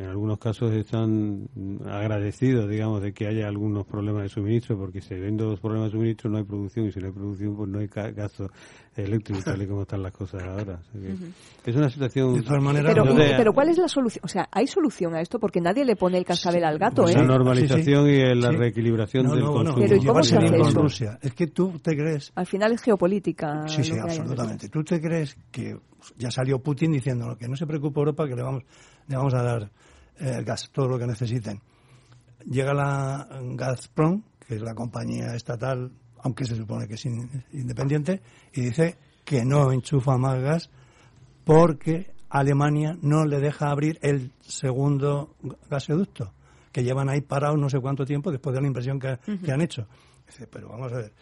en 0.00 0.08
algunos 0.08 0.38
casos 0.38 0.72
están 0.72 1.48
agradecidos, 1.86 2.68
digamos, 2.70 3.02
de 3.02 3.12
que 3.12 3.26
haya 3.26 3.46
algunos 3.46 3.86
problemas 3.86 4.22
de 4.22 4.28
suministro, 4.30 4.78
porque 4.78 5.02
si 5.02 5.12
hay 5.12 5.36
dos 5.36 5.60
problemas 5.60 5.88
de 5.88 5.98
suministro 5.98 6.30
no 6.30 6.38
hay 6.38 6.44
producción, 6.44 6.86
y 6.86 6.92
si 6.92 7.00
no 7.00 7.06
hay 7.08 7.12
producción 7.12 7.56
pues 7.56 7.68
no 7.68 7.78
hay 7.80 7.86
gasto 7.86 8.48
eléctrico 8.96 9.40
tal 9.44 9.60
y 9.62 9.66
como 9.66 9.82
están 9.82 10.02
las 10.02 10.12
cosas 10.12 10.42
ahora. 10.42 10.80
O 10.80 10.92
sea 10.92 11.00
que 11.00 11.70
Es 11.70 11.76
una 11.76 11.90
situación... 11.90 12.42
Pero, 12.42 13.04
no 13.04 13.14
pero 13.14 13.52
¿cuál 13.52 13.68
es 13.68 13.78
la 13.78 13.88
solución? 13.88 14.22
O 14.24 14.28
sea, 14.28 14.48
¿hay 14.50 14.66
solución 14.66 15.14
a 15.14 15.20
esto? 15.20 15.38
Porque 15.38 15.60
nadie 15.60 15.84
le 15.84 15.96
pone 15.96 16.16
el 16.16 16.24
cascabel 16.24 16.64
al 16.64 16.78
gato, 16.78 17.06
¿eh? 17.06 17.12
la 17.14 17.22
normalización 17.24 18.06
Sí, 18.06 18.14
sí. 18.14 18.20
y 18.22 18.34
la 18.34 18.50
Sí. 18.50 18.56
reequilibración 18.56 19.26
No, 19.26 19.34
del 19.34 19.44
no, 19.44 19.46
no, 19.48 19.54
consumo. 19.54 19.78
Pero 19.80 19.96
¿y 19.96 20.06
cómo 20.06 20.22
se 20.22 20.36
hace 20.38 20.56
eso? 20.56 20.82
Rusia. 20.82 21.18
Es 21.20 21.34
que 21.34 21.46
tú 21.48 21.78
te 21.82 21.94
crees 21.96 22.32
Al 22.34 22.46
final 22.46 22.72
es 22.72 22.82
geopolítica. 22.82 23.68
Sí, 23.68 23.84
sí, 23.84 23.92
absolutamente. 23.98 24.68
¿Tú 24.70 24.82
te 24.82 24.98
crees 25.00 25.36
que 25.50 25.76
ya 26.16 26.30
salió 26.30 26.58
Putin 26.58 26.92
diciendo 26.92 27.36
que 27.38 27.46
no 27.48 27.56
se 27.56 27.66
preocupe 27.66 28.00
Europa, 28.00 28.26
que 28.26 28.34
le 28.34 28.42
vamos, 28.42 28.62
le 29.06 29.16
vamos 29.16 29.34
a 29.34 29.42
dar 29.42 29.70
eh, 30.20 30.42
gas, 30.44 30.70
todo 30.72 30.88
lo 30.88 30.98
que 30.98 31.06
necesiten? 31.06 31.60
Llega 32.46 32.72
la 32.72 33.28
Gazprom, 33.54 34.22
que 34.46 34.54
es 34.56 34.62
la 34.62 34.74
compañía 34.74 35.34
estatal, 35.34 35.90
aunque 36.22 36.44
se 36.44 36.56
supone 36.56 36.86
que 36.88 36.94
es 36.94 37.04
in- 37.06 37.44
independiente, 37.52 38.20
y 38.54 38.62
dice 38.62 38.96
que 39.24 39.44
no 39.44 39.72
enchufa 39.72 40.16
más 40.16 40.40
gas 40.40 40.70
porque 41.44 42.12
Alemania 42.28 42.96
no 43.02 43.24
le 43.24 43.40
deja 43.40 43.70
abrir 43.70 43.98
el 44.02 44.32
segundo 44.40 45.34
gasoducto, 45.68 46.32
que 46.72 46.82
llevan 46.84 47.08
ahí 47.08 47.20
parado 47.20 47.56
no 47.56 47.68
sé 47.68 47.78
cuánto 47.80 48.04
tiempo 48.04 48.30
después 48.30 48.54
de 48.54 48.60
la 48.60 48.66
inversión 48.68 48.98
que, 48.98 49.18
que 49.44 49.52
han 49.52 49.60
hecho. 49.60 49.86
Dice, 50.26 50.46
pero 50.46 50.68
vamos 50.68 50.92
a 50.92 50.96
ver, 50.96 51.12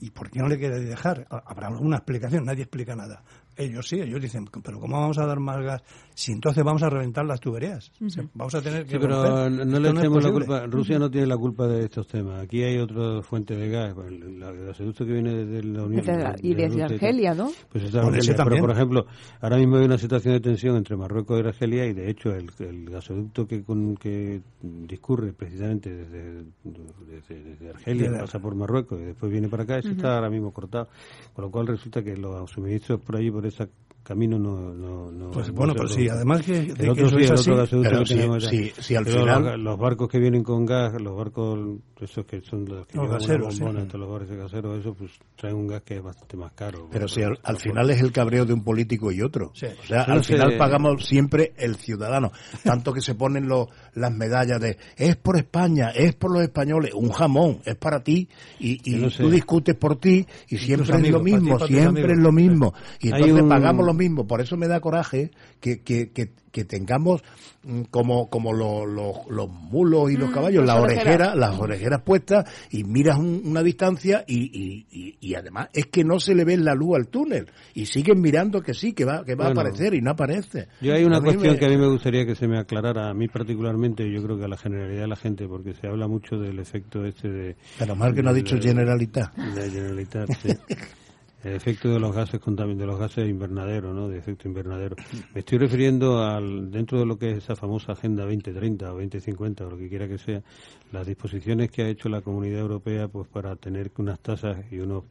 ¿y 0.00 0.10
por 0.10 0.30
qué 0.30 0.38
no 0.38 0.48
le 0.48 0.58
quiere 0.58 0.78
dejar? 0.80 1.26
Ha- 1.30 1.42
Habrá 1.46 1.68
alguna 1.68 1.96
explicación, 1.96 2.44
nadie 2.44 2.62
explica 2.62 2.94
nada. 2.94 3.22
Ellos 3.56 3.88
sí, 3.88 4.00
ellos 4.00 4.20
dicen, 4.20 4.46
pero 4.62 4.80
¿cómo 4.80 5.00
vamos 5.00 5.18
a 5.18 5.26
dar 5.26 5.38
más 5.38 5.62
gas 5.62 5.82
si 6.14 6.32
entonces 6.32 6.62
vamos 6.64 6.82
a 6.82 6.90
reventar 6.90 7.24
las 7.24 7.40
tuberías? 7.40 7.92
O 8.04 8.08
sea, 8.10 8.24
vamos 8.34 8.54
a 8.54 8.60
tener 8.62 8.84
que 8.84 8.92
Sí, 8.92 8.98
pero 9.00 9.22
romper. 9.22 9.50
no 9.52 9.62
Esto 9.64 9.80
le 9.80 9.88
es 9.88 9.94
echemos 9.98 10.24
la 10.24 10.32
culpa. 10.32 10.66
Rusia 10.66 10.98
no 10.98 11.10
tiene 11.10 11.26
la 11.26 11.36
culpa 11.36 11.66
de 11.68 11.84
estos 11.84 12.06
temas. 12.08 12.42
Aquí 12.42 12.62
hay 12.62 12.78
otra 12.78 13.22
fuente 13.22 13.54
de 13.56 13.68
gas. 13.68 13.94
El, 14.08 14.40
la- 14.40 14.50
el 14.50 14.66
gasoducto 14.66 15.04
que 15.06 15.12
viene 15.12 15.44
desde 15.44 15.62
la 15.68 15.84
Unión 15.84 16.04
la- 16.06 16.34
y 16.42 16.54
de 16.54 16.62
desde 16.62 16.68
Rusia. 16.82 16.84
Argelia, 16.86 17.34
¿no? 17.34 17.50
Pues 17.70 17.84
ese 17.84 17.98
Argelia. 17.98 18.34
Pero, 18.44 18.58
por 18.60 18.70
ejemplo, 18.70 19.06
ahora 19.40 19.56
mismo 19.56 19.76
hay 19.76 19.84
una 19.84 19.98
situación 19.98 20.34
de 20.34 20.40
tensión 20.40 20.76
entre 20.76 20.96
Marruecos 20.96 21.40
y 21.42 21.46
Argelia 21.46 21.86
y, 21.86 21.92
de 21.92 22.10
hecho, 22.10 22.34
el, 22.34 22.50
el 22.58 22.90
gasoducto 22.90 23.46
que, 23.46 23.62
con, 23.62 23.96
que 23.96 24.40
discurre 24.62 25.32
precisamente 25.32 25.94
desde, 25.94 26.44
desde, 26.64 27.42
desde 27.44 27.70
Argelia, 27.70 28.10
Desde- 28.10 28.20
pasa 28.20 28.38
por 28.38 28.54
Marruecos 28.54 29.00
y 29.00 29.04
después 29.04 29.30
viene 29.30 29.48
para 29.48 29.62
acá, 29.64 29.78
ese 29.78 29.88
Ujú. 29.88 29.96
está 29.98 30.16
ahora 30.16 30.30
mismo 30.30 30.52
cortado. 30.52 30.88
Con 31.32 31.44
lo 31.44 31.50
cual 31.50 31.66
resulta 31.66 32.02
que 32.02 32.16
los 32.16 32.50
suministros 32.50 33.00
por 33.00 33.16
allí, 33.16 33.30
por 33.30 33.43
ese 33.48 33.68
camino, 34.04 34.38
no... 34.38 34.72
no, 34.72 35.10
no 35.10 35.30
Pues 35.32 35.48
no 35.48 35.54
bueno, 35.54 35.74
pero 35.74 35.88
sí, 35.88 36.08
además 36.08 36.42
que- 36.42 36.52
de 36.52 36.70
El 36.70 36.76
que 36.76 36.90
otro 36.90 37.06
eso 37.06 37.16
sí, 37.18 37.24
es 37.24 37.30
el 37.30 37.34
así, 37.34 37.50
otro 37.50 37.56
gasoducto 37.62 37.88
pero 37.90 38.00
que 38.02 38.06
si- 38.06 38.14
tenemos 38.14 38.42
ya. 38.44 38.48
si- 38.50 38.72
si 38.80 38.94
al 38.96 39.04
Pero 39.04 39.18
final- 39.20 39.44
los, 39.44 39.58
los 39.60 39.78
barcos 39.78 40.08
que 40.08 40.18
vienen 40.18 40.44
con 40.44 40.64
gas, 40.66 41.00
los 41.00 41.16
barcos, 41.16 41.58
esos 42.00 42.26
que 42.26 42.40
son 42.42 42.64
los 42.66 42.86
que 42.86 42.96
Los 42.96 43.06
llevan 43.06 43.18
gaseros, 43.20 43.54
una 43.56 43.64
bombona, 43.64 43.80
sí. 43.82 43.88
todos 43.88 44.00
los 44.00 44.10
barcos 44.20 44.36
caseros, 44.36 44.78
eso 44.78 44.94
pues 44.94 45.10
traen 45.36 45.56
un 45.56 45.66
gas 45.66 45.82
que 45.82 45.96
es 45.96 46.02
bastante 46.02 46.36
más 46.36 46.52
caro. 46.52 46.88
Pero 46.92 47.08
si 47.08 47.22
al, 47.22 47.56
final 47.58 47.90
es 47.90 48.00
el 48.02 48.12
cabreo 48.12 48.44
de 48.44 48.52
un 48.52 48.62
político 48.62 49.10
y 49.10 49.22
otro. 49.22 49.48
O 49.48 49.54
sea, 49.56 50.02
al 50.02 50.22
final 50.22 50.56
pagamos 50.58 51.04
siempre 51.06 51.54
el 51.56 51.76
ciudadano. 51.76 52.30
Tanto 52.62 52.92
que 52.92 53.00
se 53.00 53.14
ponen 53.14 53.48
los, 53.48 53.68
las 53.94 54.12
medallas 54.12 54.60
de 54.60 54.76
es 54.96 55.16
por 55.16 55.36
España, 55.38 55.90
es 55.94 56.14
por 56.14 56.32
los 56.32 56.42
españoles, 56.42 56.92
un 56.94 57.08
jamón, 57.10 57.60
es 57.64 57.76
para 57.76 58.02
ti 58.02 58.28
y, 58.60 58.78
y 58.84 59.10
sé. 59.10 59.22
tú 59.22 59.30
discutes 59.30 59.74
por 59.76 59.96
ti 59.96 60.26
y 60.48 60.58
siempre 60.58 60.84
es 60.90 60.94
amigos, 60.94 61.20
lo 61.20 61.24
ti 61.24 61.32
mismo, 61.32 61.58
siempre 61.60 62.12
es 62.12 62.18
lo 62.18 62.32
mismo. 62.32 62.74
Y 63.00 63.08
entonces 63.10 63.42
pagamos 63.48 63.86
lo 63.94 63.98
mismo. 63.98 64.26
Por 64.26 64.40
eso 64.40 64.56
me 64.56 64.66
da 64.68 64.80
coraje 64.80 65.30
que, 65.60 65.82
que, 65.82 66.10
que, 66.10 66.30
que 66.52 66.64
tengamos 66.64 67.22
mm, 67.64 67.82
como, 67.90 68.28
como 68.30 68.52
los, 68.52 68.86
los, 68.88 69.16
los 69.28 69.48
mulos 69.50 70.10
y 70.10 70.16
los 70.16 70.30
Mm, 70.30 70.34
caballos, 70.34 70.64
las 70.66 70.74
las 70.76 70.84
orejeras. 70.84 71.06
orejeras, 71.06 71.36
las 71.36 71.58
orejeras 71.60 72.02
puestas 72.02 72.44
y 72.70 72.84
miras 72.84 73.18
un- 73.18 73.42
una 73.44 73.62
distancia 73.62 74.24
y, 74.26 74.44
y, 74.52 74.86
y, 74.90 75.16
y 75.20 75.34
además 75.34 75.68
es 75.72 75.86
que 75.86 76.04
no 76.04 76.20
se 76.20 76.34
le 76.34 76.44
ve 76.44 76.56
la 76.56 76.74
luz 76.74 76.96
al 76.96 77.08
túnel 77.08 77.46
y 77.74 77.86
siguen 77.86 78.20
mirando 78.20 78.60
que 78.62 78.74
sí, 78.74 78.92
que 78.92 79.04
va, 79.04 79.24
que 79.24 79.34
va 79.34 79.46
Bueno. 79.46 79.60
a 79.60 79.62
aparecer 79.64 79.94
y 79.94 80.00
no 80.00 80.10
aparece. 80.12 80.68
Yo 80.80 80.94
hay 80.94 81.04
una 81.04 81.20
cuestión 81.20 81.54
me- 81.54 81.58
que 81.58 81.66
a 81.66 81.68
mí 81.68 81.76
me 81.76 81.88
gustaría 81.88 82.24
que 82.26 82.34
se 82.34 82.46
me 82.46 82.58
aclarara, 82.58 83.10
a 83.10 83.14
mí 83.14 83.26
particularmente, 83.28 84.06
y 84.06 84.12
yo 84.14 84.22
creo 84.22 84.38
que 84.38 84.44
a 84.44 84.48
la 84.48 84.56
generalidad 84.56 85.02
de 85.02 85.08
la 85.08 85.16
gente, 85.16 85.46
porque 85.48 85.74
se 85.74 85.86
habla 85.86 86.06
mucho 86.08 86.36
del 86.36 86.58
efecto 86.58 87.04
este 87.04 87.28
de... 87.28 87.56
Menos 87.80 87.96
mal 87.98 88.14
que 88.14 88.22
no 88.22 88.30
ha 88.30 88.34
dicho 88.34 88.54
de- 88.56 88.62
Generalitat. 88.62 89.34
De 89.36 89.70
Generalitat, 89.70 90.30
sí. 90.42 90.48
El 91.44 91.52
efecto 91.52 91.90
de 91.90 92.00
los 92.00 92.14
gases 92.14 92.40
de 92.40 92.86
los 92.86 92.98
gases 92.98 93.28
invernadero, 93.28 93.92
¿no? 93.92 94.08
De 94.08 94.18
efecto 94.18 94.48
invernadero. 94.48 94.96
Me 95.34 95.40
estoy 95.40 95.58
refiriendo 95.58 96.22
al 96.24 96.70
dentro 96.70 96.98
de 96.98 97.04
lo 97.04 97.18
que 97.18 97.32
es 97.32 97.38
esa 97.38 97.54
famosa 97.54 97.92
agenda 97.92 98.24
2030 98.24 98.90
o 98.90 98.94
2050 98.94 99.66
o 99.66 99.70
lo 99.70 99.76
que 99.76 99.90
quiera 99.90 100.08
que 100.08 100.16
sea, 100.16 100.42
las 100.90 101.06
disposiciones 101.06 101.70
que 101.70 101.82
ha 101.82 101.88
hecho 101.88 102.08
la 102.08 102.22
Comunidad 102.22 102.60
Europea 102.60 103.08
pues 103.08 103.28
para 103.28 103.56
tener 103.56 103.92
unas 103.98 104.20
tasas 104.20 104.56
y 104.72 104.78
unos 104.78 105.04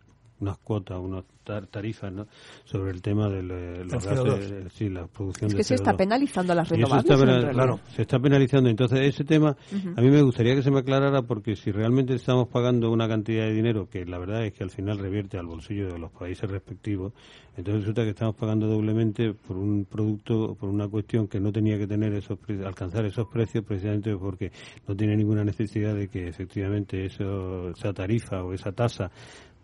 unas 0.44 0.58
cuotas, 0.60 1.00
unas 1.00 1.24
tar- 1.44 1.68
tarifas, 1.68 2.12
¿no? 2.14 2.28
sobre 2.66 2.92
el 2.92 3.02
tema 3.02 3.28
de 3.30 3.42
los 3.44 3.58
El 3.60 3.90
CO2. 3.90 4.24
gases, 4.26 4.52
eh, 4.52 4.64
sí, 4.70 4.90
la 4.90 5.08
producción 5.08 5.48
Es 5.48 5.54
de 5.54 5.58
que 5.58 5.64
se 5.64 5.76
está 5.76 5.92
CO2. 5.94 5.98
penalizando 5.98 6.54
a 6.54 6.56
las 6.56 6.68
eso 6.68 6.76
renovables. 6.76 7.10
está 7.12 7.52
claro, 7.52 7.80
se 7.96 8.02
está 8.04 8.20
penalizando. 8.20 8.70
Entonces, 8.70 9.00
ese 9.02 9.24
tema 9.24 9.56
a 9.96 10.02
mí 10.02 10.10
me 10.10 10.22
gustaría 10.22 10.56
que 10.56 10.62
se 10.62 10.72
me 10.72 10.80
aclarara 10.80 11.22
porque 11.24 11.56
si 11.56 11.72
realmente 11.72 12.14
estamos 12.14 12.48
pagando 12.50 12.92
una 12.92 13.08
cantidad 13.08 13.46
de 13.46 13.54
dinero 13.54 13.88
que 13.90 14.06
la 14.06 14.20
verdad 14.20 14.46
es 14.46 14.54
que 14.54 14.64
al 14.64 14.70
final 14.70 15.00
revierte 15.00 15.38
al 15.38 15.48
bolsillo 15.48 15.88
de 15.92 15.98
los 16.00 16.12
países 16.12 16.50
respectivos, 16.50 17.14
entonces 17.58 17.82
resulta 17.82 18.04
que 18.04 18.10
estamos 18.10 18.36
pagando 18.36 18.68
doblemente 18.68 19.34
por 19.34 19.58
un 19.58 19.86
producto, 19.86 20.56
por 20.56 20.70
una 20.70 20.88
cuestión 20.88 21.28
que 21.28 21.40
no 21.40 21.52
tenía 21.52 21.78
que 21.78 21.86
tener 21.88 22.14
esos 22.14 22.40
pre- 22.40 22.66
alcanzar 22.66 23.06
esos 23.06 23.28
precios 23.28 23.64
precisamente 23.64 24.16
porque 24.18 24.52
no 24.88 24.96
tiene 24.96 25.16
ninguna 25.16 25.44
necesidad 25.44 25.94
de 25.94 26.08
que 26.08 26.28
efectivamente 26.28 27.06
eso, 27.06 27.70
esa 27.70 27.94
tarifa 27.94 28.44
o 28.44 28.54
esa 28.54 28.72
tasa 28.72 29.12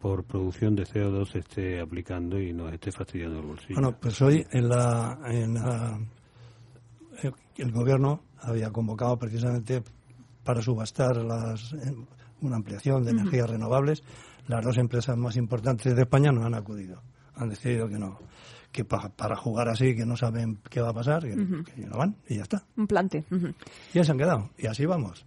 por 0.01 0.23
producción 0.23 0.75
de 0.75 0.83
CO2 0.85 1.31
se 1.31 1.39
esté 1.39 1.79
aplicando 1.79 2.39
y 2.39 2.53
nos 2.53 2.71
esté 2.73 2.91
fastidiando 2.91 3.39
el 3.39 3.45
bolsillo. 3.45 3.75
Bueno, 3.81 3.97
pues 3.99 4.21
hoy 4.21 4.45
en 4.51 4.69
la, 4.69 5.19
en 5.25 5.53
la- 5.55 5.99
el 7.57 7.71
gobierno 7.71 8.21
había 8.41 8.69
convocado 8.71 9.17
precisamente 9.17 9.83
para 10.43 10.61
subastar 10.61 11.17
las, 11.17 11.75
una 12.41 12.55
ampliación 12.55 13.03
de 13.03 13.11
energías 13.11 13.49
renovables. 13.49 14.03
Las 14.47 14.63
dos 14.63 14.77
empresas 14.77 15.17
más 15.17 15.35
importantes 15.35 15.95
de 15.95 16.01
España 16.01 16.31
no 16.31 16.45
han 16.45 16.55
acudido. 16.55 17.01
Han 17.35 17.49
decidido 17.49 17.87
que 17.87 17.99
no, 17.99 18.17
que 18.71 18.85
pa- 18.85 19.09
para 19.09 19.35
jugar 19.35 19.67
así, 19.69 19.95
que 19.95 20.05
no 20.05 20.15
saben 20.15 20.59
qué 20.69 20.81
va 20.81 20.89
a 20.89 20.93
pasar, 20.93 21.21
que, 21.23 21.35
que 21.75 21.85
no 21.85 21.97
van 21.97 22.15
y 22.27 22.37
ya 22.37 22.43
está. 22.43 22.63
Un 22.77 22.87
plante. 22.87 23.25
ujú. 23.29 23.47
Ya 23.93 24.03
se 24.03 24.11
han 24.11 24.17
quedado 24.17 24.49
y 24.57 24.67
así 24.67 24.85
vamos. 24.85 25.25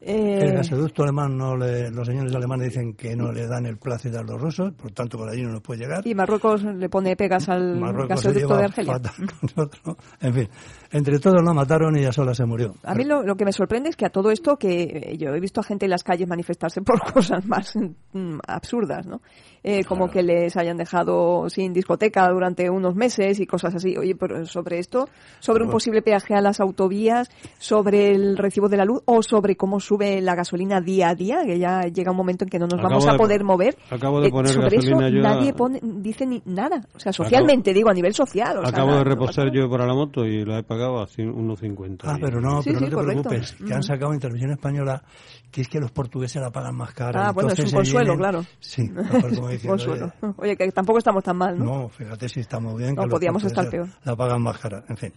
Eh, 0.00 0.38
El 0.42 0.52
gasoducto 0.52 1.02
alemán, 1.02 1.36
no 1.36 1.56
le, 1.56 1.90
los 1.90 2.06
señores 2.06 2.34
alemanes 2.34 2.68
dicen 2.68 2.94
que 2.94 3.16
no 3.16 3.32
le 3.32 3.46
dan 3.46 3.66
el 3.66 3.78
plácido 3.78 4.20
a 4.20 4.22
los 4.22 4.40
rusos, 4.40 4.72
por 4.74 4.92
tanto 4.92 5.16
por 5.18 5.28
allí 5.28 5.42
no 5.42 5.52
nos 5.52 5.62
puede 5.62 5.80
llegar. 5.80 6.06
y 6.06 6.14
Marruecos 6.14 6.62
le 6.62 6.88
pone 6.88 7.16
pegas 7.16 7.48
al 7.48 7.76
Marruecos 7.80 8.22
gasoducto 8.22 8.56
de 8.56 8.64
Argelia. 8.64 9.00
En 10.20 10.34
fin, 10.34 10.48
entre 10.92 11.18
todos 11.18 11.42
lo 11.42 11.54
mataron 11.54 11.96
y 11.96 12.00
ella 12.00 12.12
sola 12.12 12.34
se 12.34 12.44
murió. 12.44 12.74
A 12.84 12.94
mí 12.94 13.04
lo, 13.04 13.22
lo 13.22 13.36
que 13.36 13.44
me 13.44 13.52
sorprende 13.52 13.88
es 13.88 13.96
que 13.96 14.06
a 14.06 14.10
todo 14.10 14.30
esto, 14.30 14.56
que 14.56 14.82
eh, 14.82 15.16
yo 15.18 15.30
he 15.30 15.40
visto 15.40 15.60
a 15.60 15.64
gente 15.64 15.86
en 15.86 15.90
las 15.90 16.04
calles 16.04 16.28
manifestarse 16.28 16.82
por 16.82 17.00
cosas 17.12 17.46
más 17.46 17.74
mm, 18.12 18.38
absurdas, 18.46 19.06
¿no? 19.06 19.20
Eh, 19.62 19.82
como 19.84 20.08
que 20.08 20.22
les 20.22 20.56
hayan 20.56 20.76
dejado 20.76 21.48
sin 21.48 21.72
discoteca 21.72 22.28
durante 22.28 22.70
unos 22.70 22.94
meses 22.94 23.40
y 23.40 23.46
cosas 23.46 23.74
así. 23.74 23.96
Oye, 23.96 24.14
pero 24.14 24.44
sobre 24.46 24.78
esto, 24.78 25.08
sobre 25.40 25.64
un 25.64 25.70
posible 25.70 26.02
peaje 26.02 26.34
a 26.34 26.40
las 26.40 26.60
autovías, 26.60 27.28
sobre 27.58 28.12
el 28.12 28.36
recibo 28.36 28.68
de 28.68 28.76
la 28.76 28.84
luz 28.84 29.02
o 29.06 29.22
sobre 29.22 29.56
cómo 29.56 29.80
sube 29.86 30.20
la 30.20 30.34
gasolina 30.34 30.80
día 30.80 31.10
a 31.10 31.14
día, 31.14 31.42
que 31.44 31.58
ya 31.58 31.82
llega 31.82 32.10
un 32.10 32.16
momento 32.16 32.44
en 32.44 32.48
que 32.50 32.58
no 32.58 32.66
nos 32.66 32.74
Acabo 32.80 32.88
vamos 32.90 33.06
a 33.06 33.12
de- 33.12 33.18
poder 33.18 33.44
mover. 33.44 33.76
acabo 33.90 34.20
de 34.20 34.28
Eh, 34.28 34.30
poner 34.30 34.52
sobre 34.52 34.76
gasolina 34.76 35.06
eso 35.08 35.16
yo 35.16 35.20
a- 35.20 35.22
nadie 35.34 35.52
pone, 35.52 35.80
dice 35.82 36.26
ni 36.26 36.42
nada. 36.44 36.84
O 36.94 36.98
sea, 36.98 37.12
socialmente, 37.12 37.72
digo, 37.72 37.88
a 37.90 37.94
nivel 37.94 38.14
social. 38.14 38.58
o 38.58 38.60
sea, 38.62 38.70
Acabo 38.70 38.92
de 38.92 38.98
no 38.98 39.04
reposar 39.04 39.50
yo 39.52 39.70
para 39.70 39.86
la 39.86 39.94
moto 39.94 40.24
y 40.24 40.44
la 40.44 40.58
he 40.58 40.62
pagado 40.62 41.00
a 41.00 41.06
100 41.06 41.32
1,50. 41.32 42.10
Ah, 42.10 42.18
pero 42.20 42.40
no, 42.40 42.62
Sí, 42.62 42.70
pero 42.70 42.78
sí, 42.78 42.84
no 42.84 42.90
te 42.90 42.94
correcto. 42.96 43.22
preocupes, 43.28 43.56
que 43.66 43.74
han 43.74 43.82
sacado 43.82 44.12
en 44.12 44.18
televisión 44.20 44.50
española 44.52 45.02
que 45.50 45.60
es 45.62 45.68
que 45.68 45.78
los 45.80 45.90
portugueses 45.92 46.42
la 46.42 46.50
pagan 46.50 46.74
más 46.76 46.92
cara. 46.92 47.28
Ah, 47.28 47.32
bueno, 47.32 47.50
es 47.50 47.58
un 47.60 47.70
consuelo, 47.70 48.14
vienen- 48.14 48.18
claro. 48.18 48.44
Sí, 48.60 48.88
como 48.88 48.98
diciendo, 49.48 49.68
Consuelo. 49.68 50.12
oye, 50.22 50.34
Oye, 50.38 50.56
que 50.56 50.72
tampoco 50.72 50.98
estamos 50.98 51.22
tan 51.22 51.36
mal, 51.36 51.58
¿no? 51.58 51.64
no, 51.64 51.88
fíjate 51.88 52.28
si 52.28 52.40
estamos 52.40 52.76
bien. 52.76 52.94
No, 52.94 53.04
que 53.04 53.08
podíamos 53.08 53.44
estar 53.44 53.64
portugueses 53.64 53.96
La 54.04 54.16
pagan 54.16 54.42
más 54.42 54.58
cara, 54.58 54.84
en 54.88 54.96
fin. 54.96 55.12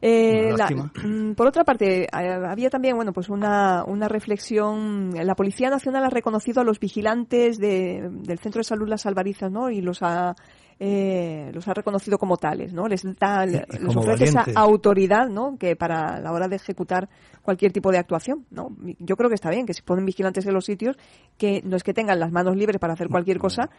Eh, 0.00 0.50
la- 0.56 0.66
mm, 1.04 1.34
por 1.34 1.46
otra 1.48 1.64
parte, 1.64 2.04
eh, 2.04 2.08
había 2.12 2.70
también, 2.70 2.96
bueno, 2.96 3.12
pues 3.12 3.28
una, 3.28 3.84
una 3.84 4.08
reflexión. 4.08 5.10
La 5.14 5.34
Policía 5.34 5.70
Nacional 5.70 6.04
ha 6.04 6.10
reconocido 6.10 6.60
a 6.60 6.64
los 6.64 6.78
vigilantes 6.80 7.58
de- 7.58 8.08
del 8.10 8.38
Centro 8.38 8.60
de 8.60 8.64
Salud 8.64 8.88
Las 8.88 9.06
Albarizas, 9.06 9.50
¿no? 9.50 9.70
Y 9.70 9.80
los 9.80 9.98
ha, 10.02 10.34
eh, 10.80 11.50
los 11.52 11.66
ha 11.66 11.74
reconocido 11.74 12.18
como 12.18 12.36
tales, 12.36 12.72
¿no? 12.72 12.86
Les, 12.86 13.02
da, 13.18 13.44
les 13.44 13.62
ofrece 13.98 14.24
esa 14.30 14.42
autoridad, 14.60 15.28
¿no? 15.28 15.56
Que 15.58 15.74
para 15.74 16.20
la 16.20 16.32
hora 16.32 16.46
de 16.46 16.56
ejecutar 16.56 17.08
cualquier 17.42 17.72
tipo 17.72 17.90
de 17.90 17.98
actuación, 17.98 18.46
¿no? 18.50 18.68
Yo 19.00 19.16
creo 19.16 19.28
que 19.28 19.34
está 19.34 19.50
bien 19.50 19.66
que 19.66 19.74
se 19.74 19.82
ponen 19.82 20.04
vigilantes 20.04 20.46
en 20.46 20.54
los 20.54 20.64
sitios, 20.64 20.96
que 21.36 21.60
no 21.64 21.76
es 21.76 21.82
que 21.82 21.94
tengan 21.94 22.20
las 22.20 22.30
manos 22.30 22.54
libres 22.56 22.78
para 22.78 22.92
hacer 22.92 23.08
cualquier 23.08 23.38
cosa, 23.38 23.70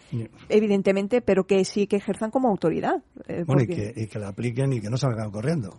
evidentemente, 0.50 1.22
pero 1.22 1.46
que 1.46 1.64
sí 1.64 1.88
que 1.88 1.98
ejerzan 1.98 2.32
como 2.32 2.50
autoridad. 2.50 3.02
eh, 3.28 3.44
Bueno, 3.46 3.62
y 3.64 3.68
que, 3.68 3.94
y 3.96 4.08
que 4.08 4.20
la 4.20 4.30
apliquen 4.30 4.74
y 4.74 4.82
que 4.82 4.90
no 4.90 4.98
salgan 4.98 5.32
corriendo. 5.32 5.78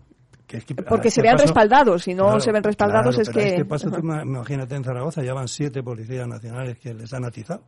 Porque 0.88 1.10
se 1.10 1.22
vean 1.22 1.38
respaldados, 1.38 2.02
si 2.02 2.14
no 2.14 2.40
se 2.40 2.52
ven 2.52 2.62
respaldados 2.62 3.18
es 3.18 3.28
que... 3.28 3.50
Este 3.50 3.64
paso, 3.64 3.90
tú, 3.90 4.00
imagínate 4.00 4.74
en 4.74 4.84
Zaragoza, 4.84 5.22
ya 5.22 5.34
van 5.34 5.48
siete 5.48 5.82
policías 5.82 6.26
nacionales 6.26 6.78
que 6.78 6.94
les 6.94 7.12
han 7.12 7.24
atizado, 7.24 7.64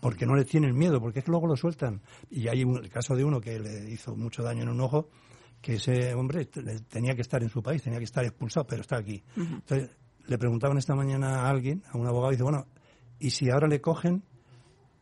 porque 0.00 0.26
no 0.26 0.34
les 0.34 0.46
tienen 0.46 0.76
miedo, 0.76 1.00
porque 1.00 1.20
es 1.20 1.24
que 1.24 1.30
luego 1.30 1.46
lo 1.46 1.56
sueltan. 1.56 2.00
Y 2.30 2.48
hay 2.48 2.64
un, 2.64 2.78
el 2.78 2.90
caso 2.90 3.14
de 3.14 3.24
uno 3.24 3.40
que 3.40 3.58
le 3.58 3.90
hizo 3.90 4.14
mucho 4.16 4.42
daño 4.42 4.62
en 4.62 4.68
un 4.68 4.80
ojo, 4.80 5.08
que 5.60 5.74
ese 5.74 6.14
hombre 6.14 6.46
tenía 6.46 7.14
que 7.14 7.22
estar 7.22 7.42
en 7.42 7.50
su 7.50 7.62
país, 7.62 7.82
tenía 7.82 7.98
que 7.98 8.04
estar 8.04 8.24
expulsado, 8.24 8.66
pero 8.66 8.82
está 8.82 8.96
aquí. 8.96 9.22
Entonces, 9.36 9.90
le 10.26 10.38
preguntaban 10.38 10.78
esta 10.78 10.94
mañana 10.94 11.42
a 11.42 11.50
alguien, 11.50 11.82
a 11.92 11.98
un 11.98 12.06
abogado, 12.06 12.32
y 12.32 12.36
dice, 12.36 12.44
bueno, 12.44 12.66
¿y 13.18 13.30
si 13.30 13.50
ahora 13.50 13.68
le 13.68 13.80
cogen? 13.80 14.22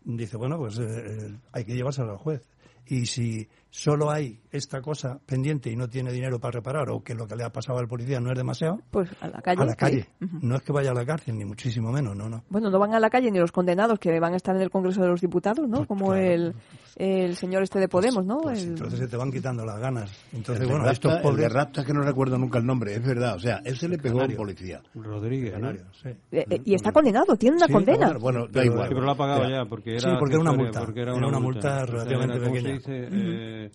Dice, 0.04 0.36
bueno, 0.36 0.56
pues 0.56 0.78
eh, 0.78 1.36
hay 1.52 1.64
que 1.64 1.74
llevárselo 1.74 2.12
al 2.12 2.18
juez. 2.18 2.48
Y 2.86 3.06
si 3.06 3.46
solo 3.78 4.10
hay 4.10 4.40
esta 4.50 4.82
cosa 4.82 5.20
pendiente 5.24 5.70
y 5.70 5.76
no 5.76 5.88
tiene 5.88 6.10
dinero 6.10 6.40
para 6.40 6.50
reparar 6.50 6.90
o 6.90 7.04
que 7.04 7.14
lo 7.14 7.28
que 7.28 7.36
le 7.36 7.44
ha 7.44 7.52
pasado 7.52 7.78
al 7.78 7.86
policía 7.86 8.18
no 8.18 8.32
es 8.32 8.36
demasiado, 8.36 8.80
pues 8.90 9.08
a 9.20 9.28
la 9.28 9.40
calle. 9.40 9.62
A 9.62 9.66
la 9.66 9.76
calle. 9.76 10.08
No 10.18 10.56
es 10.56 10.62
que 10.62 10.72
vaya 10.72 10.90
a 10.90 10.94
la 10.94 11.06
cárcel, 11.06 11.38
ni 11.38 11.44
muchísimo 11.44 11.92
menos, 11.92 12.16
no, 12.16 12.28
no. 12.28 12.42
Bueno, 12.50 12.70
no 12.70 12.78
van 12.80 12.94
a 12.94 12.98
la 12.98 13.08
calle 13.08 13.30
ni 13.30 13.38
los 13.38 13.52
condenados 13.52 14.00
que 14.00 14.18
van 14.18 14.32
a 14.32 14.36
estar 14.36 14.56
en 14.56 14.62
el 14.62 14.70
Congreso 14.70 15.00
de 15.00 15.06
los 15.06 15.20
Diputados, 15.20 15.68
¿no? 15.68 15.76
Pues 15.76 15.86
Como 15.86 16.14
el, 16.14 16.56
el 16.98 17.36
señor 17.36 17.62
este 17.62 17.78
de 17.78 17.88
Podemos, 17.88 18.26
¿no? 18.26 18.40
Pues 18.40 18.64
entonces 18.64 18.98
se 18.98 19.06
te 19.06 19.16
van 19.16 19.30
quitando 19.30 19.64
las 19.64 19.78
ganas. 19.78 20.10
Entonces, 20.32 20.64
el 20.64 20.70
bueno, 20.70 20.84
de 20.84 20.92
estos 20.92 21.14
pobres... 21.20 21.44
El 21.44 21.48
de 21.48 21.48
Rapta, 21.48 21.84
que 21.84 21.92
no 21.94 22.02
recuerdo 22.02 22.36
nunca 22.36 22.58
el 22.58 22.66
nombre, 22.66 22.94
es 22.94 23.02
verdad. 23.02 23.36
O 23.36 23.38
sea, 23.38 23.60
él 23.64 23.76
se 23.76 23.88
le 23.88 23.98
pegó 23.98 24.20
a 24.20 24.24
un 24.24 24.34
policía. 24.34 24.82
Rodríguez, 24.94 25.52
Canario, 25.52 25.84
sí. 26.02 26.08
Eh, 26.32 26.44
eh, 26.50 26.60
y 26.64 26.74
está 26.74 26.90
condenado, 26.90 27.36
tiene 27.36 27.56
una 27.56 27.66
sí, 27.66 27.72
condena. 27.72 28.12
Bueno, 28.18 28.46
da 28.46 28.52
pero, 28.52 28.66
igual. 28.66 28.88
Sí, 28.88 28.94
pero 28.94 29.06
lo 29.06 29.12
ha 29.12 29.16
pagado 29.16 29.48
ya, 29.48 29.64
porque 29.66 29.92
era... 29.92 30.00
Sí, 30.00 30.08
porque 30.18 30.34
era 30.34 30.40
una 30.40 30.52
multa. 30.52 30.80
Porque 30.80 31.00
era 31.00 31.14
una, 31.14 31.28
una 31.28 31.38
multa, 31.38 31.86
relativamente 31.86 32.36
era, 32.36 32.46
pequeña. 32.46 32.80
Se 32.80 32.92
dice, 32.92 33.08
eh, 33.12 33.70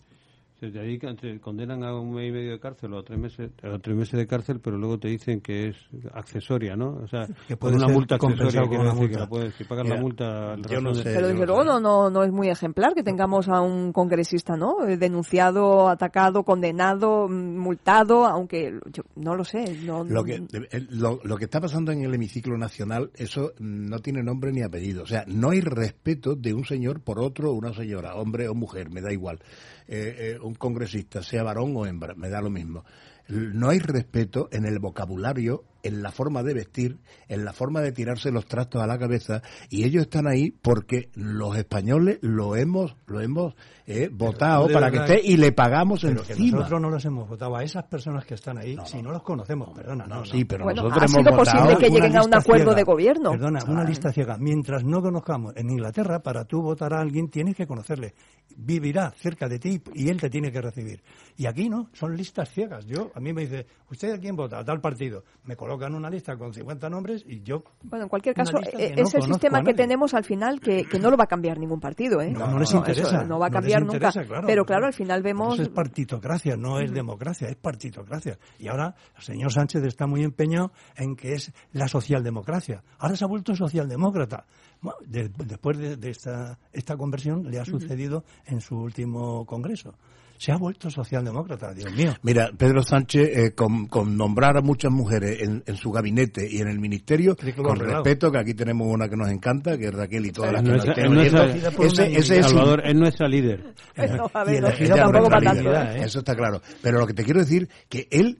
se 0.71 0.79
dedican, 0.79 1.15
te 1.17 1.39
condenan 1.39 1.83
a 1.83 1.93
un 1.99 2.13
mes 2.13 2.29
y 2.29 2.31
medio 2.31 2.51
de 2.51 2.59
cárcel 2.59 2.93
o 2.93 2.99
a 2.99 3.03
tres 3.03 3.19
meses, 3.19 3.51
a 3.61 3.79
tres 3.79 3.95
meses 3.95 4.17
de 4.17 4.27
cárcel, 4.27 4.59
pero 4.59 4.77
luego 4.77 4.97
te 4.97 5.07
dicen 5.09 5.41
que 5.41 5.69
es 5.69 5.75
accesoria, 6.13 6.75
¿no? 6.75 6.99
O 7.03 7.07
sea, 7.07 7.27
que 7.47 7.57
puede 7.57 7.75
una 7.75 7.87
ser 7.87 7.95
multa 7.95 8.15
accesoria 8.15 8.61
con 8.61 8.79
una 8.79 8.93
multa. 8.93 9.13
que 9.13 9.19
la 9.19 9.27
puedes, 9.27 9.55
si 9.55 9.63
pagas 9.63 9.83
Mira, 9.85 9.95
la 9.95 10.01
multa, 10.01 10.55
yo 10.69 10.81
no 10.81 10.93
sé. 10.93 11.03
Pero 11.03 11.27
desde 11.27 11.45
luego 11.45 11.63
no, 11.63 11.79
no, 11.79 12.09
no 12.09 12.23
es 12.23 12.31
muy 12.31 12.49
ejemplar 12.49 12.93
que 12.93 13.03
tengamos 13.03 13.49
a 13.49 13.61
un 13.61 13.91
congresista, 13.91 14.55
¿no? 14.55 14.85
Eh, 14.87 14.97
Denunciado, 14.97 15.89
atacado, 15.89 16.43
condenado, 16.43 17.27
mm, 17.27 17.57
multado, 17.57 18.25
aunque 18.25 18.79
yo 18.91 19.03
no 19.15 19.35
lo 19.35 19.43
sé. 19.43 19.65
No, 19.83 20.03
Lo 20.03 20.23
que, 20.23 20.41
lo, 20.89 21.19
lo 21.23 21.37
que 21.37 21.45
está 21.45 21.59
pasando 21.59 21.91
en 21.91 22.03
el 22.03 22.13
hemiciclo 22.13 22.57
nacional, 22.57 23.11
eso 23.15 23.53
no 23.59 23.99
tiene 23.99 24.23
nombre 24.23 24.51
ni 24.51 24.61
apellido. 24.61 25.03
O 25.03 25.07
sea, 25.07 25.25
no 25.27 25.49
hay 25.49 25.61
respeto 25.61 26.35
de 26.35 26.53
un 26.53 26.65
señor 26.65 27.01
por 27.01 27.19
otro, 27.19 27.51
una 27.51 27.73
señora, 27.73 28.15
hombre 28.15 28.47
o 28.47 28.53
mujer, 28.53 28.89
me 28.89 29.01
da 29.01 29.11
igual. 29.11 29.39
Eh, 29.87 30.35
eh, 30.35 30.39
un 30.41 30.52
congresista, 30.53 31.23
sea 31.23 31.43
varón 31.43 31.73
o 31.75 31.85
hembra, 31.85 32.13
me 32.15 32.29
da 32.29 32.41
lo 32.41 32.49
mismo. 32.49 32.83
No 33.27 33.69
hay 33.69 33.79
respeto 33.79 34.49
en 34.51 34.65
el 34.65 34.79
vocabulario, 34.79 35.63
en 35.81 36.03
la 36.03 36.11
forma 36.11 36.43
de 36.43 36.53
vestir, 36.53 36.99
en 37.29 37.45
la 37.45 37.53
forma 37.53 37.81
de 37.81 37.93
tirarse 37.93 38.31
los 38.31 38.45
trastos 38.45 38.81
a 38.81 38.87
la 38.87 38.99
cabeza, 38.99 39.41
y 39.69 39.85
ellos 39.85 40.03
están 40.03 40.27
ahí 40.27 40.51
porque 40.51 41.09
los 41.13 41.55
españoles 41.55 42.19
lo 42.21 42.55
hemos, 42.57 42.95
lo 43.05 43.21
hemos 43.21 43.55
eh, 43.85 44.09
votado 44.11 44.67
para 44.69 44.89
que 44.89 44.97
esté 44.97 45.21
y 45.23 45.35
le 45.37 45.51
pagamos 45.51 46.01
Pero 46.01 46.23
que 46.23 46.33
encima. 46.33 46.57
nosotros 46.59 46.81
no 46.81 46.89
los 46.89 47.03
hemos 47.05 47.27
votado 47.27 47.55
a 47.57 47.63
esas 47.63 47.83
personas 47.85 48.25
que 48.25 48.35
están 48.35 48.57
ahí, 48.57 48.77
si 48.85 49.01
no 49.01 49.11
los 49.11 49.23
conocemos, 49.23 49.69
perdona. 49.75 50.05
No, 50.07 50.19
no. 50.19 50.25
sí, 50.25 50.45
pero 50.45 50.63
Bueno, 50.63 50.83
nosotros 50.83 51.01
ha 51.01 51.05
hemos 51.19 51.27
sido 51.27 51.37
posible 51.37 51.77
que 51.77 51.89
lleguen 51.93 52.17
a 52.17 52.23
un 52.23 52.33
acuerdo 52.33 52.63
ciega. 52.65 52.75
de 52.75 52.83
gobierno. 52.83 53.31
Perdona, 53.31 53.59
una 53.67 53.81
Ay. 53.81 53.87
lista 53.87 54.11
ciega. 54.13 54.37
Mientras 54.37 54.83
no 54.83 55.01
conozcamos 55.01 55.53
en 55.57 55.69
Inglaterra, 55.69 56.21
para 56.21 56.45
tú 56.45 56.61
votar 56.61 56.93
a 56.93 57.01
alguien 57.01 57.29
tienes 57.29 57.55
que 57.55 57.67
conocerle. 57.67 58.13
Vivirá 58.55 59.11
cerca 59.11 59.47
de 59.47 59.59
ti 59.59 59.81
y 59.95 60.09
él 60.09 60.19
te 60.21 60.29
tiene 60.29 60.51
que 60.51 60.61
recibir. 60.61 61.01
Y 61.35 61.45
aquí 61.47 61.69
no, 61.69 61.89
son 61.93 62.15
listas 62.15 62.49
ciegas. 62.49 62.85
Yo, 62.85 63.11
a 63.15 63.19
mí 63.19 63.33
me 63.33 63.41
dice, 63.41 63.65
¿usted 63.89 64.13
a 64.13 64.17
quién 64.19 64.35
vota? 64.35 64.59
A 64.59 64.63
tal 64.63 64.79
partido. 64.79 65.23
Me 65.45 65.55
colocan 65.55 65.95
una 65.95 66.09
lista 66.09 66.37
con 66.37 66.53
50 66.53 66.89
nombres 66.89 67.23
y 67.27 67.41
yo... 67.41 67.63
Bueno, 67.83 68.03
en 68.03 68.09
cualquier 68.09 68.35
caso, 68.35 68.57
eh, 68.77 68.93
que 68.93 69.01
no 69.01 69.07
es 69.07 69.15
el 69.15 69.23
sistema 69.23 69.63
que 69.63 69.73
tenemos 69.73 70.13
al 70.13 70.23
final 70.23 70.59
que, 70.59 70.85
que 70.85 70.99
no 70.99 71.09
lo 71.09 71.17
va 71.17 71.23
a 71.23 71.27
cambiar 71.27 71.57
ningún 71.59 71.79
partido, 71.79 72.21
¿eh? 72.21 72.31
No, 72.31 72.47
no 72.47 72.59
les 72.59 72.69
eso 72.69 72.77
interesa. 72.77 73.23
no 73.23 73.39
va 73.39 73.47
a 73.47 73.49
les 73.49 73.55
cambiar 73.79 74.01
nunca. 74.15 74.25
claro. 74.27 74.47
pero 74.47 74.65
claro, 74.65 74.85
al 74.87 74.93
final 74.93 75.21
vemos... 75.21 75.53
Eso 75.55 75.63
es 75.63 75.69
partitocracia, 75.69 76.55
no 76.57 76.79
es 76.79 76.91
democracia, 76.91 77.47
es 77.49 77.55
partitocracia. 77.55 78.37
Y 78.59 78.67
ahora 78.67 78.95
el 79.17 79.23
señor 79.23 79.51
Sánchez 79.51 79.83
está 79.83 80.07
muy 80.07 80.23
empeñado 80.23 80.71
en 80.95 81.15
que 81.15 81.33
es 81.33 81.51
la 81.71 81.87
socialdemocracia. 81.87 82.83
Ahora 82.99 83.15
se 83.15 83.23
ha 83.23 83.27
vuelto 83.27 83.55
socialdemócrata. 83.55 84.45
Bueno, 84.81 84.97
de- 85.05 85.29
después 85.45 85.77
de, 85.77 85.97
de 85.97 86.09
esta, 86.09 86.57
esta 86.71 86.97
conversión 86.97 87.49
le 87.49 87.59
ha 87.59 87.65
sucedido 87.65 88.23
en 88.45 88.59
su 88.61 88.75
último 88.75 89.45
congreso. 89.45 89.95
Se 90.43 90.51
ha 90.51 90.57
vuelto 90.57 90.89
socialdemócrata, 90.89 91.73
Dios 91.73 91.93
mío. 91.93 92.13
Mira, 92.21 92.49
Pedro 92.57 92.83
Sánchez, 92.83 93.29
eh, 93.37 93.51
con, 93.55 93.85
con 93.87 94.17
nombrar 94.17 94.57
a 94.57 94.61
muchas 94.61 94.91
mujeres 94.91 95.41
en, 95.41 95.63
en 95.65 95.77
su 95.77 95.89
gabinete 95.89 96.45
y 96.51 96.57
en 96.59 96.67
el 96.67 96.79
ministerio, 96.79 97.37
con 97.63 97.79
respeto, 97.79 98.29
que 98.29 98.39
aquí 98.39 98.53
tenemos 98.53 98.87
una 98.93 99.07
que 99.07 99.15
nos 99.15 99.29
encanta, 99.29 99.77
que 99.77 99.85
es 99.85 99.93
Raquel 99.93 100.25
y 100.25 100.31
todas 100.33 100.51
las 100.51 100.61
que 100.63 100.67
nos 100.69 100.83
nuestra- 100.85 100.93
estén 100.93 101.05
es 101.05 101.31
nuestra- 101.31 101.43
oyendo. 101.43 101.83
Ese, 101.85 102.17
ese 102.17 102.39
es 102.39 102.45
Salvador 102.47 102.81
es 102.85 102.93
nuestra 102.95 103.27
líder. 103.29 103.73
No, 104.17 104.29
a 104.33 104.43
ver, 104.43 104.57
Y 104.57 104.59
no, 104.61 104.67
elegida 104.67 104.95
Ella 104.95 105.03
por 105.05 105.13
tampoco 105.13 105.29
nuestra 105.29 105.39
para 105.39 105.43
tanto. 105.53 105.69
líder, 105.69 105.97
¿eh? 106.01 106.03
Eso 106.05 106.19
está 106.19 106.35
claro. 106.35 106.61
Pero 106.81 106.99
lo 106.99 107.07
que 107.07 107.13
te 107.13 107.23
quiero 107.23 107.39
decir, 107.39 107.69
que 107.87 108.07
él, 108.11 108.37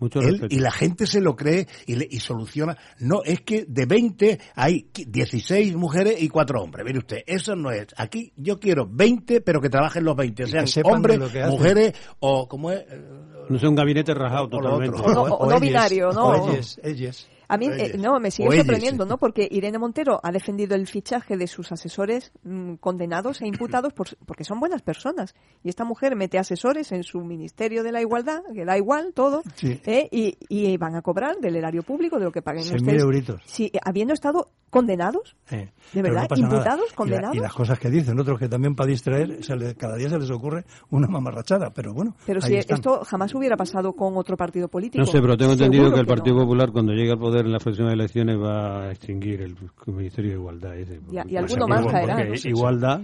y 0.50 0.60
la 0.60 0.72
gente 0.72 1.08
se 1.08 1.22
lo 1.22 1.38
cree 1.38 1.68
y, 1.86 1.96
le- 1.96 2.08
y 2.12 2.20
soluciona. 2.20 2.78
No, 3.00 3.22
es 3.24 3.40
que 3.42 3.64
de 3.66 3.86
20 3.86 4.40
hay 4.56 4.90
16 4.94 5.74
mujeres 5.78 6.22
y 6.22 6.28
4 6.28 6.62
hombres. 6.62 6.86
Mire 6.86 6.98
usted, 7.00 7.18
eso 7.26 7.56
no 7.56 7.72
es. 7.72 7.88
Aquí 7.96 8.34
yo 8.36 8.60
quiero 8.60 8.88
20, 8.92 9.40
pero 9.40 9.62
que 9.62 9.70
trabajen 9.70 10.04
los 10.04 10.18
20. 10.18 10.44
Y 10.44 10.46
que 10.52 10.68
Sean 10.68 10.86
hombres, 10.86 11.18
lo 11.20 11.30
o, 12.20 12.48
como 12.48 12.72
es? 12.72 12.86
No 13.50 13.60
sé, 13.60 13.68
un 13.68 13.76
gabinete 13.76 14.14
rajado 14.14 14.46
O 14.46 14.48
lo 14.48 14.58
totalmente. 14.62 14.98
otro. 15.02 15.12
O 15.22 15.28
no- 15.28 15.36
o 15.36 15.46
no 15.46 15.50
ellas, 15.52 15.62
binario, 15.62 16.12
¿no? 16.14 16.28
o 16.30 16.50
ellas, 16.52 16.80
ellas. 16.84 17.28
A 17.54 17.58
mí, 17.58 17.68
eh, 17.68 17.96
no, 18.00 18.20
me 18.20 18.32
sigue 18.32 18.56
sorprendiendo, 18.58 19.04
sí. 19.04 19.10
¿no? 19.10 19.18
Porque 19.18 19.48
Irene 19.50 19.78
Montero 19.78 20.20
ha 20.24 20.32
defendido 20.32 20.76
el 20.76 20.88
fichaje 20.88 21.38
de 21.38 21.48
sus 21.48 21.72
asesores 21.72 22.32
mm, 22.44 22.76
condenados 22.76 23.42
e 23.42 23.48
imputados 23.48 23.94
por- 23.94 24.08
porque 24.26 24.44
son 24.44 24.60
buenas 24.60 24.82
personas. 24.82 25.36
Y 25.64 25.70
esta 25.70 25.84
mujer 25.86 26.16
mete 26.16 26.38
asesores 26.40 26.92
en 26.92 27.04
su 27.04 27.20
Ministerio 27.22 27.84
de 27.84 27.92
la 27.92 28.02
Igualdad, 28.02 28.42
que 28.54 28.66
da 28.66 28.78
igual 28.78 29.12
todo, 29.14 29.44
Sí. 29.56 29.80
¿eh? 29.86 30.08
y, 30.12 30.38
y 30.50 30.78
van 30.78 30.96
a 30.96 31.02
cobrar 31.02 31.38
del 31.38 31.56
erario 31.56 31.84
público, 31.84 32.18
de 32.20 32.26
lo 32.26 32.32
que 32.32 32.42
paguen 32.42 32.64
6.000 32.64 32.76
ustedes. 32.78 33.02
euritos. 33.04 33.42
Sí, 33.46 33.72
habiendo 33.84 34.14
estado 34.14 34.50
condenados, 34.70 35.36
Eh, 35.52 35.70
¿De 35.94 36.02
verdad? 36.02 36.24
no 36.24 36.28
pasa 36.30 36.42
nada. 36.42 36.56
¿Imputados? 36.56 36.86
Y 36.88 36.90
la- 36.90 36.96
¿Condenados? 36.96 37.36
Y, 37.36 37.40
las 37.40 37.54
cosas 37.54 37.78
que 37.80 37.90
dicen 37.92 38.20
otros 38.20 38.40
que 38.40 38.50
también 38.50 38.74
para 38.76 38.88
distraer, 38.90 39.44
se 39.44 39.56
le- 39.56 39.76
cada 39.76 39.96
día 39.98 40.10
se 40.10 40.18
les 40.18 40.32
ocurre 40.32 40.66
una 40.90 41.08
mamarrachada, 41.08 41.70
pero 41.72 41.94
bueno. 41.94 42.16
pero 42.26 42.40
ahí 42.44 42.50
si 42.54 42.56
están. 42.58 42.78
esto 42.78 43.02
jamás 43.06 43.36
hubiera 43.36 43.56
pasado 43.56 43.94
con 43.94 44.18
otro 44.18 44.36
partido 44.36 44.68
político. 44.68 45.00
No 45.00 45.06
sé, 45.06 45.22
pero 45.22 45.38
tengo 45.38 45.52
entendido 45.54 45.92
que 45.92 46.00
el 46.00 46.08
no. 46.08 46.14
Partido 46.16 46.38
Popular, 46.38 46.72
cuando 46.72 46.92
llegue 46.94 47.12
al 47.12 47.20
poder 47.20 47.43
en 47.46 47.52
las 47.52 47.64
próximas 47.64 47.94
elecciones, 47.94 48.38
va 48.40 48.84
a 48.84 48.92
extinguir 48.92 49.42
el 49.42 49.56
Ministerio 49.88 50.32
de 50.32 50.38
Igualdad. 50.38 50.78
Ese, 50.78 51.00
Y 51.12 51.34
y 51.34 51.38
alguno 51.38 51.68
más 51.68 51.86
caerá, 51.86 52.24
¿no? 52.24 52.34
Igualdad. 52.44 53.02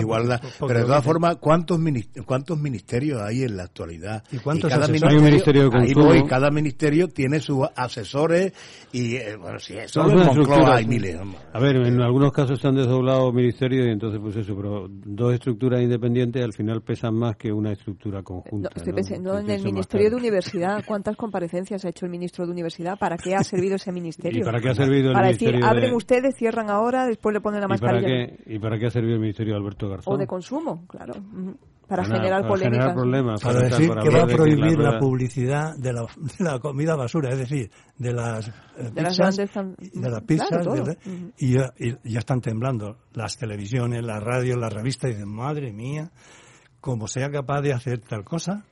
Igualdad, 0.00 0.40
pues, 0.40 0.54
Pero 0.68 0.80
de 0.80 0.86
todas 0.86 1.04
formas, 1.04 1.36
¿cuántos, 1.36 1.78
¿cuántos 2.26 2.58
ministerios 2.58 3.20
hay 3.22 3.42
en 3.42 3.56
la 3.56 3.64
actualidad? 3.64 4.22
¿Y 4.32 4.38
cuántos 4.38 4.70
cada 4.70 4.84
asesores? 4.84 5.02
Hay 5.12 5.18
un 5.18 5.24
ministerio 5.24 5.70
de 5.70 5.78
ahí 5.78 5.94
voy, 5.94 6.24
cada 6.24 6.50
ministerio 6.50 7.08
tiene 7.08 7.40
sus 7.40 7.66
asesores 7.76 8.52
y, 8.92 9.16
eh, 9.16 9.36
bueno, 9.36 9.58
en 9.68 10.12
unas 10.12 10.36
Moncloa 10.36 10.76
hay 10.76 10.86
miles. 10.86 11.16
hombre. 11.20 11.38
A 11.52 11.60
ver, 11.60 11.76
en 11.76 12.00
algunos 12.00 12.32
casos 12.32 12.60
se 12.60 12.68
han 12.68 12.74
desdoblado 12.76 13.32
ministerios 13.32 13.86
y 13.86 13.90
entonces 13.90 14.20
pues 14.20 14.36
eso, 14.36 14.54
pero 14.56 14.86
dos 14.88 15.32
estructuras 15.34 15.82
independientes 15.82 16.42
al 16.42 16.52
final 16.52 16.82
pesan 16.82 17.14
más 17.14 17.36
que 17.36 17.52
una 17.52 17.72
estructura 17.72 18.18
No, 18.18 18.24
conjunta. 18.24 18.70
estoy 18.74 18.92
¿no? 18.92 18.96
pensando 18.96 19.38
en 19.38 19.50
el 19.50 19.56
eso 19.56 19.64
Ministerio 19.64 20.10
de. 20.10 20.16
Universidad. 20.16 20.82
¿Cuántas 20.86 21.16
comparecencias 21.16 21.84
ha 21.84 21.88
hecho 21.90 22.06
el 22.06 22.10
ministro 22.12 22.46
de 22.46 22.52
Universidad? 22.52 22.98
¿Para 22.98 23.16
qué 23.16 23.34
ha 23.34 23.43
servido 23.44 23.76
ese 23.76 23.92
ministerio? 23.92 24.40
¿Y 24.42 24.44
para 24.44 24.60
qué 24.60 24.70
ha 24.70 24.74
servido 24.74 25.08
el 25.08 25.14
Para 25.14 25.28
decir, 25.28 25.48
Ministerio 25.48 25.66
de- 25.72 25.78
abren 25.78 25.94
ustedes, 25.94 26.34
cierran 26.36 26.70
ahora, 26.70 27.06
después 27.06 27.32
le 27.32 27.40
ponen 27.40 27.60
la 27.60 27.66
¿Y 27.66 27.78
para, 27.78 27.92
mascarilla. 27.92 28.26
qué, 28.36 28.54
¿Y 28.54 28.58
para 28.58 28.78
qué 28.78 28.86
ha 28.86 28.90
servido 28.90 29.14
el 29.14 29.20
Ministerio 29.20 29.54
de 29.54 29.60
Alberto 29.60 29.88
Garzón? 29.88 30.14
O 30.14 30.16
de 30.18 30.26
consumo, 30.26 30.86
claro. 30.88 31.14
Para 31.86 32.02
Para 32.02 32.16
generar 32.16 32.40
para 32.40 32.48
polémicas. 32.48 32.78
generar 32.78 32.94
problemas. 32.94 33.42
Para 33.42 33.60
decir 33.60 33.88
para 33.88 34.02
que 34.02 34.08
va 34.08 34.22
a 34.22 34.26
prohibir 34.26 34.78
la 34.78 34.98
publicidad 34.98 35.76
de 35.76 35.92
la, 35.92 36.00
de 36.16 36.44
la 36.44 36.58
comida 36.58 36.96
basura, 36.96 37.28
es 37.30 37.38
decir, 37.38 37.70
de 37.98 38.12
las, 38.14 38.48
eh, 38.48 38.52
De 38.90 39.02
las 39.02 39.12
pizzas, 39.18 39.36
grandes 39.36 39.50
fan- 39.50 39.76
de 39.78 40.10
las 40.10 40.22
pizzas, 40.22 40.64
de- 40.64 40.96
y, 41.38 41.52
ya, 41.52 41.74
y 41.78 42.10
ya 42.10 42.20
están 42.20 42.40
temblando 42.40 42.96
las 43.12 43.36
televisiones, 43.36 44.02
las 44.02 44.22
radios, 44.22 44.56
las 44.58 44.72
revistas, 44.72 45.10
y 45.10 45.14
dicen, 45.14 45.28
madre 45.28 45.72
mía, 45.74 46.10
como 46.80 47.06
sea 47.06 47.30
capaz 47.30 47.60
de 47.60 47.74
hacer 47.74 47.98
tal 48.00 48.24
cosa, 48.24 48.64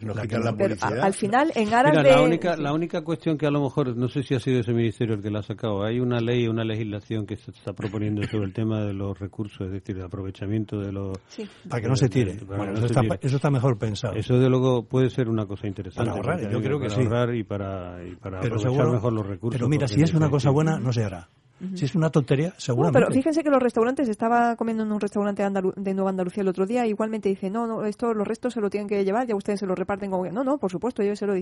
Nos 0.00 0.16
la 0.16 0.22
Pero 0.22 0.52
publicidad. 0.76 1.00
al 1.00 1.14
final, 1.14 1.52
en 1.54 1.74
aras 1.74 1.92
Mira, 1.92 2.02
de... 2.02 2.10
la 2.10 2.22
única, 2.22 2.56
la 2.56 2.72
única 2.72 3.02
cuestión 3.02 3.36
que 3.36 3.46
a 3.46 3.50
lo 3.50 3.62
mejor, 3.62 3.96
no 3.96 4.08
sé 4.08 4.22
si 4.22 4.34
ha 4.34 4.40
sido 4.40 4.60
ese 4.60 4.72
ministerio 4.72 5.14
el 5.14 5.22
que 5.22 5.30
la 5.30 5.40
ha 5.40 5.42
sacado, 5.42 5.84
hay 5.84 6.00
una 6.00 6.20
ley, 6.20 6.46
una 6.46 6.64
legislación 6.64 7.26
que 7.26 7.36
se 7.36 7.50
está 7.50 7.72
proponiendo 7.72 8.22
sobre 8.24 8.44
el 8.44 8.52
tema 8.52 8.80
de 8.84 8.94
los 8.94 9.18
recursos, 9.18 9.66
es 9.66 9.72
decir, 9.72 9.96
el 9.96 10.04
aprovechamiento 10.04 10.78
de 10.78 10.92
los... 10.92 11.18
Sí. 11.28 11.48
para 11.68 11.82
que 11.82 11.88
no 11.88 11.96
se 11.96 12.08
tire. 12.08 12.36
Bueno, 12.46 12.66
no 12.66 12.72
eso, 12.72 12.80
se 12.80 12.86
está, 12.86 13.00
tire. 13.02 13.18
eso 13.22 13.36
está 13.36 13.50
mejor 13.50 13.78
pensado. 13.78 14.14
Eso 14.14 14.38
de 14.38 14.48
luego 14.48 14.84
puede 14.84 15.10
ser 15.10 15.28
una 15.28 15.46
cosa 15.46 15.66
interesante. 15.66 16.10
Para 16.10 16.16
ahorrar, 16.16 16.50
yo 16.50 16.60
creo 16.60 16.78
que 16.78 16.88
para 16.88 16.96
sí. 16.96 17.06
ahorrar 17.06 17.34
y 17.34 17.44
para, 17.44 18.06
y 18.06 18.14
para 18.16 18.40
pero 18.40 18.54
aprovechar 18.56 18.72
seguro, 18.72 18.92
mejor 18.92 19.12
los 19.12 19.26
recursos. 19.26 19.58
pero 19.58 19.68
mira, 19.68 19.88
si 19.88 20.02
es 20.02 20.14
una 20.14 20.30
cosa 20.30 20.50
buena, 20.50 20.78
no 20.78 20.92
se 20.92 21.04
hará. 21.04 21.28
Si 21.74 21.84
es 21.84 21.94
una 21.94 22.10
tontería, 22.10 22.48
No, 22.50 22.54
seguramente. 22.58 22.98
pero 23.06 23.12
fíjense 23.12 23.42
que 23.42 23.50
los 23.50 23.60
restaurantes, 23.62 24.08
estaba 24.08 24.54
comiendo 24.56 24.84
en 24.84 24.92
un 24.92 25.00
restaurante 25.00 25.42
andalu- 25.44 25.74
de 25.74 25.92
Nueva 25.94 26.10
Andalucía 26.10 26.42
el 26.42 26.48
otro 26.48 26.66
día, 26.66 26.86
igualmente 26.86 27.28
dice, 27.28 27.50
no, 27.50 27.66
no, 27.66 27.84
esto 27.84 28.14
los 28.14 28.26
restos 28.26 28.54
se 28.54 28.60
lo 28.60 28.70
tienen 28.70 28.88
que 28.88 29.04
llevar, 29.04 29.26
ya 29.26 29.34
ustedes 29.34 29.58
se 29.60 29.66
lo 29.66 29.74
reparten 29.74 30.10
como 30.10 30.22
que, 30.24 30.30
no, 30.30 30.44
no, 30.44 30.58
por 30.58 30.70
supuesto, 30.70 31.02
yo 31.02 31.16
se 31.16 31.26
lo 31.26 31.34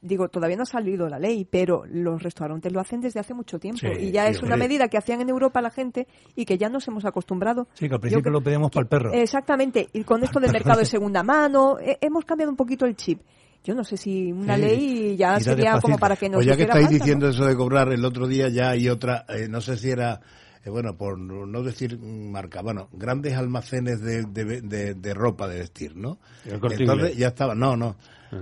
digo, 0.00 0.28
todavía 0.28 0.56
no 0.56 0.64
ha 0.64 0.66
salido 0.66 1.08
la 1.08 1.18
ley, 1.18 1.46
pero 1.48 1.84
los 1.86 2.22
restaurantes 2.22 2.72
lo 2.72 2.80
hacen 2.80 3.00
desde 3.00 3.20
hace 3.20 3.34
mucho 3.34 3.58
tiempo 3.60 3.80
Sí, 3.80 3.86
y 4.00 4.10
ya 4.10 4.24
sí, 4.26 4.32
es 4.32 4.42
una 4.42 4.54
hombre. 4.54 4.68
medida 4.68 4.88
que 4.88 4.98
hacían 4.98 5.20
en 5.20 5.28
Europa 5.28 5.60
la 5.62 5.70
gente 5.70 6.08
y 6.34 6.44
que 6.44 6.58
ya 6.58 6.68
nos 6.68 6.88
hemos 6.88 7.04
acostumbrado. 7.04 7.68
Sí, 7.74 7.88
que 7.88 7.94
al 7.94 8.00
principio 8.00 8.32
lo 8.32 8.40
pedíamos 8.40 8.70
para 8.72 8.82
el 8.82 8.88
perro. 8.88 9.12
Exactamente, 9.12 9.88
y 9.92 10.02
con 10.04 10.24
esto 10.24 10.40
del 10.40 10.50
mercado 10.52 10.80
de 10.80 10.86
segunda 10.86 11.22
mano, 11.22 11.78
eh, 11.78 11.98
hemos 12.00 12.24
cambiado 12.24 12.50
un 12.50 12.56
poquito 12.56 12.84
el 12.84 12.96
chip. 12.96 13.20
Yo 13.64 13.74
no 13.74 13.84
sé 13.84 13.96
si 13.96 14.32
una 14.32 14.56
Sí. 14.56 14.60
ley 14.62 15.16
ya 15.16 15.36
Irá 15.36 15.40
sería 15.40 15.80
como 15.80 15.98
para 15.98 16.16
que 16.16 16.28
nos 16.28 16.38
Pues 16.38 16.46
ya 16.46 16.56
que 16.56 16.62
estáis 16.62 16.86
falta, 16.86 16.92
¿no? 16.92 16.98
diciendo 16.98 17.28
eso 17.28 17.44
de 17.44 17.56
cobrar, 17.56 17.92
el 17.92 18.04
otro 18.04 18.26
día 18.26 18.48
ya 18.48 18.70
hay 18.70 18.88
otra, 18.88 19.24
eh, 19.28 19.46
no 19.48 19.60
sé 19.60 19.76
si 19.76 19.90
era, 19.90 20.20
eh, 20.64 20.70
bueno, 20.70 20.96
por 20.96 21.16
no 21.18 21.62
decir 21.62 21.98
marca, 21.98 22.60
bueno, 22.62 22.88
grandes 22.92 23.34
almacenes 23.34 24.00
de, 24.00 24.24
de, 24.24 24.62
de- 24.62 24.94
de 24.94 25.14
ropa 25.14 25.46
de 25.46 25.60
vestir, 25.60 25.94
¿no? 25.96 26.18
El 26.44 26.58
Corte 26.58 26.76
Entonces 26.80 27.04
Inglés. 27.10 27.18
ya 27.18 27.28
estaba, 27.28 27.54
no, 27.54 27.76
no. 27.76 27.96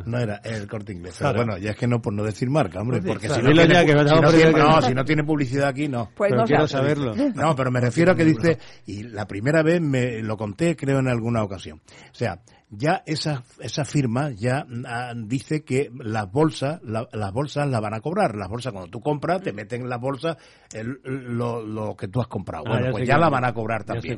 No 0.06 0.20
era 0.20 0.36
el 0.44 0.68
corte 0.68 0.92
inglés. 0.92 1.16
Pero 1.18 1.34
bueno, 1.34 1.58
ya 1.58 1.70
es 1.72 1.76
que 1.76 1.88
no 1.88 2.00
por 2.00 2.12
no 2.12 2.22
decir 2.22 2.48
marca, 2.48 2.80
hombre, 2.80 2.98
Pues 3.02 3.10
porque 3.10 3.28
si 3.28 3.42
no, 3.42 5.04
tiene, 5.04 5.24
publicidad 5.24 5.66
aquí, 5.66 5.88
no. 5.88 6.10
Pues 6.14 6.30
Pero 6.30 6.42
no 6.42 6.46
quiero 6.46 6.68
saberlo. 6.68 7.12
No, 7.34 7.56
pero 7.56 7.72
me 7.72 7.80
refiero 7.80 8.12
a 8.12 8.14
que 8.14 8.24
dice, 8.24 8.56
y 8.86 9.02
la 9.02 9.26
primera 9.26 9.64
vez 9.64 9.80
me 9.80 10.22
lo 10.22 10.36
conté, 10.36 10.76
creo, 10.76 11.00
en 11.00 11.08
alguna 11.08 11.42
ocasión. 11.42 11.80
O 12.12 12.14
sea, 12.14 12.38
ya 12.70 13.02
esa, 13.06 13.42
esa 13.60 13.84
firma 13.84 14.30
ya 14.30 14.64
ah, 14.86 15.12
dice 15.16 15.64
que 15.64 15.90
las 15.98 16.30
bolsas, 16.30 16.80
la- 16.82 17.08
las 17.12 17.32
bolsas 17.32 17.68
las 17.68 17.80
van 17.80 17.94
a 17.94 18.00
cobrar. 18.00 18.36
Las 18.36 18.48
bolsas, 18.48 18.72
cuando 18.72 18.90
tú 18.90 19.00
compras, 19.00 19.42
te 19.42 19.52
meten 19.52 19.82
en 19.82 19.88
las 19.88 20.00
bolsas 20.00 20.36
el- 20.72 21.00
lo, 21.04 21.62
lo 21.64 21.96
que 21.96 22.08
tú 22.08 22.20
has 22.20 22.28
comprado. 22.28 22.64
Ah, 22.66 22.70
Bueno, 22.70 22.86
ya 22.86 22.90
pues 22.92 23.08
ya 23.08 23.18
la 23.18 23.28
van 23.28 23.44
a 23.44 23.52
cobrar 23.54 23.84
también. 23.84 24.14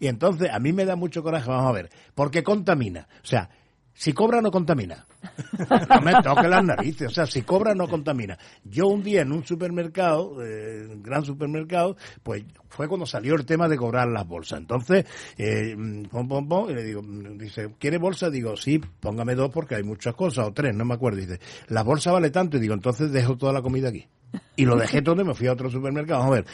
Y 0.00 0.06
entonces, 0.08 0.50
a 0.52 0.58
mí 0.58 0.72
me 0.72 0.84
da 0.84 0.96
mucho 0.96 1.22
coraje, 1.22 1.48
vamos 1.48 1.68
a 1.70 1.72
ver, 1.72 1.90
porque 2.14 2.42
contamina. 2.42 3.08
O 3.22 3.26
sea, 3.26 3.48
si 3.94 4.12
cobra 4.12 4.40
no 4.40 4.50
contamina. 4.50 5.06
No 5.88 6.00
me 6.00 6.12
toque 6.22 6.48
las 6.48 6.64
narices, 6.64 7.08
o 7.08 7.10
sea, 7.10 7.26
si 7.26 7.42
cobra 7.42 7.74
no 7.74 7.88
contamina. 7.88 8.36
Yo 8.64 8.88
un 8.88 9.02
día 9.02 9.22
en 9.22 9.32
un 9.32 9.44
supermercado, 9.44 10.44
eh, 10.44 10.86
gran 10.96 11.24
supermercado, 11.24 11.96
pues 12.22 12.44
fue 12.68 12.88
cuando 12.88 13.06
salió 13.06 13.34
el 13.34 13.46
tema 13.46 13.68
de 13.68 13.76
cobrar 13.76 14.08
las 14.08 14.26
bolsas. 14.26 14.58
Entonces, 14.58 15.06
eh, 15.38 15.76
pom, 16.10 16.28
pom, 16.48 16.70
y 16.70 16.74
le 16.74 16.82
digo, 16.82 17.02
dice, 17.36 17.74
¿quiere 17.78 17.98
bolsa? 17.98 18.30
Digo, 18.30 18.56
sí, 18.56 18.78
póngame 18.78 19.34
dos 19.34 19.50
porque 19.50 19.76
hay 19.76 19.84
muchas 19.84 20.14
cosas, 20.14 20.48
o 20.48 20.52
tres, 20.52 20.74
no 20.74 20.84
me 20.84 20.94
acuerdo. 20.94 21.18
Dice, 21.18 21.40
la 21.68 21.82
bolsa 21.82 22.12
vale 22.12 22.30
tanto, 22.30 22.56
y 22.56 22.60
digo, 22.60 22.74
entonces 22.74 23.12
dejo 23.12 23.36
toda 23.36 23.52
la 23.52 23.62
comida 23.62 23.88
aquí. 23.88 24.06
Y 24.56 24.64
lo 24.66 24.76
dejé 24.76 25.02
todo 25.02 25.20
y 25.20 25.24
me 25.24 25.34
fui 25.34 25.48
a 25.48 25.52
otro 25.52 25.68
supermercado. 25.68 26.20
Vamos 26.20 26.36
a 26.38 26.40
ver, 26.40 26.44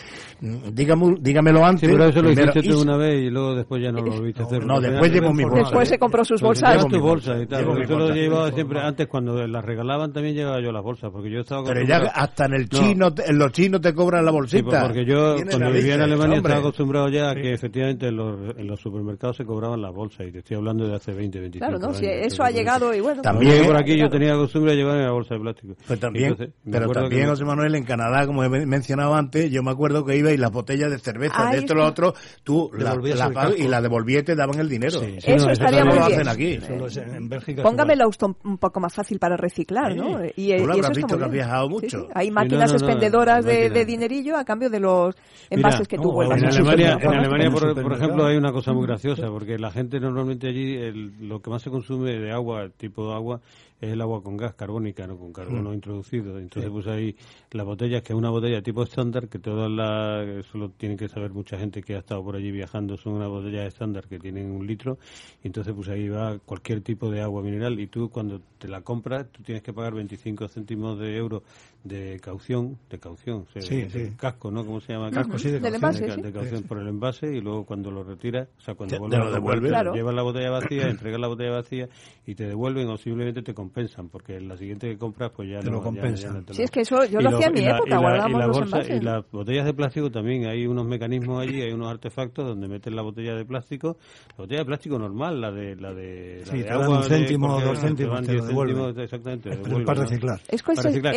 mm, 0.40 0.74
dígame, 0.74 1.14
dígamelo 1.20 1.64
antes. 1.64 1.80
Sí, 1.88 1.94
pero 1.94 2.06
eso 2.08 2.22
lo 2.22 2.30
hiciste 2.30 2.62
tú 2.62 2.80
una 2.80 2.96
vez 2.96 3.20
y 3.20 3.28
luego 3.30 3.54
después 3.54 3.82
ya 3.82 3.92
no 3.92 3.98
lo 4.00 4.10
volviste 4.12 4.42
a 4.42 4.46
hacer. 4.46 4.64
no, 4.64 4.80
después 4.80 5.12
llevo 5.12 5.34
mi 5.34 5.44
bolsa. 5.44 5.58
Después 5.60 5.88
se 5.88 5.98
compró 5.98 6.24
sus 6.24 6.40
bolsas. 6.40 6.76
Llevo 6.76 6.88
tu 6.88 7.00
bolsa 7.00 7.38
y 7.42 7.46
tal. 7.46 7.82
Eso 7.82 7.98
lo 7.98 8.08
llevaba 8.14 8.50
siempre. 8.52 8.80
Antes, 8.80 9.06
cuando 9.06 9.46
las 9.46 9.62
regalaban, 9.64 10.12
también 10.14 10.34
llevaba 10.34 10.62
yo 10.62 10.72
las 10.72 10.82
bolsas. 10.82 11.10
Porque 11.12 11.30
yo 11.30 11.40
estaba 11.40 11.62
Pero 11.64 11.82
ya 11.84 11.98
hasta 12.14 12.46
en 12.46 12.54
el 12.54 12.62
No. 12.72 12.78
chino, 12.78 13.12
te- 13.14 13.28
en 13.30 13.38
los 13.38 13.52
chinos 13.52 13.80
te 13.82 13.92
cobran 13.94 14.24
la 14.24 14.30
Sí, 14.30 14.36
bolsita. 14.36 14.62
pues 14.70 14.82
porque 14.84 15.04
yo 15.04 15.36
cuando 15.50 15.70
vivía 15.70 15.94
en 15.96 16.00
Alemania 16.00 16.36
hombre. 16.38 16.52
estaba 16.52 16.58
acostumbrado 16.60 17.08
ya 17.10 17.30
a 17.30 17.34
que 17.34 17.52
efectivamente 17.52 18.08
en 18.08 18.16
los, 18.16 18.56
en 18.56 18.66
los 18.66 18.80
supermercados 18.80 19.36
se 19.36 19.44
cobraban 19.44 19.82
las 19.82 19.92
bolsas 19.92 20.26
y 20.26 20.32
te 20.32 20.38
estoy 20.38 20.56
hablando 20.56 20.88
de 20.88 20.94
hace 20.96 21.12
20, 21.12 21.38
25 21.38 21.66
Claro, 21.66 21.78
¿no? 21.78 21.88
años. 21.88 21.98
Si 21.98 22.06
eso 22.06 22.42
ha 22.42 22.50
llegado 22.50 22.94
y 22.94 23.00
bueno. 23.00 23.20
También- 23.20 23.58
Yo 23.58 23.66
por 23.66 23.76
aquí 23.76 23.96
yo 23.98 24.08
tenía 24.08 24.32
costumbre 24.34 24.72
de 24.72 24.78
llevarme 24.78 25.02
la 25.04 25.12
bolsa 25.12 25.34
de 25.34 25.40
plástico. 25.40 25.74
Pues 25.86 26.00
también, 26.00 26.34
pero 26.70 26.88
también, 26.90 27.28
José 27.28 27.44
Manuel, 27.44 27.74
en 27.74 27.84
Canadá, 27.90 28.26
como 28.26 28.44
he 28.44 28.48
men- 28.48 28.68
mencionado 28.68 29.14
antes, 29.14 29.50
yo 29.50 29.62
me 29.62 29.70
acuerdo 29.70 30.04
que 30.04 30.16
iba 30.16 30.30
y 30.30 30.36
las 30.36 30.52
botellas 30.52 30.90
de 30.90 30.98
cerveza, 30.98 31.50
de 31.50 31.58
esto 31.58 31.72
y 31.72 31.76
lo 31.76 31.86
otro, 31.86 32.14
tú 32.44 32.70
la, 32.72 32.90
Devolvías 32.90 33.18
la 33.18 33.54
y 33.56 33.66
la 33.68 33.80
devolvías 33.80 34.22
y 34.22 34.24
te 34.26 34.36
daban 34.36 34.58
el 34.60 34.68
dinero. 34.68 35.00
Sí, 35.00 35.16
Eso 35.18 35.20
sí, 35.20 35.32
Eso 35.32 35.46
no, 35.46 35.52
estaría 35.52 35.80
no 35.84 35.86
muy 35.90 35.98
lo 35.98 36.06
bien. 36.06 36.20
hacen 36.20 36.28
aquí. 36.28 36.52
Eso 36.86 37.00
en 37.00 37.28
Bélgica 37.28 37.62
Póngamelo 37.62 38.08
un, 38.44 38.58
poco 38.58 38.80
más 38.80 38.94
fácil 38.94 39.18
para 39.18 39.36
reciclar, 39.36 39.94
¿no? 39.96 40.18
Sí. 40.20 40.32
Y, 40.36 40.56
Tú 40.58 40.66
lo 40.66 40.76
y 40.76 40.78
habrás 40.78 40.78
eso 40.78 40.78
está 40.78 40.92
visto 41.00 41.18
que 41.18 41.24
has 41.24 41.30
viajado 41.32 41.68
mucho. 41.68 42.00
sí. 42.02 42.08
Hay 42.14 42.26
Sí, 42.26 42.32
máquinas 42.32 42.60
no, 42.60 42.66
no, 42.66 42.72
no, 42.72 42.76
expendedoras 42.86 43.44
de, 43.44 43.84
dinerillo 43.84 44.36
a 44.36 44.44
cambio 44.44 44.70
de 44.70 44.80
los 44.80 45.14
envases 45.50 45.88
que 45.88 45.96
tú 45.96 46.04
no, 46.04 46.12
vuelvas 46.12 46.40
en 46.42 46.48
Alemania, 46.48 46.98
en 47.00 47.08
Alemania 47.14 47.50
por, 47.50 47.82
por 47.82 47.92
ejemplo, 47.92 48.24
hay 48.26 48.36
una 48.36 48.52
cosa 48.52 48.72
muy 48.72 48.86
graciosa, 48.86 49.26
porque 49.28 49.58
la 49.58 49.70
gente 49.70 49.98
normalmente 50.00 50.48
allí, 50.48 50.76
el- 50.76 51.28
lo 51.28 51.40
que 51.40 51.50
más 51.50 51.62
se 51.62 51.70
consume 51.70 52.12
de 52.18 52.30
agua, 52.32 52.62
el 52.62 52.72
tipo 52.72 53.08
de 53.08 53.14
agua, 53.14 53.40
es 53.80 53.92
el 53.92 54.00
agua 54.00 54.22
con 54.22 54.36
gas 54.36 54.54
carbónica, 54.54 55.06
no 55.06 55.16
con 55.16 55.32
carbono 55.32 55.72
introducido. 55.72 56.38
Entonces, 56.38 56.70
pues 56.70 56.86
ahí 56.86 57.16
las 57.50 57.64
botellas, 57.64 58.02
que 58.02 58.12
es 58.12 58.18
una 58.18 58.30
botella 58.30 58.62
tipo 58.62 58.82
estándar, 58.82 59.28
que 59.28 59.38
todas 59.38 59.70
las, 59.70 60.26
eso 60.44 60.58
lo 60.58 60.70
tiene 60.70 60.96
que 60.96 61.08
saber 61.08 61.32
mucha 61.32 61.58
gente 61.58 61.82
que 61.82 61.94
ha 61.94 61.98
estado 61.98 62.22
por 62.22 62.36
allí 62.36 62.50
viajando, 62.50 62.96
son 62.96 63.14
una 63.14 63.28
botella 63.28 63.66
estándar 63.66 64.06
que 64.06 64.18
tienen 64.18 64.50
un 64.50 64.66
litro, 64.66 64.98
y 65.42 65.46
entonces 65.46 65.72
pues 65.74 65.88
ahí 65.88 66.08
va 66.08 66.38
cualquier 66.38 66.82
tipo 66.82 67.10
de 67.10 67.22
agua 67.22 67.42
mineral, 67.42 67.80
y 67.80 67.86
tú 67.86 68.10
cuando 68.10 68.40
te 68.58 68.68
la 68.68 68.82
compras, 68.82 69.26
tú 69.32 69.42
tienes 69.42 69.62
que 69.62 69.72
pagar 69.72 69.94
25 69.94 70.48
céntimos 70.48 70.98
de 70.98 71.16
euro 71.16 71.42
de 71.84 72.20
caución, 72.20 72.76
de 72.90 72.98
caución, 72.98 73.46
o 73.48 73.52
sea, 73.52 73.62
Sí, 73.62 73.76
de- 73.82 73.90
sí. 73.90 73.98
de 74.00 74.16
casco, 74.16 74.50
¿no? 74.50 74.66
¿Cómo 74.66 74.80
se 74.80 74.92
llama? 74.92 75.10
Casco, 75.10 75.38
sí, 75.38 75.48
de 75.50 75.60
Del 75.60 75.72
caución. 75.80 75.84
envase, 76.04 76.04
de, 76.04 76.28
sí. 76.28 76.32
caución 76.34 76.56
Sí, 76.58 76.62
sí. 76.62 76.68
por 76.68 76.78
el 76.78 76.88
envase 76.88 77.26
y 77.34 77.40
luego 77.40 77.64
cuando 77.64 77.90
lo 77.90 78.04
retiras, 78.04 78.48
o 78.58 78.60
sea, 78.60 78.74
cuando 78.74 78.96
Te- 78.96 79.00
vuelves 79.00 79.20
te 79.30 79.60
lo 79.60 79.68
Claro. 79.68 79.94
llevas 79.94 80.14
la 80.14 80.22
botella 80.22 80.50
vacía, 80.50 80.88
entregas 80.88 81.20
la 81.20 81.28
botella 81.28 81.50
vacía 81.52 81.88
y 82.26 82.34
te 82.34 82.44
devuelven 82.46 82.88
o 82.88 82.96
simplemente 82.98 83.42
te 83.42 83.54
compensan, 83.54 84.08
porque 84.10 84.36
en 84.36 84.48
la 84.48 84.56
siguiente 84.56 84.88
que 84.88 84.98
compras 84.98 85.32
pues 85.34 85.48
ya 85.48 85.60
Te 85.60 85.66
no 85.66 85.72
lo 85.72 85.78
ya- 85.78 85.84
compensan. 85.84 86.32
ya 86.34 86.38
no 86.40 86.44
te 86.44 86.54
Sí, 86.54 86.62
es 86.64 86.70
que 86.70 86.80
eso 86.80 87.04
yo 87.06 87.20
lo 87.20 87.28
hacía 87.30 87.46
en 87.46 87.56
y 87.56 87.60
mi 87.62 87.66
época, 87.66 87.82
y 87.86 87.90
la- 87.90 87.98
guardábamos 87.98 88.46
los 88.46 88.56
bolsa- 88.58 88.76
envases. 88.76 89.00
Y 89.00 89.04
las 89.04 89.30
botellas 89.30 89.64
de 89.64 89.74
plástico 89.74 90.10
también, 90.10 90.46
hay 90.46 90.66
unos 90.66 90.86
mecanismos 90.86 91.42
allí, 91.42 91.62
hay 91.62 91.72
unos 91.72 91.90
artefactos 91.90 92.46
donde 92.46 92.68
metes 92.68 92.92
la 92.92 93.02
botella 93.02 93.34
de 93.34 93.44
plástico, 93.46 93.96
la 94.36 94.36
botella 94.44 94.60
de 94.60 94.66
plástico 94.66 94.98
normal, 94.98 95.40
la 95.40 95.50
de 95.50 95.76
la 95.76 95.94
de, 95.94 96.40
la 96.40 96.46
Sí, 96.46 96.58
de 96.58 96.64
te 96.64 96.68
dan 96.68 96.82
agua 96.82 96.96
un 96.98 97.04
céntimo 97.04 97.60
dos 97.60 97.78
céntimos, 97.78 98.20
te 98.20 98.26
lo 98.26 98.32
10 98.32 98.46
devuelven. 98.48 98.76
céntimos, 98.76 99.04
exactamente, 99.04 99.50
para 99.86 100.00
reciclar. 100.02 100.40
Es 100.48 100.62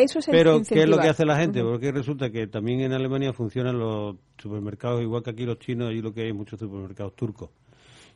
eso 0.04 0.20
es- 0.20 0.28
¿qué 0.62 0.84
es 0.84 0.90
lo 0.90 0.98
que 1.00 1.10
hace 1.10 1.26
la 1.26 1.38
gente? 1.38 1.62
Porque 1.64 1.92
resulta 1.92 2.30
que 2.30 2.48
también 2.48 2.82
en 2.82 2.94
Alemania 2.94 3.34
funcionan 3.34 3.80
los 3.80 4.16
supermercados, 4.38 5.02
igual 5.02 5.24
que 5.24 5.32
aquí 5.32 5.46
los 5.46 5.60
chinos, 5.60 5.90
allí 5.90 6.02
lo 6.02 6.14
que 6.14 6.22
hay 6.22 6.30
es 6.30 6.36
muchos 6.36 6.60
supermercados 6.60 7.16
turcos. 7.16 7.50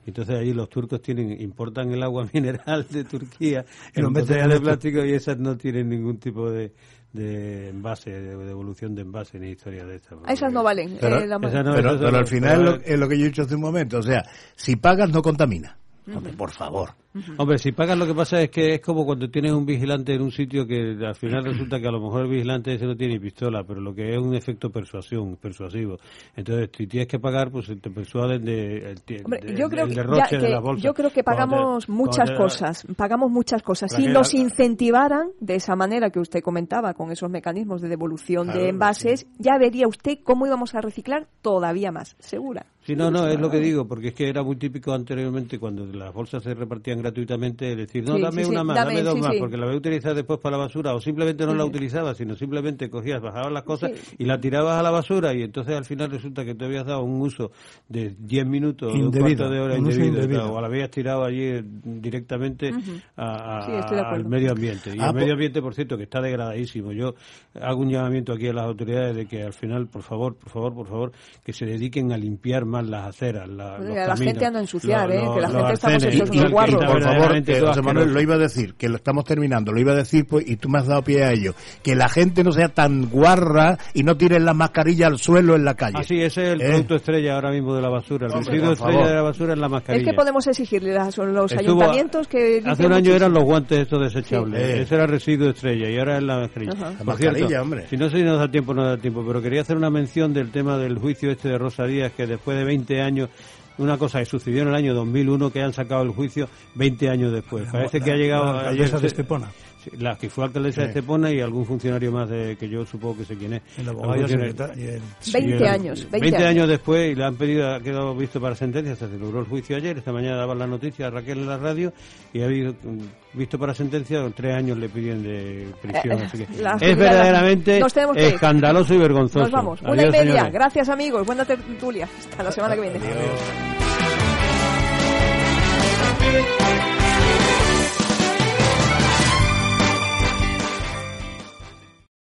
Entonces 0.05 0.35
allí 0.39 0.53
los 0.53 0.69
turcos 0.69 1.01
tienen 1.01 1.41
importan 1.41 1.91
el 1.91 2.01
agua 2.01 2.27
mineral 2.34 2.85
de 2.89 3.03
Turquía 3.03 3.65
en 3.93 4.14
botellas 4.14 4.43
en 4.43 4.49
de 4.49 4.55
esto. 4.55 4.64
plástico 4.64 5.05
y 5.05 5.11
esas 5.14 5.38
no 5.38 5.57
tienen 5.57 5.89
ningún 5.89 6.18
tipo 6.18 6.49
de, 6.49 6.72
de 7.11 7.69
envase, 7.69 8.11
de 8.11 8.38
devolución 8.45 8.95
de 8.95 9.01
envase 9.01 9.38
ni 9.38 9.49
historia 9.49 9.85
de 9.85 9.95
estas. 9.97 10.18
A 10.26 10.31
esas 10.31 10.53
no 10.53 10.64
valen. 10.64 10.97
Pero, 11.01 11.18
eh, 11.19 11.27
la- 11.27 11.35
Esa 11.35 11.61
no, 11.61 11.73
pero, 11.76 12.18
al 12.18 12.26
final 12.27 12.53
es 12.59 12.64
lo, 12.65 12.76
es 12.76 12.99
lo 12.99 13.09
que 13.09 13.18
yo 13.19 13.26
he 13.26 13.27
dicho 13.27 13.41
hace 13.41 13.55
un 13.55 13.61
momento. 13.61 13.97
O 13.97 14.03
sea, 14.03 14.23
si 14.55 14.77
pagas 14.77 15.09
no 15.11 15.22
contamina. 15.22 15.77
Hombre, 16.15 16.31
por 16.31 16.51
favor. 16.51 16.91
Hombre, 17.38 17.57
si 17.57 17.72
pagas 17.72 17.98
lo 17.98 18.06
que 18.06 18.14
pasa 18.14 18.41
es 18.41 18.49
que 18.49 18.76
es 18.76 18.81
como 18.81 19.06
cuando 19.06 19.30
tienes 19.30 19.52
un 19.52 19.65
vigilante 19.65 20.14
en 20.14 20.22
un 20.22 20.31
sitio 20.31 20.65
que 20.68 20.98
al 21.06 21.15
final 21.15 21.44
resulta 21.45 21.80
que 21.80 21.88
a 21.88 21.91
lo 21.91 21.99
mejor 22.02 22.23
el 22.23 22.30
vigilante 22.31 22.73
ese 22.73 22.85
no 22.85 22.95
tiene 22.95 23.19
pistola, 23.19 23.64
pero 23.64 23.81
lo 23.81 23.94
que 23.94 24.11
es 24.14 24.18
un 24.18 24.35
efecto 24.35 24.69
persuasión, 24.69 25.35
persuasivo. 25.38 25.98
Entonces, 26.35 26.69
si 26.77 26.88
tienes 26.88 27.07
que 27.07 27.19
pagar, 27.19 27.52
pues 27.52 27.68
te 27.81 27.89
persuaden 27.89 28.44
de, 28.45 28.95
Hombre, 29.23 29.39
de- 29.41 29.56
yo 29.56 29.69
creo 29.69 29.84
el 29.85 29.89
que, 29.89 29.95
derroche 29.95 30.22
ya 30.31 30.38
de 30.38 30.45
que- 30.45 30.52
la 30.52 30.60
bolsa. 30.60 30.84
yo 30.84 30.94
creo 30.94 31.10
que 31.10 31.15
te- 31.15 31.23
pagamos 31.23 31.89
muchas 31.89 32.31
cosas, 32.31 32.85
pagamos 32.95 33.31
muchas 33.31 33.61
cosas. 33.64 33.91
Si 33.94 34.03
que 34.03 34.10
nos 34.10 34.34
incentivaran 34.34 35.30
de 35.39 35.56
esa 35.56 35.76
manera 35.76 36.10
que 36.10 36.19
usted 36.19 36.41
comentaba, 36.41 36.94
con 36.94 37.11
esos 37.11 37.30
mecanismos 37.30 37.81
de 37.81 37.89
devolución 37.89 38.45
Claro, 38.45 38.60
de 38.61 38.69
envases, 38.69 39.27
ya 39.39 39.57
vería 39.57 39.88
usted 39.88 40.19
cómo 40.23 40.45
íbamos 40.48 40.76
a 40.76 40.81
reciclar 40.81 41.27
todavía 41.41 41.91
más, 41.91 42.15
segura. 42.19 42.65
Sí, 42.81 42.95
no, 42.95 43.11
no, 43.11 43.27
es 43.27 43.38
lo 43.39 43.49
que 43.49 43.60
digo, 43.60 43.85
porque 43.85 44.10
es 44.10 44.14
que 44.14 44.30
era 44.30 44.44
muy 44.44 44.56
típico 44.56 44.94
anteriormente 44.94 45.60
cuando 45.60 45.85
las 45.85 46.14
bolsas 46.14 46.41
se 46.41 46.53
repartían 46.53 47.02
gratuitamente, 47.07 47.75
decir, 47.75 48.03
no, 48.05 48.15
Sí, 48.15 48.21
dame 48.21 48.43
sí, 48.43 48.49
una 48.49 48.59
sí, 48.61 48.65
más, 48.67 48.75
dame, 48.75 48.91
dame, 48.93 49.03
dos 49.03 49.13
sí, 49.15 49.21
más, 49.21 49.31
sí. 49.34 49.39
porque 49.39 49.57
la 49.57 49.65
voy 49.65 49.75
a 49.75 49.77
utilizar 49.77 50.13
después 50.15 50.39
para 50.39 50.57
la 50.57 50.63
basura, 50.65 50.93
o 50.93 50.99
simplemente 51.01 51.45
no 51.45 51.53
la 51.55 51.65
utilizabas, 51.65 52.17
sino 52.17 52.35
simplemente 52.35 52.89
cogías, 52.89 53.21
bajabas 53.21 53.51
las 53.51 53.63
cosas 53.63 53.91
Sí. 53.95 54.15
y 54.19 54.25
la 54.25 54.39
tirabas 54.39 54.79
a 54.79 54.84
la 54.84 54.91
basura, 54.91 55.34
y 55.34 55.41
entonces 55.43 55.75
al 55.75 55.85
final 55.85 56.11
resulta 56.11 56.43
que 56.45 56.53
te 56.55 56.65
habías 56.65 56.85
dado 56.85 57.03
un 57.03 57.21
uso 57.21 57.51
de 57.88 58.15
10 58.19 58.45
minutos, 58.45 58.93
de 58.93 58.99
un 58.99 59.11
cuarto 59.11 59.49
de 59.49 59.59
hora 59.59 59.77
indebido, 59.77 60.05
indebido. 60.07 60.53
o 60.53 60.61
la 60.61 60.67
habías 60.67 60.89
tirado 60.89 61.23
allí 61.23 61.43
eh, 61.43 61.63
directamente 61.63 62.71
a- 63.15 63.59
a- 63.59 64.11
al 64.13 64.25
medio 64.25 64.51
ambiente. 64.51 64.91
Y 64.95 64.99
Ah, 64.99 65.07
el 65.09 65.13
medio 65.13 65.27
pues- 65.27 65.34
ambiente, 65.34 65.61
por 65.61 65.73
cierto, 65.75 65.97
que 65.97 66.03
está 66.03 66.21
degradadísimo. 66.21 66.91
Yo 66.91 67.13
hago 67.59 67.81
un 67.81 67.89
llamamiento 67.89 68.34
aquí 68.34 68.47
a 68.47 68.53
las 68.53 68.65
autoridades 68.65 69.15
de 69.15 69.25
que 69.25 69.43
al 69.43 69.53
final, 69.53 69.88
por 69.88 70.03
favor, 70.03 70.35
por 70.35 70.49
favor, 70.49 70.73
por 70.73 70.88
favor, 70.88 71.11
que 71.43 71.53
se 71.53 71.65
dediquen 71.65 72.11
a 72.11 72.17
limpiar 72.17 72.65
más 72.65 72.88
las 72.88 73.07
aceras, 73.07 73.47
la, 73.47 73.77
Bueno, 73.77 73.85
los 73.89 73.97
a 73.97 73.99
la 74.01 74.05
caminos, 74.07 74.34
gente 74.34 74.45
a 74.45 74.51
no 74.51 74.59
ensuciar, 74.59 75.11
¿eh? 75.11 75.21
Que 75.34 75.41
la 75.41 75.49
gente 75.49 75.73
estamos 75.73 75.95
arcenes, 76.03 76.15
hechos 76.15 76.29
y- 76.34 76.38
unos 76.38 76.49
y- 76.49 76.51
guarros. 76.53 76.84
Por 77.03 77.14
favor, 77.15 77.36
eh, 77.36 77.60
José 77.61 77.82
Manuel, 77.82 78.14
lo 78.14 78.22
iba 78.22 78.36
a 78.36 78.38
decir, 78.38 78.74
que 78.76 78.90
lo 78.90 78.95
estamos 78.98 79.26
terminando, 79.26 79.72
lo 79.72 79.80
iba 79.80 79.94
a 79.94 79.95
decir 79.95 80.26
pues, 80.28 80.48
y 80.48 80.56
tú 80.57 80.69
me 80.69 80.80
has 80.80 80.88
dado 80.88 81.02
pie 81.02 81.24
a 81.24 81.32
ello. 81.32 81.53
Que 81.84 81.95
la 81.95 82.10
gente 82.10 82.44
no 82.44 82.52
sea 82.52 82.69
tan 82.69 83.10
guarra 83.10 83.78
y 83.94 84.03
no 84.03 84.15
tire 84.18 84.40
la 84.40 84.53
mascarilla 84.53 85.07
al 85.07 85.18
suelo 85.19 85.56
en 85.56 85.65
la 85.65 85.76
calle. 85.76 85.98
Así, 85.99 86.22
ese 86.22 86.44
es 86.44 86.49
el 86.53 86.61
¿Eh? 86.61 86.65
producto 86.69 86.95
estrella 86.95 87.36
ahora 87.36 87.52
mismo 87.52 87.76
de 87.76 87.82
la 87.82 87.90
basura. 87.90 88.28
El 88.28 88.34
Hombre, 88.34 88.52
residuo 88.52 88.74
estrella 88.74 88.94
favor. 88.94 89.07
de 89.10 89.15
la 89.15 89.22
basura 89.22 89.53
es 89.53 89.60
la 89.60 89.65
Es 89.65 89.72
mascarilla. 89.72 90.11
que 90.11 90.15
podemos 90.15 90.48
exigirle 90.48 90.98
a 90.98 91.06
los 91.06 91.18
Estuvo- 91.18 91.60
ayuntamientos 91.60 92.28
que 92.28 92.61
Hace 92.65 92.86
un 92.86 92.94
año 92.94 93.14
eran 93.14 93.34
los 93.34 93.44
guantes 93.44 93.80
estos 93.80 94.02
desechables. 94.14 94.61
Sí. 94.61 94.72
Eh. 94.72 94.82
Ese 94.82 94.95
era 94.95 95.03
el 95.06 95.10
residuo 95.10 95.49
estrella 95.49 95.90
y 95.90 95.98
ahora 95.98 96.18
es 96.18 96.24
la 96.24 96.40
mascarilla. 96.40 96.74
Ajá. 96.74 96.91
La 96.91 96.98
Por 96.98 97.06
mascarilla, 97.07 97.48
cierto, 97.48 97.64
hombre. 97.64 97.88
Si 97.90 97.98
no 97.98 98.10
sé 98.10 98.18
si 98.18 98.24
nos 98.24 98.40
da 98.40 98.49
tiempo, 98.49 98.74
no 98.74 98.84
da 98.86 98.98
tiempo, 98.98 99.24
pero 99.26 99.41
quería 99.41 99.61
hacer 99.61 99.78
una 99.78 99.90
mención 99.90 100.34
del 100.34 100.52
tema 100.52 100.78
del 100.78 100.98
juicio 100.98 101.32
este 101.32 101.49
de 101.49 101.57
Rosa 101.57 101.86
Díaz, 101.86 102.11
que 102.15 102.26
después 102.28 102.57
de 102.57 102.65
20 102.65 103.02
años, 103.02 103.30
una 103.77 103.97
cosa 103.97 104.19
que 104.19 104.25
sucedió 104.25 104.61
en 104.63 104.69
el 104.69 104.75
año 104.75 104.93
2001, 104.93 105.51
que 105.51 105.61
han 105.61 105.73
sacado 105.73 106.03
el 106.03 106.11
juicio 106.11 106.49
20 106.75 107.09
años 107.09 107.31
después. 107.31 107.67
Parece 107.71 108.01
que 108.01 108.11
ha 108.11 108.15
llegado... 108.15 108.45
La 108.45 108.59
alcaldesa 108.59 108.97
ayer 108.97 109.01
de 109.01 109.07
Estepona. 109.07 109.51
La 109.97 110.18
que 110.18 110.30
fue 110.30 110.45
alcaldesa 110.45 110.81
de 110.81 110.88
Sí. 110.88 110.97
Estepona 110.99 111.31
y 111.31 111.39
algún 111.41 111.65
funcionario 111.65 112.11
más 112.11 112.30
de 112.30 112.55
que 112.57 112.68
yo 112.69 112.85
supongo 112.85 113.18
que 113.18 113.26
sé 113.26 113.35
quién 113.35 113.53
es. 113.53 113.61
El 113.77 113.89
abogado 113.89 114.15
y 114.15 114.19
el 114.19 114.22
funcionario. 114.22 114.51
secretario 114.51 114.84
y 114.84 114.88
el- 114.95 115.01
Sí, 115.19 115.31
20 115.34 115.55
el- 115.55 115.65
años, 115.68 116.07
20 116.11 116.35
años. 116.38 116.47
años. 116.49 116.68
después 116.69 117.11
y 117.11 117.15
le 117.15 117.23
han 117.26 117.35
pedido, 117.35 117.73
ha 117.76 117.80
quedado 117.80 118.15
visto 118.15 118.39
para 118.41 118.55
sentencia, 118.55 118.95
se 118.95 119.07
celebró 119.07 119.39
el 119.39 119.45
juicio 119.45 119.77
ayer, 119.77 119.97
esta 119.97 120.11
mañana 120.11 120.38
daban 120.38 120.59
la 120.59 120.68
noticia 120.68 121.07
a 121.07 121.09
Raquel 121.09 121.39
en 121.39 121.47
la 121.47 121.57
radio 121.57 121.93
y 122.34 122.41
ha 122.41 122.45
habido 122.45 122.73
mm, 122.73 123.38
visto 123.38 123.57
para 123.59 123.73
sentencia, 123.73 124.22
tres 124.35 124.55
años 124.55 124.77
le 124.77 124.89
piden 124.89 125.23
de 125.23 125.68
prisión. 125.81 126.19
Eh, 126.19 126.23
así 126.26 126.38
que 126.45 126.47
la 126.61 126.77
es 126.80 126.97
verdaderamente 126.97 127.81
escandaloso 128.15 128.93
y 128.93 128.97
vergonzoso. 128.97 129.39
Nos 129.41 129.51
vamos. 129.51 129.81
Una 129.81 129.95
y 129.95 129.99
Adiós, 129.99 130.11
media. 130.11 130.31
señores. 130.34 130.53
Gracias, 130.53 130.89
amigos. 130.89 131.26
Buena 131.26 131.45
tertulia. 131.45 132.07
Hasta 132.19 132.43
la 132.43 132.51
semana 132.51 132.76
que 132.76 132.81
viene. 132.81 132.99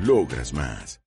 Logras 0.00 0.54
más. 0.54 1.00